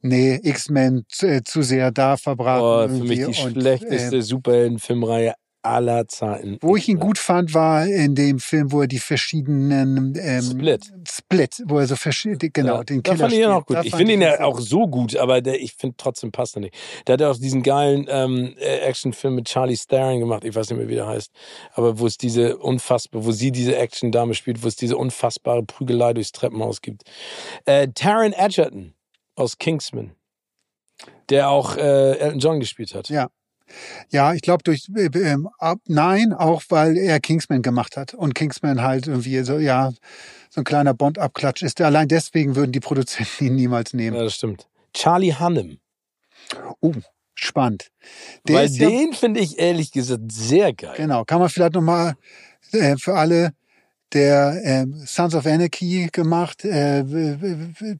Nee, 0.00 0.38
X-Men 0.42 1.04
zu, 1.08 1.26
äh, 1.26 1.42
zu 1.42 1.62
sehr 1.62 1.90
da 1.90 2.16
verbraten. 2.16 2.92
Oh, 2.94 2.98
für 2.98 3.04
mich 3.04 3.24
die 3.26 3.34
schlechteste 3.34 4.18
äh, 4.18 4.22
Superheldenfilmreihe 4.22 5.34
aller 5.62 6.08
Zeiten. 6.08 6.58
Wo 6.60 6.76
ich 6.76 6.88
ihn 6.88 6.98
gut 6.98 7.18
fand, 7.18 7.54
war 7.54 7.86
in 7.86 8.14
dem 8.14 8.38
Film, 8.38 8.72
wo 8.72 8.82
er 8.82 8.86
die 8.86 8.98
verschiedenen 8.98 10.14
ähm, 10.18 10.42
Split. 10.42 10.92
Split, 11.08 11.62
wo 11.66 11.78
er 11.78 11.86
so 11.86 11.96
verschiedene, 11.96 12.50
genau, 12.50 12.76
Ja, 12.76 12.84
den 12.84 13.02
Killer 13.02 13.18
fand 13.18 13.32
ich 13.32 13.38
ihn 13.40 13.46
auch 13.46 13.66
gut. 13.66 13.76
Da 13.76 13.82
Ich 13.82 13.94
finde 13.94 14.14
ihn 14.14 14.22
ja 14.22 14.40
auch 14.42 14.60
so 14.60 14.86
gut, 14.86 15.16
aber 15.16 15.40
der, 15.40 15.60
ich 15.60 15.74
finde 15.74 15.96
trotzdem 15.98 16.32
passt 16.32 16.56
er 16.56 16.60
nicht. 16.60 16.74
Der 17.06 17.14
hat 17.14 17.20
ja 17.20 17.30
auch 17.30 17.36
diesen 17.36 17.62
geilen 17.62 18.06
ähm, 18.08 18.54
äh, 18.58 18.78
Actionfilm 18.78 19.34
mit 19.34 19.46
Charlie 19.46 19.76
Theron 19.76 20.20
gemacht, 20.20 20.44
ich 20.44 20.54
weiß 20.54 20.70
nicht 20.70 20.78
mehr, 20.78 20.88
wie 20.88 20.94
der 20.94 21.06
heißt, 21.06 21.32
aber 21.72 21.98
wo 21.98 22.06
es 22.06 22.16
diese 22.16 22.58
unfassbar, 22.58 23.24
wo 23.24 23.32
sie 23.32 23.52
diese 23.52 23.76
Action-Dame 23.76 24.34
spielt, 24.34 24.62
wo 24.62 24.68
es 24.68 24.76
diese 24.76 24.96
unfassbare 24.96 25.62
Prügelei 25.62 26.14
durchs 26.14 26.32
Treppenhaus 26.32 26.80
gibt. 26.80 27.02
Äh, 27.64 27.88
Taron 27.94 28.32
Egerton 28.32 28.94
aus 29.34 29.58
Kingsman, 29.58 30.12
der 31.28 31.50
auch 31.50 31.76
äh, 31.76 32.18
Elton 32.18 32.38
John 32.38 32.60
gespielt 32.60 32.94
hat. 32.94 33.08
Ja. 33.08 33.30
Ja, 34.10 34.34
ich 34.34 34.42
glaube 34.42 34.62
durch 34.62 34.88
äh, 34.94 35.06
ähm, 35.18 35.48
ab, 35.58 35.78
nein, 35.86 36.32
auch 36.32 36.62
weil 36.68 36.96
er 36.96 37.20
Kingsman 37.20 37.62
gemacht 37.62 37.96
hat 37.96 38.14
und 38.14 38.34
Kingsman 38.34 38.82
halt 38.82 39.06
irgendwie 39.06 39.40
so 39.40 39.58
ja 39.58 39.92
so 40.50 40.60
ein 40.60 40.64
kleiner 40.64 40.94
Bond-Abklatsch 40.94 41.62
ist. 41.62 41.80
Allein 41.80 42.08
deswegen 42.08 42.56
würden 42.56 42.72
die 42.72 42.80
Produzenten 42.80 43.44
ihn 43.46 43.54
niemals 43.56 43.94
nehmen. 43.94 44.16
Ja, 44.16 44.24
das 44.24 44.34
stimmt. 44.34 44.68
Charlie 44.94 45.34
Hunnam. 45.34 45.78
Uh, 46.80 46.94
spannend. 47.34 47.90
Der 48.46 48.56
Weil 48.56 48.66
ist 48.66 48.78
ja, 48.78 48.88
den 48.88 49.12
finde 49.12 49.40
ich 49.40 49.58
ehrlich 49.58 49.92
gesagt 49.92 50.32
sehr 50.32 50.72
geil. 50.72 50.94
genau, 50.96 51.24
kann 51.24 51.40
man 51.40 51.48
vielleicht 51.48 51.74
noch 51.74 51.82
mal 51.82 52.14
äh, 52.72 52.96
für 52.96 53.14
alle 53.14 53.52
der 54.12 54.60
ähm, 54.64 54.94
Sons 55.06 55.34
of 55.34 55.46
Anarchy 55.46 56.08
gemacht, 56.12 56.64
äh, 56.64 57.04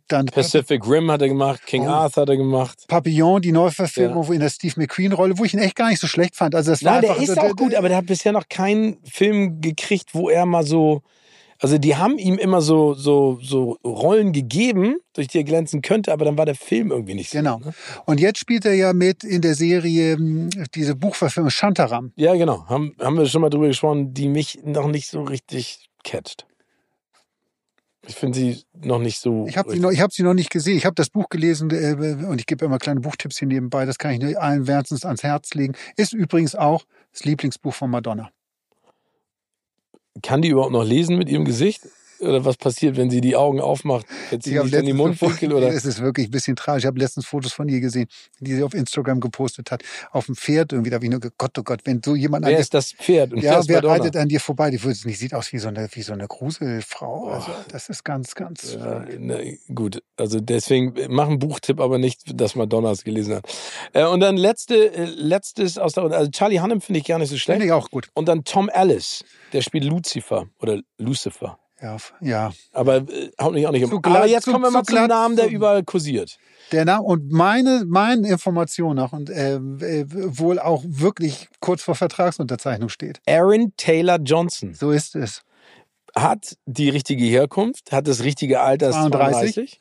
dann 0.09 0.26
Pacific 0.26 0.86
Rim 0.88 1.11
hat 1.11 1.22
er 1.22 1.28
gemacht, 1.28 1.64
King 1.66 1.82
Oh. 1.86 1.90
Arthur 1.90 2.22
hat 2.22 2.28
er 2.30 2.36
gemacht. 2.36 2.84
Papillon, 2.88 3.42
die 3.42 3.52
Neuverfilmung, 3.52 4.22
Ja. 4.22 4.28
wo 4.28 4.32
in 4.32 4.40
der 4.40 4.50
Steve 4.50 4.74
McQueen-Rolle, 4.76 5.38
wo 5.38 5.44
ich 5.44 5.54
ihn 5.54 5.61
echt 5.61 5.76
gar 5.76 5.88
nicht 5.90 6.00
so 6.00 6.06
schlecht 6.06 6.36
fand. 6.36 6.54
Also 6.54 6.70
das 6.70 6.84
war 6.84 6.92
Nein, 6.92 7.00
der 7.02 7.11
einfach, 7.11 7.22
ist 7.22 7.30
also, 7.30 7.42
auch 7.42 7.56
gut, 7.56 7.74
aber 7.74 7.88
der 7.88 7.98
hat 7.98 8.06
bisher 8.06 8.32
noch 8.32 8.48
keinen 8.48 8.98
Film 9.04 9.61
gekriegt, 9.61 10.14
wo 10.14 10.28
er 10.30 10.46
mal 10.46 10.64
so. 10.64 11.02
Also 11.61 11.76
die 11.76 11.96
haben 11.96 12.18
ihm 12.18 12.38
immer 12.38 12.61
so, 12.61 12.94
so, 12.94 13.40
so 13.42 13.78
Rollen 13.84 14.32
gegeben, 14.32 14.98
durch 15.12 15.26
die 15.26 15.38
er 15.38 15.44
glänzen 15.44 15.82
könnte, 15.82 16.12
aber 16.12 16.24
dann 16.24 16.38
war 16.38 16.46
der 16.46 16.54
Film 16.54 16.92
irgendwie 16.92 17.14
nicht 17.14 17.30
so. 17.30 17.38
Genau. 17.38 17.59
Ne? 17.59 17.74
Und 18.06 18.20
jetzt 18.20 18.38
spielt 18.38 18.64
er 18.64 18.74
ja 18.74 18.92
mit 18.92 19.24
in 19.24 19.40
der 19.42 19.56
Serie 19.56 20.16
mh, 20.16 20.50
diese 20.76 20.94
Buchverfilmung 20.94 21.50
Shantaram. 21.50 22.12
Ja, 22.14 22.34
genau. 22.36 22.64
Haben, 22.68 22.94
haben 23.00 23.18
wir 23.18 23.26
schon 23.26 23.40
mal 23.42 23.50
drüber 23.50 23.66
gesprochen, 23.66 24.14
die 24.14 24.28
mich 24.28 24.61
noch 24.62 24.86
nicht 24.86 25.09
so 25.09 25.22
richtig 25.24 25.88
catcht. 26.05 26.46
Ich 28.07 28.14
finde 28.14 28.38
sie 28.38 28.62
noch 28.72 28.99
nicht 29.01 29.20
so. 29.20 29.46
Ich 29.49 29.59
habe 29.59 29.70
sie, 29.70 29.80
noch- 29.80 29.90
ich 29.90 30.01
hab 30.01 30.12
sie 30.12 30.22
noch 30.22 30.32
nicht 30.32 30.51
gesehen. 30.51 30.78
Ich 30.78 30.86
habe 30.86 30.94
das 30.94 31.11
Buch 31.11 31.28
gelesen 31.28 31.68
äh, 31.70 32.24
und 32.26 32.38
ich 32.40 32.46
gebe 32.46 32.64
immer 32.64 32.78
kleine 32.78 33.01
Buchtipps 33.01 33.38
hier 33.38 33.49
nebenbei. 33.49 33.84
Das 33.84 33.99
kann 33.99 34.12
ich 34.12 34.20
nur 34.20 34.40
allen 34.40 34.66
wärmstens 34.66 35.05
ans 35.05 35.22
Herz 35.22 35.53
legen. 35.55 35.74
Ist 35.96 36.14
übrigens 36.14 36.55
auch 36.55 36.84
das 37.12 37.24
Lieblingsbuch 37.24 37.74
von 37.74 37.90
Madonna. 37.90 38.30
Kann 40.22 40.40
die 40.42 40.49
überhaupt 40.49 40.72
noch 40.72 40.84
lesen 40.84 41.18
mit 41.18 41.28
ihrem 41.28 41.44
Gesicht? 41.44 41.82
Oder 42.20 42.44
was 42.44 42.56
passiert, 42.56 42.96
wenn 42.96 43.10
sie 43.10 43.20
die 43.20 43.36
Augen 43.36 43.60
aufmacht? 43.60 44.06
Jetzt 44.30 44.44
sie 44.44 44.58
sich 44.58 44.70
dann 44.70 44.86
die 44.86 44.92
Mundwinkel 44.92 45.52
oder? 45.52 45.68
Es 45.78 45.84
ist 45.84 46.00
wirklich 46.00 46.28
ein 46.28 46.30
bisschen 46.30 46.56
tragisch. 46.56 46.84
Ich 46.84 46.86
habe 46.86 46.98
letztens 46.98 47.26
Fotos 47.26 47.52
von 47.52 47.68
ihr 47.68 47.80
gesehen, 47.80 48.08
die 48.40 48.54
sie 48.54 48.62
auf 48.62 48.74
Instagram 48.74 49.20
gepostet 49.20 49.70
hat. 49.70 49.82
Auf 50.10 50.26
dem 50.26 50.34
Pferd 50.34 50.72
irgendwie. 50.72 50.90
Da 50.90 50.96
habe 50.96 51.04
ich 51.04 51.10
nur 51.10 51.20
Gott, 51.20 51.56
oh 51.58 51.62
Gott, 51.62 51.80
wenn 51.84 52.02
so 52.02 52.16
jemand 52.16 52.44
an 52.44 52.50
Wer 52.50 52.56
dir 52.56 52.62
ist 52.62 52.74
das 52.74 52.92
Pferd? 52.92 53.32
Und 53.32 53.42
Ja, 53.42 53.60
wer 53.68 53.84
reitet 53.84 54.16
an 54.16 54.28
dir 54.28 54.40
vorbei? 54.40 54.70
Die 54.70 54.78
nicht 54.78 55.18
sieht 55.18 55.34
aus 55.34 55.52
wie 55.52 55.58
so 55.58 55.68
eine 55.68 55.88
wie 55.92 56.02
so 56.02 56.12
eine 56.12 56.26
Gruselfrau. 56.26 57.28
Also 57.28 57.52
das 57.70 57.88
ist 57.88 58.04
ganz 58.04 58.34
ganz. 58.34 58.74
Ja, 58.74 59.04
na, 59.18 59.36
gut, 59.74 60.02
also 60.16 60.40
deswegen 60.40 60.96
äh, 60.96 61.08
mach 61.08 61.28
einen 61.28 61.38
Buchtipp, 61.38 61.80
aber 61.80 61.98
nicht, 61.98 62.40
dass 62.40 62.54
Madonna 62.54 62.90
es 62.90 63.04
gelesen 63.04 63.36
hat. 63.36 63.46
Äh, 63.92 64.04
und 64.04 64.20
dann 64.20 64.36
letzte, 64.36 64.92
äh, 64.92 65.04
letztes 65.04 65.78
aus 65.78 65.92
der, 65.94 66.04
also 66.04 66.30
Charlie 66.30 66.60
Hunnam 66.60 66.80
finde 66.80 67.00
ich 67.00 67.06
gar 67.06 67.18
nicht 67.18 67.28
so 67.28 67.36
Finde 67.36 67.42
schlecht. 67.42 67.64
ich 67.64 67.72
auch 67.72 67.90
gut. 67.90 68.08
Und 68.14 68.28
dann 68.28 68.44
Tom 68.44 68.68
Ellis, 68.68 69.24
der 69.52 69.62
spielt 69.62 69.84
Lucifer 69.84 70.46
oder 70.60 70.80
Lucifer. 70.98 71.58
Ja, 71.80 71.96
ja. 72.20 72.52
Aber 72.72 72.96
äh, 72.96 73.30
haut 73.40 73.54
mich 73.54 73.66
auch 73.66 73.72
nicht 73.72 73.84
um. 73.84 73.90
Zu 73.90 74.00
glatt- 74.00 74.16
aber 74.16 74.26
jetzt 74.26 74.44
zu- 74.44 74.52
kommen 74.52 74.64
wir 74.64 74.70
mal 74.70 74.82
zu 74.84 74.94
zum 74.94 75.06
Namen, 75.06 75.36
der 75.36 75.48
überall 75.50 75.84
kursiert. 75.84 76.36
Der 76.72 76.84
Name 76.84 77.02
und 77.02 77.30
meine 77.32 77.84
meine 77.86 78.28
Information 78.28 78.96
nach 78.96 79.12
und 79.12 79.30
äh, 79.30 79.54
äh, 79.56 80.04
wohl 80.08 80.58
auch 80.58 80.82
wirklich 80.86 81.48
kurz 81.60 81.82
vor 81.82 81.94
Vertragsunterzeichnung 81.94 82.88
steht. 82.88 83.20
Aaron 83.28 83.72
Taylor 83.76 84.18
Johnson 84.18 84.74
So 84.74 84.90
ist 84.90 85.14
es. 85.16 85.42
Hat 86.16 86.56
die 86.66 86.88
richtige 86.88 87.24
Herkunft, 87.24 87.92
hat 87.92 88.09
das 88.09 88.22
richtige 88.22 88.61
Alter, 88.61 88.88
ist 88.88 88.96
32. 88.96 89.54
32. 89.54 89.80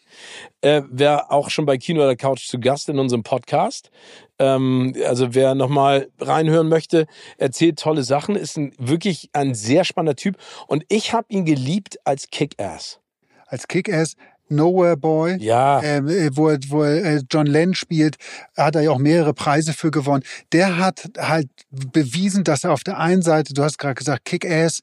Äh, 0.62 0.82
wer 0.90 1.32
auch 1.32 1.50
schon 1.50 1.66
bei 1.66 1.78
Kino 1.78 2.02
oder 2.02 2.16
Couch 2.16 2.48
zu 2.48 2.60
Gast 2.60 2.90
in 2.90 3.00
unserem 3.00 3.24
Podcast. 3.24 3.92
Ähm, 4.40 4.94
also 5.06 5.34
wer 5.34 5.56
nochmal 5.56 6.10
reinhören 6.20 6.70
möchte, 6.70 7.08
erzählt 7.38 7.80
tolle 7.80 8.04
Sachen, 8.04 8.36
ist 8.36 8.58
ein, 8.58 8.74
wirklich 8.78 9.30
ein 9.34 9.56
sehr 9.56 9.84
spannender 9.84 10.16
Typ. 10.16 10.38
Und 10.68 10.84
ich 10.90 11.14
habe 11.14 11.28
ihn 11.30 11.46
geliebt 11.46 12.00
als 12.04 12.30
Kick-Ass. 12.30 13.00
Als 13.48 13.68
Kick-Ass 13.68 14.16
Nowhere 14.50 14.98
Boy. 14.98 15.38
Ja, 15.40 15.82
ähm, 15.84 16.08
äh, 16.08 16.30
wo, 16.36 16.50
er- 16.50 16.60
wo 16.70 16.84
er, 16.84 17.04
äh, 17.04 17.22
John 17.30 17.46
Lennon 17.48 17.76
spielt, 17.76 18.16
hat 18.56 18.76
er 18.76 18.82
ja 18.82 18.92
auch 18.92 18.98
mehrere 18.98 19.34
Preise 19.34 19.74
für 19.74 19.92
gewonnen. 19.92 20.24
Der 20.52 20.78
hat 20.78 21.10
halt 21.18 21.48
bewiesen, 21.72 22.44
dass 22.44 22.64
er 22.64 22.72
auf 22.74 22.84
der 22.84 22.98
einen 22.98 23.22
Seite, 23.22 23.54
du 23.54 23.64
hast 23.64 23.78
gerade 23.78 23.96
gesagt, 23.96 24.26
Kick-Ass, 24.26 24.82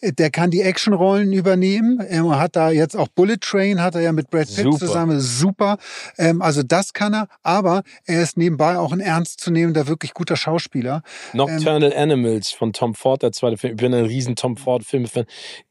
äh, 0.00 0.12
der 0.12 0.30
kann 0.30 0.50
die 0.50 0.62
Actionrollen 0.62 1.32
übernehmen. 1.32 2.00
Ähm, 2.08 2.26
Er 2.30 2.38
hat 2.40 2.56
da 2.56 2.70
jetzt 2.70 2.96
auch 2.96 3.08
Bullet 3.08 3.36
Train, 3.40 3.80
hat 3.80 3.94
er 3.94 4.00
ja 4.00 4.12
mit 4.12 4.30
Brad 4.30 4.46
Pitt 4.46 4.64
Super. 4.64 4.78
zusammen, 4.78 5.20
super. 5.20 5.78
Ähm, 6.18 6.42
also 6.42 6.62
das 6.62 6.92
kann 6.92 7.14
er, 7.14 7.28
aber 7.42 7.82
er 8.06 8.22
ist 8.22 8.36
nebenbei 8.36 8.78
auch 8.78 8.92
ein 8.92 9.00
ernstzunehmender, 9.00 9.86
wirklich 9.86 10.14
guter 10.14 10.36
Schauspieler. 10.36 11.02
Nocturnal 11.32 11.92
Animals 11.94 12.50
von 12.50 12.72
Tom 12.72 12.94
Ford, 12.94 13.22
der 13.22 13.32
zweite 13.32 13.56
Film. 13.56 13.74
Ich 13.74 13.80
bin 13.80 13.94
ein 13.94 14.04
riesen 14.04 14.36
Tom 14.36 14.56
Ford-Film-Fan. 14.56 15.24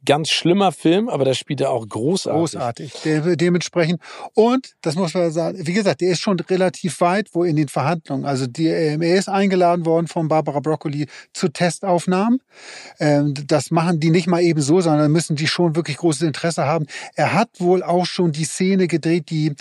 Ganz 0.05 0.29
schlimmer 0.29 0.71
Film, 0.71 1.09
aber 1.09 1.25
da 1.25 1.33
spielt 1.33 1.61
er 1.61 1.71
auch 1.71 1.87
großartig. 1.87 2.39
Großartig. 2.39 2.93
Der, 3.03 3.32
dementsprechend. 3.37 4.01
Und, 4.33 4.73
das 4.81 4.95
muss 4.95 5.13
man 5.13 5.31
sagen, 5.31 5.57
wie 5.61 5.73
gesagt, 5.73 6.01
der 6.01 6.11
ist 6.11 6.21
schon 6.21 6.39
relativ 6.39 7.01
weit, 7.01 7.29
wo 7.33 7.43
in 7.43 7.55
den 7.55 7.67
Verhandlungen. 7.67 8.25
Also 8.25 8.47
die, 8.47 8.67
ähm, 8.67 9.01
er 9.01 9.15
ist 9.15 9.29
eingeladen 9.29 9.85
worden 9.85 10.07
von 10.07 10.27
Barbara 10.27 10.59
Broccoli 10.59 11.07
zu 11.33 11.49
Testaufnahmen. 11.49 12.39
Ähm, 12.99 13.33
das 13.47 13.71
machen 13.71 13.99
die 13.99 14.09
nicht 14.09 14.27
mal 14.27 14.41
eben 14.41 14.61
so, 14.61 14.81
sondern 14.81 15.11
müssen 15.11 15.35
die 15.35 15.47
schon 15.47 15.75
wirklich 15.75 15.97
großes 15.97 16.23
Interesse 16.23 16.65
haben. 16.65 16.85
Er 17.15 17.33
hat 17.33 17.49
wohl 17.59 17.83
auch 17.83 18.05
schon 18.05 18.31
die 18.31 18.45
Szene 18.45 18.87
gedreht, 18.87 19.29
die, 19.29 19.53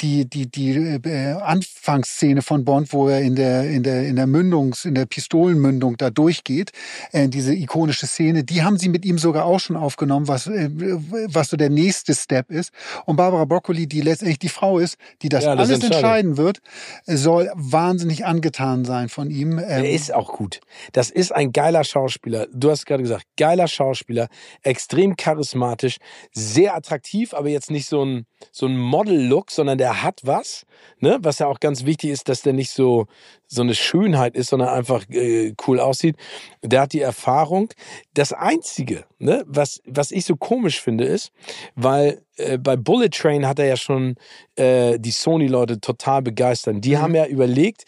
die, 0.00 0.24
die, 0.26 0.46
die 0.46 0.70
äh, 0.72 1.32
Anfangsszene 1.32 2.42
von 2.42 2.64
Bond, 2.64 2.92
wo 2.92 3.08
er 3.08 3.20
in 3.20 3.36
der, 3.36 3.68
in 3.68 3.82
der, 3.82 4.06
in 4.06 4.16
der 4.16 4.26
Mündungs, 4.26 4.84
in 4.84 4.94
der 4.94 5.06
Pistolenmündung 5.06 5.96
da 5.96 6.10
durchgeht. 6.10 6.72
Äh, 7.12 7.28
diese 7.28 7.54
ikonische 7.54 8.06
Szene, 8.06 8.44
die 8.44 8.62
haben 8.62 8.78
sie 8.78 8.88
mit 8.88 9.04
ihm 9.04 9.18
sogar 9.18 9.44
auch 9.44 9.60
schon 9.60 9.76
aufgenommen, 9.76 10.28
was, 10.28 10.46
äh, 10.46 10.70
was 10.70 11.50
so 11.50 11.56
der 11.56 11.70
nächste 11.70 12.14
Step 12.14 12.50
ist. 12.50 12.72
Und 13.06 13.13
Barbara 13.16 13.44
Broccoli, 13.44 13.86
die 13.86 14.00
letztendlich 14.00 14.38
die 14.38 14.48
Frau 14.48 14.78
ist, 14.78 14.96
die 15.22 15.28
das, 15.28 15.44
Ja, 15.44 15.56
das 15.56 15.68
alles 15.70 15.84
entscheiden 15.84 16.36
wird, 16.36 16.58
soll 17.06 17.50
wahnsinnig 17.54 18.24
angetan 18.24 18.84
sein 18.84 19.08
von 19.08 19.30
ihm. 19.30 19.56
Der 19.56 19.78
Ähm, 19.78 19.84
ist 19.84 20.12
auch 20.14 20.32
gut. 20.32 20.60
Das 20.92 21.10
ist 21.10 21.32
ein 21.32 21.52
geiler 21.52 21.84
Schauspieler. 21.84 22.46
Du 22.52 22.70
hast 22.70 22.86
gerade 22.86 23.02
gesagt, 23.02 23.24
geiler 23.36 23.68
Schauspieler, 23.68 24.28
extrem 24.62 25.16
charismatisch, 25.16 25.96
sehr 26.32 26.74
attraktiv, 26.74 27.34
aber 27.34 27.48
jetzt 27.48 27.70
nicht 27.70 27.86
so 27.86 28.04
ein, 28.04 28.26
so 28.52 28.66
ein 28.66 28.76
Model-Look, 28.76 29.50
sondern 29.50 29.78
der 29.78 30.02
hat 30.02 30.20
was, 30.24 30.66
ne? 30.98 31.18
Was 31.20 31.38
ja 31.38 31.46
auch 31.46 31.60
ganz 31.60 31.84
wichtig 31.84 32.10
ist, 32.10 32.28
dass 32.28 32.42
der 32.42 32.52
nicht 32.52 32.70
so, 32.70 33.06
so 33.46 33.62
eine 33.62 33.74
Schönheit 33.74 34.34
ist, 34.34 34.50
sondern 34.50 34.70
einfach 34.70 35.08
äh, 35.10 35.54
cool 35.66 35.80
aussieht. 35.80 36.16
Der 36.62 36.82
hat 36.82 36.92
die 36.92 37.00
Erfahrung. 37.00 37.68
Das 38.14 38.32
Einzige, 38.32 39.04
ne, 39.18 39.44
was, 39.46 39.82
was 39.86 40.10
ich 40.10 40.24
so 40.24 40.36
komisch 40.36 40.80
finde, 40.80 41.04
ist, 41.04 41.32
weil 41.74 42.22
äh, 42.36 42.58
bei 42.58 42.76
Bullet 42.76 43.10
Train 43.10 43.46
hat 43.46 43.58
er 43.58 43.66
ja 43.66 43.76
schon 43.76 44.16
äh, 44.56 44.98
die 44.98 45.10
Sony-Leute 45.10 45.80
total 45.80 46.22
begeistert. 46.22 46.84
Die 46.84 46.96
mhm. 46.96 46.98
haben 46.98 47.14
ja 47.14 47.26
überlegt, 47.26 47.84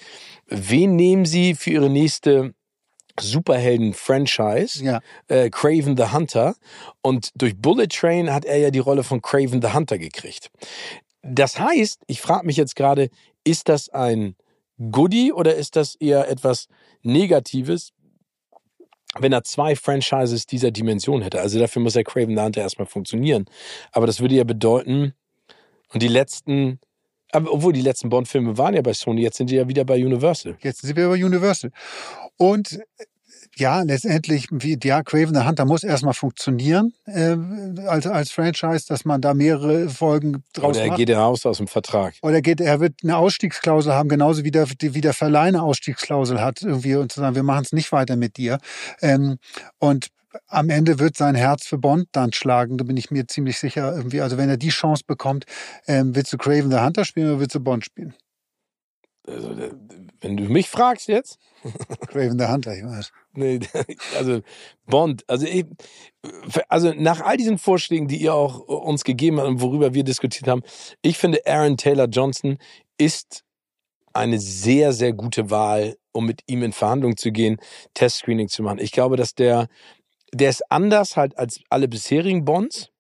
wen 0.47 0.97
nehmen 0.97 1.25
sie 1.25 1.55
für 1.55 1.71
ihre 1.71 1.91
nächste 1.91 2.55
Superhelden-Franchise, 3.21 4.85
ja. 4.85 5.01
äh, 5.29 5.51
Craven 5.51 5.97
the 5.97 6.13
Hunter. 6.13 6.57
Und 7.03 7.31
durch 7.35 7.57
Bullet 7.57 7.89
Train 7.89 8.33
hat 8.33 8.45
er 8.45 8.59
ja 8.59 8.71
die 8.71 8.79
Rolle 8.79 9.03
von 9.03 9.23
Craven 9.23 9.63
the 9.63 9.73
Hunter 9.73 9.99
gekriegt. 9.99 10.51
Das 11.23 11.59
heißt, 11.59 12.03
ich 12.07 12.21
frage 12.21 12.47
mich 12.47 12.57
jetzt 12.57 12.77
gerade, 12.77 13.11
ist 13.45 13.69
das 13.69 13.89
ein 13.89 14.37
Goodie 14.91 15.33
oder 15.33 15.55
ist 15.55 15.77
das 15.77 15.95
eher 15.97 16.29
etwas 16.29 16.69
Negatives, 17.03 17.93
wenn 19.19 19.33
er 19.33 19.45
zwei 19.45 19.75
Franchises 19.75 20.47
dieser 20.47 20.71
Dimension 20.71 21.23
hätte? 21.23 21.41
Also 21.41 21.59
dafür 21.59 21.83
muss 21.83 21.95
der 21.95 22.05
Craven 22.05 22.37
the 22.37 22.43
Hunter 22.43 22.61
erstmal 22.61 22.87
funktionieren. 22.87 23.47
Aber 23.93 24.07
das 24.07 24.21
würde 24.21 24.35
ja 24.35 24.45
bedeuten, 24.45 25.15
und 25.93 26.03
die 26.03 26.09
letzten 26.09 26.81
aber 27.33 27.53
obwohl 27.53 27.73
die 27.73 27.83
letzten 27.83 28.09
Bond-Filme 28.09 28.57
waren 28.57 28.75
ja 28.75 28.83
bei 28.83 28.93
Sony, 28.93 29.23
jetzt 29.23 29.37
sind 29.37 29.51
die 29.51 29.57
ja 29.57 29.69
wieder 29.69 29.85
bei 29.85 29.97
Universal. 29.97 30.57
Jetzt 30.61 30.81
sind 30.81 30.89
sie 30.89 30.97
wieder 30.97 31.09
bei 31.09 31.25
Universal. 31.25 31.71
Und 32.37 32.81
ja, 33.59 33.81
letztendlich, 33.81 34.49
wie, 34.51 34.79
ja, 34.83 35.03
Craven 35.03 35.35
the 35.35 35.47
Hunter 35.47 35.65
muss 35.65 35.83
erstmal 35.83 36.13
funktionieren 36.13 36.93
äh, 37.07 37.37
als, 37.87 38.07
als 38.07 38.31
Franchise, 38.31 38.85
dass 38.87 39.07
man 39.07 39.23
da 39.23 39.33
mehrere 39.33 39.89
Folgen 39.89 40.45
draus 40.53 40.77
Oder 40.77 40.83
er 40.83 40.89
macht. 40.89 40.99
geht 40.99 41.11
raus 41.11 41.47
aus 41.47 41.57
dem 41.57 41.67
Vertrag. 41.67 42.15
Oder 42.21 42.43
geht, 42.43 42.61
er 42.61 42.81
wird 42.81 42.97
eine 43.03 43.17
Ausstiegsklausel 43.17 43.95
haben, 43.95 44.11
genauso 44.11 44.45
wie 44.45 44.51
der, 44.51 44.69
wie 44.69 45.01
der 45.01 45.15
Verleih 45.15 45.49
eine 45.49 45.63
Ausstiegsklausel 45.63 46.39
hat, 46.41 46.61
irgendwie 46.63 46.97
und 46.97 47.11
zu 47.11 47.21
sagen, 47.21 47.35
wir 47.35 47.43
machen 47.43 47.65
es 47.65 47.73
nicht 47.73 47.93
weiter 47.93 48.17
mit 48.17 48.37
dir. 48.37 48.59
Ähm, 49.01 49.39
und 49.79 50.09
am 50.47 50.71
Ende 50.71 50.99
wird 50.99 51.17
sein 51.17 51.35
Herz 51.35 51.67
für 51.67 51.79
Bond 51.79 52.09
dann 52.13 52.33
schlagen, 52.33 52.79
da 52.79 52.85
bin 52.85 52.97
ich 52.97 53.11
mir 53.11 53.27
ziemlich 53.27 53.59
sicher. 53.59 53.95
Irgendwie. 53.95 54.21
Also 54.21 54.39
wenn 54.39 54.49
er 54.49 54.57
die 54.57 54.69
Chance 54.69 55.05
bekommt, 55.07 55.45
ähm, 55.87 56.15
willst 56.15 56.33
du 56.33 56.39
Craven 56.39 56.71
the 56.71 56.79
Hunter 56.79 57.05
spielen 57.05 57.29
oder 57.29 57.41
willst 57.41 57.55
du 57.55 57.61
Bond 57.61 57.85
spielen? 57.85 58.15
Also, 59.27 59.57
wenn 60.21 60.37
du 60.37 60.45
mich 60.45 60.69
fragst 60.69 61.09
jetzt. 61.09 61.39
Craven 62.09 62.39
the 62.39 62.47
Hunter, 62.47 62.77
ich 62.77 62.85
weiß. 62.85 63.11
Nee, 63.35 63.61
also 64.17 64.41
Bond, 64.87 65.25
also 65.27 65.47
ich, 65.47 65.67
also 66.69 66.93
nach 66.95 67.21
all 67.21 67.37
diesen 67.37 67.59
Vorschlägen, 67.59 68.09
die 68.09 68.19
ihr 68.19 68.35
auch 68.35 68.61
uns 68.61 69.05
gegeben 69.05 69.39
habt 69.39 69.49
und 69.49 69.61
worüber 69.61 69.95
wir 69.95 70.05
diskutiert 70.05 70.49
haben, 70.49 70.63
ich 71.03 71.19
finde 71.19 71.41
Aaron 71.45 71.77
Taylor 71.77 72.07
Johnson 72.07 72.59
ist 72.99 73.43
eine 74.13 74.39
sehr, 74.39 74.93
sehr 74.93 75.13
gute 75.13 75.51
Wahl, 75.51 75.97
um 76.13 76.27
mit 76.27 76.41
ihm 76.47 76.63
in 76.63 76.73
Verhandlungen 76.73 77.17
zu 77.17 77.31
gehen, 77.31 77.59
Testscreening 77.95 78.49
zu 78.49 78.63
machen. 78.63 78.79
Ich 78.79 78.93
glaube, 78.93 79.17
dass 79.17 79.35
der 79.35 79.69
der 80.33 80.51
ist 80.51 80.71
anders 80.71 81.17
halt 81.17 81.39
als 81.39 81.61
alle 81.71 81.89
bisherigen 81.89 82.45
Bonds. 82.45 82.91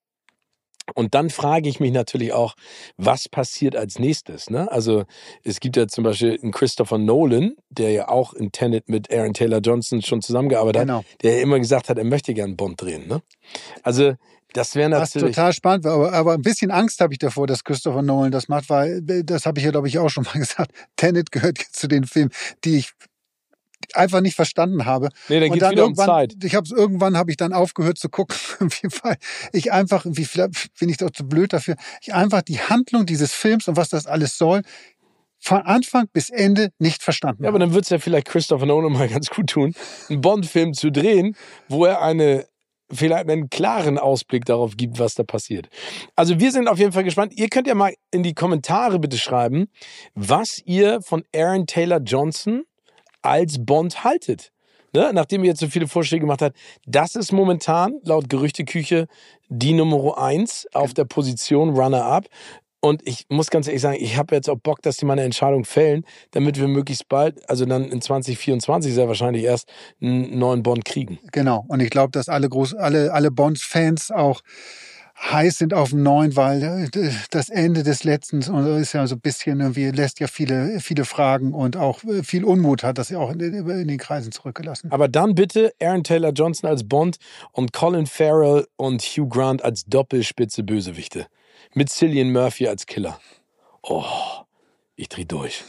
Und 0.95 1.15
dann 1.15 1.31
frage 1.31 1.69
ich 1.69 1.81
mich 1.81 1.91
natürlich 1.91 2.33
auch, 2.33 2.55
was 2.97 3.29
passiert 3.29 3.75
als 3.75 3.99
nächstes? 3.99 4.51
Ne? 4.51 4.71
Also 4.71 5.05
es 5.43 5.59
gibt 5.59 5.77
ja 5.77 5.89
zum 5.89 6.05
Beispiel 6.05 6.39
einen 6.41 6.53
Christopher 6.53 6.99
Nolan, 6.99 7.57
der 7.71 7.91
ja 7.91 8.09
auch 8.09 8.35
in 8.35 8.53
Tenet 8.53 8.89
mit 8.89 9.13
Aaron 9.13 9.35
Taylor 9.35 9.59
Johnson 9.59 10.01
schon 10.01 10.23
zusammengearbeitet 10.23 10.83
genau. 10.83 10.99
hat, 10.99 11.07
der 11.23 11.37
ja 11.37 11.43
immer 11.43 11.59
gesagt 11.59 11.89
hat, 11.89 11.99
er 11.99 12.05
möchte 12.05 12.35
gern 12.35 12.57
Bond 12.57 12.81
drehen. 12.81 13.09
Ne? 13.09 13.21
Also 13.83 14.15
das 14.53 14.75
wäre 14.75 14.89
natürlich. 14.89 15.29
Was 15.29 15.35
total 15.35 15.53
spannend, 15.53 15.87
aber, 15.87 16.13
aber 16.13 16.35
ein 16.35 16.43
bisschen 16.43 16.71
Angst 16.71 17.01
habe 17.01 17.13
ich 17.13 17.19
davor, 17.19 17.47
dass 17.47 17.65
Christopher 17.65 18.03
Nolan 18.03 18.31
das 18.31 18.49
macht, 18.49 18.71
weil 18.71 19.03
das 19.03 19.45
habe 19.45 19.59
ich 19.59 19.65
ja, 19.65 19.71
glaube 19.71 19.89
ich, 19.89 19.99
auch 19.99 20.09
schon 20.09 20.25
mal 20.25 20.33
gesagt. 20.39 20.71
Tenet 20.97 21.33
gehört 21.33 21.59
jetzt 21.59 21.77
zu 21.77 21.89
den 21.89 22.05
Filmen, 22.05 22.31
die 22.65 22.79
ich 22.79 22.93
einfach 23.95 24.21
nicht 24.21 24.35
verstanden 24.35 24.85
habe. 24.85 25.09
Nee, 25.29 25.41
dann 25.41 25.53
geht 25.53 25.63
es 25.63 25.71
wieder 25.71 25.87
um 25.87 25.95
Zeit. 25.95 26.35
Ich 26.43 26.55
habe 26.55 26.69
irgendwann 26.75 27.17
habe 27.17 27.31
ich 27.31 27.37
dann 27.37 27.53
aufgehört 27.53 27.99
zu 27.99 28.09
gucken, 28.09 28.37
weil 29.03 29.17
ich 29.53 29.73
einfach, 29.73 30.05
wie 30.07 30.25
vielleicht 30.25 30.79
bin 30.79 30.89
ich 30.89 30.97
doch 30.97 31.11
zu 31.11 31.27
blöd 31.27 31.53
dafür, 31.53 31.77
ich 32.01 32.15
einfach 32.15 32.43
die 32.43 32.61
Handlung 32.61 33.07
dieses 33.07 33.33
Films 33.33 33.69
und 33.69 33.77
was 33.77 33.89
das 33.89 34.07
alles 34.07 34.39
soll, 34.39 34.63
von 35.39 35.63
Anfang 35.63 36.09
bis 36.13 36.31
Ende 36.31 36.71
nicht 36.79 37.03
verstanden. 37.03 37.45
Ja, 37.45 37.51
aber 37.51 37.59
dann 37.59 37.73
wird 37.73 37.85
es 37.85 37.91
ja 37.91 37.99
vielleicht 37.99 38.27
Christopher 38.27 38.67
Nolan 38.67 38.93
mal 38.93 39.09
ganz 39.09 39.31
gut 39.31 39.51
tun, 39.51 39.75
einen 40.09 40.21
Bond-Film 40.21 40.75
zu 40.75 40.91
drehen, 40.91 41.37
wo 41.69 41.85
er 41.85 42.03
eine 42.03 42.47
vielleicht 42.91 43.29
einen 43.29 43.51
klaren 43.51 43.99
Ausblick 43.99 44.45
darauf 44.45 44.77
gibt, 44.77 45.01
was 45.01 45.15
da 45.15 45.25
passiert. 45.25 45.69
Also 46.15 46.39
wir 46.39 46.53
sind 46.53 46.69
auf 46.69 46.79
jeden 46.79 46.93
Fall 46.93 47.03
gespannt. 47.03 47.33
Ihr 47.35 47.49
könnt 47.49 47.67
ja 47.67 47.75
mal 47.75 47.93
in 48.13 48.23
die 48.23 48.33
Kommentare 48.33 49.01
bitte 49.01 49.19
schreiben, 49.19 49.67
was 50.15 50.63
ihr 50.65 51.01
von 51.03 51.25
Aaron 51.35 51.67
Taylor 51.67 51.99
Johnson 51.99 52.63
als 53.27 53.65
Bond 53.65 54.05
haltet. 54.05 54.53
Ne? 54.93 55.11
Nachdem 55.13 55.45
ihr 55.45 55.51
jetzt 55.51 55.61
so 55.61 55.69
viele 55.69 55.89
Vorschläge 55.89 56.23
gemacht 56.23 56.43
habt, 56.43 56.57
das 56.87 57.17
ist 57.17 57.33
momentan 57.33 58.01
laut 58.03 58.29
Gerüchteküche 58.29 59.09
die 59.49 59.75
Nummer 59.75 60.19
eins 60.19 60.67
auf 60.73 60.95
der 60.95 61.05
Position 61.05 61.77
Runner-Up. 61.77 62.27
Und 62.81 63.07
ich 63.07 63.27
muss 63.29 63.51
ganz 63.51 63.67
ehrlich 63.67 63.83
sagen, 63.83 63.99
ich 64.01 64.17
habe 64.17 64.35
jetzt 64.35 64.49
auch 64.49 64.59
Bock, 64.59 64.81
dass 64.81 64.97
die 64.97 65.07
mal 65.07 65.15
eine 65.15 65.25
Entscheidung 65.25 65.65
fällen, 65.65 66.05
damit 66.31 66.59
wir 66.59 66.69
möglichst 66.69 67.09
bald, 67.09 67.49
also 67.51 67.65
dann 67.65 67.91
in 67.91 68.01
2024 68.01 68.95
sehr 68.95 69.09
wahrscheinlich 69.09 69.43
erst 69.43 69.69
einen 70.01 70.39
neuen 70.39 70.63
Bond 70.63 70.85
kriegen. 70.85 71.19
Genau. 71.33 71.65
Und 71.69 71.81
ich 71.81 71.91
glaube, 71.91 72.13
dass 72.13 72.29
alle 72.29 72.49
alle, 72.79 73.13
alle 73.13 73.31
Bonds-Fans 73.31 74.13
auch 74.13 74.41
heiß 75.19 75.59
sind 75.59 75.75
auf 75.75 75.91
dem 75.91 76.03
neuen, 76.03 76.37
weil 76.37 76.63
äh, 76.63 77.11
das 77.31 77.49
Ende 77.49 77.83
des 77.83 78.05
letzten 78.05 78.41
ist 78.41 78.93
ja 78.93 79.07
so 79.07 79.15
ein 79.15 79.21
bisschen 79.21 79.61
irgendwie, 79.61 79.91
lässt 79.91 80.21
ja 80.21 80.27
viele, 80.27 80.81
viele 80.81 81.05
Fragen 81.05 81.55
und 81.55 81.77
auch 81.77 82.05
äh, 82.05 82.23
viel 82.23 82.45
Unmut 82.45 82.83
hat 82.83 82.99
das 82.99 83.09
ja 83.11 83.19
auch 83.19 83.31
in 83.31 83.41
in 83.41 83.89
den 83.89 83.99
Kreisen 83.99 84.33
zurückgelassen. 84.33 84.91
Aber 84.91 85.09
dann 85.09 85.35
bitte 85.35 85.73
Aaron 85.81 86.05
Taylor 86.05 86.33
Johnson 86.33 86.69
als 86.69 86.87
Bond 86.87 87.17
und 87.53 87.73
Colin 87.73 88.07
Farrell 88.07 88.67
und 88.77 89.03
Hugh 89.03 89.29
Grant 89.29 89.63
als 89.65 89.85
Doppelspitze 89.85 90.63
Bösewichte. 90.63 91.27
Mit 91.75 91.91
Cillian 91.91 92.33
Murphy 92.33 92.69
als 92.69 92.87
Killer. 92.87 93.19
Oh. 93.83 94.46
Ich 94.99 95.11
drehe 95.11 95.27
durch. 95.27 95.63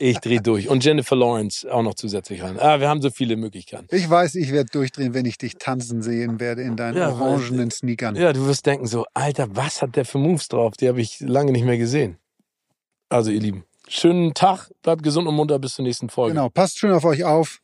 Ich 0.00 0.18
drehe 0.18 0.40
durch. 0.40 0.68
Und 0.68 0.84
Jennifer 0.84 1.14
Lawrence 1.14 1.66
auch 1.72 1.82
noch 1.82 1.94
zusätzlich 1.94 2.42
rein. 2.42 2.58
Ah, 2.58 2.80
wir 2.80 2.88
haben 2.88 3.00
so 3.00 3.10
viele 3.10 3.36
Möglichkeiten. 3.36 3.86
Ich 3.90 4.10
weiß, 4.10 4.34
ich 4.34 4.52
werde 4.52 4.68
durchdrehen, 4.70 5.14
wenn 5.14 5.24
ich 5.26 5.38
dich 5.38 5.56
tanzen 5.56 6.02
sehen 6.02 6.40
werde 6.40 6.62
in 6.62 6.76
deinen 6.76 6.96
ja, 6.96 7.10
orangenen 7.10 7.70
Sneakern. 7.70 8.16
Ja, 8.16 8.32
du 8.32 8.46
wirst 8.46 8.66
denken 8.66 8.86
so, 8.86 9.06
Alter, 9.14 9.56
was 9.56 9.80
hat 9.80 9.94
der 9.94 10.04
für 10.04 10.18
Moves 10.18 10.48
drauf? 10.48 10.74
Die 10.76 10.88
habe 10.88 11.00
ich 11.00 11.20
lange 11.20 11.52
nicht 11.52 11.64
mehr 11.64 11.78
gesehen. 11.78 12.18
Also, 13.08 13.30
ihr 13.30 13.40
Lieben, 13.40 13.64
schönen 13.88 14.34
Tag, 14.34 14.70
bleibt 14.82 15.02
gesund 15.02 15.28
und 15.28 15.36
munter 15.36 15.58
bis 15.58 15.74
zur 15.74 15.84
nächsten 15.84 16.10
Folge. 16.10 16.34
Genau, 16.34 16.48
passt 16.48 16.78
schön 16.78 16.92
auf 16.92 17.04
euch 17.04 17.24
auf. 17.24 17.60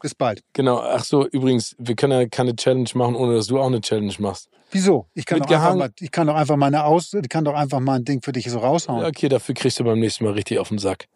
Bis 0.00 0.14
bald. 0.14 0.42
Genau. 0.52 0.78
Ach 0.78 1.04
so, 1.04 1.26
übrigens, 1.26 1.74
wir 1.78 1.96
können 1.96 2.12
ja 2.12 2.28
keine 2.28 2.54
Challenge 2.54 2.88
machen, 2.94 3.16
ohne 3.16 3.34
dass 3.34 3.48
du 3.48 3.58
auch 3.58 3.66
eine 3.66 3.80
Challenge 3.80 4.14
machst. 4.18 4.48
Wieso? 4.70 5.06
Ich 5.14 5.24
kann, 5.24 5.40
doch 5.40 5.50
einfach, 5.50 5.74
mal, 5.74 5.90
ich 5.98 6.10
kann 6.10 6.26
doch 6.26 6.34
einfach 6.34 6.56
meine 6.56 6.84
Aus, 6.84 7.14
ich 7.14 7.28
kann 7.28 7.44
doch 7.44 7.54
einfach 7.54 7.80
mal 7.80 7.94
ein 7.94 8.04
Ding 8.04 8.20
für 8.22 8.32
dich 8.32 8.50
so 8.50 8.58
raushauen. 8.58 9.04
Okay, 9.04 9.28
dafür 9.28 9.54
kriegst 9.54 9.80
du 9.80 9.84
beim 9.84 9.98
nächsten 9.98 10.24
Mal 10.24 10.34
richtig 10.34 10.58
auf 10.58 10.68
den 10.68 10.78
Sack. 10.78 11.06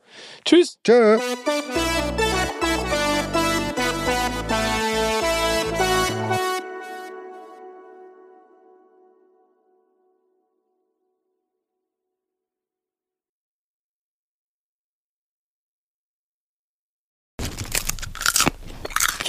Tschüss. 0.44 0.78
Tschö. 0.82 1.18